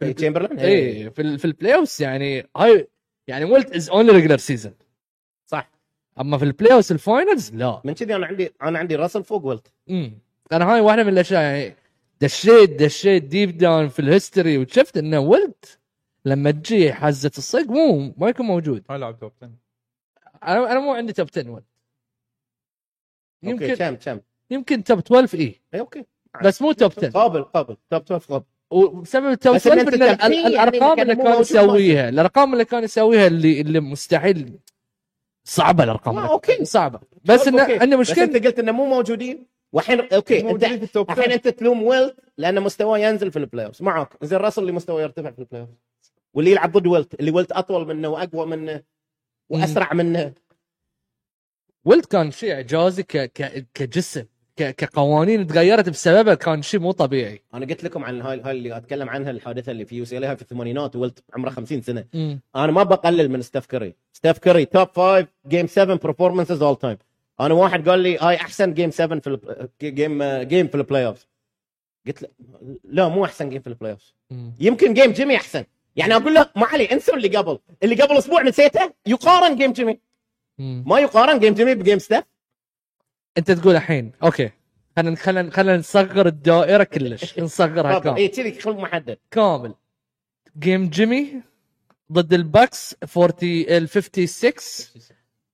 تشامبرلين؟ 0.00 0.58
إيه 0.58 1.08
في 1.08 1.22
ال- 1.22 1.38
في 1.38 1.44
ال 1.44 1.74
playoffs 1.74 2.02
يعني 2.02 2.46
هاي 2.56 2.88
يعني 3.28 3.44
ويلت 3.44 3.74
is 3.74 3.90
only 3.90 4.12
regular 4.12 4.36
season 4.36 4.72
صح. 5.46 5.70
أما 6.20 6.38
في 6.38 6.44
ال 6.44 6.72
playoffs 6.72 6.92
ال 6.92 7.01
finals 7.01 7.54
لا. 7.54 7.80
من 7.84 7.92
كذي 7.92 8.14
أنا 8.16 8.26
عندي 8.26 8.52
أنا 8.62 8.78
عندي 8.78 8.96
راسل 8.96 9.24
فوق 9.24 9.44
ويلت. 9.44 9.72
امم 9.90 10.12
أنا 10.52 10.72
هاي 10.74 10.80
واحدة 10.80 11.02
من 11.02 11.08
الأشياء 11.12 11.42
يعني 11.42 11.74
دشيت 12.20 12.70
دشيت 12.70 13.24
deep 13.24 13.58
down 13.58 13.88
في 13.88 13.98
ال 13.98 14.05
history 14.05 14.58
وشفت 14.58 14.96
إنه 14.96 15.18
ويلت. 15.18 15.54
لما 16.24 16.50
تجي 16.50 16.92
حزة 16.92 17.30
الصدق 17.38 17.66
مو 17.70 18.14
ما 18.16 18.28
يكون 18.28 18.46
موجود. 18.46 18.84
هاي 18.90 18.98
لاعب 18.98 19.18
top 19.18 19.32
10 19.42 19.50
أنا 20.42 20.72
أنا 20.72 20.80
مو 20.80 20.92
عندي 20.92 21.12
top 21.12 21.28
10 21.32 21.50
ويلت. 21.50 21.64
okay 23.44 23.64
يمكن 23.64 23.74
كم 23.74 23.94
كم؟ 23.94 24.20
يمكن 24.50 24.84
top 24.84 24.98
12 24.98 25.38
اي 25.38 25.60
اي 25.74 25.80
okay. 25.80 26.04
بس 26.44 26.62
مو 26.62 26.72
top 26.72 26.92
10 26.98 27.10
قابل 27.10 27.44
قابل. 27.44 27.76
top 27.90 28.02
12 28.02 28.26
قابل. 28.28 28.44
وبسبب 28.70 29.26
ال 29.26 29.33
top 29.33 29.54
بس 29.54 29.66
إن 29.66 29.78
12 29.78 29.94
أنت 29.94 30.22
ان 30.22 30.32
يعني 30.32 30.46
الأرقام 30.46 31.00
اللي 31.00 31.16
كان 31.16 31.40
يسويها 31.40 32.08
الأرقام 32.08 32.52
اللي 32.52 32.64
كان 32.64 32.84
يسويها 32.84 33.26
اللي 33.26 33.60
اللي 33.60 33.80
مستحيل. 33.80 34.58
صعبة 35.44 35.84
الأرقام 35.84 36.18
آه، 36.18 36.30
okay. 36.30 36.64
صعبة. 36.64 37.00
بس 37.24 37.48
انه 37.48 37.62
okay. 37.62 37.78
عنده 37.78 37.96
بس 37.96 38.10
مشكله 38.10 38.24
انت 38.24 38.46
قلت 38.46 38.58
إنه 38.58 38.72
مو 38.72 38.86
موجودين؟ 38.86 39.46
والحين 39.72 40.00
okay 40.00 40.50
أنت 40.50 40.64
الحين 40.64 40.88
10 41.08 41.34
أنت 41.34 41.48
تلوم 41.48 41.82
ويلت 41.82 42.16
لأن 42.38 42.62
مستواه 42.62 42.98
ينزل 42.98 43.30
في 43.30 43.38
ال 43.38 43.66
playoff 43.66 43.82
معك. 43.82 44.24
زين 44.24 44.38
راسل 44.38 44.62
اللي 44.62 44.72
مستواه 44.72 45.02
يرتفع 45.02 45.30
في 45.30 45.38
ال 45.38 45.60
playoff 45.62 45.70
واللي 46.34 46.50
يلعب 46.50 46.72
ضد 46.72 46.86
ويلت 46.86 47.14
اللي 47.14 47.30
ويلت 47.30 47.52
أطول 47.52 47.86
منه 47.86 48.08
وأقوى 48.08 48.46
منه 48.46 48.82
وأسرع 49.48 49.92
منه. 49.92 50.32
ويلت 51.84 52.04
كان 52.04 52.30
شيء 52.30 52.52
إعجازي 52.52 53.02
ك... 53.02 53.16
ك... 53.16 53.66
كجسم 53.74 54.24
ك... 54.56 54.74
كقوانين 54.74 55.46
تغيرت 55.46 55.88
بسببه 55.88 56.34
كان 56.34 56.62
شيء 56.62 56.80
مو 56.80 56.92
طبيعي. 56.92 57.42
أنا 57.54 57.66
قلت 57.66 57.84
لكم 57.84 58.04
عن 58.04 58.22
هاي 58.22 58.40
هاي 58.40 58.50
اللي 58.50 58.76
أتكلم 58.76 59.10
عنها 59.10 59.30
الحادثة 59.30 59.72
اللي 59.72 59.84
في 59.84 59.96
UC 59.96 60.36
في 60.36 60.42
الثمانينات 60.42 60.96
ويلت 60.96 61.24
عمره 61.34 61.50
50 61.50 61.82
سنة. 61.82 62.04
مم. 62.14 62.40
أنا 62.56 62.72
ما 62.72 62.82
بقلل 62.82 63.28
من 63.30 63.42
ستيف 63.42 63.66
كوري 63.66 63.94
ستيف 64.12 64.38
كوري 64.38 64.64
top 64.64 64.88
5 64.96 65.26
game 65.48 65.66
7 65.66 65.96
performances 65.96 66.62
all 66.62 66.76
time 66.76 66.98
أنا 67.40 67.54
واحد 67.54 67.88
قال 67.88 68.00
لي 68.00 68.18
هاي 68.18 68.36
احسن 68.36 68.74
game 68.74 68.90
7 68.90 69.20
في 69.20 69.26
ال- 69.26 69.68
game 69.82 70.22
game 70.22 70.68
في 70.68 70.74
ال 70.74 71.06
playoff 71.06 71.26
قلت 72.06 72.22
له 72.22 72.28
لا 72.84 73.08
مو 73.08 73.24
أحسن 73.24 73.50
game 73.50 73.62
في 73.62 73.66
ال 73.66 73.92
playoff. 73.92 74.12
يمكن 74.60 74.94
game 74.94 75.12
جيمي 75.12 75.36
أحسن. 75.36 75.64
يعني 75.96 76.14
أقول 76.16 76.34
له 76.34 76.50
ما 76.56 76.66
علي 76.66 76.84
انسوا 76.92 77.16
اللي 77.16 77.36
قبل. 77.36 77.58
اللي 77.82 78.02
قبل 78.02 78.18
أسبوع 78.18 78.42
نسيته 78.42 78.92
يقارن 79.06 79.56
game 79.56 79.72
جيمي. 79.72 80.00
ما 80.58 80.98
يقارن 81.00 81.38
game 81.38 81.54
جيمي 81.54 81.74
ب 81.74 81.79
game 81.79 81.98
ستيف 81.98 82.24
أنت 83.38 83.50
تقول 83.50 83.76
الحين 83.76 84.12
okay. 84.22 84.50
خلينا 84.96 85.16
خلينا 85.16 85.50
خلينا 85.50 85.76
نصغر 85.78 86.26
الدائرة 86.26 86.84
كلش. 86.84 87.38
نصغرها 87.38 87.98
كامل. 87.98 88.16
اي 88.16 88.28
كذي 88.28 88.60
خل 88.60 88.72
محدد. 88.76 89.18
كامل. 89.30 89.74
game 90.58 90.88
جيمي 90.88 91.42
ضد 92.12 92.32
الباكس 92.32 92.96
40 93.16 93.34
ال 93.42 93.88
56 93.88 94.52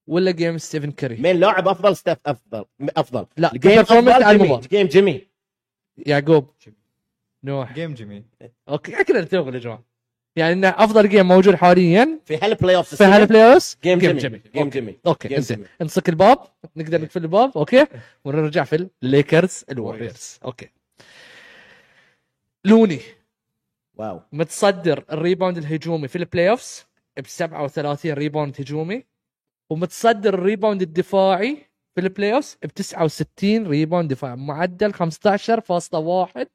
ولا 0.06 0.30
game 0.30 0.58
ستيفن 0.58 0.90
كاري 0.90 1.16
مين 1.16 1.40
لاعب 1.40 1.68
أفضل؟ 1.68 1.96
ستيف 1.96 2.18
أفضل. 2.26 2.64
أفضل. 2.80 3.26
لا 3.36 3.50
game 3.54 3.72
على 3.72 3.80
افضل 3.80 4.10
المباراة. 4.10 4.60
جيمي 4.60 4.84
game 4.84 4.86
جيمي 4.86 5.26
يعقوب. 5.96 6.50
نوح. 7.44 7.72
game 7.72 7.94
جيمي 7.94 8.24
okay 8.68 9.04
كذا 9.04 9.20
نتفق 9.20 9.54
يا 9.54 9.58
جماعة. 9.58 9.84
يعني 10.36 10.52
إنه 10.52 10.68
أفضل 10.68 11.08
game 11.08 11.28
موجود 11.28 11.54
حاليا 11.54 12.20
في 12.24 12.36
هالبلاي 12.36 12.76
اوف 12.76 12.94
في 12.94 13.04
هالبلاي 13.04 13.54
اوف 13.54 13.76
جيم 13.84 13.98
جيم 13.98 14.16
جيمي 14.16 14.38
جيمي 14.38 14.42
جيم 14.54 14.68
جيمي 14.68 14.98
أوكي. 15.06 15.28
جيم 15.28 15.40
زين 15.40 15.56
جيمي. 15.56 15.68
نسكر 15.80 16.08
الباب. 16.08 16.38
نقدر 16.76 17.00
نقفل 17.00 17.22
الباب. 17.22 17.58
okay؟ 17.58 17.86
ونرجع 18.24 18.64
في 18.64 18.88
الليكرز 19.02 19.64
الوريورز 19.70 20.38
okay. 20.44 20.68
لوني. 22.64 23.00
wow. 23.94 24.20
متصدر 24.32 25.04
ال 25.12 25.18
rebound 25.18 25.58
الهجومي 25.58 26.08
في 26.08 26.16
ال 26.16 26.50
playoffs 26.50 26.86
ب 27.16 27.26
37 27.26 28.12
rebound 28.12 28.60
هجومي. 28.60 29.04
ومتصدر 29.70 30.34
ال 30.34 30.40
rebound 30.40 30.82
الدفاعي 30.82 31.66
في 31.94 32.00
ال 32.00 32.34
playoffs 32.34 32.58
ب 32.62 32.66
69 32.66 33.66
rebound 33.66 34.12
دفاعي. 34.12 34.36
معدل 34.36 34.92
15.1 34.92 36.46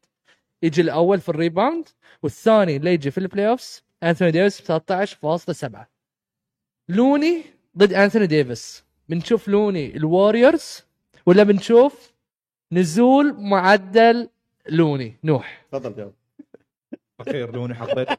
يجي 0.63 0.81
الأول 0.81 1.19
في 1.19 1.29
ال 1.29 1.36
rebound 1.37 1.87
والثاني 2.23 2.75
اللي 2.75 2.93
يجي 2.93 3.11
في 3.11 3.17
ال 3.17 3.49
playoffs 3.49 3.83
أنثوني 4.03 4.31
ديفيس 4.31 4.71
ب 4.71 4.81
13.7 5.75 5.87
لوني 6.89 7.43
ضد 7.77 7.93
أنثوني 7.93 8.27
ديفيس. 8.27 8.83
بنشوف 9.09 9.47
لوني 9.47 9.97
الواريورز 9.97 10.85
ولا 11.25 11.43
بنشوف 11.43 12.13
نزول 12.71 13.35
معدل 13.39 14.29
لوني. 14.69 15.15
نوح. 15.23 15.65
تفضل 15.71 15.95
جاوب. 15.95 16.13
أخير 17.19 17.51
لوني 17.51 17.75
حطيته 17.75 18.17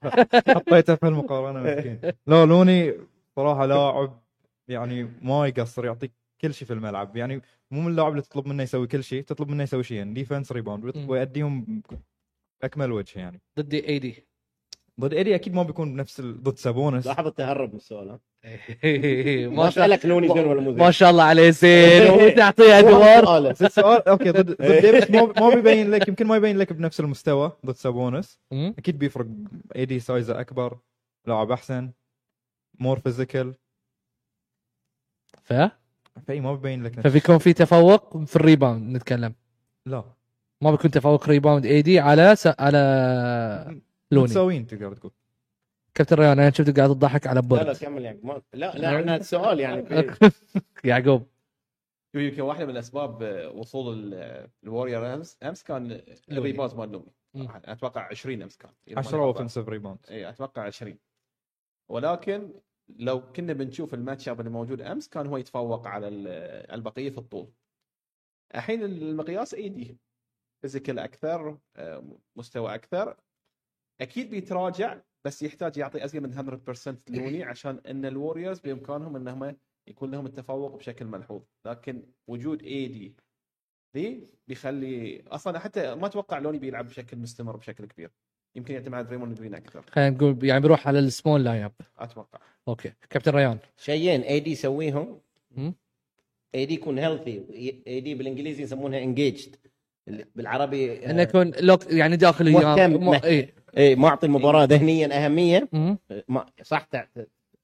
حطيته 0.54 0.94
في 0.94 1.06
المقارنة 1.06 1.60
مسكين. 1.60 2.00
لا 2.26 2.46
لوني 2.46 2.94
صراحة 3.36 3.66
لاعب 3.66 4.20
يعني 4.70 5.09
ما 5.22 5.47
يقصر 5.47 5.84
يعطيك 5.84 6.12
كل 6.40 6.55
شيء 6.55 6.68
في 6.68 6.72
الملعب. 6.74 7.16
يعني 7.16 7.42
مو 7.70 7.80
من 7.80 7.88
اللاعب 7.88 8.10
اللي 8.12 8.22
تطلب 8.22 8.47
منه 8.47 8.62
يسوي 8.62 8.86
كل 8.86 9.05
شيء 9.05 9.22
تطلب 9.22 9.48
منه 9.48 9.62
يسوي 9.62 9.82
شيئين 9.82 10.14
defense 10.14 10.52
rebound. 10.52 11.09
ويأديهم 11.10 11.82
باكمل 12.62 12.92
وجه 12.92 13.18
يعني. 13.18 13.40
ضد 13.59 13.74
AD 13.74 14.27
ضد 15.01 15.14
AD 15.14 15.35
أكيد 15.34 15.55
ما 15.55 15.62
بيكون 15.62 15.92
بنفس 15.94 16.20
ال- 16.20 16.42
ضد 16.42 16.59
سابونس. 16.59 17.06
لاحظ 17.06 17.26
التهرب 17.26 17.70
من 17.70 17.76
السؤال 17.76 18.09
ها؟ 18.09 18.20
ما 19.56 19.70
شاء 19.70 20.06
لوني 20.06 20.28
زين 20.28 20.47
ولا 20.47 20.60
مو 20.60 20.70
زين. 20.70 20.78
ما 20.80 20.90
شاء 20.90 21.10
الله 21.10 21.22
عليه 21.22 21.51
زين. 21.51 22.10
وتعطيه 22.24 22.78
أدوار. 22.78 23.51
السؤال 23.51 24.09
أوكي 24.09 24.30
ضد 24.30 24.51
ضد 24.51 24.80
ديفيس 24.80 25.10
ما 25.10 25.32
ما 25.40 25.55
بيبين 25.55 25.90
لك 25.90 26.09
يمكن 26.09 26.26
ما 26.26 26.36
يبين 26.36 26.59
لك 26.59 26.72
بنفس 26.72 27.01
المستوى 27.01 27.52
ضد 27.66 27.74
سابونس. 27.74 28.38
أكيد 28.52 28.98
بيفرق 28.98 29.26
AD 29.77 30.01
سايزه 30.01 30.40
أكبر 30.40 30.78
لاعب 31.26 31.51
أحسن 31.51 31.90
more 32.78 32.98
physical 32.98 33.55
ف؟ 35.51 35.70
فإي 36.27 36.40
ما 36.40 36.55
بيبين 36.55 36.82
لك 36.82 37.01
فبيكون 37.01 37.39
في 37.39 37.52
تفوق 37.52 38.24
في 38.24 38.36
ال 38.36 38.44
rebound 38.44 38.97
نتكلم. 38.97 39.35
لا. 39.86 40.05
ما 40.60 40.70
بيكون 40.70 40.90
تفوق 40.90 41.28
rebound 41.28 41.66
AD 41.66 41.98
على 42.01 42.36
س... 42.36 42.47
على 42.47 43.81
لوني. 44.10 44.24
متساويين 44.24 44.66
تقدر 44.66 44.94
تقول. 44.94 45.12
كابتن 45.94 46.16
ريان 46.16 46.39
أنا 46.39 46.51
شفتك 46.51 46.77
قاعد 46.78 46.90
تضحك 46.90 47.27
على 47.27 47.40
لا 47.40 47.56
لا 47.56 47.64
برد 47.64 47.77
كمل 47.77 48.02
يعني. 48.05 48.20
ما... 48.22 48.43
لا 48.52 48.72
لا 48.77 49.01
إحنا 49.01 49.16
السؤال 49.16 49.60
يعني. 49.60 50.06
يعقوب. 50.85 51.27
يمكن 52.14 52.43
واحدة 52.43 52.66
من 52.66 52.77
أسباب 52.77 53.22
آه، 53.22 53.48
وصول 53.51 53.94
ال- 54.14 54.48
الوريور 54.64 55.14
أمس 55.14 55.36
أمس 55.43 55.62
كان 55.62 56.01
ال 56.32 56.38
rebound 56.38 56.74
مال 56.74 56.93
لوني 56.93 57.12
مم. 57.35 57.48
أتوقع 57.64 58.09
20 58.10 58.43
أمس 58.43 58.56
كان. 58.56 58.70
إذا 58.89 58.98
10 58.98 59.10
ماني 59.10 59.24
غلطان. 59.27 59.43
offensive 59.43 59.68
rebound 59.68 59.98
اي 60.10 60.28
أتوقع 60.28 60.62
20 60.62 60.98
ولكن 61.89 62.51
لو 62.98 63.32
كنا 63.32 63.52
بنشوف 63.52 63.94
ال 63.94 64.00
match 64.00 64.28
up 64.28 64.40
اللي 64.40 64.50
موجود 64.50 64.80
أمس 64.80 65.08
كان 65.08 65.26
هو 65.26 65.36
يتفوق 65.36 65.86
على 65.86 66.08
ال- 66.08 66.28
البقية 66.74 67.10
في 67.10 67.18
الطول. 67.18 67.52
الحين 68.54 68.82
المقياس 68.82 69.54
AD 69.55 69.98
physical 70.62 70.98
أكثر 70.98 71.58
آه، 71.76 72.18
مستوى 72.36 72.74
أكثر. 72.74 73.16
أكيد 74.00 74.30
بيتراجع 74.30 75.02
بس 75.24 75.42
يحتاج 75.42 75.76
يعطي 75.78 76.04
أزيد 76.04 76.22
من 76.22 76.30
100% 76.30 77.04
لوني 77.10 77.44
عشان 77.50 77.78
إن 77.78 78.04
ال 78.05 78.11
Warriors 78.11 78.60
بإمكانهم 78.60 79.16
انهم 79.16 79.56
يكون 79.88 80.10
لهم 80.10 80.26
التفوق 80.26 80.76
بشكل 80.76 81.04
ملحوظ. 81.06 81.42
لكن 81.66 82.12
وجود 82.28 82.62
AD 82.62 83.16
ذي 83.96 84.30
بيخلي 84.48 85.22
أصلا 85.28 85.58
حتى 85.58 85.94
ما 85.94 86.06
أتوقع 86.06 86.38
لوني 86.38 86.58
بيلعب 86.58 86.86
بشكل 86.86 87.16
مستمر 87.18 87.56
بشكل 87.56 87.86
كبير. 87.86 88.12
يمكن 88.56 88.74
يعتمد 88.74 88.94
على 88.94 89.05
دريموند 89.05 89.39
جرين 89.39 89.55
أكثر. 89.55 89.85
خلينا 89.90 90.10
نقول 90.10 90.39
يعني 90.43 90.60
بيروح 90.60 90.89
على 90.89 90.98
ال 90.98 91.44
small 91.44 91.62
lineup 91.62 91.72
أتوقع. 91.98 92.39
okay. 92.68 92.93
كابتن 93.10 93.32
ريان. 93.32 93.59
شيئين. 93.77 94.20
AD 94.20 94.51
يسويهم. 94.51 95.18
AD 96.55 96.74
يكون 96.74 96.98
healthy 96.98 97.43
AD 97.86 98.14
بالإنجليزي 98.14 98.62
يسمونها 98.62 98.98
engaged 98.98 99.56
بالعربي 100.35 101.06
إنه 101.10 101.22
يكون 101.22 101.52
locked 101.60 101.93
يعني 101.93 102.16
داخل 102.16 102.52
مهتم. 102.52 103.09
اي 103.24 103.52
اي 103.77 103.97
معطي 103.97 104.27
المباراة 104.27 104.64
ذهنيا 104.64 105.24
أهمية. 105.27 105.68
ما 106.28 106.47
صح 106.62 106.89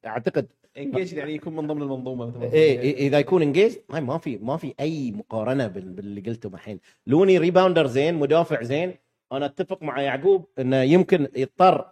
أعتقد. 0.06 0.46
انجيج 0.78 1.12
يعني 1.12 1.34
يكون 1.34 1.56
من 1.56 1.66
ضمن 1.66 1.82
المنظومة 1.82 2.26
مثل 2.26 2.38
ما 2.38 2.44
إيه 2.52 2.80
إيه، 2.80 2.96
إذا 3.08 3.18
يكون 3.18 3.42
انجيج 3.42 3.76
هاي 3.90 4.00
ما 4.00 4.18
في 4.18 4.36
ما 4.36 4.56
في 4.56 4.74
أي 4.80 5.10
مقارنة 5.12 5.66
بال- 5.66 5.92
باللي 5.92 6.20
قلته 6.20 6.46
الحين. 6.46 6.80
لوني 7.06 7.38
rebounder 7.38 7.86
زين 7.86 8.14
مدافع 8.14 8.62
زين. 8.62 8.94
أنا 9.32 9.46
أتفق 9.46 9.82
مع 9.82 10.00
يعقوب 10.00 10.46
إنه 10.58 10.82
يمكن 10.82 11.28
يضطر 11.36 11.86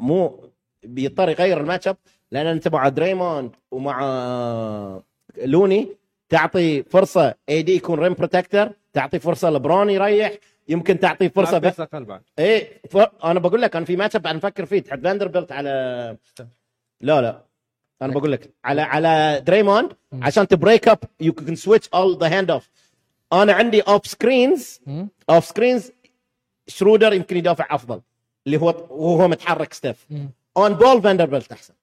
مو 0.00 0.50
بيضطر 0.84 1.28
يغير 1.28 1.60
ال 1.60 1.65
match 1.65 1.88
up 1.88 1.96
لأن 2.30 2.46
أنت 2.46 2.68
مع 2.68 2.88
دريموند 2.88 3.50
ومع 3.70 4.00
لوني 5.44 5.88
تعطي 6.28 6.82
فرصة 6.82 7.34
AD 7.48 7.74
يكون 7.76 7.98
rim 7.98 8.14
protector 8.14 8.72
تعطي 8.92 9.18
فرصة 9.18 9.50
لبرون 9.50 9.90
يريح 9.90 10.32
يمكن 10.68 10.98
تعطي 10.98 11.28
فرصة 11.28 11.58
بس 11.58 11.80
بعد 11.80 12.22
إيه 12.38 12.80
ف... 12.90 12.96
أنا 13.24 13.40
بقول 13.40 13.62
لك 13.62 13.76
أنا 13.76 13.84
في 13.84 13.96
match 13.96 14.16
up 14.16 14.26
نفكر 14.26 14.66
فيه. 14.66 14.80
تحت 14.80 15.00
فاندربلت 15.00 15.52
على 15.52 15.70
لا 17.00 17.20
لا. 17.20 17.42
أنا 18.02 18.12
بقول 18.12 18.32
لك 18.32 18.50
على 18.64 18.82
على 18.82 19.42
دريموند 19.46 19.92
عشان 20.22 20.48
ت 20.48 20.55
break 20.55 20.88
up 20.88 20.98
you 21.20 21.32
can 21.32 21.54
switch 21.56 21.88
all 21.94 22.18
the 22.18 22.38
hand 22.38 22.50
off 22.50 22.70
أنا 23.32 23.52
عندي 23.52 23.80
off 23.80 24.06
screens. 24.06 24.80
off 25.30 25.44
screens 25.44 25.92
شرودر 26.66 27.12
يمكن 27.12 27.36
يدافع 27.36 27.66
أفضل 27.70 28.00
اللي 28.46 28.56
هو 28.56 28.86
وهو 28.90 29.28
متحرك 29.28 29.72
ستيف. 29.72 30.06
on 30.56 30.74
ball 30.74 31.02
فاندربلت 31.02 31.52
أحسن. 31.52 31.74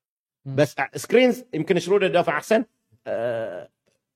مم. 0.46 0.56
بس 0.56 0.76
screens 0.96 1.44
يمكن 1.54 1.80
شرودر 1.80 2.06
يدافع 2.06 2.38
أحسن. 2.38 2.66
آه... 3.08 3.70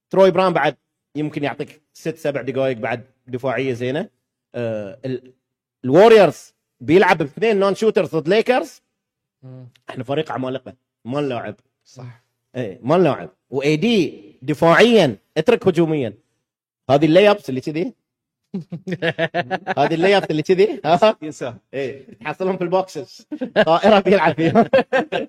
تروي 0.10 0.31
براون 0.31 0.53
بعد 0.53 0.76
يمكن 1.15 1.44
يعطيك 1.44 1.81
ست 1.94 2.18
سبع 2.18 2.41
دقائق 2.41 2.77
بعد 2.77 3.03
دفاعية 3.27 3.73
زينة. 3.73 4.10
آه... 4.56 4.99
ال... 5.06 5.34
ال 5.86 5.93
Warriors 5.93 6.53
بيلعب 6.80 7.18
باثنين 7.18 7.60
نون 7.60 7.76
شوترز 7.76 8.15
ضد 8.15 8.27
ليكرز 8.30 8.81
مم. 9.44 9.68
إحنا 9.89 10.03
فريق 10.03 10.31
عمالقة 10.31 10.73
ما 11.06 11.22
نلاعب. 11.22 11.56
صح. 11.85 12.23
إيه 12.56 12.80
ما 12.81 12.98
نلاعب. 12.98 13.30
واي 13.49 13.76
دي 13.76 14.23
دفاعيا 14.41 15.18
اترك 15.38 15.68
هجوميا. 15.68 16.14
هذه 16.89 17.06
اللي 17.06 17.31
ابس 17.31 17.49
اللي 17.49 17.61
كذي 17.61 17.94
هذه 19.78 19.94
اللي 19.94 20.18
اللي 20.18 20.41
كذي 20.44 20.82
ها؟ 20.86 21.18
ينساه 21.22 21.57
إيه. 21.74 22.06
تحصلهم 22.22 22.57
في 22.57 22.64
البوكسز. 22.64 23.28
طائرة 23.65 23.99
بيلعب 23.99 24.36
فيهم 24.36 24.65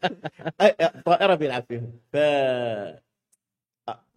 طائرة 1.07 1.35
بيلعب 1.35 1.65
فيهم 1.69 1.93
ف 2.13 2.17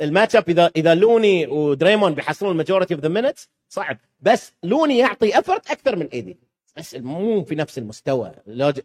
الماتش 0.01 0.35
أب 0.35 0.49
إذا 0.49 0.71
إذا 0.75 0.95
لوني 0.95 1.47
ودريمون 1.47 2.13
بيحصلون 2.13 2.51
الماجورتي 2.51 2.93
اوف 2.93 3.03
ذا 3.03 3.09
مينتس 3.09 3.49
صعب. 3.69 3.97
بس 4.21 4.53
لوني 4.63 4.97
يعطي 4.97 5.39
افرت 5.39 5.71
أكثر 5.71 5.95
من 5.95 6.07
ايدي 6.07 6.50
بس 6.77 6.95
مو 6.95 7.43
في 7.43 7.55
نفس 7.55 7.77
المستوى. 7.77 8.31
لوج... 8.47 8.79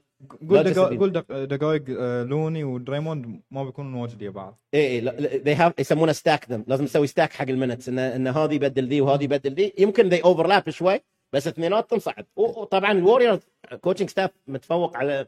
قول 0.50 1.10
دقائق 1.46 1.84
آه، 1.98 2.22
لوني 2.22 2.64
ودريموند 2.64 3.40
ما 3.50 3.64
بيكونوا 3.64 3.90
موجودين 3.90 4.30
بعض. 4.30 4.58
إيه 4.74 4.86
إيه 4.88 5.00
لا- 5.00 5.10
لا- 5.10 5.54
they 5.54 5.58
have 5.58 5.72
يسمونه 5.78 6.12
stack 6.12 6.50
them 6.50 6.64
لازم 6.66 6.84
تسوي 6.86 7.06
stack 7.06 7.32
حق 7.32 7.48
ال 7.48 7.53
minutes 7.53 7.88
ان 7.88 7.98
إن 7.98 8.26
هذه 8.26 8.54
يبدل 8.54 8.88
ذي 8.88 9.00
وهذه 9.00 9.24
يبدل 9.24 9.52
ذي 9.54 9.72
يمكن 9.78 10.08
they 10.08 10.24
overlap 10.24 10.70
شوي 10.70 11.00
بس 11.32 11.46
اثنيناتهم 11.46 11.98
صعب 11.98 12.26
وطبعا 12.36 12.92
ال 12.92 12.97
Warriors 12.97 13.40
coaching 13.80 14.08
staff 14.10 14.30
متفوق 14.46 14.96
على 14.96 15.26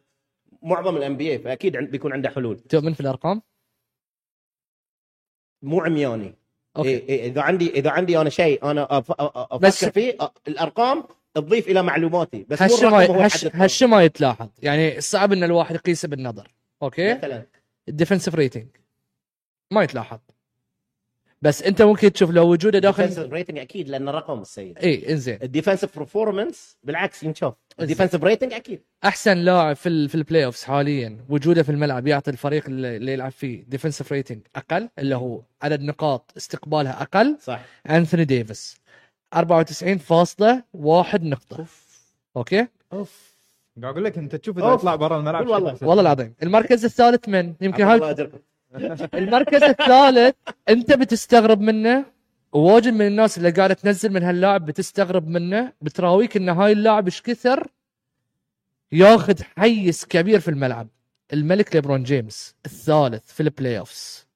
معظم 0.62 0.96
ال 0.96 1.16
NBA 1.16 1.38
فأكيد 1.38 1.76
بيكون 1.76 2.12
عنده 2.12 2.30
حلول. 2.30 2.58
تؤمن 2.58 2.92
في 2.92 3.00
الأرقام؟ 3.00 3.42
مو 5.62 5.80
عمياني. 5.80 6.34
okay. 6.76 6.88
إيه 6.88 7.08
إيه 7.08 7.26
إذا 7.30 7.40
عندي 7.42 7.70
إذا 7.70 7.90
عندي 7.90 8.20
أنا 8.20 8.30
شيء 8.30 8.70
أنا 8.70 8.86
أف- 8.86 8.90
أ- 8.90 9.14
أ- 9.14 9.14
أفكر 9.36 9.58
بس- 9.66 9.84
فيه 9.84 10.16
الأرقام 10.48 11.04
تضيف 11.34 11.68
إلى 11.68 11.82
معلوماتي 11.82 12.46
بس 12.48 12.62
هالشي 12.62 12.86
ما. 12.86 13.28
هالشي 13.54 13.86
ما 13.86 14.02
يتلاحظ. 14.02 14.48
يعني 14.62 15.00
صعب 15.00 15.32
إن 15.32 15.44
الواحد 15.44 15.74
يقيسه 15.74 16.08
بالنظر. 16.08 16.54
okay؟ 16.82 17.14
مثلا. 17.14 17.46
ال 17.88 17.93
defensive 17.93 18.34
rating 18.34 18.66
ما 19.70 19.82
يتلاحظ. 19.82 20.18
بس 21.42 21.62
أنت 21.62 21.82
ممكن 21.82 22.12
تشوف 22.12 22.30
لو 22.30 22.50
وجوده 22.50 22.78
داخل 22.78 23.06
ديفنسيف 23.06 23.32
ريتنج 23.32 23.58
أكيد 23.58 23.88
لأن 23.88 24.08
الرقم 24.08 24.40
السيء 24.40 24.74
إي 24.82 25.12
إنزين. 25.12 25.38
ال 25.42 25.48
defensive 25.48 25.98
performance 25.98 26.76
بالعكس 26.82 27.22
ينشوف 27.22 27.54
ال 27.80 27.85
defensive 27.85 28.24
rating 28.24 28.52
أكيد. 28.52 28.80
أحسن 29.04 29.38
لاعب 29.38 29.76
في 29.76 29.88
ال 29.88 30.08
في 30.08 30.14
ال 30.14 30.44
playoffs 30.44 30.64
حاليا 30.64 31.24
وجوده 31.28 31.62
في 31.62 31.68
الملعب 31.70 32.06
يعطي 32.06 32.30
الفريق 32.30 32.66
اللي 32.66 32.96
اللي 32.96 33.12
يلعب 33.12 33.32
فيه 33.32 33.64
defensive 33.68 34.12
rating 34.12 34.40
أقل 34.56 34.88
اللي 34.98 35.16
هو 35.16 35.42
عدد 35.62 35.82
نقاط 35.82 36.32
استقبالها 36.36 37.02
أقل. 37.02 37.36
صح. 37.42 37.60
انثوني 37.90 38.24
ديفيس 38.24 38.76
94.1 39.34 41.22
نقطة. 41.22 41.66
okay؟ 42.36 42.66
أوف. 42.92 43.38
قاعد 43.82 43.92
أقول 43.92 44.04
لك 44.04 44.18
أنت 44.18 44.36
تشوف 44.36 44.58
إذا 44.58 44.66
أوف. 44.66 44.80
يطلع 44.80 44.94
برا 44.94 45.18
الملعب 45.18 45.46
والله. 45.46 45.78
والله 45.82 46.02
العظيم. 46.02 46.34
المركز 46.42 46.84
الثالث 46.84 47.28
من؟ 47.28 47.54
يمكن 47.60 47.84
هاي. 47.84 48.28
المركز 49.14 49.62
الثالث 49.62 50.34
أنت 50.68 50.92
بتستغرب 50.92 51.60
منه؟ 51.60 52.04
وواجد 52.52 52.92
من 52.92 53.06
الناس 53.06 53.38
اللي 53.38 53.50
قاعدة 53.50 53.74
تنزل 53.74 54.12
من 54.12 54.22
هاللاعب 54.22 54.66
بتستغرب 54.66 55.28
منه؟ 55.28 55.72
بتراويك 55.82 56.36
إن 56.36 56.48
هاي 56.48 56.72
اللاعب 56.72 57.04
إيش 57.04 57.22
كثر؟ 57.22 57.66
ياخذ 58.92 59.42
حيز 59.42 60.04
كبير 60.04 60.40
في 60.40 60.48
الملعب. 60.48 60.88
الملك 61.32 61.74
ليبرون 61.74 62.02
جيمس 62.02 62.54
الثالث 62.66 63.32
في 63.32 63.42
ال 63.42 63.78
playoffs 63.78 64.26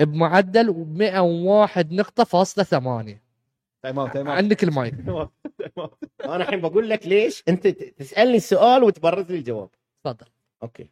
بمعدل 0.00 0.86
101 0.88 1.92
نقطة 1.92 2.24
فاصلة 2.24 2.64
ثمانية. 2.64 3.22
time 3.82 3.98
out 3.98 4.12
time 4.12 4.28
out 4.28 4.36
عندك 4.36 4.64
المايك. 4.64 4.94
أنا 6.24 6.36
الحين 6.36 6.60
بقول 6.60 6.90
لك 6.90 7.06
ليش 7.06 7.42
أنت 7.48 7.66
تسألني 7.68 8.36
السؤال 8.36 8.84
وتبرز 8.84 9.32
لي 9.32 9.38
الجواب. 9.38 9.70
تفضل. 10.04 10.26
okay. 10.62 10.90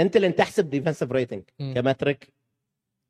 أنت 0.00 0.16
اللي 0.16 0.32
تحسب 0.32 0.70
defensive 0.70 1.12
rating. 1.12 1.42
ك 1.58 1.69
metric 1.69 2.32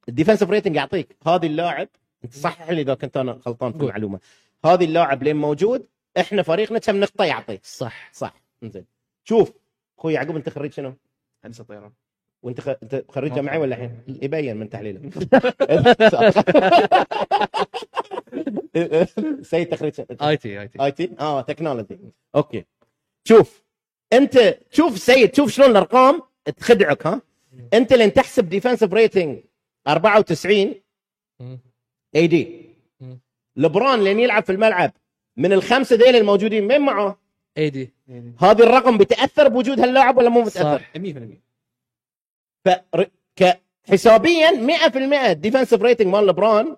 ال 0.08 0.12
defensive 0.12 0.50
rating 0.50 0.76
يعطيك. 0.76 1.16
هذه 1.26 1.46
اللاعب 1.46 1.88
أنت 2.24 2.34
صحح 2.34 2.70
لي 2.70 2.80
إذا 2.80 2.94
كنت 2.94 3.16
أنا 3.16 3.32
غلطان 3.32 3.72
في. 3.72 3.78
المعلومة. 3.78 4.20
هذه 4.64 4.84
اللاعب 4.84 5.22
لين 5.22 5.36
موجود 5.36 5.86
إحنا 6.20 6.42
فريقنا 6.42 6.78
كم 6.78 7.00
نقطة 7.00 7.24
يعطي؟ 7.24 7.58
صح. 7.62 8.10
صح. 8.12 8.34
إنزين. 8.62 8.84
شوف 9.24 9.52
أخوي 9.98 10.12
يعقوب 10.12 10.36
أنت 10.36 10.48
خريج 10.48 10.72
شنو؟ 10.72 10.94
هندسة 11.44 11.64
طيران. 11.64 11.92
وأنت 12.42 12.60
خ... 12.60 12.68
أنت 12.68 13.04
خريج 13.08 13.32
جامعي 13.32 13.58
ولا. 13.58 13.74
الحين؟ 13.74 14.02
يبين 14.22 14.56
من 14.56 14.70
تحليلك 14.70 15.00
سيد 19.50 19.68
أنت 19.68 19.80
خريج 19.80 20.00
IT 20.22 20.60
IT. 20.60 20.82
IT؟ 20.84 21.10
آه 21.20 21.40
technology 21.40 21.98
okay. 22.34 22.64
شوف 23.24 23.62
أنت 24.12 24.58
شوف 24.70 24.98
سيد 24.98 25.36
شوف 25.36 25.50
شلون 25.50 25.70
الأرقام 25.70 26.22
تخدعك 26.56 27.06
ها؟ 27.06 27.22
أنت 27.74 27.92
لين 27.92 28.12
تحسب 28.12 28.48
defensive 28.48 28.92
rating 28.92 29.38
94 29.88 30.74
مم. 31.40 31.58
AD. 32.16 32.70
لبران 33.56 34.04
لين 34.04 34.20
يلعب 34.20 34.44
في 34.44 34.52
الملعب. 34.52 34.92
من 35.36 35.52
الخمسة 35.52 35.96
ذيل 35.96 36.16
الموجودين 36.16 36.68
مين 36.68 36.80
معه؟ 36.80 37.20
AD 37.58 37.92
هذا 38.38 38.64
الرقم 38.64 38.98
بيتاثر 38.98 39.48
بوجود 39.48 39.80
هاللاعب 39.80 40.16
ولا 40.16 40.28
مو 40.28 40.40
متاثر؟ 40.40 40.78
صح 40.78 40.92
100% 40.96 41.40
ف 42.64 42.68
حسابيا 43.90 44.50
100% 44.50 44.96
ال 45.30 45.35
defensive 45.35 45.82
rating 45.82 46.06
مال 46.08 46.26
لبران. 46.26 46.76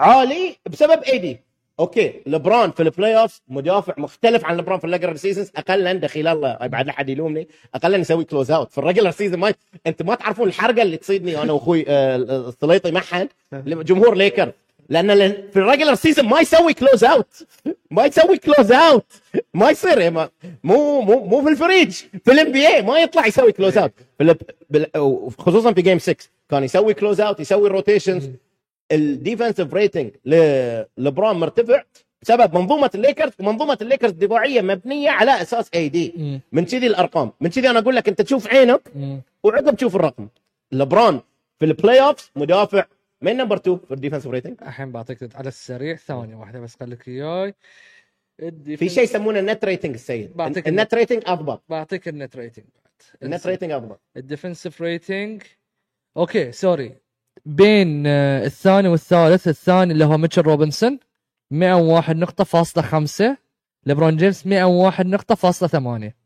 عالي 0.00 0.56
بسبب 0.70 1.02
AD 1.02 1.40
okay 1.80 2.12
لبران 2.26 2.70
في 2.70 2.82
ال 2.82 3.20
playoff 3.20 3.40
مدافع 3.48 3.94
مختلف 3.98 4.44
عن 4.44 4.56
لبران 4.56 4.78
في 4.78 4.84
ال 4.84 4.88
regular 4.88 5.16
seasons 5.16 5.50
اقلا 5.56 5.92
دخيل 5.92 6.28
الله 6.28 6.56
بعد 6.66 6.86
لا 6.86 6.92
حد 6.92 7.08
يلومني. 7.08 7.48
اقلا 7.74 7.96
يسوي 7.98 8.24
close 8.24 8.50
out 8.50 8.72
في 8.72 8.78
ال 8.78 8.82
regular 8.82 9.10
season 9.10 9.38
ما 9.40 9.54
أنت 9.86 10.02
ما 10.02 10.14
تعرفون 10.14 10.48
الحرقة 10.48 10.82
اللي 10.82 10.96
تصيدني 10.96 11.42
أنا 11.42 11.52
وأخوي 11.52 11.84
آه، 11.88 12.16
السليطي 12.16 12.90
معهد 12.90 13.28
جمهور 13.64 14.14
Laker 14.14 14.52
لأن 14.88 15.32
في 15.52 15.56
ال 15.56 15.61
regular 15.61 15.94
season 15.94 16.26
ما 16.28 16.40
يسوي 16.40 16.74
close 16.74 17.04
out 17.04 17.46
ما 17.90 18.04
يسوي 18.04 18.36
close 18.38 18.72
out 18.72 19.12
ما 19.54 19.70
يصير 19.70 20.10
ما 20.10 20.28
مو 20.64 21.00
مو 21.00 21.24
مو 21.24 21.42
في 21.42 21.48
الفريج. 21.48 21.90
في 22.24 22.32
ال 22.32 22.52
NBA 22.52 22.82
ما 22.82 22.98
يطلع 22.98 23.26
يسوي 23.26 23.52
close 23.52 23.78
out 23.78 23.92
خصوصا 25.38 25.72
في 25.72 25.82
game 25.82 25.98
6 25.98 26.16
كان 26.50 26.64
يسوي 26.64 26.94
close 26.94 27.20
out 27.20 27.40
يسوي 27.40 27.68
rotations 27.68 28.30
ال 28.92 29.00
defensive 29.00 29.74
rating 29.74 30.10
لبران 30.98 31.36
مرتفع 31.36 31.82
بسبب 32.22 32.54
منظومة 32.54 32.90
الليكرز 32.94 33.32
ومنظومه 33.40 33.78
الليكرز 33.82 34.10
الدفاعيه 34.10 34.60
مبنية 34.60 35.10
على 35.10 35.42
أساس 35.42 35.70
AD. 35.74 36.40
من 36.52 36.64
كذي 36.64 36.86
الأرقام. 36.86 37.32
من 37.40 37.50
كذي 37.50 37.70
أنا 37.70 37.78
أقول 37.78 37.96
لك 37.96 38.08
أنت 38.08 38.22
تشوف 38.22 38.48
عينك. 38.48 38.80
وعقب 39.42 39.76
تشوف 39.76 39.96
الرقم. 39.96 40.28
لبران 40.72 41.20
في 41.58 41.64
ال 41.64 42.00
playoff 42.00 42.30
مدافع 42.36 42.84
من 43.22 43.36
number 43.36 43.56
2 43.56 43.78
في 43.78 43.94
ال 43.94 43.98
defensive 43.98 44.30
rating. 44.30 44.56
الحين 44.62 44.92
بعطيك 44.92 45.36
على 45.36 45.48
السريع 45.48 45.96
ثانية 45.96 46.36
واحدة 46.36 46.60
بس 46.60 46.76
خليك 46.80 47.08
اياي 47.08 47.54
في 48.76 48.88
شيء 48.88 49.04
يسمونه 49.04 49.38
ال 49.38 49.45
net 49.45 49.64
rating 49.64 49.94
السيد. 49.94 50.36
بعطيك 50.36 50.68
ال 50.68 50.75
net 50.75 50.94
rating 50.94 51.22
اضبط 51.26 51.62
بعطيك 51.68 52.08
ال 52.08 52.15
net 52.15 52.36
rating 52.36 52.66
ال 53.22 53.28
net 53.28 53.46
rating 53.46 53.70
اضبط 53.70 54.00
ال 54.16 54.23
defensive 54.23 54.82
rating. 54.82 55.42
okay 56.16 56.52
sorry 56.52 56.94
بين 57.44 58.06
آه، 58.06 58.44
الثاني 58.46 58.88
والثالث. 58.88 59.48
الثاني 59.48 59.92
اللي 59.92 60.04
هو 60.04 60.18
ميتشل 60.18 60.42
روبنسون 60.42 60.98
101 61.50 62.16
نقطة 62.16 62.44
فاصلة 62.44 62.82
خمسة. 62.82 63.36
ليبرون 63.86 64.16
جيمس 64.16 64.46
101 64.46 65.06
نقطة 65.06 65.34
فاصلة 65.34 65.68
ثمانية. 65.68 66.16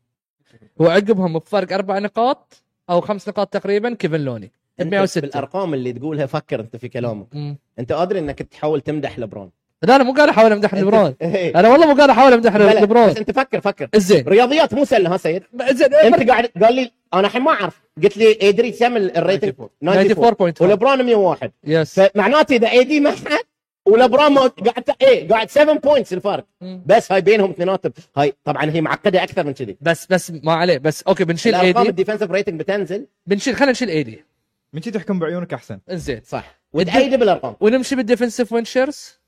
وعقبهم 0.77 1.39
بفرق 1.39 1.73
أربع 1.73 1.99
نقاط 1.99 2.63
أو 2.89 3.01
خمس 3.01 3.29
نقاط 3.29 3.53
تقريبا 3.53 3.93
كيفن 3.93 4.19
لوني. 4.21 4.51
أنت 4.79 4.91
106 4.91 5.21
بالأرقام 5.21 5.73
اللي 5.73 5.93
تقولها 5.93 6.25
فكر 6.25 6.59
أنت 6.59 6.75
في 6.75 6.89
كلامك. 6.89 7.35
مم. 7.35 7.57
أنت 7.79 7.91
قادر 7.91 8.19
إنك 8.19 8.39
تحاول 8.41 8.81
تمدح 8.81 9.19
لبرون 9.19 9.51
لا 9.83 9.95
أنا 9.95 10.03
مو 10.03 10.13
قاعد 10.13 10.29
أحاول 10.29 10.51
أمدح 10.51 10.73
ليبرون. 10.73 11.15
إيه. 11.21 11.59
أنا 11.59 11.69
والله 11.69 11.87
مو 11.87 11.95
قاعد 11.95 12.09
أحاول 12.09 12.33
أمدح 12.33 12.55
ليبرون. 12.55 13.09
بس 13.09 13.17
أنت 13.17 13.31
فكر 13.31 13.61
فكر. 13.61 13.89
زين 13.95 14.27
رياضيات 14.27 14.73
مو 14.73 14.85
سله 14.85 15.13
ها 15.13 15.17
سيد؟ 15.17 15.43
زين 15.71 15.93
أنت 15.93 16.29
قاعد 16.29 16.45
قال 16.63 16.75
لي 16.75 16.91
أنا 17.13 17.27
الحين 17.27 17.41
ما 17.41 17.51
أعرف. 17.51 17.81
قلت 18.03 18.17
لي 18.17 18.49
ادري 18.49 18.71
كم 18.71 18.97
ال 18.97 19.05
rating 19.05 19.53
94 19.83 20.53
94.5 20.53 20.61
ولبرون 20.61 21.05
101 21.05 21.51
yes 21.63 21.99
فمعناته 21.99 22.55
إذا 22.55 22.71
AD 22.71 22.99
ما 22.99 23.11
حد 23.11 23.45
ولبرون 23.85 24.31
ما 24.31 24.41
قاعد 24.41 24.83
إيه 25.01 25.27
قاعد 25.27 25.49
7 25.49 25.77
points 25.77 26.13
الفرق. 26.13 26.45
بس 26.85 27.11
هاي 27.11 27.21
بينهم 27.21 27.49
اثنيناتهم. 27.49 27.93
هاي 28.17 28.33
طبعا 28.43 28.71
هي 28.71 28.81
معقدة 28.81 29.23
أكثر 29.23 29.45
من 29.45 29.53
كذي. 29.53 29.77
بس 29.81 30.07
بس 30.09 30.31
ما 30.43 30.53
عليه. 30.53 30.77
بس 30.77 31.03
okay 31.03 31.23
بنشيل 31.25 31.55
اي 31.55 31.61
الأرقام 31.61 31.83
دي 31.83 31.89
ال 31.89 31.93
defensive 31.93 32.31
rating 32.31 32.59
بتنزل. 32.59 33.07
بنشيل 33.25 33.55
خلينا 33.55 33.71
نشيل 33.71 33.89
AD 33.89 34.25
من 34.73 34.81
شي 34.81 34.91
تحكم 34.91 35.19
بعيونك 35.19 35.53
أحسن. 35.53 35.79
زين 35.89 36.21
صح. 36.25 36.59
وتأيد 36.73 37.15
بالأرقام. 37.15 37.55
ونمشي 37.59 37.95
بال 37.95 38.05
defensive 38.05 38.53
win 38.53 38.75
shares 38.75 39.19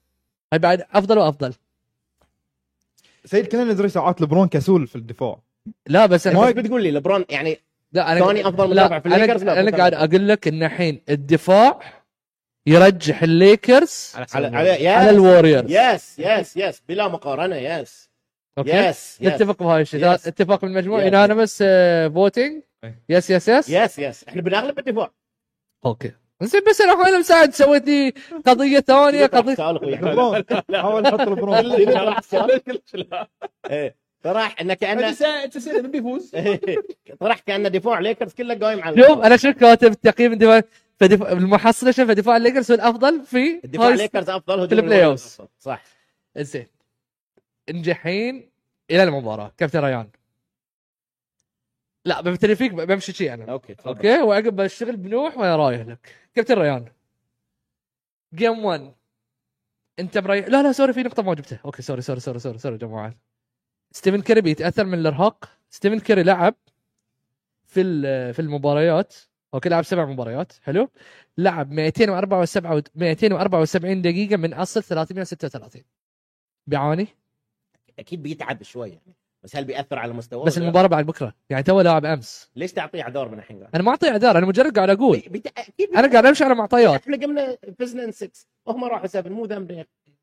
هاي 0.53 0.59
بعد 0.59 0.85
أفضل 0.93 1.17
وأفضل 1.17 1.53
سيد 3.25 3.45
كلنا 3.47 3.63
ندري 3.63 3.89
ساعات 3.89 4.21
لبرون 4.21 4.47
كسول 4.47 4.87
في 4.87 4.95
الدفاع 4.95 5.39
لا 5.87 6.05
بس 6.05 6.27
أنا 6.27 6.39
ما 6.39 6.51
بتقول 6.51 6.83
لي 6.83 6.91
لبرون 6.91 7.25
يعني 7.29 7.59
لا 7.91 8.11
أنا 8.11 8.25
ثاني 8.25 8.41
أفضل 8.47 8.75
لا 8.75 8.85
مدافع 8.85 8.99
في 8.99 9.05
الليكرز؟ 9.15 9.43
لا، 9.43 9.51
أنا, 9.59 9.61
أنا 9.69 9.77
قاعد. 9.77 9.93
أقول 9.93 10.27
لك 10.27 10.47
إن 10.47 10.63
الحين 10.63 11.01
الدفاع 11.09 11.79
يرجح 12.67 13.23
الليكرز 13.23 14.13
على 14.15 14.47
على. 14.47 14.57
على 14.57 14.87
على 14.87 15.09
الوريورز 15.09 15.71
yes 15.71 16.19
yes 16.19 16.57
yes 16.57 16.81
بلا 16.89 17.07
مقارنة 17.07 17.55
yes 17.55 18.09
okay 18.57 18.69
yes 18.71 19.17
نتفق 19.21 19.59
بهاي 19.63 19.81
الشيء. 19.81 20.13
اتفاق 20.13 20.63
من 20.63 20.69
المجموع 20.71 20.99
Yes. 20.99 21.03
unanimous 21.03 21.63
voting. 22.13 22.61
yes 23.09 23.29
yes 23.29 23.47
yes 23.49 23.69
yes 23.69 23.99
yes 23.99 24.23
إحنا 24.27 24.41
بنغلب 24.41 24.75
بالدفاع 24.75 25.11
okay 25.85 26.11
زين 26.41 26.61
بس 26.69 26.81
أنا 26.81 26.93
أنا 27.07 27.19
مساعد 27.19 27.53
سويت 27.53 27.87
لي 27.87 28.13
قضية 28.45 28.79
ثانية 28.79 29.25
قضيه 29.25 29.55
أخوي 29.59 29.91
لبرون 29.95 30.43
حاول 30.81 31.03
تحط 31.03 31.21
لبرون 31.21 31.55
إيه. 33.69 33.95
طرح 34.23 34.55
انه 34.61 34.73
كانه 34.73 35.11
سأل 35.11 35.83
من 35.83 35.91
بيفوز 35.91 36.35
طرح 37.19 37.39
كانه 37.39 37.69
دفاع 37.69 37.99
ليكرز 37.99 38.33
كله 38.33 38.55
قايم 38.55 38.81
على 38.83 39.03
شوف 39.03 39.19
أنا 39.19 39.37
شو 39.37 39.53
كاتب 39.53 39.93
تقييم 39.93 40.33
الدفاع 40.33 40.61
فدفاع 40.99 41.31
المحصلة 41.31 41.91
شوف 41.91 42.11
دفاع 42.11 42.37
الليكرز 42.37 42.71
هو 42.71 42.75
الافضل 42.75 43.25
في 43.25 43.61
هاي- 43.79 43.95
ليكرز 43.95 44.29
أفضل 44.29 44.53
هجوم 44.53 44.67
في 44.67 44.73
ال 44.75 44.82
play. 44.82 45.13
أفضل. 45.13 45.47
صح. 45.59 45.83
زين 46.37 46.67
نجحين 47.69 48.49
إلى 48.91 49.03
المباراة. 49.03 49.51
كابتن 49.57 49.79
ريان. 49.79 50.07
لا 52.07 52.35
فيك 52.55 52.73
بمشي 52.73 53.13
شي 53.13 53.33
أنا. 53.33 53.51
okay 53.51 53.73
تفضل. 53.75 53.89
okay 53.89 54.21
وعقب 54.21 54.55
بشتغل 54.55 54.97
بنوح 54.97 55.37
وأنا 55.37 55.55
رايح 55.55 55.81
لك. 55.81 56.11
كابتن 56.35 56.55
ريان. 56.55 56.85
game 58.33 58.65
1 58.65 58.93
أنت 59.99 60.17
مريح 60.17 60.47
لا 60.47 60.63
لا 60.63 60.71
sorry 60.71 60.93
في 60.93 61.03
نقطة 61.03 61.23
ما 61.23 61.33
جبتها. 61.33 61.59
okay 61.65 61.81
sorry 61.81 62.01
sorry 62.01 62.19
sorry 62.19 62.39
sorry 62.39 62.57
sorry 62.57 62.77
جماعة. 62.77 63.15
ستيفن 63.91 64.21
كيري 64.21 64.41
بيتأثر 64.41 64.85
من 64.85 64.93
الإرهاق. 64.93 65.49
ستيفن 65.69 65.99
كيري 65.99 66.23
لعب 66.23 66.55
في 67.65 67.83
في 68.33 68.39
المباريات. 68.39 69.13
okay 69.53 69.69
لعب 69.69 69.83
سبع 69.83 70.05
مباريات. 70.05 70.53
حلو. 70.63 70.89
لعب 71.37 71.71
274 71.71 72.83
274 72.95 74.01
دقيقة 74.01 74.37
من 74.37 74.53
أصل 74.53 74.83
336 74.83 75.83
بيعاني؟ 76.67 77.07
أكيد 77.99 78.23
بيتعب 78.23 78.63
شوي 78.63 78.89
يعني 78.89 79.15
بس 79.47 79.55
هل 79.55 79.65
بيأثر 79.65 79.99
على 79.99 80.13
مستواه 80.13 80.45
بس؟ 80.45 80.57
المباراة 80.57 80.87
بعد 80.87 81.05
بكرة. 81.05 81.33
يعني 81.49 81.63
تو 81.63 81.81
لاعب 81.81 82.05
أمس. 82.05 82.49
ليش 82.55 82.73
تعطيه 82.73 83.01
اعذار 83.01 83.29
من 83.29 83.39
الحين 83.39 83.67
أنا 83.75 83.83
ما 83.83 83.89
أعطيه 83.91 84.09
اعذار 84.09 84.37
أنا 84.37 84.45
مجرد 84.45 84.75
قاعد 84.75 84.89
أقول. 84.89 85.19
بيت- 85.27 85.47
أكيد 85.57 85.89
أنا 85.95 86.11
قاعد 86.11 86.25
أمشي 86.25 86.43
على 86.43 86.55
معطيات. 86.55 87.01
إحنا 87.01 87.17
قمنا 87.17 87.57
فزنا 87.79 88.03
ان 88.03 88.11
6 88.11 88.47
وهم 88.65 88.83
راحوا 88.83 89.07
7 89.07 89.29
مو 89.31 89.45
ذنبنا 89.45 89.77
يا 89.77 89.81
أخي. 89.81 90.13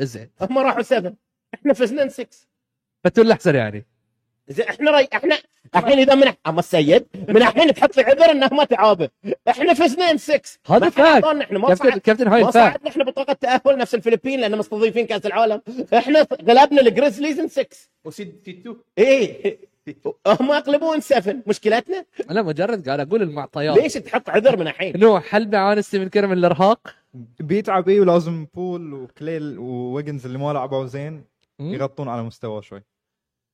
زين 0.00 0.30
هم 0.40 0.58
راحوا 0.58 0.82
7 0.82 1.14
إحنا 1.54 1.72
فزنا 1.72 2.02
ان 2.02 2.08
6 2.08 2.36
فتقول 3.04 3.26
الأحسن 3.26 3.54
يعني. 3.54 3.86
زين 4.48 4.66
إحنا 4.68 4.90
راي 4.90 5.08
إحنا 5.14 5.38
الحين 5.76 5.98
إذا 5.98 6.14
من 6.14 6.32
أما 6.46 6.58
السيد 6.58 7.06
من 7.28 7.36
الحين 7.36 7.74
تحط 7.74 7.96
لي 7.96 8.02
عذر 8.02 8.30
إنه 8.30 8.48
ما 8.52 8.64
تعابه 8.64 9.08
إحنا 9.48 9.74
فزنا 9.74 10.10
ان 10.10 10.18
6 10.18 10.40
هذا 10.66 10.90
حد 10.90 11.24
إحنا 11.24 11.58
ما 11.58 11.68
كابتن 11.68 11.98
كابتن 11.98 12.28
هاي 12.28 12.42
ما 12.44 12.50
صعدنا 12.50 12.90
إحنا 12.90 13.04
بطاقة 13.04 13.32
تأهل 13.32 13.78
نفس 13.78 13.94
الفلبين 13.94 14.40
لأن 14.40 14.58
مستضيفين 14.58 15.06
كأس 15.06 15.26
العالم. 15.26 15.62
إحنا 15.94 16.26
غلبنا 16.42 16.80
الجريزليز 16.80 17.40
in 17.40 17.48
6 17.48 17.66
وسيد 18.04 18.40
في 18.44 18.52
two 18.52 18.76
إيه. 18.98 19.58
هم 20.26 20.50
اقلبوا 20.50 20.94
in 20.94 21.00
7 21.00 21.36
مشكلتنا؟ 21.46 22.04
أنا 22.30 22.42
مجرد 22.42 22.86
قاعد 22.86 23.00
أقول 23.00 23.22
المعطيات. 23.22 23.76
ليش 23.76 23.92
تحط 23.92 24.30
عذر 24.30 24.56
من 24.56 24.68
الحين؟ 24.68 25.00
نوح 25.00 25.34
هل 25.34 25.46
بيعاني 25.46 25.82
ستيفن 25.82 26.08
كيري 26.08 26.26
من 26.26 26.38
الإرهاق؟ 26.38 26.94
بيتعب 27.40 27.88
إيه 27.88 28.00
ولازم 28.00 28.46
بول 28.54 28.94
وكلاي 28.94 29.58
وويجنز 29.58 30.26
اللي 30.26 30.38
ما 30.38 30.52
لعبوا 30.52 30.86
زين؟ 30.86 31.24
يغطون 31.60 32.08
على 32.08 32.22
مستواه 32.22 32.60
شوي. 32.60 32.82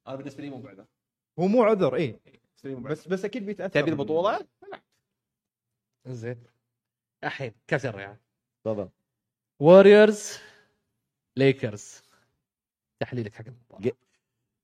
أنا 0.09 0.17
بالنسبة 0.17 0.43
لي 0.43 0.51
مو 0.51 0.61
بعده 0.61 0.89
هو 1.39 1.47
مو 1.47 1.63
عذر 1.63 1.91
بعده. 1.91 2.19
بس 2.65 3.09
بس 3.09 3.25
أكيد 3.25 3.47
بيتأثر. 3.47 3.81
تبي 3.81 3.91
البطولة؟ 3.91 4.47
زين. 6.07 6.45
الحين 7.25 7.55
كابتن 7.67 7.91
ريان 7.91 8.17
تفضل. 8.65 8.89
ووريرز 9.61 10.39
ليكرز 11.37 12.03
تحليلك 13.01 13.35
حق 13.35 13.45
المباراه 13.47 13.93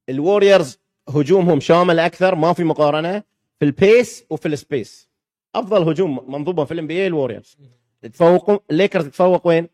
الوريورز 0.08 0.78
هجومهم 1.08 1.60
شامل 1.60 1.98
أكثر 1.98 2.34
ما 2.34 2.52
في 2.52 2.64
مقارنة 2.64 3.22
في 3.58 3.64
ال 3.64 3.76
pace 3.76 4.24
وفي 4.30 4.48
ال 4.48 4.58
space 4.58 5.08
أفضل 5.54 5.88
هجوم 5.88 6.32
منظومة 6.32 6.64
في 6.64 6.74
ال 6.74 6.86
NBA 6.86 7.06
الوريورز. 7.06 7.56
تفوقوا 8.02 8.58
الليكرز 8.70 9.08
تفوق 9.08 9.46
وين؟ 9.46 9.68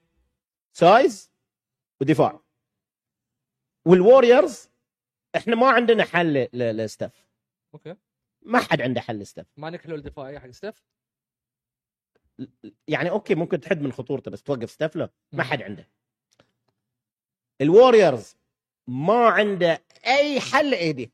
size 0.72 1.32
ودفاع. 2.00 2.40
والوريورز 3.84 4.69
إحنا 5.36 5.56
ما 5.56 5.70
عندنا 5.70 6.04
حل 6.04 6.48
لستف 6.52 7.26
okay. 7.74 7.96
ما 8.42 8.58
حد 8.58 8.80
عنده 8.80 9.00
حل 9.00 9.18
لستف 9.18 9.46
ما 9.56 9.70
نكلوا 9.70 9.96
الدفاعيه 9.98 10.38
حق 10.38 10.50
ستيف؟ 10.50 10.84
يعني 12.88 13.10
okay 13.10 13.34
ممكن 13.34 13.60
تحد 13.60 13.80
من 13.80 13.92
خطورته 13.92 14.30
بس 14.30 14.42
توقف 14.42 14.70
ستيف 14.70 14.96
لا 14.96 15.10
ما 15.32 15.42
حد 15.42 15.62
عنده. 15.62 15.88
الوريورز 17.60 18.36
ما 18.86 19.26
عنده 19.28 19.82
أي 20.06 20.40
حل 20.40 20.74
AD 20.74 21.12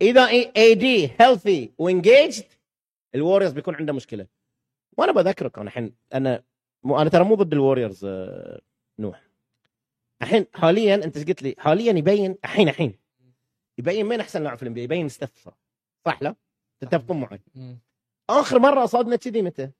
إذا 0.00 0.28
AD 0.56 0.74
healthy 0.74 1.10
و 1.20 1.74
engaged 1.78 2.44
الوريورز 3.14 3.52
بيكون 3.52 3.74
عنده 3.74 3.92
مشكلة. 3.92 4.26
وأنا 4.98 5.12
بذكرك 5.12 5.58
أنا 5.58 5.68
الحين 5.68 5.94
أنا 6.14 6.44
مو 6.82 7.00
أنا 7.00 7.10
ترى 7.10 7.24
مو 7.24 7.34
ضد 7.34 7.52
الوريورز 7.52 8.04
آه، 8.04 8.60
نوح. 8.98 9.23
الحين 10.24 10.46
حاليا 10.54 10.94
أنت 10.94 11.16
إيش 11.16 11.26
قلت 11.26 11.42
لي؟ 11.42 11.54
حاليا 11.58 11.92
يبين 11.92 12.36
الحين 12.44 12.68
الحين. 12.68 12.98
يبين 13.78 14.06
مين 14.06 14.20
أحسن 14.20 14.42
لاعب 14.42 14.56
في 14.56 14.62
الام 14.62 14.76
يبين 14.76 15.08
ستيف 15.08 15.48
صح 16.04 16.22
لا؟ 16.22 16.34
تتفقون 16.80 17.20
معي. 17.20 17.40
آخر 18.30 18.58
مرة 18.58 18.86
صادنا 18.86 19.16
كذي 19.16 19.42
متى؟ 19.42 19.70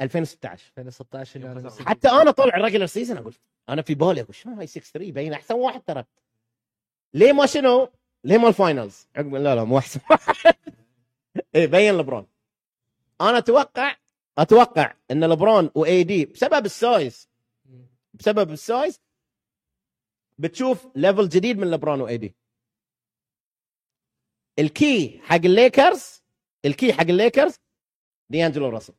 2016 0.00 0.72
2016 0.78 1.40
اللي 1.40 1.52
أنا 1.52 1.70
حتى 1.86 2.08
أنا 2.08 2.30
طالع 2.30 2.56
ال 2.56 2.60
regular 2.60 2.86
season 2.86 3.16
أقول 3.16 3.34
أنا 3.68 3.82
في 3.82 3.94
بالي 3.94 4.20
أقول 4.20 4.34
شنو 4.34 4.54
هاي 4.54 4.66
6 4.66 4.80
3 4.80 5.08
يبين 5.08 5.32
أحسن 5.32 5.54
واحد 5.54 5.82
ترى. 5.82 6.04
ليه 7.14 7.32
ما 7.32 7.46
شنو؟ 7.46 7.88
ليه 8.24 8.38
ما 8.38 8.48
ال 8.48 8.55
finals؟ 8.55 9.06
عقب 9.16 9.34
لا 9.34 9.54
لا 9.54 9.64
مو 9.64 9.78
أحسن 9.78 10.00
واحد. 10.10 10.54
إيه 11.54 11.66
بين 11.66 11.98
لبرون. 11.98 12.26
أنا 13.20 13.38
أتوقع 13.38 13.96
أتوقع 14.38 14.94
إن 15.10 15.24
لبرون 15.24 15.70
و 15.74 16.02
AD 16.02 16.24
بسبب 16.24 16.64
ال 16.64 16.77
size 16.77 17.28
بسبب 18.14 18.50
ال 18.50 18.60
size 18.60 19.00
بتشوف 20.40 20.88
level 20.96 21.28
جديد 21.28 21.58
من 21.58 21.70
لبرون 21.70 22.00
و 22.00 22.16
AD 22.16 22.34
ال 24.58 24.74
key 24.74 25.20
حق 25.22 25.34
الليكرز 25.44 26.22
ال 26.64 26.71
key 26.71 26.92
حق 26.92 27.00
الليكرز 27.00 27.58
دي 28.30 28.46
انجلو 28.46 28.68
راسل. 28.68 28.92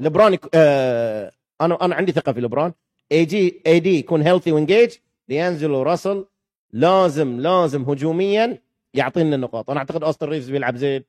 لبران. 0.00 0.38
آه... 0.54 1.32
أنا 1.60 1.84
أنا 1.84 1.94
عندي 1.94 2.12
ثقة 2.12 2.32
في 2.32 2.40
لبران. 2.40 2.72
اي 3.12 3.24
جي 3.24 3.62
AD 3.66 3.98
يكون 3.98 4.22
healthy 4.22 4.52
و 4.52 4.57
engaged 4.57 4.96
ديانجلو 5.28 5.82
راسل 5.82 6.26
لازم 6.72 7.40
لازم 7.40 7.82
هجوميا 7.82 8.62
يعطينا 8.94 9.34
النقاط. 9.34 9.70
أنا 9.70 9.78
أعتقد 9.80 10.04
أوستن 10.04 10.26
ريفز 10.26 10.50
بيلعب 10.50 10.76
زين. 10.76 11.04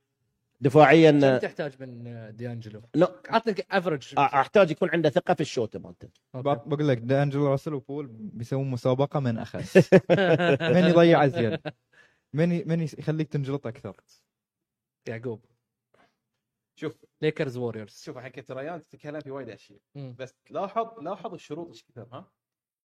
دفاعيا 0.60 1.10
كم 1.10 1.38
تحتاج 1.38 1.82
من 1.82 2.36
ديانجلو؟ 2.36 2.82
لا 2.94 3.22
عطني 3.28 3.54
average 3.70 4.14
أحتاج 4.18 4.70
يكون 4.70 4.90
عنده 4.90 5.10
ثقة 5.10 5.34
في 5.34 5.40
ال 5.40 5.47
shot 5.47 5.76
مالته. 5.76 6.08
بق- 6.34 6.68
بقول 6.68 6.88
لك 6.88 6.98
دانجلو 6.98 7.46
راسل 7.46 7.74
وبول 7.74 8.06
بيسوون 8.06 8.70
مسابقة 8.70 9.20
من 9.20 9.38
أخس. 9.38 9.76
من 10.74 10.84
يضيع 10.84 11.24
ازيد 11.24 11.60
من 12.32 12.52
ي- 12.52 12.64
من 12.64 12.80
يخليك 12.82 13.28
تنجلط 13.32 13.66
أكثر؟ 13.66 13.96
يعقوب. 15.08 15.44
شوف. 16.76 17.04
ليكرز 17.22 17.56
ووريرز 17.56 18.02
شوف 18.04 18.18
حكيت 18.18 18.50
ريان 18.50 18.80
تتكلم 18.80 19.20
في 19.20 19.30
وايد 19.30 19.48
أشياء. 19.48 19.78
بس 19.94 20.34
لاحظ 20.50 20.98
لاحظ 21.00 21.34
الشروط 21.34 21.68
إيش 21.68 21.84
كثر 21.84 22.06
ها؟ 22.12 22.30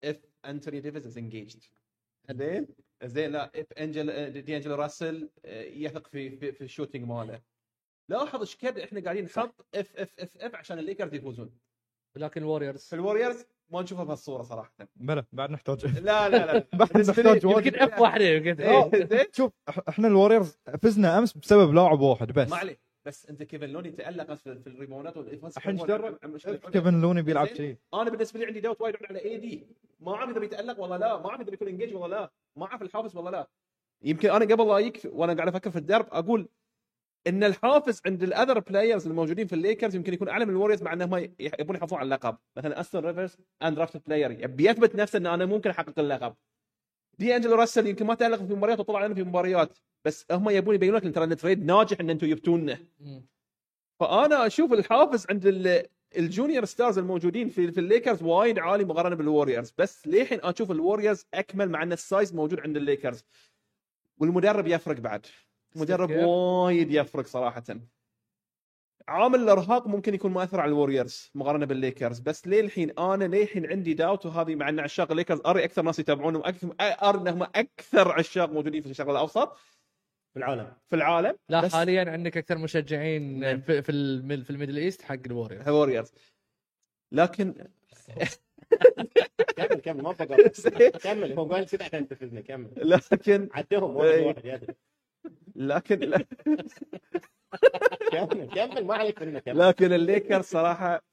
If 0.06 0.16
انتوني 0.46 0.80
ديفيز 0.80 1.06
is 1.08 1.20
engaged. 1.20 1.68
زين؟ 2.32 2.68
زين 3.04 3.32
لا 3.32 3.52
if 3.58 3.82
انجل 3.82 4.42
دي 4.42 4.56
انجلو 4.56 4.76
راسل 4.76 5.30
آه، 5.46 5.62
يثق 5.64 6.08
في 6.08 6.38
في, 6.38 6.52
في 6.52 6.64
ال 6.64 6.68
shooting 6.68 7.04
ماله. 7.08 7.42
لاحظ 8.10 8.40
إيش 8.40 8.58
كثر 8.58 8.84
إحنا 8.84 9.02
قاعدين 9.04 9.24
نحط 9.26 9.66
if 9.76 9.96
if 9.96 10.20
if 10.20 10.38
if 10.38 10.56
عشان 10.56 10.80
الليكرز 10.80 11.14
يفوزون. 11.14 11.52
لكن 12.16 12.42
الوريورز 12.42 12.82
في 12.82 12.94
الوريورز 12.96 13.46
ما 13.70 13.82
نشوفها 13.82 14.04
بهالصورة 14.04 14.44
صراحة. 14.44 14.74
بلى 14.96 15.26
بعد 15.32 15.52
نحتاج. 15.52 15.86
لا 15.86 16.30
لا 16.30 16.46
لا. 16.46 16.68
بعد 16.80 16.98
نحتاج 16.98 17.44
يمكن 17.44 17.80
if 17.80 18.00
واحدة 18.00 18.26
يمكن. 18.26 18.62
إيه، 18.62 19.06
زين. 19.06 19.26
شوف 19.38 19.52
إح- 19.72 19.82
إحنا 19.90 20.08
الوريورز 20.08 20.58
فزنا 20.82 21.18
أمس 21.18 21.38
بسبب 21.38 21.74
لاعب 21.74 22.00
واحد 22.00 22.32
بس. 22.32 22.50
ما 22.50 22.58
عليه 22.58 22.80
بس 23.06 23.30
أنت 23.30 23.44
كيفن 23.44 23.70
لوني 23.70 23.92
تألق 23.92 24.34
في, 24.34 24.60
في 24.60 24.68
ال 24.68 24.73
rebounds 24.73 25.18
وال 25.18 25.27
offense 25.27 25.58
الحين 25.58 25.78
كيفن 26.72 27.02
لوني 27.02 27.22
بيلعب. 27.22 27.48
شيء؟ 27.48 27.78
أنا 27.94 28.10
بالنسبة 28.10 28.40
لي 28.40 28.46
عندي 28.46 28.60
داوت 28.60 28.82
وايد 28.82 28.96
على 29.10 29.26
اي 29.26 29.38
دي 29.38 29.68
ما 30.00 30.16
اعرف 30.16 30.30
اذا 30.30 30.40
بيتالق 30.40 30.80
ولا 30.80 30.98
لا. 30.98 31.18
ما 31.18 31.30
اعرف 31.30 31.42
اذا 31.42 31.50
بيكون 31.50 31.68
انجيج 31.68 31.96
ولا 31.96 32.16
لا. 32.16 32.32
ما 32.56 32.66
أعرف 32.66 32.82
الحافز 32.82 33.16
ولا 33.18 33.30
لا. 33.30 33.48
يمكن 34.04 34.30
أنا 34.30 34.46
قبل 34.46 34.68
لا 34.68 34.80
اجيك 34.80 35.02
وأنا 35.06 35.34
قاعد 35.34 35.48
أفكر 35.48 35.70
في 35.72 35.78
الدرب 35.80 36.08
أقول 36.12 36.50
إن 37.28 37.44
الحافز 37.44 38.02
عند 38.06 38.24
ال 38.24 38.30
other 38.30 38.60
players 38.60 39.08
الموجودين 39.08 39.48
في 39.48 39.54
الليكرز 39.54 39.96
يمكن 39.96 40.14
يكون 40.14 40.30
أعلى 40.30 40.46
من 40.46 40.52
الوريوز 40.52 40.84
مع 40.84 40.94
إنهم 40.94 41.18
يبون 41.60 41.76
يحافظون 41.76 42.00
على 42.00 42.06
اللقب. 42.06 42.38
مثلا 42.58 42.80
اوستن 42.80 43.06
ريفز 43.06 43.38
undrafted 43.64 44.02
player 44.06 44.32
يبي 44.32 44.70
يثبت 44.70 44.96
نفسه 44.96 45.18
إن 45.18 45.26
أنا 45.28 45.46
ممكن 45.46 45.70
أحقق 45.70 46.00
اللقب. 46.00 46.36
دي 47.20 47.36
انجلو 47.36 47.56
راسل 47.56 47.88
يمكن 47.88 48.06
ما 48.06 48.16
تالق 48.16 48.38
في 48.38 48.54
مباريات 48.54 48.80
وطلع 48.80 49.06
لنا 49.06 49.16
في 49.16 49.24
مباريات 49.24 49.78
بس 50.06 50.26
هم 50.32 50.50
يبون 50.50 50.76
يبينون 50.76 50.96
لك 50.98 51.16
ترى 51.16 51.24
ال 51.24 51.31
trade 51.31 51.66
ناجح 51.66 52.00
إن 52.00 52.10
أنتم 52.10 52.28
جبتونا. 52.28 52.78
فأنا 54.00 54.46
أشوف 54.48 54.74
الحافز 54.74 55.26
عند 55.30 55.46
ال- 55.46 55.86
ال 56.18 56.25
junior 56.25 56.66
stars 56.66 56.98
الموجودين 56.98 57.50
في 57.50 57.72
في 57.72 57.80
الليكرز 57.80 58.24
وايد 58.24 58.60
عالي 58.60 58.86
مقارنة 58.86 59.16
بالوريورز 59.16 59.74
بس 59.78 60.08
للحين 60.08 60.40
أشوف 60.44 60.72
الوريورز 60.72 61.26
أكمل 61.34 61.70
مع 61.70 61.84
إن 61.84 61.92
ال 61.94 62.02
size 62.02 62.34
موجود 62.36 62.60
عند 62.60 62.78
الليكرز. 62.78 63.24
والمدرب 64.18 64.68
يفرق 64.68 65.00
بعد. 65.00 65.26
كير. 66.08 66.26
وايد 66.26 66.92
يفرق 66.92 67.26
صراحة. 67.26 67.64
عامل 69.08 69.40
الإرهاق 69.40 69.88
ممكن 69.88 70.14
يكون 70.14 70.34
مؤثر 70.34 70.60
على 70.60 70.70
الوريورز 70.70 71.32
مقارنة 71.36 71.66
بالليكرز 71.66 72.20
بس 72.20 72.48
للحين 72.48 73.00
أنا 73.00 73.24
للحين 73.36 73.66
عندي 73.66 73.94
داوت 73.94 74.26
وهذه 74.26 74.56
مع 74.56 74.70
أن 74.70 74.80
عشاق 74.80 75.12
الليكرز 75.12 75.42
أري 75.46 75.64
أكثر 75.66 75.82
ناس 75.82 76.00
يتابعونهم 76.00 76.42
أكثر 76.46 76.76
اري 76.82 77.20
إنهم 77.20 77.44
أكثر 77.44 78.12
عشاق 78.12 78.50
موجودين 78.50 78.82
في 78.82 78.90
الشرق 78.90 79.10
الأوسط. 79.10 79.56
في 80.34 80.40
العالم. 80.40 80.74
في 80.90 80.96
العالم 80.96 81.36
لا 81.50 81.62
بس- 81.62 81.74
حاليا 81.76 82.12
عندك 82.12 82.38
أكثر 82.38 82.58
مشجعين 82.58 83.40
نعم. 83.40 83.62
في 83.62 83.82
في 83.82 83.92
ال 83.92 84.02
Mid- 84.02 84.44
في 84.44 84.50
ال 84.50 84.54
Middle 84.54 84.78
East 84.78 85.02
حق 85.02 85.20
الوريورز. 85.26 85.68
الوريورز. 85.68 86.12
لكن 87.12 87.54
كمل 89.58 89.80
كمل 89.82 90.02
ما 90.04 90.14
فقط. 90.14 90.38
كمل 91.04 91.34
هو 91.34 91.46
قال 91.46 91.64
نسيت 91.64 91.82
عشان 91.82 92.08
تفزنا 92.08 92.42
كمل. 92.42 92.70
لكن 93.12 93.50
عدهم 93.54 93.96
واحد. 93.96 94.20
واحد 94.20 94.76
لكن 95.56 96.26
كمل 98.12 98.50
كمل 98.56 98.86
ما 98.86 98.96
عليك 98.96 99.22
منه 99.22 99.40
كمل. 99.40 99.60
لكن 99.60 99.94
الليكر 99.94 100.42
صراحة 100.42 101.06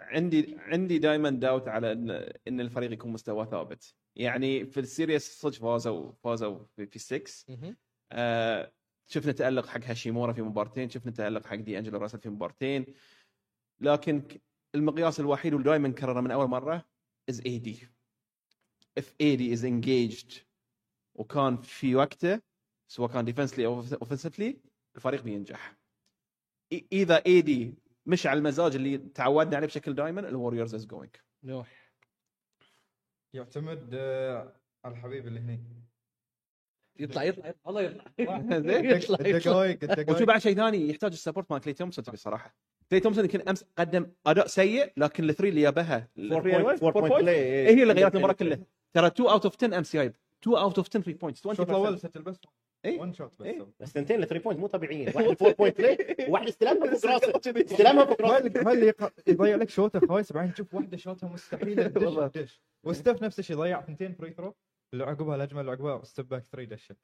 عندي 0.00 0.56
عندي 0.58 0.98
دائما 0.98 1.30
داوت 1.30 1.68
على 1.68 1.92
إن 1.92 2.10
إن 2.48 2.60
الفريق 2.60 2.92
يكون 2.92 3.12
مستواه 3.12 3.44
ثابت. 3.44 3.94
يعني 4.16 4.66
في 4.66 4.80
ال 4.80 4.89
series 4.89 5.40
صدق 5.40 5.54
فازوا 5.54 6.12
فازوا 6.24 6.58
في, 6.76 6.86
في 6.86 6.98
6 6.98 7.30
مهم. 7.48 7.76
آه 8.12 8.72
شفنا 9.06 9.32
تألق 9.32 9.66
حق 9.66 9.80
هاشيمورا 9.84 10.32
في 10.32 10.42
مبارتين 10.42 10.90
شفنا 10.90 11.12
تألق 11.12 11.46
حق 11.46 11.54
دي 11.54 11.78
انجلو 11.78 11.98
راسل 11.98 12.18
في 12.18 12.28
مبارتين. 12.28 12.86
لكن 13.80 14.22
المقياس 14.74 15.20
الوحيد 15.20 15.54
واللي 15.54 15.70
دائما 15.70 15.88
نكرره 15.88 16.20
من 16.20 16.30
أول 16.30 16.48
مرة 16.48 16.84
is 17.28 17.40
AD 17.46 17.88
if 19.00 19.04
AD 19.04 19.56
is 19.58 19.62
engaged 19.62 20.40
وكان 21.14 21.56
في 21.56 21.94
وقته 21.94 22.40
سواء 22.88 23.10
كان 23.10 23.24
defensively 23.24 23.66
أو 23.66 23.74
offensively 23.74 24.56
الفريق 24.96 25.22
بينجح. 25.22 25.76
إذا 26.92 27.22
AD 27.26 27.74
مش 28.06 28.26
على 28.26 28.38
المزاج 28.38 28.74
اللي 28.76 28.98
تعودنا 28.98 29.56
عليه 29.56 29.66
بشكل 29.66 29.94
دائما 29.94 30.28
الوريورز 30.28 30.74
is 30.74 30.86
going 30.86 31.16
نوح. 31.44 31.92
يعتمد 33.34 33.90
آه، 33.94 34.52
على 34.84 34.94
الحبيب 34.94 35.26
اللي 35.26 35.40
هني. 35.40 35.60
يطلع 36.98 37.22
يطلع 37.22 37.54
والله 37.64 37.82
يطلع. 37.82 38.04
زين. 38.66 38.84
يطلع 38.84 39.26
يطلع. 39.26 40.14
وشو 40.14 40.24
بعد 40.24 40.40
شيء 40.40 40.56
ثاني 40.56 40.88
يحتاج 40.88 41.12
ال 41.12 41.17
support 41.17 41.52
مال 41.52 41.60
كلي 41.60 41.72
تومسون 41.72 42.04
تبي 42.04 42.16
صراحة 42.16 42.54
كلي 42.90 43.00
تومسون 43.00 43.24
يمكن 43.24 43.48
أمس 43.48 43.64
قدم 43.78 44.12
أداء 44.26 44.46
سيء 44.46 44.92
لكن 44.96 45.30
ال 45.30 45.33
three 45.33 45.48
اللي 45.48 45.60
جابها 45.62 46.08
4 46.18 46.60
point 46.62 47.28
هي 47.28 47.82
اللي 47.82 47.92
غيرت 47.94 48.14
المباراة 48.14 48.32
كلها. 48.34 48.58
ترى 48.92 49.06
2 49.06 49.28
out 49.28 49.44
of 49.44 49.56
10 49.56 49.78
أمس 49.78 49.96
جايب 49.96 50.16
2 50.42 50.56
out 50.56 50.78
of 50.78 50.88
10 50.88 51.00
3 51.00 51.18
points 51.18 51.46
الشوط 51.46 51.70
الأول 51.70 52.00
سجل 52.00 52.22
بس 52.22 52.40
إيه. 52.84 53.00
1 53.00 53.14
shot 53.14 53.32
بس. 53.32 53.40
إيه. 53.42 53.58
سوى. 53.58 53.68
بس 53.80 53.88
ثنتين 53.88 54.20
ل 54.20 54.23
three 54.23 54.38
point 54.38 54.60
مو 54.60 54.66
طبيعيين. 54.66 55.08
واحد 55.14 55.26
4 55.42 55.52
point 55.54 55.78
play 55.78 55.98
وواحد 56.28 56.46
استلمها 56.48 56.94
فوق 56.94 57.10
راسه. 57.12 57.32
استلمها 57.46 58.04
فوق 58.04 58.20
راسه. 58.22 58.36
اللي 58.46 58.60
هاي 58.66 58.74
اللي 58.74 58.92
يضيع 59.26 59.56
لك 59.56 59.70
شوطة 59.70 60.06
خايس 60.08 60.32
بعدين 60.32 60.54
تشوف 60.54 60.74
واحدة 60.74 60.96
شوطها 60.96 61.28
مستحيل 61.28 61.80
والله. 62.06 62.26
دش 62.26 62.60
وستيف 62.84 63.22
نفس 63.22 63.38
الشيء 63.38 63.56
ضيع 63.56 63.80
ثنتين 63.82 64.12
free 64.12 64.30
throw 64.32 64.54
اللي 64.92 65.04
عقبها 65.04 65.36
الهجمه 65.36 65.60
اللي 65.60 65.72
عقبها 65.72 66.04
step 66.04 66.28
back 66.28 66.44
3 66.52 66.70
دشت. 66.74 66.96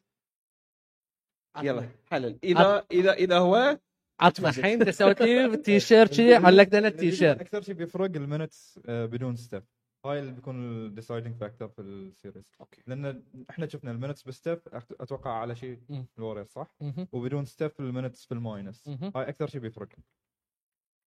يلا 1.63 1.89
حلل. 2.11 2.39
اذا 2.45 2.85
اذا 2.93 3.13
إذا 3.13 3.39
هو 3.39 3.79
عطنا 4.21 4.49
الحين 4.49 4.65
انت 4.83 4.91
سويت 4.91 5.23
لي 5.23 5.57
تي 5.65 5.81
شيرت 5.81 6.13
شي 6.13 6.35
علقت 6.35 6.75
أنا 6.75 6.89
التي 6.89 7.13
شيرت 7.13 7.41
أكثر 7.41 7.61
شيء 7.63 7.75
بيفرق 7.75 8.11
ال 8.17 8.25
minutes 8.25 8.81
آه، 8.87 9.07
بدون 9.07 9.37
ستيف 9.37 9.63
هاي 10.05 10.19
اللي 10.19 10.33
بيكون 10.33 10.87
ال 10.87 10.92
deciding 10.92 11.37
factor 11.37 11.69
في 11.69 11.83
ال 11.83 11.93
series 11.93 12.53
okay. 12.61 12.83
لأن 12.87 13.23
إحنا 13.51 13.67
شفنا 13.67 13.91
ال 13.91 13.95
minutes 13.95 14.23
بستيف 14.23 14.69
أتوقع 14.75 15.31
أعلى 15.31 15.57
شيء 15.57 15.81
مم. 15.89 16.07
الوريورز 16.19 16.45
صح؟ 16.45 16.75
مهم. 16.81 17.09
وبدون 17.13 17.45
ستيف 17.45 17.81
ال 17.81 17.86
minutes 17.86 18.25
في 18.25 18.35
ال 18.35 18.44
minus 18.44 18.89
مهم. 18.89 19.13
هاي 19.17 19.29
أكثر 19.29 19.47
شيء 19.47 19.61
بيفرق. 19.61 19.89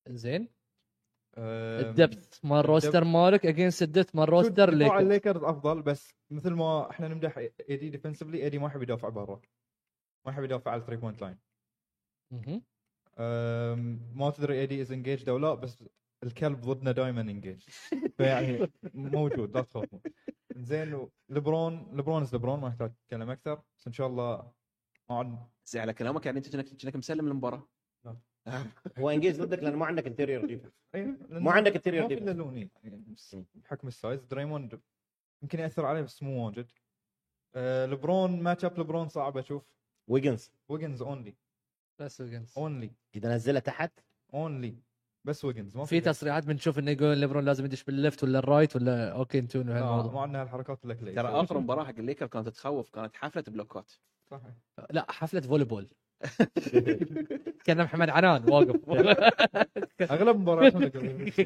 زين. 0.10 0.50
ال 1.38 1.56
depth 1.56 2.46
مال 2.46 2.60
ال 2.60 2.66
roster 2.66 3.04
مالك 3.04 3.46
against 3.46 3.82
ال 3.82 3.88
depth 3.88 4.16
مال 4.16 4.24
ال 4.24 4.31
roster 4.31 4.72
شوف، 4.72 4.80
دفاع 4.80 5.00
اللي 5.00 5.00
الليكرز 5.00 5.44
أفضل 5.44 5.82
بس 5.82 6.14
مثل 6.32 6.54
ما 6.54 6.90
إحنا 6.90 7.08
نمدح 7.08 7.38
AD 7.38 7.90
defensively 7.90 8.44
AD 8.44 8.60
ما 8.60 8.68
يحب 8.68 8.82
يدافع 8.84 9.10
برا. 9.10 9.42
ما 10.26 10.32
يحب 10.32 10.44
يدافع 10.44 10.72
على 10.72 10.82
ال 10.82 10.84
three 10.84 10.96
point 10.96 11.22
line. 11.22 11.38
ما 14.16 14.30
تدري 14.38 14.60
AD 14.60 14.82
is 14.82 14.92
engaged 14.92 15.30
أو 15.30 15.38
لا 15.38 15.54
بس 15.54 15.84
الكلب 16.26 16.62
ضدنا 16.62 16.92
دائما 16.92 17.22
انجيج 17.22 17.64
فيعني 18.18 18.72
موجود 18.94 19.58
لا 19.58 19.62
تخافون. 19.62 20.02
زين 20.56 21.08
لبرون 21.30 21.98
لبرون 21.98 22.22
is 22.22 22.36
لبرون 22.36 22.60
ما 22.60 22.68
يحتاج 22.68 22.92
أتكلم 23.06 23.30
أكثر. 23.30 23.62
بس 23.78 23.88
إن 23.88 23.94
شاء 23.94 24.08
الله 24.08 24.52
ما 25.10 25.18
عاد 25.18 25.38
زين 25.66 25.82
على 25.82 25.94
كلامك 25.94 26.26
يعني 26.26 26.38
أنت 26.38 26.50
كأنك 26.50 26.66
كأنك 26.66 26.96
مسلم 26.96 27.28
المباراه 27.28 27.68
لا. 28.06 28.18
هو 29.00 29.10
انجيز 29.10 29.42
ضدك 29.42 29.64
لأن 29.64 29.76
ما 29.76 29.86
عندك 29.86 30.08
interior 30.08 30.46
defense 30.46 30.72
ما 31.30 31.52
عندك 31.52 31.74
ما 31.76 31.80
في 31.80 31.92
defense. 31.92 32.12
إلا 32.12 32.32
لوني 32.32 32.72
يعني 32.84 33.16
بحكم 33.56 33.88
ال 33.88 33.94
size. 33.94 34.24
دريموند 34.24 34.82
يمكن 35.42 35.60
يأثر 35.60 35.86
عليه 35.86 36.02
بس 36.02 36.24
مو 36.24 36.46
واجد. 36.46 36.72
آه 37.56 37.86
لبرون 37.86 38.44
ماتش 38.44 38.66
اب 38.66 38.80
لبرون 38.80 39.08
صعب 39.08 39.38
أشوف. 39.38 39.64
ويجنز 40.08 40.52
ويجنز 40.70 41.02
اونلي 41.02 41.36
بس 42.00 42.22
ويجنز. 42.22 42.54
اونلي 42.58 42.92
إذا 43.16 43.36
نزله 43.36 43.60
تحت. 43.60 44.00
اونلي 44.34 44.76
بس 45.26 45.46
ويجنز 45.46 45.78
ما 45.78 45.86
في 45.86 46.00
تصريحات 46.00 46.46
بنشوف 46.46 46.80
إنه 46.80 46.92
يقول 46.92 47.18
ليبرون 47.18 47.46
لازم 47.46 47.66
يدش 47.66 47.84
بالليفت 47.84 48.24
ولا 48.24 48.40
الرايت 48.40 48.76
ولا 48.76 49.12
أوكي 49.12 49.40
انتون 49.40 49.70
لا 49.70 49.82
ما 49.82 50.22
عندنا 50.22 50.42
هالحركات 50.42 50.80
كلي 50.82 51.14
ترى 51.14 51.28
آخر 51.28 51.60
مباراة 51.60 51.84
حق 51.84 51.94
الليكر 51.98 52.28
كانت 52.28 52.50
تخوف 52.50 52.90
كانت 52.90 53.16
حفلة 53.16 53.44
بلوكات. 53.48 53.92
صحيح. 54.32 54.54
لا 54.92 55.12
حفلة 55.12 55.42
فولي 55.42 55.66
بول. 55.66 55.90
كان 57.66 57.84
محمد 57.84 58.10
عنان 58.10 58.50
واقف. 58.50 58.90
أغلب 60.12 60.38
مبارياتهم 60.40 60.88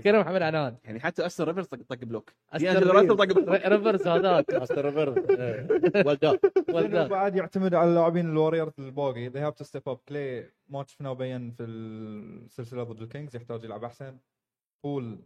كان 0.04 0.20
محمد 0.20 0.42
عنان. 0.42 0.78
يعني 0.84 1.00
حتى 1.00 1.26
اوستن 1.26 1.48
ريفز 1.48 1.66
طق 1.68 1.78
طق 1.90 1.96
block. 2.04 2.34
ريفز- 2.56 3.12
block. 3.12 3.50
ريفز 3.50 4.08
هذاك. 4.08 4.54
اوستن 4.60 4.86
ريفز. 4.86 5.10
ولدان 6.08 6.38
ولدان. 6.74 7.08
بعد 7.08 7.36
يعتمد 7.36 7.74
على 7.74 7.90
اللاعبين 7.90 8.30
الوريورز 8.30 8.74
الباقي 8.80 9.30
they 9.30 9.52
have 9.52 9.56
to 9.66 9.70
step 9.70 9.94
up. 9.94 9.98
كلي 10.10 10.50
ما 10.70 10.84
شفناه 10.88 11.14
بين 11.14 11.52
في 11.52 11.64
السلسلة 11.64 12.84
ضد 12.84 13.02
الكينجز 13.02 13.36
يحتاج 13.36 13.64
يلعب 13.64 13.84
أحسن. 13.84 14.18
بول 14.84 15.20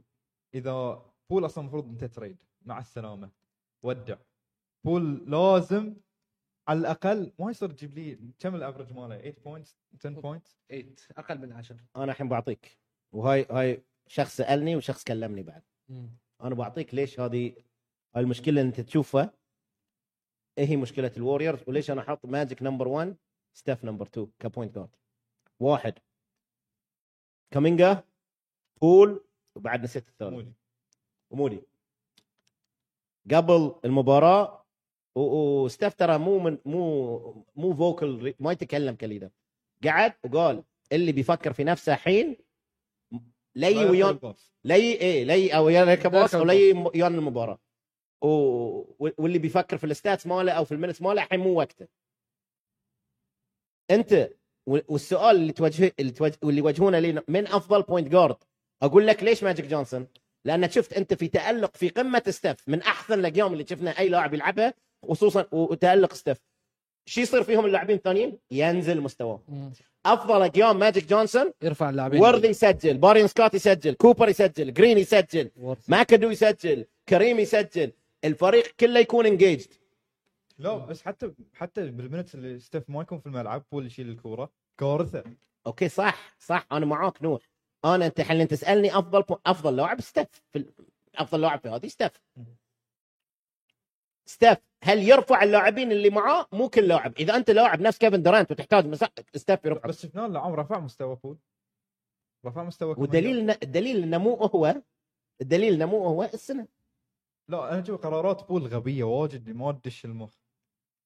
إذا 0.55 1.01
بول 1.29 1.45
أصلا 1.45 1.61
المفروض 1.61 1.87
أنت 1.89 2.03
trade 2.03 2.37
مع 2.65 2.79
السلامة. 2.79 3.29
ودع. 3.83 4.15
بول 4.85 5.23
لازم 5.27 5.93
على 6.67 6.79
الأقل 6.79 7.33
ما 7.39 7.51
يصير 7.51 7.71
تجيب 7.71 7.93
لي 7.93 8.33
كم 8.39 8.55
ال 8.55 8.60
average 8.60 8.93
ماله؟ 8.93 9.17
8 9.17 9.35
points 9.45 9.77
10 9.99 10.09
points 10.09 10.57
8 10.69 10.95
أقل 11.17 11.37
من 11.39 11.51
10 11.53 11.77
أنا 11.95 12.11
الحين 12.11 12.29
بعطيك. 12.29 12.79
وهاي 13.11 13.45
هاي 13.51 13.83
شخص 14.07 14.37
سألني 14.37 14.75
وشخص 14.75 15.03
كلمني 15.03 15.43
بعد. 15.43 15.63
أنا 16.41 16.55
بعطيك 16.55 16.93
ليش 16.93 17.19
هذه 17.19 17.55
هاي 18.15 18.23
المشكلة 18.23 18.49
اللي 18.61 18.61
أنت 18.61 18.81
تشوفها؟ 18.81 19.33
إيه 20.57 20.65
هي 20.65 20.75
مشكلة 20.75 21.11
الوريورز 21.17 21.59
وليش 21.67 21.91
أنا 21.91 22.01
أحط 22.01 22.25
ماجيك 22.25 22.63
number 22.63 22.87
1 22.87 23.17
ستيف 23.53 23.85
number 23.85 24.05
2 24.05 24.27
ك 24.39 24.45
point 24.45 24.75
guard 24.75 24.95
واحد. 25.59 25.93
كامينجا 27.51 28.03
بول 28.81 29.25
وبعد 29.55 29.83
نسيت 29.83 30.07
الثالث. 30.09 30.33
مودي. 30.33 30.53
ومودي. 31.29 31.61
قبل 33.31 33.75
المباراة 33.85 34.62
و- 35.15 35.63
وستيف 35.63 35.93
ترى 35.93 36.17
مو 36.17 36.39
من 36.39 36.57
مو 36.65 37.45
مو 37.55 37.73
vocal 37.75 38.33
ما 38.39 38.51
يتكلم 38.51 38.95
ك 38.95 39.00
leader 39.00 39.31
قعد 39.83 40.13
وقال 40.23 40.63
اللي 40.91 41.11
بيفكر 41.11 41.53
في 41.53 41.63
نفسه 41.63 41.93
الحين 41.93 42.37
لي 43.55 43.81
الباص. 44.09 44.53
لي 44.63 44.75
إيه 44.75 45.23
لي 45.23 45.55
أو 45.55 45.69
يركب 45.69 46.11
باص 46.11 46.35
أو 46.35 46.43
لي 46.43 46.69
يان 46.95 47.15
المباراة. 47.15 47.59
و... 48.21 48.27
واللي 49.17 49.39
بيفكر 49.39 49.77
في 49.77 49.83
ال 49.83 49.90
stats 49.90 50.27
ماله 50.27 50.51
أو 50.51 50.65
في 50.65 50.71
ال 50.71 50.75
minutes 50.75 51.01
ماله 51.01 51.23
الحين 51.23 51.39
مو 51.39 51.53
وقته. 51.59 51.87
أنت 53.91 54.29
والسؤال 54.67 55.35
اللي 55.35 55.51
توجه 55.53 55.91
اللي, 55.99 56.11
توجه... 56.11 56.37
واللي 56.43 56.59
يوجهونه 56.59 56.99
لي 56.99 57.23
من 57.27 57.47
أفضل 57.47 57.81
point 57.81 58.07
guard 58.07 58.37
أقول 58.81 59.07
لك 59.07 59.23
ليش 59.23 59.43
ماجيك 59.43 59.65
جونسون؟ 59.65 60.07
لأن 60.45 60.69
شفت 60.69 60.93
أنت 60.93 61.13
في 61.13 61.27
تألق 61.27 61.77
في 61.77 61.89
قمة 61.89 62.23
ستيف 62.29 62.69
من 62.69 62.81
أحسن 62.81 63.19
الأقيام 63.19 63.53
اللي 63.53 63.65
شفنا 63.67 63.99
أي 63.99 64.09
لاعب 64.09 64.33
يلعبها. 64.33 64.73
خصوصا 65.09 65.45
وتألق 65.51 66.13
ستيف. 66.13 66.37
شو 67.05 67.21
يصير 67.21 67.43
فيهم 67.43 67.65
اللاعبين 67.65 67.95
الثانيين؟ 67.95 68.37
ينزل 68.51 69.01
مستواه. 69.01 69.43
مم. 69.47 69.71
أفضل 70.05 70.41
اقيام 70.41 70.79
ماجيك 70.79 71.05
جونسون 71.05 71.51
يرفع 71.61 71.89
اللاعبين. 71.89 72.21
وورذي 72.21 72.47
يسجل 72.47 72.97
بايرون 72.97 73.27
سكوت 73.27 73.53
يسجل 73.53 73.93
كوبر 73.93 74.29
يسجل 74.29 74.73
جرين 74.73 74.97
يسجل. 74.97 75.51
ماكادو 75.87 76.29
يسجل 76.29 76.85
كريم 77.09 77.39
يسجل. 77.39 77.91
الفريق 78.23 78.67
كله 78.79 78.99
يكون 78.99 79.25
engaged 79.25 79.73
لا 80.57 80.75
بس 80.75 81.01
حتى 81.01 81.31
حتى 81.53 81.85
بال 81.85 81.98
minute 81.98 82.35
اللي 82.35 82.59
ستيف 82.59 82.89
ما 82.89 83.01
يكون 83.01 83.19
في 83.19 83.25
الملعب 83.25 83.63
هو 83.73 83.79
اللي 83.79 83.87
يشيل 83.87 84.09
الكورة. 84.09 84.49
كارثة. 84.77 85.23
okay 85.67 85.89
صح 85.89 86.35
صح. 86.39 86.67
أنا 86.71 86.85
معاك 86.85 87.23
نوح 87.23 87.41
أنا 87.85 88.05
أنت 88.05 88.21
حين 88.21 88.47
تسألني 88.47 88.97
أفضل 88.97 89.37
أفضل 89.45 89.75
لاعب 89.75 90.01
ستيف 90.01 90.27
أفضل 91.15 91.41
لاعب 91.41 91.59
في 91.59 91.69
هذه 91.69 91.87
ستيف. 91.87 92.11
ستيف 94.25 94.57
هل 94.83 95.09
يرفع 95.09 95.43
اللاعبين 95.43 95.91
اللي 95.91 96.09
معاه؟ 96.09 96.47
مو 96.51 96.69
كل 96.69 96.87
لاعب. 96.87 97.13
إذا 97.19 97.35
أنت 97.35 97.49
لاعب 97.51 97.81
نفس 97.81 97.97
كيفن 97.97 98.23
دورانت 98.23 98.51
وتحتاج 98.51 98.85
مساحه 98.87 99.11
ستيف 99.35 99.65
يرفع. 99.65 99.87
بس 99.87 100.01
شفناه 100.01 100.25
العام 100.25 100.53
رفع 100.53 100.79
مستوى 100.79 101.15
بول 101.15 101.37
رفع 102.45 102.63
مستوى. 102.63 102.95
والدليل 102.97 103.51
إن- 103.53 103.57
الدليل 103.63 104.03
انه 104.03 104.17
مو 104.17 104.33
هو. 104.35 104.81
الدليل 105.41 105.73
إنه 105.73 105.85
مو 105.85 106.05
هو 106.07 106.23
السنة. 106.23 106.67
لا 107.49 107.73
أنا 107.73 107.81
أشوف 107.83 108.01
قرارات 108.01 108.47
بول 108.47 108.67
غبية 108.67 109.03
واجد 109.03 109.49
ما 109.49 109.71
تدش 109.71 110.05
المخ. 110.05 110.35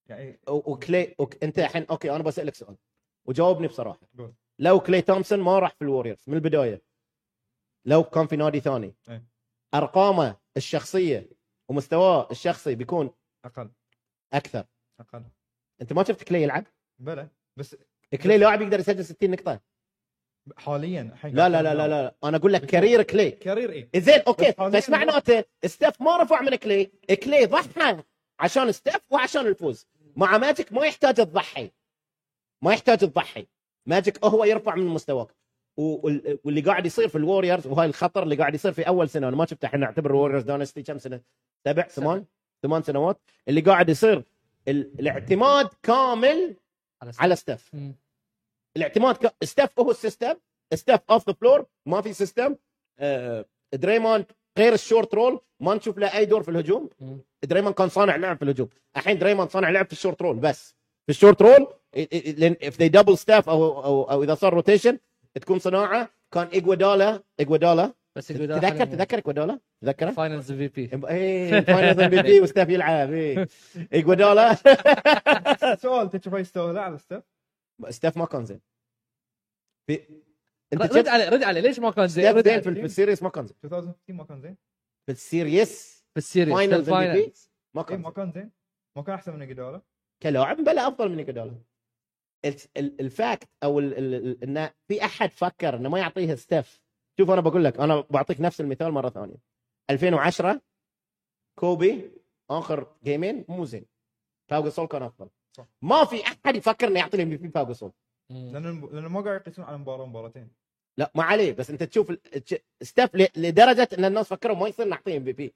يعني 0.09 0.39
و- 0.47 0.71
وكلي 0.73 1.15
وك... 1.19 1.43
أنت 1.43 1.59
الحين 1.59 1.85
أوكي 1.89 2.11
أنا 2.15 2.23
بسألك 2.23 2.55
سؤال 2.55 2.77
وجاوبني 3.25 3.67
بصراحة. 3.67 3.99
قول. 4.17 4.33
لو 4.59 4.79
كلي 4.79 5.01
تومسون 5.01 5.39
ما 5.39 5.59
راح 5.59 5.73
في 5.73 5.81
الوريورز 5.81 6.23
من 6.27 6.33
البداية 6.33 6.81
لو 7.85 8.03
كان 8.03 8.27
في 8.27 8.35
نادي 8.35 8.59
ثاني 8.59 8.95
إيه. 9.09 9.25
أرقامه 9.73 10.35
الشخصية 10.57 11.29
ومستواه 11.69 12.27
الشخصي 12.31 12.75
بيكون 12.75 13.11
أقل. 13.45 13.69
أكثر. 14.33 14.65
أقل. 14.99 15.23
أنت 15.81 15.93
ما 15.93 16.03
شفت 16.03 16.23
كلي 16.23 16.43
يلعب؟ 16.43 16.65
بلى. 16.99 17.27
بس 17.57 17.75
كلي 18.23 18.37
لاعب 18.37 18.61
يقدر 18.61 18.79
يسجل 18.79 19.05
60 19.05 19.31
نقطة. 19.31 19.59
حاليا 20.57 21.03
لا 21.23 21.49
لا 21.49 21.61
لا 21.61 21.73
لا 21.73 21.87
لا. 21.87 22.15
أنا 22.23 22.37
أقول 22.37 22.53
لك 22.53 22.65
career 22.65 23.03
كلي. 23.03 23.31
career 23.31 23.71
اي 23.71 24.01
زين 24.01 24.19
أوكي. 24.27 24.53
بس 24.69 24.89
معناته؟ 24.89 25.43
ستيف 25.65 26.01
ما 26.01 26.17
رفع 26.17 26.41
من 26.41 26.55
كلي. 26.55 26.85
كلي 27.23 27.45
ضحى 27.45 28.03
عشان 28.39 28.71
ستيف 28.71 29.01
وعشان 29.09 29.47
الفوز. 29.47 29.87
مع 30.15 30.37
ماجيك 30.37 30.73
ما 30.73 30.85
يحتاج 30.85 31.15
تضحي. 31.15 31.71
ما 32.61 32.73
يحتاج 32.73 32.97
تضحي. 32.97 33.47
ماجيك 33.85 34.25
هو 34.25 34.43
يرفع 34.43 34.75
من 34.75 34.87
مستواك. 34.87 35.36
واللي 35.77 36.61
قاعد 36.61 36.85
يصير 36.85 37.07
في 37.07 37.17
الوريورز 37.17 37.67
وهاي 37.67 37.87
الخطر 37.87 38.23
اللي 38.23 38.35
قاعد 38.35 38.55
يصير 38.55 38.71
في 38.71 38.87
أول 38.87 39.09
سنة 39.09 39.27
أنا 39.27 39.35
ما 39.35 39.45
شفته 39.45 39.65
إحنا 39.65 39.79
نعتبر 39.79 40.09
الوريورز 40.11 40.43
dynasty 40.43 40.83
كم 40.83 40.97
سنة؟ 40.97 41.21
سبع 41.67 41.87
ثمان 41.87 42.25
ثمان 42.63 42.83
سنوات. 42.83 43.19
اللي 43.47 43.61
قاعد 43.61 43.89
يصير 43.89 44.23
ال- 44.67 44.99
الاعتماد 44.99 45.69
كامل 45.83 46.55
على 47.19 47.35
مم. 47.73 47.95
الاعتماد 48.77 49.15
ك... 49.15 49.35
ستيف 49.43 49.79
هو 49.79 49.91
ال 49.91 49.96
system. 49.97 50.33
ستيف 50.73 50.99
off 51.09 51.27
the 51.29 51.33
floor 51.33 51.65
ما 51.85 52.01
في 52.01 52.13
system. 52.13 52.55
آه... 52.99 53.45
دريموند 53.73 54.25
غير 54.57 54.73
ال 54.73 54.80
short 54.80 55.13
roll 55.13 55.39
ما 55.59 55.75
نشوف 55.75 55.97
له 55.97 56.17
أي 56.17 56.25
دور 56.25 56.43
في 56.43 56.51
الهجوم. 56.51 56.89
مم. 56.99 57.19
دريموند 57.43 57.75
كان 57.75 57.89
صانع 57.89 58.15
لعب 58.15 58.37
في 58.37 58.43
الهجوم. 58.43 58.69
الحين 58.97 59.17
دريموند 59.19 59.49
صانع 59.49 59.69
لعب 59.69 59.85
في 59.85 59.93
الشورت 59.93 60.21
رول 60.21 60.35
بس. 60.35 60.75
في 61.05 61.09
الشورت 61.09 61.41
رول 61.41 61.67
لأن 62.37 62.55
اف 62.63 62.79
ذي 62.79 62.87
دبل 62.87 63.17
ستاف 63.17 63.49
أو 63.49 63.83
أو 63.83 64.03
أو 64.03 64.23
إذا 64.23 64.35
صار 64.35 64.53
روتيشن 64.53 64.99
تكون 65.37 65.59
صناعة 65.59 66.09
كان 66.31 66.47
ايجوادالا 66.47 67.23
ايجوادالا 67.39 67.93
بس 68.15 68.31
يقول 68.31 68.47
تذكر 68.47 68.85
تذكر 68.85 69.17
ايجوادالا 69.17 69.59
تذكره؟ 69.81 70.11
فاينلز 70.11 70.51
في 70.51 70.67
بي 70.67 70.89
إيه 71.09 71.59
فاينل 71.61 72.01
ام 72.01 72.09
بي 72.09 72.21
بي 72.21 72.41
وستاف 72.41 72.69
يلعب 72.69 73.11
إيه. 73.13 73.47
ايجوادالا 73.93 74.55
سؤال 75.83 76.09
تشوفه 76.09 76.37
يستاهل 76.39 76.77
على 76.77 76.97
ستيف؟ 76.97 77.23
ستاف 77.89 78.17
ما 78.17 78.25
كان 78.25 78.45
زين. 78.45 78.59
في 79.87 79.99
أنت 80.73 80.81
رد 80.81 81.07
عليه 81.07 81.29
رد 81.29 81.43
عليه 81.43 81.61
ليش 81.61 81.79
ما 81.79 81.91
كان 81.91 82.07
زين؟ 82.07 82.33
زين. 82.43 82.61
في 82.61 82.73
في 82.73 82.85
السيريس 82.85 83.23
ما 83.23 83.29
كان 83.29 83.47
زين. 83.47 83.55
2015 83.63 84.13
ما 84.13 84.23
كان 84.23 84.41
زين؟ 84.41 84.57
في 85.05 85.11
السيريس. 85.11 86.05
في 86.13 86.17
السيريس 86.17 86.49
في 86.49 86.55
فاينلز 86.55 86.89
ما 86.89 87.01
اي 87.01 87.07
كان 87.83 88.01
ما 88.01 88.09
زين. 88.09 88.11
كان 88.11 88.31
زين. 88.31 88.51
ما 88.95 89.03
كان 89.03 89.15
أحسن 89.15 89.39
من 89.39 89.47
جداله 89.47 89.81
كلاعب 90.23 90.57
بلا 90.57 90.87
أفضل 90.87 91.09
من 91.09 91.17
ايجوادالا 91.17 91.45
ال- 91.45 91.49
ال- 91.51 91.61
الفاكت 92.77 93.49
أو 93.63 93.79
ال- 93.79 93.97
ال- 93.97 94.15
ال- 94.15 94.43
انه 94.43 94.71
في 94.87 95.05
أحد 95.05 95.29
فكر 95.31 95.75
إنه 95.75 95.89
ما 95.89 95.99
يعطيها 95.99 96.35
ستيف 96.35 96.81
شوف 97.19 97.29
أنا 97.31 97.41
بقول 97.41 97.63
لك 97.63 97.79
أنا 97.79 98.03
بعطيك 98.09 98.41
نفس 98.41 98.61
المثال 98.61 98.91
مرة 98.91 99.09
ثانية. 99.09 99.35
2010 99.89 100.61
كوبي 101.59 102.11
آخر 102.49 102.87
جيمين 103.03 103.45
مو 103.49 103.65
زين. 103.65 103.85
باو 104.51 104.63
جاسول 104.63 104.87
كان 104.87 105.03
أفضل. 105.03 105.29
صح. 105.57 105.65
ما 105.81 106.05
في 106.05 106.23
أحد 106.23 106.55
يفكر 106.55 106.87
إنه 106.87 106.99
يعطي 106.99 107.17
الام 107.17 107.37
في 107.37 107.47
باو 107.47 107.65
جاسول 107.65 107.91
مم. 108.29 108.51
لأن 108.53 108.89
لأن 108.91 109.05
ما 109.05 109.21
قاعد 109.21 109.41
يقيسون 109.41 109.65
على 109.65 109.77
مباراة 109.77 110.05
مباراتين. 110.05 110.49
لا 110.97 111.11
ما 111.15 111.23
عليه. 111.23 111.53
بس 111.53 111.69
أنت 111.69 111.83
تشوف 111.83 112.13
ستيف 112.81 113.15
ل- 113.15 113.27
لدرجة 113.35 113.89
إن 113.97 114.05
الناس 114.05 114.27
فكروا 114.27 114.55
ما 114.55 114.67
يصير 114.67 114.85
نعطيه 114.87 115.17
MVP. 115.17 115.53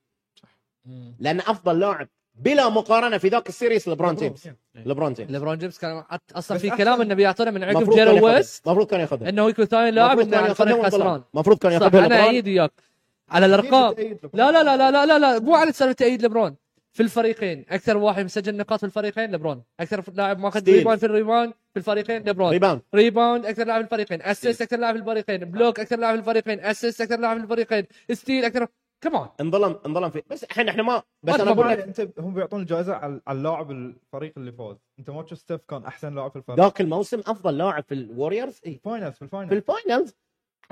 لأن 1.20 1.40
أفضل 1.40 1.80
لاعب 1.80 2.08
بلا 2.36 2.70
مقارنة 2.70 3.18
في 3.18 3.28
ذاك 3.28 3.50
ال 3.50 3.55
series 3.55 3.88
لبرون 3.88 4.16
جيمس. 4.16 4.50
لبرون 4.76 5.14
جيمس. 5.14 5.32
ليبرون 5.32 5.58
جيمس 5.58 5.80
كان 5.80 6.04
أصلا 6.36 6.58
في 6.58 6.70
كلام 6.70 7.02
انه 7.02 7.14
بيعطونه 7.14 7.52
من 7.52 7.64
عقب 7.64 7.90
جيري 7.90 8.26
ويست 8.26 8.68
المفروض 8.68 8.88
كان 8.88 9.00
ياخذها. 9.00 9.30
إنه 9.30 9.50
يكون 9.50 9.66
ثاني 9.66 9.92
لاعب 9.92 10.20
المفروض 10.20 10.34
انه 10.34 10.42
كان 10.42 10.52
الفريق 10.52 10.76
ياخذها 10.76 10.90
خسران. 10.90 11.24
المفروض 11.34 11.58
كان 11.58 11.80
صح 11.80 11.86
ياخذها 11.86 12.06
أنا 12.06 12.16
لبرون. 12.16 12.34
ايد 12.34 12.48
وياك. 12.48 12.72
على 13.30 13.46
الأرقام. 13.46 13.96
لا 14.34 14.52
لا 14.52 14.64
لا 14.64 14.78
لا 14.78 14.92
لا 14.92 15.06
لا, 15.06 15.20
لا 15.20 15.40
مو 15.40 15.56
على 15.56 15.72
سالفه 15.72 15.94
تأييد 15.94 16.26
لبرون 16.26 16.56
في 16.94 17.04
الفريقين 17.04 17.66
أكثر 17.70 17.98
واحد 17.98 18.26
مسجل 18.26 18.58
نقاط 18.58 18.80
في 18.80 18.86
الفريقين 18.86 19.32
لبرون 19.32 19.64
أكثر 19.80 20.04
لاعب 20.14 20.40
ماخذ. 20.40 20.70
rebound 20.70 21.00
في 21.00 21.06
ال 21.06 21.12
rebound 21.12 21.54
في 21.74 21.78
الفريقين 21.78 22.30
لبرون 22.30 22.50
rebound 22.50 22.82
rebound 22.96 23.46
أكثر 23.46 23.66
لاعب 23.66 23.80
في 23.80 23.86
الفريقين. 23.86 24.22
assist 24.22 24.62
أكثر 24.62 24.78
لاعب 24.78 24.96
في 24.96 25.02
الفريقين. 25.02 25.38
block 25.38 25.80
أكثر 25.80 26.00
لاعب 26.00 26.14
في 26.14 26.20
الفريقين. 26.20 26.60
assist 26.60 27.02
أكثر 27.02 27.20
لاعب 27.20 27.38
في 27.38 27.44
الفريقين. 27.44 27.86
ستيل 28.12 28.46
أكثر 28.46 28.68
كمان 29.02 29.30
انظلم 29.42 29.80
انظلم 29.86 30.10
فيه 30.10 30.24
بس 30.30 30.44
الحين 30.44 30.70
إحنا 30.70 30.84
ما 30.84 31.04
بس 31.24 31.40
أنا 31.40 31.52
أقول. 31.52 31.70
لك 31.70 31.80
انت 31.80 32.20
هم 32.20 32.34
بيعطون 32.34 32.62
الجائزه 32.62 32.94
على 32.94 33.22
على 33.28 33.38
اللاعب 33.38 33.72
الفريق 33.72 34.34
اللي 34.38 34.52
فاز 34.52 34.76
انت 35.00 35.10
ما 35.10 35.24
تشوف 35.24 35.40
ستيف 35.40 35.62
كان 35.62 35.86
أحسن 35.86 36.16
لاعب 36.16 36.32
في 36.32 36.36
الفريق. 36.36 36.60
ذاك 36.60 36.82
الموسم 36.82 37.20
أفضل 37.20 37.58
لاعب 37.58 37.84
في 37.84 37.94
الوريورز؟ 37.94 38.62
اي 38.66 38.80
فاينلز 38.84 39.12
في 39.12 39.18
في 39.18 39.22
الفاينل 39.22 39.54
الفاينلز؟ 39.54 40.16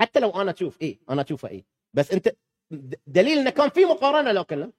حتى 0.00 0.20
لو 0.20 0.30
أنا 0.30 0.50
أشوف 0.50 0.82
اي 0.82 0.98
أنا 1.10 1.22
أشوفه 1.22 1.48
اي 1.48 1.64
بس 1.94 2.12
انت 2.12 2.36
دليل 3.06 3.38
إنه 3.38 3.50
كان 3.50 3.68
في 3.68 3.84
مقارنة 3.84 4.32
لو 4.32 4.44
كله 4.44 4.72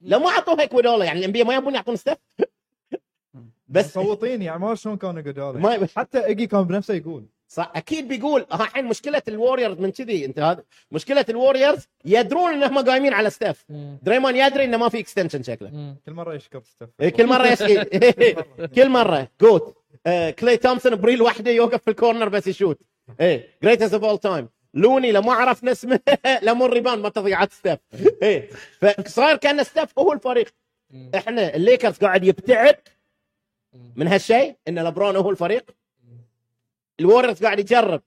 لو 0.00 0.18
ما 0.18 0.28
أعطوه 0.28 0.60
ايكوادولا 0.60 1.04
يعني 1.04 1.18
الأنبياء 1.18 1.46
ما 1.46 1.54
يبون 1.54 1.74
يعطون 1.74 1.96
ستيف. 1.96 2.18
بس 3.68 3.96
مصوتين 3.96 4.42
يعني 4.42 4.58
ما 4.58 4.74
شلون 4.74 4.96
كانوا 4.96 5.52
ما 5.52 5.88
حتى 5.96 6.24
إيجي 6.24 6.46
كان 6.46 6.62
بنفسه 6.62 6.94
يقول. 6.94 7.26
صح 7.48 7.72
أكيد 7.76 8.08
بيقول 8.08 8.46
ها 8.52 8.64
الحين 8.64 8.84
مشكلة 8.84 9.22
الوريورز 9.28 9.78
من 9.78 9.90
كذي 9.90 10.24
أنت 10.24 10.38
هذا؟ 10.38 10.64
مشكلة 10.90 11.24
الوريورز 11.28 11.88
يدرون 12.04 12.52
انهم 12.52 12.78
قايمين 12.78 13.12
على 13.12 13.30
ستيف. 13.30 13.64
دريمون 14.02 14.36
يدري 14.36 14.64
انه 14.64 14.76
ما 14.76 14.88
في 14.88 14.98
اكستنشن 14.98 15.42
شكله. 15.42 15.96
كل 16.06 16.12
مرة 16.12 16.34
يشكر 16.34 16.62
ستيف. 16.62 16.88
إيه، 17.00 17.08
كل 17.08 17.26
مرة 17.26 17.46
يسقي 17.46 17.84
كل 18.76 18.88
مرة. 18.88 19.28
جوت 19.40 19.76
آه، 20.06 20.30
كلي 20.30 20.56
تومسون 20.56 20.94
بريل 20.96 21.22
وحده 21.22 21.50
يوقف 21.50 21.82
في 21.82 21.90
الكورنر 21.90 22.28
بس 22.28 22.46
يشوت. 22.46 22.78
إيه 23.20 23.48
جريتست 23.62 23.94
اوف 23.94 24.04
اول 24.04 24.18
تايم 24.18 24.48
لوني 24.74 25.12
لو 25.12 25.22
ما 25.22 25.32
عرفنا 25.32 25.72
اسمه 25.72 26.00
لمو 26.42 26.66
الريبان 26.66 26.98
ما 26.98 27.08
تضيعات 27.08 27.52
ستيف. 27.52 27.78
إيه 28.22 28.48
فصاير 28.80 29.36
كأن 29.36 29.64
ستيف 29.64 29.98
هو 29.98 30.12
الفريق. 30.12 30.54
إحنا 31.14 31.54
الليكرز 31.54 31.96
قاعد 31.98 32.24
يبتعد 32.24 32.76
من 33.96 34.08
هالشيء 34.08 34.56
إن 34.68 34.78
لبرون 34.78 35.16
هو 35.16 35.30
الفريق. 35.30 35.70
الوريرز 37.00 37.44
قاعد 37.44 37.58
يجرب. 37.58 38.02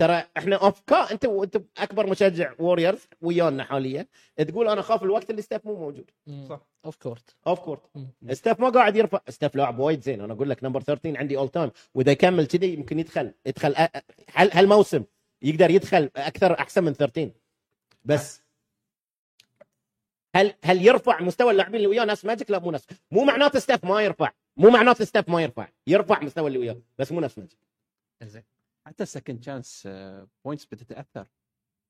ترى 0.00 0.24
إحنا 0.36 0.56
اوف 0.56 0.80
كا 0.86 1.10
أنت 1.12 1.24
أنت 1.24 1.62
أكبر 1.78 2.06
مشجع 2.06 2.54
ووريرز 2.58 3.08
ويانا 3.20 3.64
حاليا. 3.64 4.06
تقول 4.36 4.68
أنا 4.68 4.82
خاف 4.82 5.02
الوقت 5.02 5.30
اللي 5.30 5.42
ستيف 5.42 5.66
مو 5.66 5.74
موجود. 5.76 6.10
صح. 6.48 6.60
اوف 6.84 6.96
كورت 6.96 7.36
اوف 7.46 7.60
كورت 7.60 7.82
ستيف 8.32 8.60
ما 8.60 8.68
قاعد 8.68 8.96
يرفع. 8.96 9.20
ستيف 9.28 9.54
لاعب 9.56 9.78
وايد 9.78 10.02
زين. 10.02 10.20
أنا 10.20 10.32
أقول 10.32 10.50
لك 10.50 10.64
نمبر 10.64 10.80
13 10.80 11.18
عندي 11.18 11.38
اول 11.38 11.48
تايم 11.48 11.70
وإذا 11.94 12.12
يكمل 12.12 12.46
كذي 12.46 12.72
يمكن 12.74 12.98
يدخل 12.98 13.34
يدخل 13.46 13.74
هال- 14.34 14.52
هالموسم 14.52 15.04
يقدر 15.42 15.70
يدخل 15.70 16.10
أكثر 16.16 16.58
أحسن 16.58 16.84
من 16.84 16.92
13 16.92 17.30
بس. 18.04 18.42
هل 20.36 20.54
هل 20.64 20.86
يرفع 20.86 21.20
مستوى 21.22 21.50
اللاعبين 21.50 21.76
اللي 21.76 21.86
وياه 21.86 22.04
ناس 22.04 22.24
ماجيك 22.24 22.50
لا 22.50 22.58
مو 22.58 22.70
نفس 22.70 22.86
مو 23.10 23.24
معناته 23.24 23.58
ستاف 23.58 23.84
ما 23.84 24.02
يرفع. 24.02 24.32
مو 24.56 24.70
معناته 24.70 25.04
ستاف 25.04 25.28
ما 25.28 25.42
يرفع. 25.42 25.68
يرفع 25.86 26.22
مستوى 26.22 26.46
اللي 26.48 26.58
وياه 26.58 26.76
بس 26.98 27.12
مو 27.12 27.20
نفس 27.20 27.38
ماجيك 27.38 27.58
زين. 28.22 28.44
حتى 28.86 29.02
ال 29.02 29.08
second 29.08 29.42
chance 29.42 29.88
points 30.44 30.64
بتتأثر. 30.64 31.26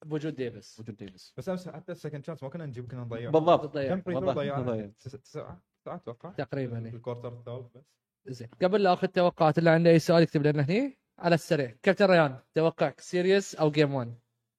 بوجود 0.04 0.34
ديفيس. 0.34 0.80
وجود 0.80 0.96
ديفيس. 0.96 1.34
بس 1.36 1.48
أمس 1.48 1.68
حتى 1.68 1.92
ال 1.92 1.97
second 1.97 2.24
chance 2.24 2.42
ما 2.42 2.48
كنا 2.48 2.66
نجيب 2.66 2.90
كنا 2.90 3.00
نضيع. 3.04 3.30
بالضبط. 3.30 3.78
كم 3.78 4.00
free 4.00 4.14
throw. 4.14 4.32
ضيعنا؟ 4.32 4.62
ضيع. 4.72 4.90
تس- 5.00 5.12
تسعة. 5.12 5.62
تسعة 5.82 5.96
أتوقع. 5.96 6.30
تقريبا. 6.30 6.84
إيه. 6.84 6.92
بال 6.92 7.00
quarter 7.00 7.28
الثالث 7.28 7.76
بس. 7.76 7.82
زين. 8.26 8.48
قبل 8.62 8.82
لا 8.82 8.92
أخذ 8.92 9.06
توقعات 9.08 9.58
اللي 9.58 9.70
عنده 9.70 9.90
أي 9.90 9.98
سؤال 9.98 10.22
يكتب 10.22 10.46
لنا 10.46 10.62
هني. 10.62 10.98
على 11.18 11.34
السريع. 11.34 11.76
كابتن 11.82 12.04
ريان 12.06 12.38
توقعك 12.54 13.00
series 13.00 13.54
أو 13.54 13.70
game 13.70 13.94
1 13.94 14.14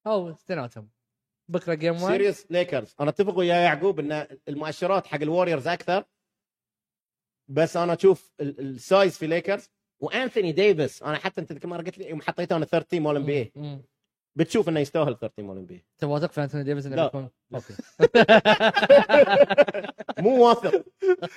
أو 0.07 0.29
اثنيناتهم. 0.29 0.89
بكرة 1.49 1.73
game 1.73 1.93
1 1.93 2.07
series 2.07 2.51
ليكرز 2.51 2.95
أنا 2.99 3.09
أتفق 3.09 3.37
ويا 3.37 3.55
يعقوب 3.55 3.99
إن 3.99 4.27
المؤشرات 4.47 5.07
حق 5.07 5.21
الوريورز 5.21 5.67
أكثر. 5.67 6.03
بس 7.47 7.77
أنا 7.77 7.93
أشوف 7.93 8.33
ال- 8.39 8.59
ال 8.59 8.71
size 8.71 9.17
في 9.17 9.27
ليكرز 9.27 9.69
وأنثوني 9.99 10.51
ديفيس 10.51 11.03
أنا 11.03 11.17
حتى 11.17 11.41
أنت 11.41 11.53
كما 11.53 11.77
قلت 11.77 11.97
لي 11.97 12.09
يوم 12.09 12.21
حطيته 12.21 12.55
أنا 12.55 12.65
30 12.65 13.01
مال 13.01 13.15
NBA. 13.15 13.81
بتشوف 14.35 14.69
إنه 14.69 14.79
يستاهل 14.79 15.17
30 15.19 15.45
مال 15.45 15.57
NBA 15.57 15.85
أنت 15.93 16.03
واثق 16.03 16.31
في 16.31 16.43
انتوني 16.43 16.63
ديفيس 16.63 16.85
إنه 16.85 16.95
لا. 16.95 17.03
بيكون؟ 17.05 17.29
أوكي. 17.55 17.73
مو 20.23 20.47
واثق. 20.47 20.85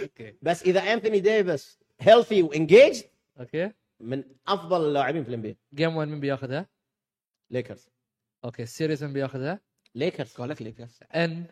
أوكي. 0.02 0.36
بس 0.42 0.62
إذا 0.62 0.80
أنثوني 0.80 1.20
ديفيس 1.20 1.78
healthy 2.00 2.42
و 2.42 2.50
engaged 2.50 3.02
أوكي. 3.40 3.72
من 4.00 4.24
أفضل 4.48 4.86
اللاعبين 4.88 5.22
في 5.22 5.28
ال 5.28 5.42
NBA 5.42 5.58
game 5.74 5.96
1 5.96 6.08
من 6.08 6.20
بياخذها؟ 6.20 6.68
ليكرز 7.50 7.88
أوكي 8.44 8.66
series 8.66 9.02
من 9.02 9.12
بياخذها؟ 9.12 9.60
ليكرز 9.94 10.32
قال 10.32 10.48
لك 10.48 10.62
ليكرز 10.62 11.00
in 11.14 11.46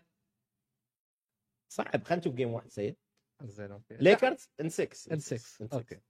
صعب 1.73 2.05
خلينا 2.05 2.21
نشوف 2.21 2.35
game 2.35 2.49
واحد 2.53 2.71
سيد 2.71 2.97
زين 3.43 3.71
أوكي. 3.73 3.95
ليكرز 3.97 4.49
in 4.61 4.69
6 4.69 5.13
in 5.13 5.19
6 5.19 5.69
أوكي. 5.73 6.01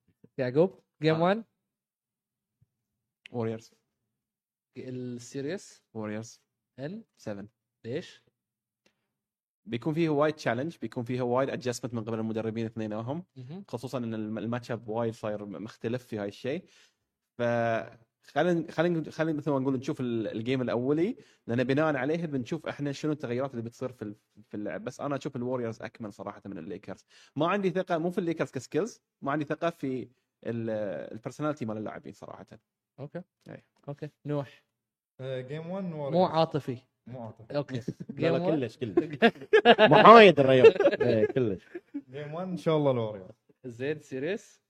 يعقوب 0.41 0.81
game 1.03 1.15
آه. 1.15 1.21
1 1.23 1.45
ووريرز 3.33 3.71
ال 4.79 4.92
series. 4.92 5.83
ووريرز 5.95 6.41
in 6.79 7.05
7 7.17 7.49
ليش؟ 7.85 8.25
بيكون 9.65 9.95
فيه 9.95 10.09
وايد 10.09 10.35
challenge 10.35 10.77
بيكون 10.79 11.05
فيه 11.05 11.23
وايد 11.23 11.51
adjustment 11.51 11.95
من 11.95 12.05
قبل 12.05 12.19
المدربين 12.19 12.67
اثنينهم. 12.67 13.25
خصوصا 13.69 13.99
إن 13.99 14.15
الم- 14.15 14.39
ال 14.39 14.44
match 14.44 14.71
up 14.71 14.89
وايد 14.89 15.15
صاير 15.15 15.47
مختلف 15.47 16.05
في 16.07 16.19
هاي 16.19 16.29
الشيء. 16.29 16.65
ف 17.39 17.43
خلينا 18.23 18.73
خلينا 18.73 19.11
خلينا 19.11 19.39
مثل 19.39 19.51
ما 19.51 19.59
نقول 19.59 19.77
نشوف 19.77 20.01
ال- 20.01 20.29
ال 20.29 20.36
game 20.36 20.63
الأولي. 20.63 21.17
لأن 21.47 21.65
بناء 21.65 21.97
عليه 21.97 22.27
بنشوف 22.27 22.67
إحنا 22.67 22.93
شنو 22.93 23.13
التغيرات 23.13 23.51
اللي 23.51 23.63
بتصير 23.63 23.93
في 23.93 24.15
في 24.49 24.57
اللعب. 24.57 24.85
بس 24.85 25.01
أنا 25.01 25.17
أشوف 25.17 25.37
الوريورز 25.37 25.83
أكمل 25.83 26.13
صراحة 26.13 26.43
من 26.47 26.59
الليكرز 26.59 27.05
ما 27.37 27.49
عندي 27.49 27.71
ثقة 27.71 27.99
مو 27.99 28.11
في 28.11 28.19
الليكرز 28.19 28.51
ك 28.51 28.58
skills 28.58 29.01
ما 29.23 29.33
عندي 29.33 29.45
ثقة 29.45 29.71
في 29.71 30.09
ال 30.45 30.55
personality 30.55 31.65
مال 31.65 31.77
اللاعبين 31.77 32.13
صراحة. 32.13 32.47
okay. 33.01 33.23
أي. 33.49 33.65
okay. 33.89 34.11
نوح. 34.27 34.65
game 35.21 35.71
1 35.71 35.85
مو 35.85 36.25
عاطفي. 36.25 36.79
مو 37.07 37.21
عاطف 37.27 37.53
okay. 37.53 37.75
لا 38.09 38.15
game 38.15 38.37
لا 38.37 38.43
1 38.43 38.61
كلش 38.61 38.77
كلش. 38.77 39.19
محايد 39.93 40.41
الريال 40.41 41.03
إيه، 41.03 41.27
كلش. 41.27 41.69
game 42.11 42.35
1 42.35 42.49
إن 42.49 42.57
شاء 42.57 42.77
الله 42.77 42.91
الوريورز 42.91 43.35
زين 43.65 44.01
series. 44.01 44.63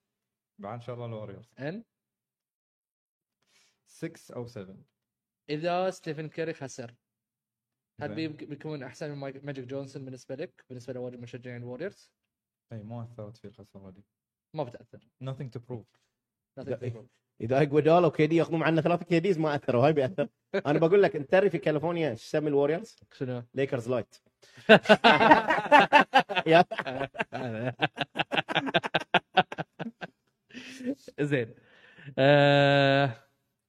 بعد 0.59 0.74
إن 0.74 0.80
شاء 0.80 0.94
الله 0.94 1.06
الوريورز 1.06 1.52
ان 1.59 1.84
6 3.86 4.34
أو 4.36 4.47
7 4.47 4.76
إذا 5.51 5.90
ستيفن 5.90 6.28
كيري 6.28 6.55
خسر 6.55 6.94
هل 8.01 8.28
بيكون 8.28 8.82
أحسن 8.82 9.10
من 9.10 9.18
ماجيك 9.18 9.64
جونسون 9.64 10.05
بالنسبة 10.05 10.34
لك؟ 10.34 10.64
بالنسبة 10.68 10.92
لواجد 10.92 11.20
مشجعين 11.20 11.56
الوريورز 11.56 12.10
اي 12.72 12.82
ما 12.82 13.02
اثرت 13.02 13.36
في 13.36 13.44
الخساره 13.44 13.88
هذه. 13.88 14.02
ما 14.55 14.64
بتأثر. 14.64 14.98
Nothing 15.24 15.51
to 15.56 15.60
prove. 15.70 15.85
لا 16.56 16.62
لا، 16.62 16.77
تقول. 16.77 17.06
إذا 17.40 17.62
اجوادالا 17.62 18.06
وكيدي 18.06 18.36
ياخذون 18.36 18.60
معنا 18.60 18.81
ثلاثة 18.81 19.05
كيديز 19.05 19.39
ما 19.39 19.55
اثروا 19.55 19.86
هاي 19.86 19.93
بيأثر. 19.93 20.28
أنا 20.66 20.78
بقول 20.78 21.02
لك 21.02 21.16
أنت 21.16 21.36
في 21.36 21.59
كاليفورنيا 21.59 22.10
إيش 22.10 22.27
يسمي 22.27 22.48
الوريورز؟ 22.48 22.97
شنو؟ 23.12 23.43
ليكرز 23.55 23.89
lite 23.90 24.15
زين. 31.20 31.55
آه... 32.18 33.16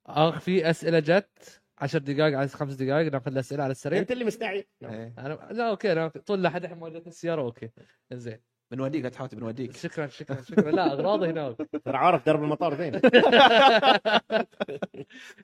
آخ 0.06 0.40
في 0.40 0.70
أسئلة 0.70 1.00
جت. 1.00 1.62
10 1.78 2.00
دقائق 2.00 2.38
على 2.38 2.48
خمس 2.48 2.74
دقائق 2.74 3.12
ناخذ 3.12 3.32
الأسئلة 3.32 3.64
على 3.64 3.72
السريع. 3.72 4.00
أنت 4.00 4.12
اللي 4.12 4.26
مستعجل 4.26 4.64
إيه. 4.84 5.14
أنا 5.18 5.48
لا 5.52 5.70
okay 5.70 5.92
أنا 5.92 6.08
طول 6.08 6.44
لحد 6.44 6.64
الحين 6.64 6.80
ما 6.80 6.88
السيارة 6.88 7.42
okay. 7.42 7.70
زين. 8.14 8.51
بنوديك 8.72 9.04
لا 9.04 9.10
تحاول 9.10 9.30
بنوديك 9.30 9.76
شكرا 9.76 10.08
شكرا 10.08 10.42
شكرا. 10.42 10.72
لا 10.72 10.94
اغراضي 10.94 11.30
هناك. 11.30 11.58
ترى 11.86 11.98
عارف 11.98 12.26
درب 12.26 12.44
المطار 12.44 12.76
زين 12.76 13.02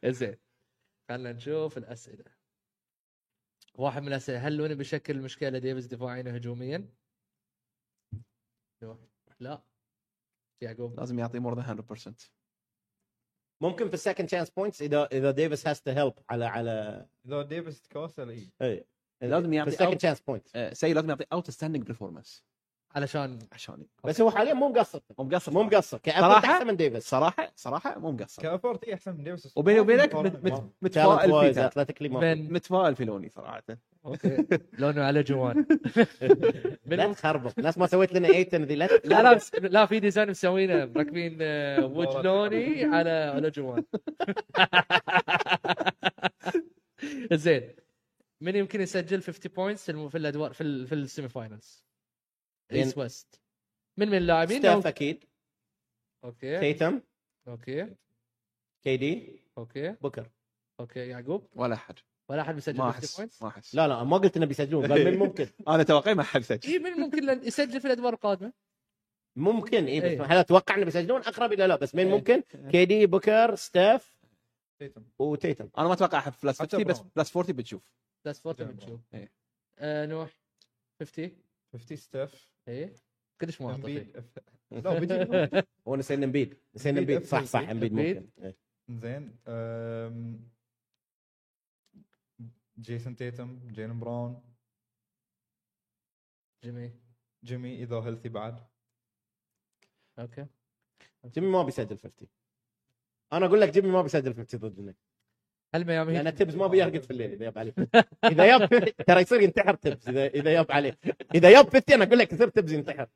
زين 0.20 0.38
خلينا 1.10 1.32
نشوف 1.32 1.78
الأسئلة. 1.78 2.26
واحد 3.76 4.02
من 4.02 4.08
الأسئلة 4.08 4.48
هل 4.48 4.58
لوني 4.58 4.76
بشكل 4.76 5.22
مشكلة 5.22 5.60
ديفيس 5.60 5.86
دفاعيا 5.86 6.24
وهجوميا؟ 6.24 6.90
لا. 9.40 9.64
يعقوب. 10.62 11.00
لازم 11.00 11.20
يعطي 11.20 11.40
more 11.40 11.62
than 11.62 11.84
100% 11.84 12.38
ممكن 13.62 13.88
في 13.88 13.94
ال 13.94 13.99
second 13.99 14.28
chance 14.28 14.50
points 14.50 14.82
إذا 14.82 15.06
إذا 15.12 15.32
ديفيس 15.32 15.68
has 15.68 15.82
to 15.82 15.92
help 15.92 16.14
على 16.30 16.46
على 16.46 17.08
إذا 17.26 17.42
ديفيس 17.42 17.82
تكاسل 17.82 18.30
إي. 18.62 18.86
لازم 19.22 19.54
يعطي 19.54 19.72
في 19.72 19.78
ال 19.78 19.80
second. 19.80 19.98
chance 19.98 20.22
points 20.22 20.52
سيء 20.74 20.96
لازم 20.96 21.10
يعطي 21.10 21.26
outstanding 21.34 21.88
performance 21.88 22.44
علشان 22.96 23.40
عشان 23.52 23.86
بس 24.04 24.22
هو 24.22 24.32
حاليا 24.32 24.54
مو 24.54 24.70
مقصر. 24.70 25.00
مو 25.20 25.26
مقصر 25.26 25.52
مو 25.52 25.64
مقصر. 25.64 25.98
ك 25.98 26.01
effort 26.01 26.22
صراحة؟ 26.32 26.54
أحسن 26.54 26.68
من 26.68 26.76
ديفيس. 26.76 27.10
صراحة 27.10 27.52
صراحة 27.56 28.00
مو 28.00 28.12
مقصر. 28.12 28.42
ك 28.42 28.48
effort 28.48 28.84
اي 28.84 28.94
أحسن 28.94 29.12
من 29.18 29.24
ديفيس. 29.24 29.54
وبيني 29.58 29.80
وبينك 29.80 30.16
متفائل 30.82 31.54
فيه 31.54 31.66
athletically 31.66 32.10
متفائل 32.54 32.96
في 32.96 33.06
لوني 33.06 33.30
صراحة. 33.30 33.64
okay. 34.06 34.46
لونه 34.80 35.04
على 35.04 35.24
جوان 35.24 35.66
لا 36.86 37.14
تخربط. 37.14 37.60
ناس 37.60 37.78
ما 37.78 37.88
سويت 37.88 38.14
لنا 38.14 38.28
ايتن 38.28 38.64
ذي. 38.64 38.76
لا 38.76 38.86
لا 39.06 39.40
لا. 39.62 39.86
في 39.86 40.00
design 40.00 40.30
مسوينه. 40.30 40.86
مركبين 40.86 41.38
آه، 41.42 41.86
وجه 41.86 42.22
لوني 42.22 42.84
على 42.86 43.10
على 43.10 43.50
جوان 43.50 43.84
زين. 47.34 47.76
من 48.42 48.56
يمكن 48.56 48.82
يسجل 48.82 49.22
50 49.24 49.52
points 49.56 49.92
في 49.92 50.18
الادوار 50.18 50.54
في 50.54 50.62
ال- 50.62 50.88
في 50.88 50.96
ال 50.96 51.02
semi 51.02 51.30
finals 51.30 51.84
East 52.72 52.98
West. 52.98 53.42
من 53.98 54.08
من 54.08 54.18
اللاعبين 54.18 54.60
ستيف 54.60 54.88
أكيد. 54.88 55.24
okay. 56.24 56.60
تيتم. 56.60 57.02
okay. 57.48 57.96
كي 58.84 58.98
دي. 58.98 59.42
okay. 59.58 59.92
بوكر. 59.92 60.30
okay 60.80 61.00
يعقوب. 61.00 61.48
ولا 61.56 61.76
أحد. 61.76 61.96
ولا 62.30 62.42
أحد 62.42 62.56
بيسجل 62.56 62.78
ما 62.78 62.92
50 62.92 63.26
أحس 63.26 63.42
ما 63.42 63.48
أحس. 63.48 63.76
لا 63.76 63.88
لا 63.88 64.04
ما 64.04 64.18
قلت 64.18 64.38
إنه 64.38 64.46
بيسجلون 64.46 64.92
قال 64.92 65.06
من 65.06 65.18
ممكن. 65.18 65.48
أنا 65.68 65.84
توقعي 65.84 66.14
ما 66.14 66.24
حد 66.24 66.42
سجل 66.42 66.70
اي 66.72 66.80
من 66.80 66.92
ممكن 66.92 67.26
لن 67.26 67.44
يسجل 67.48 67.82
في 67.82 67.88
الأدوار 67.88 68.14
القادمة. 68.14 68.54
ممكن 69.36 69.86
اي 69.86 70.04
إيه. 70.04 70.20
بس 70.20 70.28
هل 70.28 70.38
أتوقع 70.38 70.76
إنه 70.76 70.86
بيسجلون؟ 70.86 71.22
أقرب 71.22 71.54
إلى 71.54 71.68
لا 71.68 71.76
بس 71.76 71.96
من 71.96 72.06
إيه. 72.06 72.12
ممكن. 72.12 72.44
كي 72.72 72.86
دي 72.86 73.06
بوكر 73.06 73.56
ستيف 73.56 74.18
تيتم. 74.80 75.04
وتيتم. 75.20 75.70
أنا 75.78 75.88
ما 75.88 75.94
أتوقع 75.94 76.18
أحد. 76.18 76.34
plus 76.44 76.62
حتى 76.62 76.78
50 76.78 76.84
بس. 76.84 77.00
plus 77.16 77.38
40 77.38 77.56
بتشوف. 77.56 77.94
plus 78.26 78.48
40 78.48 78.70
جنب 78.70 78.80
بنشوف 78.80 79.00
إيه. 79.14 79.32
آه 79.80 80.06
نوح 80.06 80.30
50 81.00 81.32
50 81.74 81.98
ستيف. 81.98 82.57
اي 82.68 82.96
كلش 83.42 83.62
مو 83.62 83.70
عاطفي 83.70 84.02
امبيد 84.02 84.24
لا 84.86 85.00
بيجي. 85.00 85.64
هو 85.88 85.96
نسينا 85.96 86.26
امبيد 86.26 86.58
نسينا 86.76 87.02
امبيد 87.02 87.24
صح 87.24 87.44
صح. 87.44 87.62
امبيد. 87.70 87.94
ممكن. 87.94 88.30
إيه. 88.44 88.56
زين. 88.90 89.40
جيسون 92.80 93.16
تيتم 93.16 93.60
جيلن 93.68 94.00
براون. 94.00 94.44
جيمي. 96.64 96.92
جيمي 97.44 97.84
إذا 97.84 97.96
healthy 97.96 98.30
بعد. 98.30 98.68
okay. 100.20 100.46
جيمي 101.26 101.48
ما 101.48 101.64
بيسجل 101.64 101.98
50 101.98 102.28
أنا 103.34 103.46
أقول 103.46 103.62
لك 103.62 103.70
جيمي 103.70 103.92
ما 103.92 104.02
بيسجل 104.02 104.36
50 104.36 104.60
ضدنا 104.60 104.92
هل 104.92 104.96
ميامي 105.76 106.14
لأن 106.14 106.36
تبز 106.36 106.56
ما 106.56 106.68
بيرقد 106.68 107.04
في 107.04 107.12
الليل 107.12 107.32
إذا 107.32 107.46
ياب 107.46 107.58
عليه. 107.58 107.74
إذا 108.24 108.46
ياب 108.46 108.62
50 108.62 108.82
ترى 109.08 109.22
يصير 109.22 109.42
ينتحر 109.42 109.74
تبز 109.76 110.10
اذا 110.10 110.28
إذا 110.28 110.52
ياب 110.52 110.72
عليه. 110.72 110.98
إذا 111.36 111.50
ياب 111.50 111.66
50 111.66 111.82
أنا 111.92 112.04
أقول 112.04 112.20
لك 112.20 112.34
يصير 112.34 112.48
تبز 112.48 112.74
ينتحر. 112.74 113.08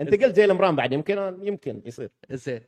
أنت 0.00 0.22
قلت 0.24 0.34
جيلن 0.40 0.56
براون 0.56 0.76
بعد 0.76 0.92
يمكن 0.92 1.38
يمكن 1.42 1.82
يصير. 1.86 2.10
زين. 2.30 2.60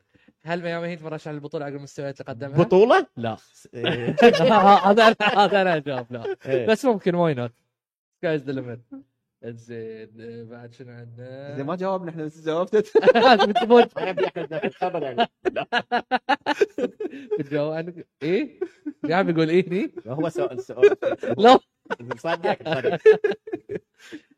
هل 0.45 0.63
ميامي 0.63 0.89
هيت 0.89 1.03
مرشح 1.03 1.31
للبطوله 1.31 1.65
على 1.65 1.77
المستويات 1.77 2.21
اللي 2.21 2.33
قدمها؟ 2.33 2.59
بطولة؟ 2.59 3.07
لا. 3.17 3.37
هذا 4.91 5.17
هذا 5.23 5.63
أنا 5.63 5.83
لا. 6.11 6.37
إيه. 6.47 6.67
بس 6.67 6.85
ممكن 6.85 7.15
why 7.15 7.35
not 7.35 7.53
sky's 8.19 8.51
the 8.51 8.81
زين 9.45 10.49
بعد 10.49 10.73
شنو 10.73 10.93
عندنا؟ 10.93 11.57
زين 11.57 11.67
ما 11.67 11.77
جاوبنا 11.77 12.11
إحنا 12.11 12.25
بس 12.25 12.41
جاوبت. 12.45 12.75
يبي 13.99 14.27
أحد 14.27 14.53
ياخذ 14.53 14.71
خبر 14.71 15.03
يعني. 15.03 15.27
بتجاوب 17.39 17.73
عنك 17.73 18.09
إيه؟ 18.23 18.61
قاعد 19.09 19.27
بيقول 19.27 19.49
إيه 19.49 19.93
هو 20.07 20.29
سؤال 20.29 20.63
سؤال. 20.63 20.97
لا. 21.39 21.59
صدق 22.19 22.69
صدق 22.69 23.01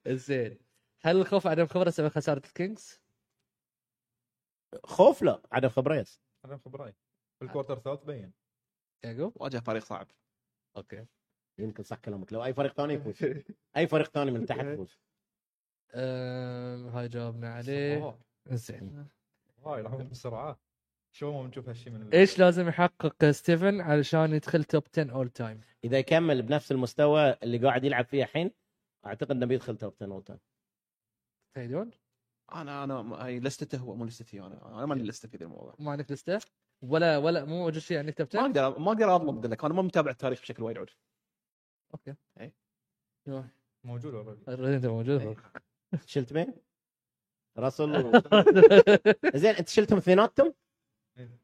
زين. 0.08 0.58
هل 1.00 1.16
الخوف 1.16 1.46
عدم 1.46 1.66
خبرة 1.66 1.90
سبب 1.90 2.08
خسارة 2.08 2.42
الكينجز؟ 2.46 3.00
خوف 4.84 5.22
لا 5.22 5.42
عدم 5.52 5.68
خبرة 5.68 5.94
yes 5.96 6.20
فبراير 6.64 6.94
في 7.38 7.44
ال 7.44 7.48
quarter 7.48 7.76
الثالث 7.76 8.04
بين. 8.04 8.32
يعقوب؟ 9.04 9.32
واجه 9.36 9.58
فريق 9.58 9.82
صعب. 9.84 10.06
أوكي. 10.76 11.06
يمكن 11.62 11.82
صح 11.82 11.96
كلامك. 11.96 12.32
لو 12.32 12.44
أي 12.44 12.54
فريق 12.54 12.72
ثاني 12.72 12.94
يفوز. 12.94 13.14
أي 13.76 13.86
فريق 13.86 14.06
ثاني 14.10 14.30
من 14.30 14.46
تحت 14.46 14.58
يفوز. 14.64 14.98
أم، 15.94 16.88
هاي 16.88 17.08
جاوبنا 17.08 17.54
عليه. 17.54 18.18
زين. 18.50 19.06
هاي 19.66 19.80
يلعبون 19.80 20.08
بسرعة. 20.08 20.58
شو 21.14 21.32
ما 21.32 21.42
بنشوف 21.42 21.68
هالشيء 21.68 21.92
من 21.92 22.14
إيش 22.14 22.38
لازم 22.38 22.68
يحقق 22.68 23.30
ستيفن 23.30 23.80
علشان 23.80 24.32
يدخل 24.34 24.64
top 24.64 24.82
10 24.92 25.12
all 25.12 25.28
time؟ 25.28 25.60
إذا 25.84 25.98
يكمل 25.98 26.42
بنفس 26.42 26.72
المستوى 26.72 27.36
اللي 27.42 27.58
قاعد 27.58 27.84
يلعب 27.84 28.04
فيه 28.04 28.22
الحين 28.22 28.50
أعتقد 29.06 29.30
إنه 29.30 29.46
بيدخل 29.46 29.76
top 29.76 29.92
10 29.96 30.12
all 30.12 30.24
time. 30.24 30.38
تهيدون؟ 31.54 31.90
أنا 32.54 32.84
أنا 32.84 32.94
هاي 33.24 33.40
لستته 33.40 33.78
هو 33.78 33.94
مو 33.94 34.04
لستي 34.04 34.40
أنا 34.40 34.74
أنا 34.78 34.86
ماني 34.86 35.02
لستة 35.02 35.28
في 35.28 35.36
ذا 35.36 35.44
الموضوع. 35.44 35.74
ما 35.78 35.90
عندك 35.90 36.12
لستة؟ 36.12 36.40
ولا 36.82 37.18
ولا 37.18 37.44
مو 37.44 37.58
موجود 37.58 37.78
شيء 37.78 37.98
عندك 37.98 38.14
top 38.14 38.28
ما 38.34 38.40
10؟ 38.42 38.44
أقدر 38.44 38.78
ما 38.78 38.88
أقدر 38.92 39.14
أضمن 39.16 39.28
أقول 39.38 39.50
لك. 39.50 39.64
أنا 39.64 39.74
ما 39.74 39.82
متابع 39.82 40.10
التاريخ 40.10 40.40
بشكل 40.40 40.62
وايد 40.62 40.78
عود 40.78 40.90
okay 41.94 42.14
إيه. 42.40 42.54
يوه، 43.26 43.50
موجود 43.84 44.12
already. 44.12 44.44
already 44.46 44.74
انت 44.74 44.86
موجود 44.86 45.36
شلت 46.06 46.32
مين؟ 46.32 46.54
راسل 47.58 48.06
و... 48.06 48.12
زين 49.42 49.54
انت 49.54 49.68
شلتهم 49.68 49.98
اثنيناتهم؟ 49.98 50.54
إيه. 51.18 51.38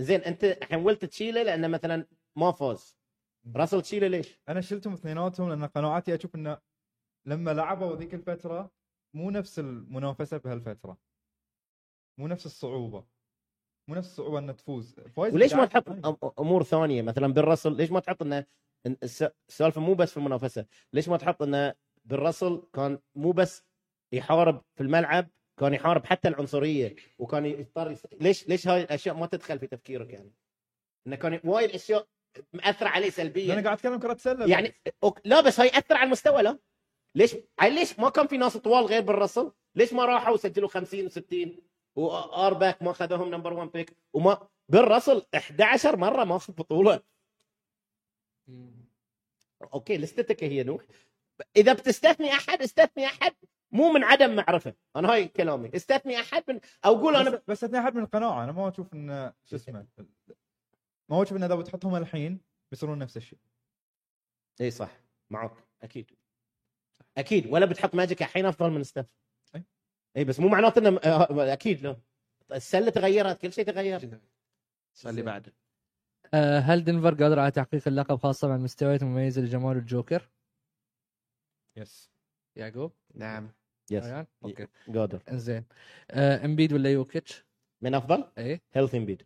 زين 0.00 0.20
انت 0.20 0.44
الحين 0.44 0.78
ولت 0.78 1.04
تشيله 1.04 1.42
لأنه 1.42 1.68
مثلا 1.68 2.06
ما 2.36 2.52
فاز 2.52 2.96
راسل 3.56 3.82
تشيله 3.82 4.06
ليش؟ 4.06 4.40
أنا 4.48 4.60
شلتهم 4.60 4.92
اثنيناتهم 4.92 5.48
لأن 5.48 5.64
قناعاتي 5.64 6.14
أشوف 6.14 6.34
إنه 6.34 6.58
لما 7.26 7.50
لعبوا 7.50 7.96
ذيك 7.96 8.14
الفترة 8.14 8.70
مو 9.14 9.30
نفس 9.30 9.58
المنافسة 9.58 10.36
بهالفترة 10.36 10.98
مو 12.18 12.26
نفس 12.26 12.46
الصعوبة 12.46 13.04
مو 13.88 13.94
نفس 13.94 14.08
الصعوبة 14.08 14.38
إنه 14.38 14.52
تفوز 14.52 14.94
فايز 14.94 15.34
وليش 15.34 15.54
ما 15.54 15.66
تحط 15.66 15.88
أمور 16.40 16.62
ثانية 16.62 17.02
مثلا 17.02 17.26
بالرسل 17.26 17.76
ليش 17.76 17.90
ما 17.90 18.00
تحط 18.00 18.22
إنه 18.22 18.46
السالفه 18.86 19.80
مو 19.80 19.94
بس 19.94 20.10
في 20.10 20.16
المنافسة. 20.16 20.66
ليش 20.92 21.08
ما 21.08 21.16
تحط 21.16 21.42
إنه 21.42 21.74
بالرسل 22.04 22.62
كان 22.72 22.98
مو 23.14 23.32
بس 23.32 23.64
يحارب 24.12 24.62
في 24.74 24.82
الملعب 24.82 25.30
كان 25.60 25.74
يحارب 25.74 26.06
حتى 26.06 26.28
العنصرية 26.28 26.94
وكان 27.18 27.46
يضطر 27.46 27.90
يس... 27.90 28.06
ليش 28.20 28.48
ليش 28.48 28.68
هاي 28.68 28.82
الأشياء 28.82 29.14
ما 29.14 29.26
تدخل 29.26 29.58
في 29.58 29.66
تفكيرك 29.66 30.12
يعني؟ 30.12 30.32
إنه 31.06 31.16
كان 31.16 31.40
وايد 31.44 31.70
أشياء 31.70 32.06
مأثرة 32.52 32.88
عليه 32.88 33.06
أنا 33.06 33.14
سلبيا 33.14 33.54
قاعد 33.54 33.66
اتكلم 33.66 33.98
كرة 33.98 34.16
سله 34.16 34.46
يعني 34.46 34.74
أوك... 35.04 35.20
لا 35.24 35.40
بس 35.40 35.60
هاي 35.60 35.68
اثر 35.68 35.96
على 35.96 36.06
المستوى 36.06 36.42
لا. 36.42 36.58
ليش 37.14 37.36
هاي 37.60 37.70
ليش 37.70 37.98
ما 37.98 38.10
كان 38.10 38.26
في 38.26 38.36
ناس 38.36 38.56
طوال 38.56 38.84
غير 38.84 39.02
بالرسل؟ 39.02 39.52
ليش 39.74 39.92
ما 39.92 40.04
راحوا 40.04 40.34
وسجلوا 40.34 40.68
50 40.68 41.08
و60 41.08 41.48
وار 41.96 42.54
باك 42.54 42.82
ما 42.82 42.92
خذوهم 42.92 43.30
نمبر 43.30 43.52
1 43.52 43.70
بيك 43.70 43.96
وما 44.12 44.48
بالرسل 44.68 45.22
11 45.34 45.96
مرة 45.96 46.24
ماخذ 46.24 46.52
بطولة. 46.52 47.00
okay 49.74 49.96
لستتك 49.98 50.44
هي 50.44 50.62
نوح. 50.62 50.82
إذا 51.56 51.72
بتستثني 51.72 52.30
أحد 52.32 52.62
استثني 52.62 53.06
أحد 53.06 53.34
مو 53.72 53.92
من 53.92 54.04
عدم 54.04 54.36
معرفة. 54.36 54.74
أنا 54.96 55.12
هاي 55.12 55.28
كلامي. 55.28 55.70
استثني 55.76 56.20
أحد 56.20 56.44
من 56.48 56.60
أو 56.84 56.94
قول 56.94 57.16
أنا 57.16 57.42
بس, 57.48 57.64
اثنين 57.64 57.82
أحد 57.82 57.94
من 57.94 58.02
القناعة. 58.02 58.44
أنا 58.44 58.52
ما 58.52 58.68
أشوف 58.68 58.94
انه 58.94 59.32
شو 59.44 59.56
اسمه 59.56 59.86
ما 61.08 61.22
أشوف 61.22 61.36
انه 61.36 61.46
إذا 61.46 61.54
بتحطهم 61.54 61.96
الحين 61.96 62.40
بيصيرون 62.70 62.98
نفس 62.98 63.16
الشيء. 63.16 63.38
اي 64.60 64.70
صح. 64.70 65.00
معك. 65.30 65.52
أكيد. 65.82 66.10
أكيد. 67.18 67.46
ولا 67.46 67.66
بتحط 67.66 67.94
ماجيك 67.94 68.22
الحين 68.22 68.46
أفضل 68.46 68.70
من 68.70 68.84
ستيف 68.84 69.06
أي. 69.54 69.64
اي 70.16 70.24
بس 70.24 70.40
مو 70.40 70.48
معناته 70.48 70.78
انه 70.78 71.00
آه، 71.04 71.52
أكيد 71.52 71.82
لا. 71.82 71.96
السلة 72.52 72.90
تغيرت 72.90 73.40
كل 73.40 73.52
شيء 73.52 73.64
تغير. 73.64 74.20
السؤال 74.94 75.14
اللي 75.14 75.22
بعده؟ 75.22 75.52
آه، 75.52 75.61
هل 76.34 76.84
دنفر 76.84 77.14
قادر 77.14 77.38
على 77.38 77.50
تحقيق 77.50 77.88
اللقب 77.88 78.16
خاصة 78.16 78.48
مع 78.48 78.54
المستويات 78.54 79.02
المميزة 79.02 79.42
لجمال 79.42 79.76
الجوكر؟ 79.76 80.28
yes 81.76 82.10
يعقوب؟ 82.56 82.92
نعم. 83.14 83.52
yes؟ 83.90 84.04
okay. 84.44 84.66
قادر. 84.94 85.22
إنزين. 85.30 85.64
آه، 86.10 86.44
إمبيد 86.44 86.72
ولا 86.72 86.92
يوكيتش؟ 86.92 87.44
من 87.82 87.94
أفضل؟ 87.94 88.32
إيه. 88.38 88.62
healthy 88.72 88.94
إمبيد. 88.94 89.22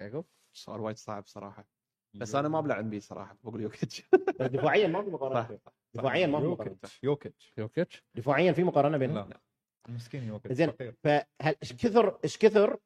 يعقوب؟ 0.00 0.24
سؤال 0.52 0.80
وايد 0.80 0.96
صعب 0.96 1.26
صراحة. 1.26 1.68
بس 2.14 2.34
أنا 2.34 2.48
ما 2.48 2.58
أبلع 2.58 2.80
امبيد 2.80 3.00
صراحة 3.00 3.36
بقول 3.44 3.60
يوكيتش. 3.60 4.02
دفاعيا 4.40 4.88
ما 4.88 5.02
في 5.02 5.10
مقارنة 5.10 5.58
دفاعيا 5.94 6.26
ما 6.26 6.40
في 6.40 6.46
مقارنة. 6.46 6.70
يوكيتش. 6.70 7.00
يوكيتش. 7.02 7.52
يوكيتش؟ 7.58 8.04
دفاعيا 8.14 8.52
في 8.52 8.64
مقارنة 8.64 8.98
بينهم. 8.98 9.28
لا. 9.28 9.40
مسكين 9.88 10.22
يوكيتش. 10.22 10.56
زين. 10.56 10.72
فهل 11.04 11.24
إيش 11.62 11.72
كثر 11.72 12.18
إيش 12.24 12.38
كثر 12.38 12.78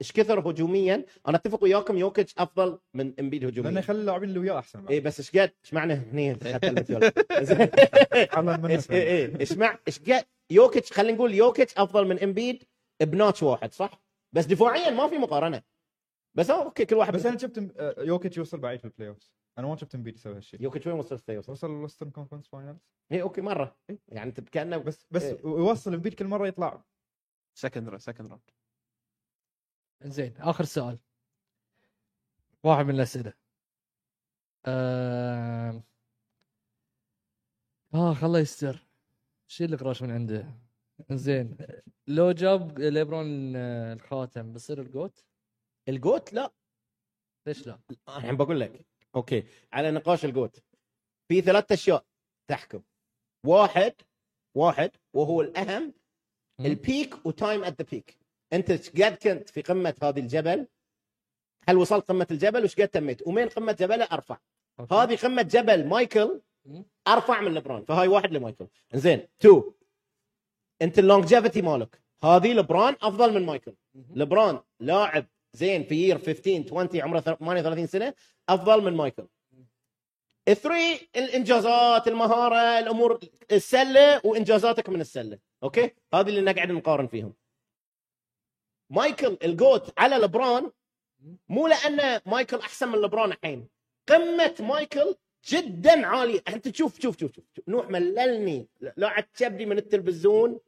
إيش 0.00 0.12
كثر 0.12 0.50
هجوميا؟ 0.50 1.04
أنا 1.28 1.36
أتفق 1.36 1.62
وياكم 1.62 1.96
يوكيتش 1.98 2.34
أفضل 2.38 2.78
من 2.94 3.14
إمبيد 3.20 3.44
لأنه 3.44 3.52
هجوميا 3.52 3.78
يخلي 3.78 4.00
اللاعبين 4.00 4.28
اللي 4.28 4.40
وياه 4.40 4.58
أحسن 4.58 4.86
اي 4.86 5.00
بس 5.00 5.18
إيش 5.20 5.30
قد 5.30 5.52
إيش 5.64 5.74
معنى 5.74 5.92
هني. 5.94 6.38
على 8.32 8.58
منه 8.58 8.68
إيش 8.68 8.90
إيه 8.90 9.40
إيش 9.88 9.98
قد 9.98 10.24
يوكيتش 10.50 10.92
خلينا 10.92 11.14
نقول 11.14 11.34
يوكيتش 11.34 11.78
أفضل 11.78 12.06
من 12.08 12.22
إمبيد 12.22 12.64
ب 13.02 13.09
notch 13.09 13.42
واحد 13.42 13.72
صح؟ 13.72 14.02
بس 14.32 14.44
دفاعيا 14.44 14.90
ما 14.90 15.08
في 15.08 15.18
مقارنة. 15.18 15.62
بس 16.36 16.50
okay 16.50 16.84
كل 16.84 16.96
واحد 16.96 17.12
بس 17.12 17.26
أنا 17.26 17.38
شفت 17.38 17.58
آه، 17.76 17.94
يوكيتش 17.98 18.36
يوصل 18.36 18.58
بعيد 18.58 18.78
في 18.78 18.84
ال 18.84 19.08
playoff 19.08 19.30
أنا 19.58 19.66
ما 19.66 19.76
شفت 19.76 19.94
إمبيد 19.94 20.14
يسوي 20.14 20.36
هالشيء. 20.36 20.62
يوكيتش 20.62 20.86
وين 20.86 20.96
وصل 20.96 21.18
في 21.18 21.42
وصل 21.48 21.70
ال 21.70 21.75
Western 21.75 22.10
Conference 22.10 22.48
Finals 22.48 22.78
اي 23.12 23.22
okay 23.22 23.40
مرة. 23.40 23.76
يعني 24.08 24.28
أنت 24.28 24.40
كانه 24.40 24.76
بس 24.76 25.06
بس 25.10 25.22
إيه. 25.22 25.40
يوصل 25.44 25.94
إمبيد 25.94 26.14
كل 26.14 26.26
مرة 26.26 26.46
يطلع. 26.46 26.84
second 27.58 27.96
second 27.96 28.26
round 28.26 28.42
زين 30.04 30.36
آخر 30.36 30.64
سؤال. 30.64 30.98
واحد 32.64 32.84
من 32.84 32.94
الأسئلة. 32.94 33.32
آه... 34.66 35.82
آخ 37.94 38.24
الله 38.24 38.38
يستر. 38.38 38.86
شيل 39.48 39.74
القراش 39.74 40.02
من 40.02 40.10
عنده؟ 40.10 40.54
زين. 41.10 41.56
لو 42.06 42.32
جاب 42.32 42.78
ليبرون 42.78 43.56
آه، 43.56 43.92
الخاتم 43.92 44.52
بصير 44.52 44.80
ال 44.80 44.87
GOAT؟ 44.87 45.24
ال 45.88 45.95
GOAT؟ 45.95 46.32
لا. 46.32 46.52
ليش 47.46 47.66
لا؟ 47.66 47.80
الحين 48.08 48.36
بقول 48.36 48.60
لك. 48.60 48.86
okay. 49.14 49.44
على 49.72 49.90
نقاش 49.90 50.24
ال 50.24 50.31
GOAT. 50.31 50.64
في 51.28 51.40
ثلاث 51.40 51.72
أشياء 51.72 52.06
تحكم. 52.48 52.82
واحد 53.46 53.94
واحد 54.54 54.90
وهو 55.12 55.40
الأهم. 55.40 55.94
ال 56.60 56.73
peak 56.73 57.26
و 57.26 57.34
time 57.34 57.64
at 57.64 57.82
the 57.82 57.88
peak 57.90 58.18
أنت 58.54 58.70
إيش 58.70 58.90
قد 58.90 59.16
كنت 59.22 59.48
في 59.50 59.62
قمة 59.62 59.94
هذه 60.02 60.20
الجبل؟ 60.20 60.66
هل 61.68 61.76
وصلت 61.76 62.08
قمة 62.08 62.26
الجبل؟ 62.30 62.64
وش 62.64 62.74
قد 62.80 62.88
تميت؟ 62.88 63.26
ومين 63.26 63.48
قمة 63.48 63.72
جبله 63.72 64.04
أرفع. 64.04 64.38
okay. 64.80 64.94
هذه 64.94 65.16
قمة 65.16 65.42
جبل 65.42 65.86
مايكل. 65.86 66.40
أرفع 67.08 67.40
من 67.40 67.54
لبران 67.54 67.84
فهاي 67.84 68.08
واحد 68.08 68.32
لمايكل. 68.32 68.66
زين 68.94 69.26
two. 69.40 69.72
أنت 70.82 70.98
ال 70.98 71.04
longevity 71.04 71.62
مالك. 71.62 72.02
هذه 72.24 72.52
لبران 72.52 72.96
أفضل 73.02 73.34
من 73.34 73.46
مايكل. 73.46 73.74
لبران 73.94 74.60
لاعب 74.80 75.26
زين 75.52 75.84
في 75.84 75.94
year 75.94 76.18
15 76.18 76.64
20 76.74 77.02
عمره 77.02 77.20
38 77.20 77.86
سنة 77.86 78.14
أفضل 78.48 78.84
من 78.84 78.92
مايكل. 78.92 79.26
ال 80.48 80.58
three 80.58 81.08
الإنجازات 81.16 82.08
المهارة 82.08 82.78
الأمور 82.78 83.20
السلة 83.52 84.20
وإنجازاتك 84.24 84.88
من 84.88 85.00
السلة. 85.00 85.38
okay؟ 85.62 85.90
هذه 86.14 86.28
اللي 86.28 86.40
نقعد 86.40 86.70
نقارن 86.70 87.06
فيهم. 87.06 87.34
مايكل 88.90 89.38
ال 89.42 89.53
GOAT 89.53 89.98
على 89.98 90.16
لبران 90.16 90.70
مو 91.48 91.66
لأن 91.66 92.20
مايكل 92.26 92.56
أحسن 92.58 92.88
من 92.88 92.98
لبران 93.00 93.32
الحين. 93.32 93.68
قمة 94.08 94.54
مايكل 94.60 95.16
جدا 95.44 96.06
عالية. 96.06 96.42
أنت 96.48 96.68
تشوف 96.68 97.00
شوف 97.00 97.18
شوف 97.20 97.32
شوف. 97.36 97.44
نوح 97.68 97.90
مللني. 97.90 98.68
لا 98.80 99.08
عاد 99.08 99.24
تشبني 99.24 99.66
من 99.66 99.78
التلفزيون 99.78 100.60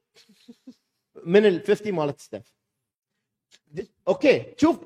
من 1.15 1.45
ال 1.45 1.63
50 1.67 1.93
مالت 1.95 2.19
ستيف 2.19 2.53
د- 3.67 3.87
okay 4.07 4.55
شوف 4.57 4.79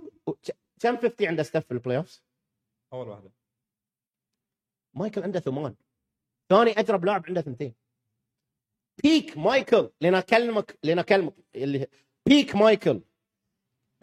كم 0.79 0.97
50 0.97 1.27
عنده 1.27 1.43
ستيف 1.43 1.65
في 1.65 1.71
ال 1.71 1.97
playoff 1.97 2.21
أول 2.93 3.07
واحدة. 3.07 3.31
مايكل 4.93 5.23
عنده 5.23 5.39
ثمان. 5.39 5.75
ثاني 6.49 6.71
اجرب 6.71 7.05
لاعب 7.05 7.25
عنده 7.27 7.41
ثنتين. 7.41 7.73
peak 9.03 9.38
مايكل 9.37 9.89
لين 10.01 10.15
اكلمك 10.15 10.79
لين 10.83 10.99
اكلمك 10.99 11.33
اللي 11.55 11.87
peak 12.25 12.55
مايكل 12.55 13.01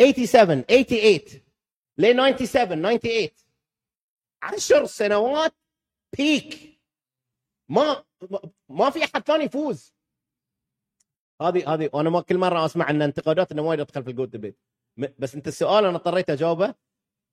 87 0.01 0.65
88 0.65 1.43
لين 1.99 2.17
97 2.17 2.47
98 2.47 3.29
عشر 4.43 4.85
سنوات 4.87 5.55
peak 6.19 6.81
ما 7.69 8.05
ما- 8.69 8.91
في 8.91 9.05
أحد 9.05 9.23
ثاني 9.23 9.45
يفوز. 9.45 9.95
هذه 11.43 11.75
هذه 11.75 11.91
وأنا 11.93 12.11
ما 12.11 12.21
كل 12.21 12.39
مرة 12.39 12.65
أسمع 12.65 12.91
إن 12.91 13.03
انتقادات 13.03 13.53
إنه 13.53 13.63
وايد 13.63 13.81
أدخل 13.81 14.05
في 14.05 14.11
ال 14.11 14.15
GOAT 14.15 14.31
debate 14.31 14.59
بس 15.19 15.35
أنت 15.35 15.49
السؤال 15.49 15.85
أنا 15.85 15.97
اضطريت 15.97 16.31
أجاوبه. 16.31 16.75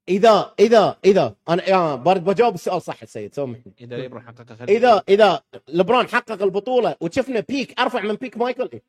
اذا 0.09 0.55
اذا 0.59 0.99
إذا 1.05 1.35
أنا 1.49 1.95
برد 1.95 2.23
بجاوب 2.23 2.53
السؤال 2.55 2.81
صح 2.81 3.01
السيد 3.01 3.33
سامحني 3.33 3.73
إذا 3.81 3.97
ليبرون 3.97 4.21
خلي 4.35 4.77
اذا 4.77 5.03
إذا 5.09 5.43
لبران 5.67 6.07
حقق 6.07 6.41
البطولة 6.43 6.95
وشفنا 7.01 7.39
peak 7.39 7.80
أرفع 7.79 8.01
من 8.01 8.15
peak 8.15 8.38
مايكل 8.37 8.69
إيه؟ 8.73 8.83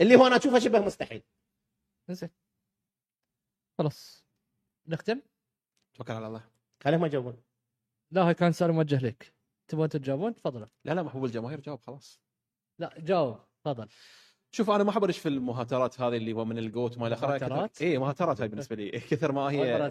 اللي 0.00 0.16
هو 0.16 0.26
أنا 0.26 0.36
أشوفه 0.36 0.58
شبه 0.58 0.80
مستحيل. 0.80 1.22
زين. 2.10 2.30
خلاص. 3.78 4.24
نختم؟ 4.86 5.20
توكل 5.94 6.12
على 6.12 6.26
الله. 6.26 6.44
خليهم 6.82 7.04
يجاوبون 7.04 7.42
لا 8.10 8.22
هاي 8.22 8.34
كان 8.34 8.52
سؤال 8.52 8.72
موجه 8.72 9.06
لك. 9.06 9.34
تبغون 9.68 9.88
تجاوبون؟ 9.88 10.34
تفضلوا. 10.34 10.66
لا 10.84 10.94
لا 10.94 11.02
محبوب 11.02 11.24
الجماهير 11.24 11.60
جاوب 11.60 11.80
خلاص. 11.80 12.20
لا 12.78 12.94
جاوب. 12.98 13.38
تفضل. 13.64 13.88
شوف 14.54 14.70
أنا 14.70 14.84
ما 14.84 14.90
أحب 14.90 15.10
في 15.10 15.28
المهاترات 15.28 16.00
هذه 16.00 16.16
اللي 16.16 16.32
هو 16.32 16.44
من 16.44 16.58
ال 16.58 16.66
GOAT 16.66 16.98
ما 16.98 17.06
إلى 17.06 17.14
آخره. 17.14 17.28
مهاترات؟ 17.28 17.82
اي 17.82 17.98
مهاترات 17.98 18.40
هاي 18.40 18.48
بالنسبة 18.48 18.76
لي. 18.76 18.90
كثر 19.10 19.32
ما 19.32 19.40
هي. 19.40 19.90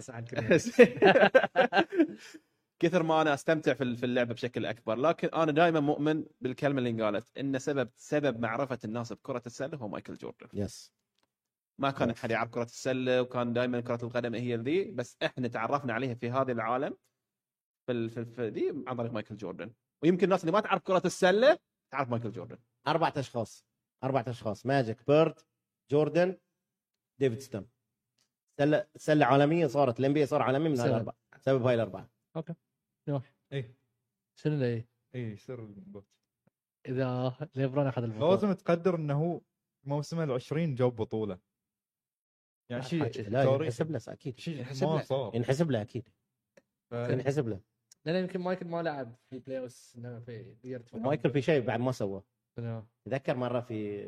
كثر 2.82 3.02
ما 3.02 3.22
أنا 3.22 3.34
أستمتع 3.34 3.74
في 3.74 3.96
في 3.96 4.06
اللعبة 4.06 4.34
بشكل 4.34 4.66
أكبر. 4.66 4.96
لكن 4.96 5.28
أنا 5.28 5.52
دائما 5.52 5.80
مؤمن 5.80 6.24
بالكلمة 6.40 6.78
اللي 6.78 6.90
انقالت 6.90 7.38
إن 7.38 7.58
سبب 7.58 7.90
سبب 7.96 8.40
معرفة 8.40 8.78
الناس 8.84 9.12
بكرة 9.12 9.42
السله 9.46 9.78
هو 9.78 9.88
مايكل 9.88 10.16
جوردن. 10.16 10.48
yes 10.54 10.92
ما 11.78 11.90
كان 11.90 12.10
أحد 12.10 12.30
يعرف 12.30 12.50
كرة 12.50 12.62
السلة 12.64 13.22
وكان 13.22 13.52
دائما 13.52 13.80
كرة 13.80 14.04
القدم 14.04 14.34
هي 14.34 14.56
ذي 14.56 14.90
بس 14.90 15.16
إحنا 15.22 15.48
تعرفنا 15.48 15.92
عليها 15.92 16.14
في 16.14 16.30
هذا 16.30 16.52
العالم 16.52 16.96
في 17.86 17.92
ال- 17.92 18.10
في, 18.10 18.24
في 18.24 18.48
ذي 18.48 18.84
عن 18.86 18.96
طريق 18.96 19.12
مايكل 19.12 19.36
جوردن. 19.36 19.72
ويمكن 20.02 20.24
الناس 20.24 20.40
اللي 20.40 20.52
ما 20.52 20.60
تعرف 20.60 20.82
كرة 20.82 21.02
السلة 21.04 21.58
تعرف 21.92 22.08
مايكل 22.08 22.32
جوردن. 22.32 22.58
أربعة 22.86 23.12
أشخاص 23.16 23.66
أربعة 24.04 24.24
أشخاص 24.28 24.66
ماجيك 24.66 25.06
بيرد 25.06 25.38
جوردن 25.90 26.38
ديفيد 27.18 27.38
ستيرن. 27.38 27.68
سلة 28.58 28.86
سلة 28.96 29.26
عالمية 29.26 29.66
صارت 29.66 30.00
ال 30.00 30.06
NBA 30.06 30.26
صار 30.26 30.42
عالمي 30.42 30.68
من 30.68 30.78
هاي 30.78 30.86
سبب. 30.86 30.88
الأربعة 30.94 31.16
سبب 31.40 31.62
هاي 31.66 31.74
الأربعة. 31.74 32.10
اي 33.52 33.74
شنو 34.34 34.54
اللي 34.54 34.84
اي 35.14 35.20
يصير 35.20 35.64
ال 35.64 35.71
GOAT. 35.71 36.06
إذا 36.86 37.36
ليبرون 37.54 37.86
أخذ 37.86 38.02
البطولة. 38.02 38.30
لازم 38.30 38.52
تقدر 38.52 38.94
إنه 38.94 39.14
هو 39.24 39.40
موسمه 39.84 40.24
ال 40.24 40.32
20 40.32 40.74
جاب 40.74 40.96
بطولة. 40.96 41.38
يعني 42.72 43.12
شيء. 43.12 43.28
لا. 43.28 43.42
ينحسب 43.42 43.90
له 43.90 44.00
أكيد 44.08 44.38
شيء 44.38 44.58
ينحسب 44.58 44.86
ما 44.86 44.94
له. 44.94 45.02
صار 45.02 45.30
ينحسب 45.36 45.70
له 45.70 45.82
أكيد 45.82 46.08
ف- 46.90 46.94
ينحسب 46.94 47.48
له 47.48 47.60
لأن 48.04 48.22
يمكن 48.22 48.40
مايكل 48.40 48.66
ما 48.66 48.82
لعب 48.82 49.14
في 49.30 49.36
البلاي 49.36 49.58
اوس 49.58 49.96
إنه 49.98 50.20
في 50.20 50.54
يرد 50.64 50.84
مايكل 50.94 51.30
في 51.30 51.42
شيء 51.42 51.60
بعد 51.64 51.80
ما 51.80 51.92
سوى 51.92 52.22
شنو؟ 52.56 52.84
تذكر 53.04 53.36
مرة 53.36 53.60
في 53.60 54.02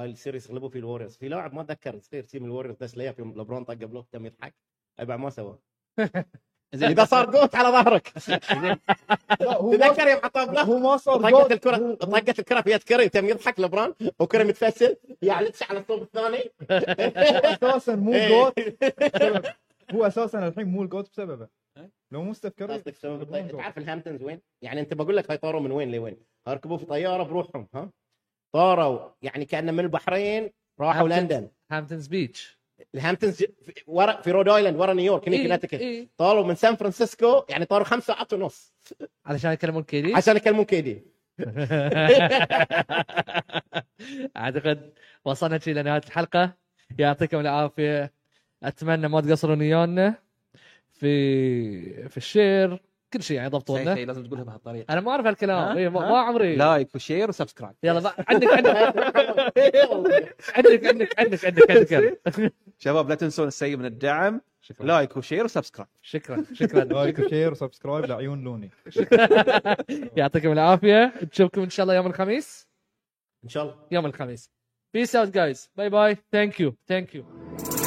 هاي 0.00 0.10
السيريس 0.10 0.50
غلبوا 0.50 0.68
في 0.68 0.78
الوريوز 0.78 1.16
في 1.16 1.28
لاعب 1.28 1.54
ما 1.54 1.60
أتذكر 1.62 1.98
صغير 1.98 2.24
تيم 2.24 2.44
الوريوز 2.44 2.76
دش 2.76 2.96
ليه 2.96 3.10
في 3.10 3.22
لبرون 3.22 3.64
طق 3.64 3.74
بلوك 3.74 4.08
تم 4.08 4.26
يضحك 4.26 4.54
هاي 4.98 5.06
بعد 5.06 5.18
ما 5.18 5.30
سوى 5.30 5.58
زين 5.98 6.08
إذا 6.74 7.04
صار 7.04 7.30
جوت 7.30 7.54
على 7.54 7.68
ظهرك 7.68 8.08
تذكر 8.08 10.08
يوم 10.08 10.20
بلوك 10.34 10.58
هو 10.58 10.78
ما 10.78 10.96
صار 10.96 11.16
طقت 11.20 11.32
جوت. 11.32 11.52
الكره 11.52 11.94
طقت 11.94 12.38
الكرة 12.38 12.60
في 12.60 12.70
يد 12.70 12.82
كريم 12.82 13.08
تم 13.08 13.28
يضحك 13.28 13.60
لبران 13.60 13.94
وكريم 14.18 14.46
متفشل 14.48 14.96
يعلتش 15.22 15.62
على 15.62 15.78
الصوب 15.78 16.02
الثاني 16.02 16.38
هو 17.64 17.68
أساسا 17.68 17.94
مو 17.96 18.14
إيه. 18.14 18.28
GOAT 18.28 18.58
هو 19.94 20.06
أساسا 20.06 20.48
الحين 20.48 20.66
مو 20.66 20.82
ال 20.82 20.88
GOAT 20.88 21.10
بسببه 21.10 21.48
لو 22.12 22.22
مو 22.22 22.34
ستيف 22.34 22.52
كاري 22.52 22.74
قصدك 22.74 22.96
سبب 22.96 23.32
GOAT. 23.32 23.50
تعرف 23.60 23.78
الهامبتونز 23.78 24.22
وين؟ 24.22 24.40
يعني 24.62 24.80
أنت 24.80 24.94
بقول 24.94 25.16
لك 25.16 25.30
هاي 25.30 25.36
طاروا 25.38 25.60
من 25.60 25.72
وين 25.72 25.92
لوين؟ 25.92 26.16
ركبوا 26.48 26.78
في 26.78 26.84
طيارة 26.86 27.22
بروحهم 27.22 27.68
ها؟ 27.74 27.90
طاروا 28.54 29.10
يعني 29.22 29.44
كأنه 29.44 29.72
من 29.72 29.80
البحرين 29.80 30.50
راحوا. 30.80 31.08
لندن 31.08 31.48
هامبتونز 31.72 32.06
beach 32.06 32.58
الهامبتونز 32.94 33.44
ورا 33.86 34.20
في 34.20 34.30
رود 34.30 34.48
آيلاند 34.48 34.76
ورا 34.76 34.94
نيويورك 34.94 35.28
هني 35.28 35.36
إيه، 35.36 35.60
إيه. 35.72 36.08
طاروا 36.16 36.44
من 36.44 36.54
سان 36.54 36.76
فرانسيسكو 36.76 37.44
يعني 37.48 37.64
طاروا 37.64 37.84
خمس 37.84 38.06
ساعات 38.06 38.32
ونص. 38.32 38.74
علشان 39.26 39.52
يكلمون 39.52 39.82
كيدي؟ 39.82 40.14
عشان 40.14 40.36
يكلمون 40.36 40.64
كيدي. 40.64 41.02
أعتقد 44.36 44.92
وصلنا 45.24 45.58
شي 45.58 45.72
لنهاية 45.72 46.02
الحلقة. 46.06 46.52
يعطيكم 46.98 47.40
العافية. 47.40 48.12
أتمنى 48.62 49.08
ما 49.08 49.20
تقصرون 49.20 49.60
ويانا. 49.60 50.14
في 50.92 52.08
في 52.08 52.16
ال 52.16 52.25
share. 52.25 52.80
كل 53.14 53.22
شيء 53.22 53.36
يعني 53.36 53.48
ضبطوا 53.48 53.76
شيء 53.76 53.86
لنا 53.86 53.94
شيء 53.94 54.06
لازم 54.06 54.26
تقولها 54.26 54.44
بهالطريقة. 54.44 54.92
أنا 54.92 55.00
ما 55.00 55.10
أعرف 55.10 55.26
هالكلام. 55.26 55.58
ها؟ 55.58 55.76
إيه، 55.76 55.88
ما 55.88 56.18
عمري. 56.18 56.56
like 56.56 56.94
و 56.94 57.00
share 57.00 57.28
و 57.28 57.32
subscribe. 57.32 57.74
يلا 57.82 58.00
بقى 58.00 58.14
عندك 58.28 58.48
عندك. 58.48 58.76
عندك 60.56 60.86
عندك 60.86 61.18
عندك 61.20 61.44
عندك 61.44 61.70
عندك 61.92 62.52
شباب 62.78 63.08
لا 63.08 63.14
تنسون 63.14 63.48
السيء 63.48 63.76
من 63.76 63.84
الدعم. 63.84 64.40
like 64.80 65.16
و 65.16 65.21
share 65.21 65.44
و 65.44 65.48
subscribe. 65.48 65.88
شكرا 66.02 66.44
شكرا. 66.52 66.84
like 66.84 67.18
و 67.18 67.24
share 67.24 67.52
وسبسكرايب 67.52 68.04
لعيون 68.04 68.44
لوني. 68.44 68.70
يعطيكم 70.16 70.52
العافية. 70.52 71.12
نشوفكم 71.32 71.62
إن 71.62 71.70
شاء 71.70 71.84
الله 71.84 71.94
يوم 71.94 72.06
الخميس. 72.06 72.68
إن 73.44 73.48
شاء 73.48 73.62
الله. 73.62 73.74
يوم 73.90 74.06
الخميس. 74.06 74.50
Peace 74.96 75.14
out 75.14 75.32
guys. 75.32 75.68
Bye 75.76 75.90
bye. 75.90 76.14
Thank 76.32 76.60
you. 76.60 76.76
Thank 76.88 77.14
you. 77.14 77.83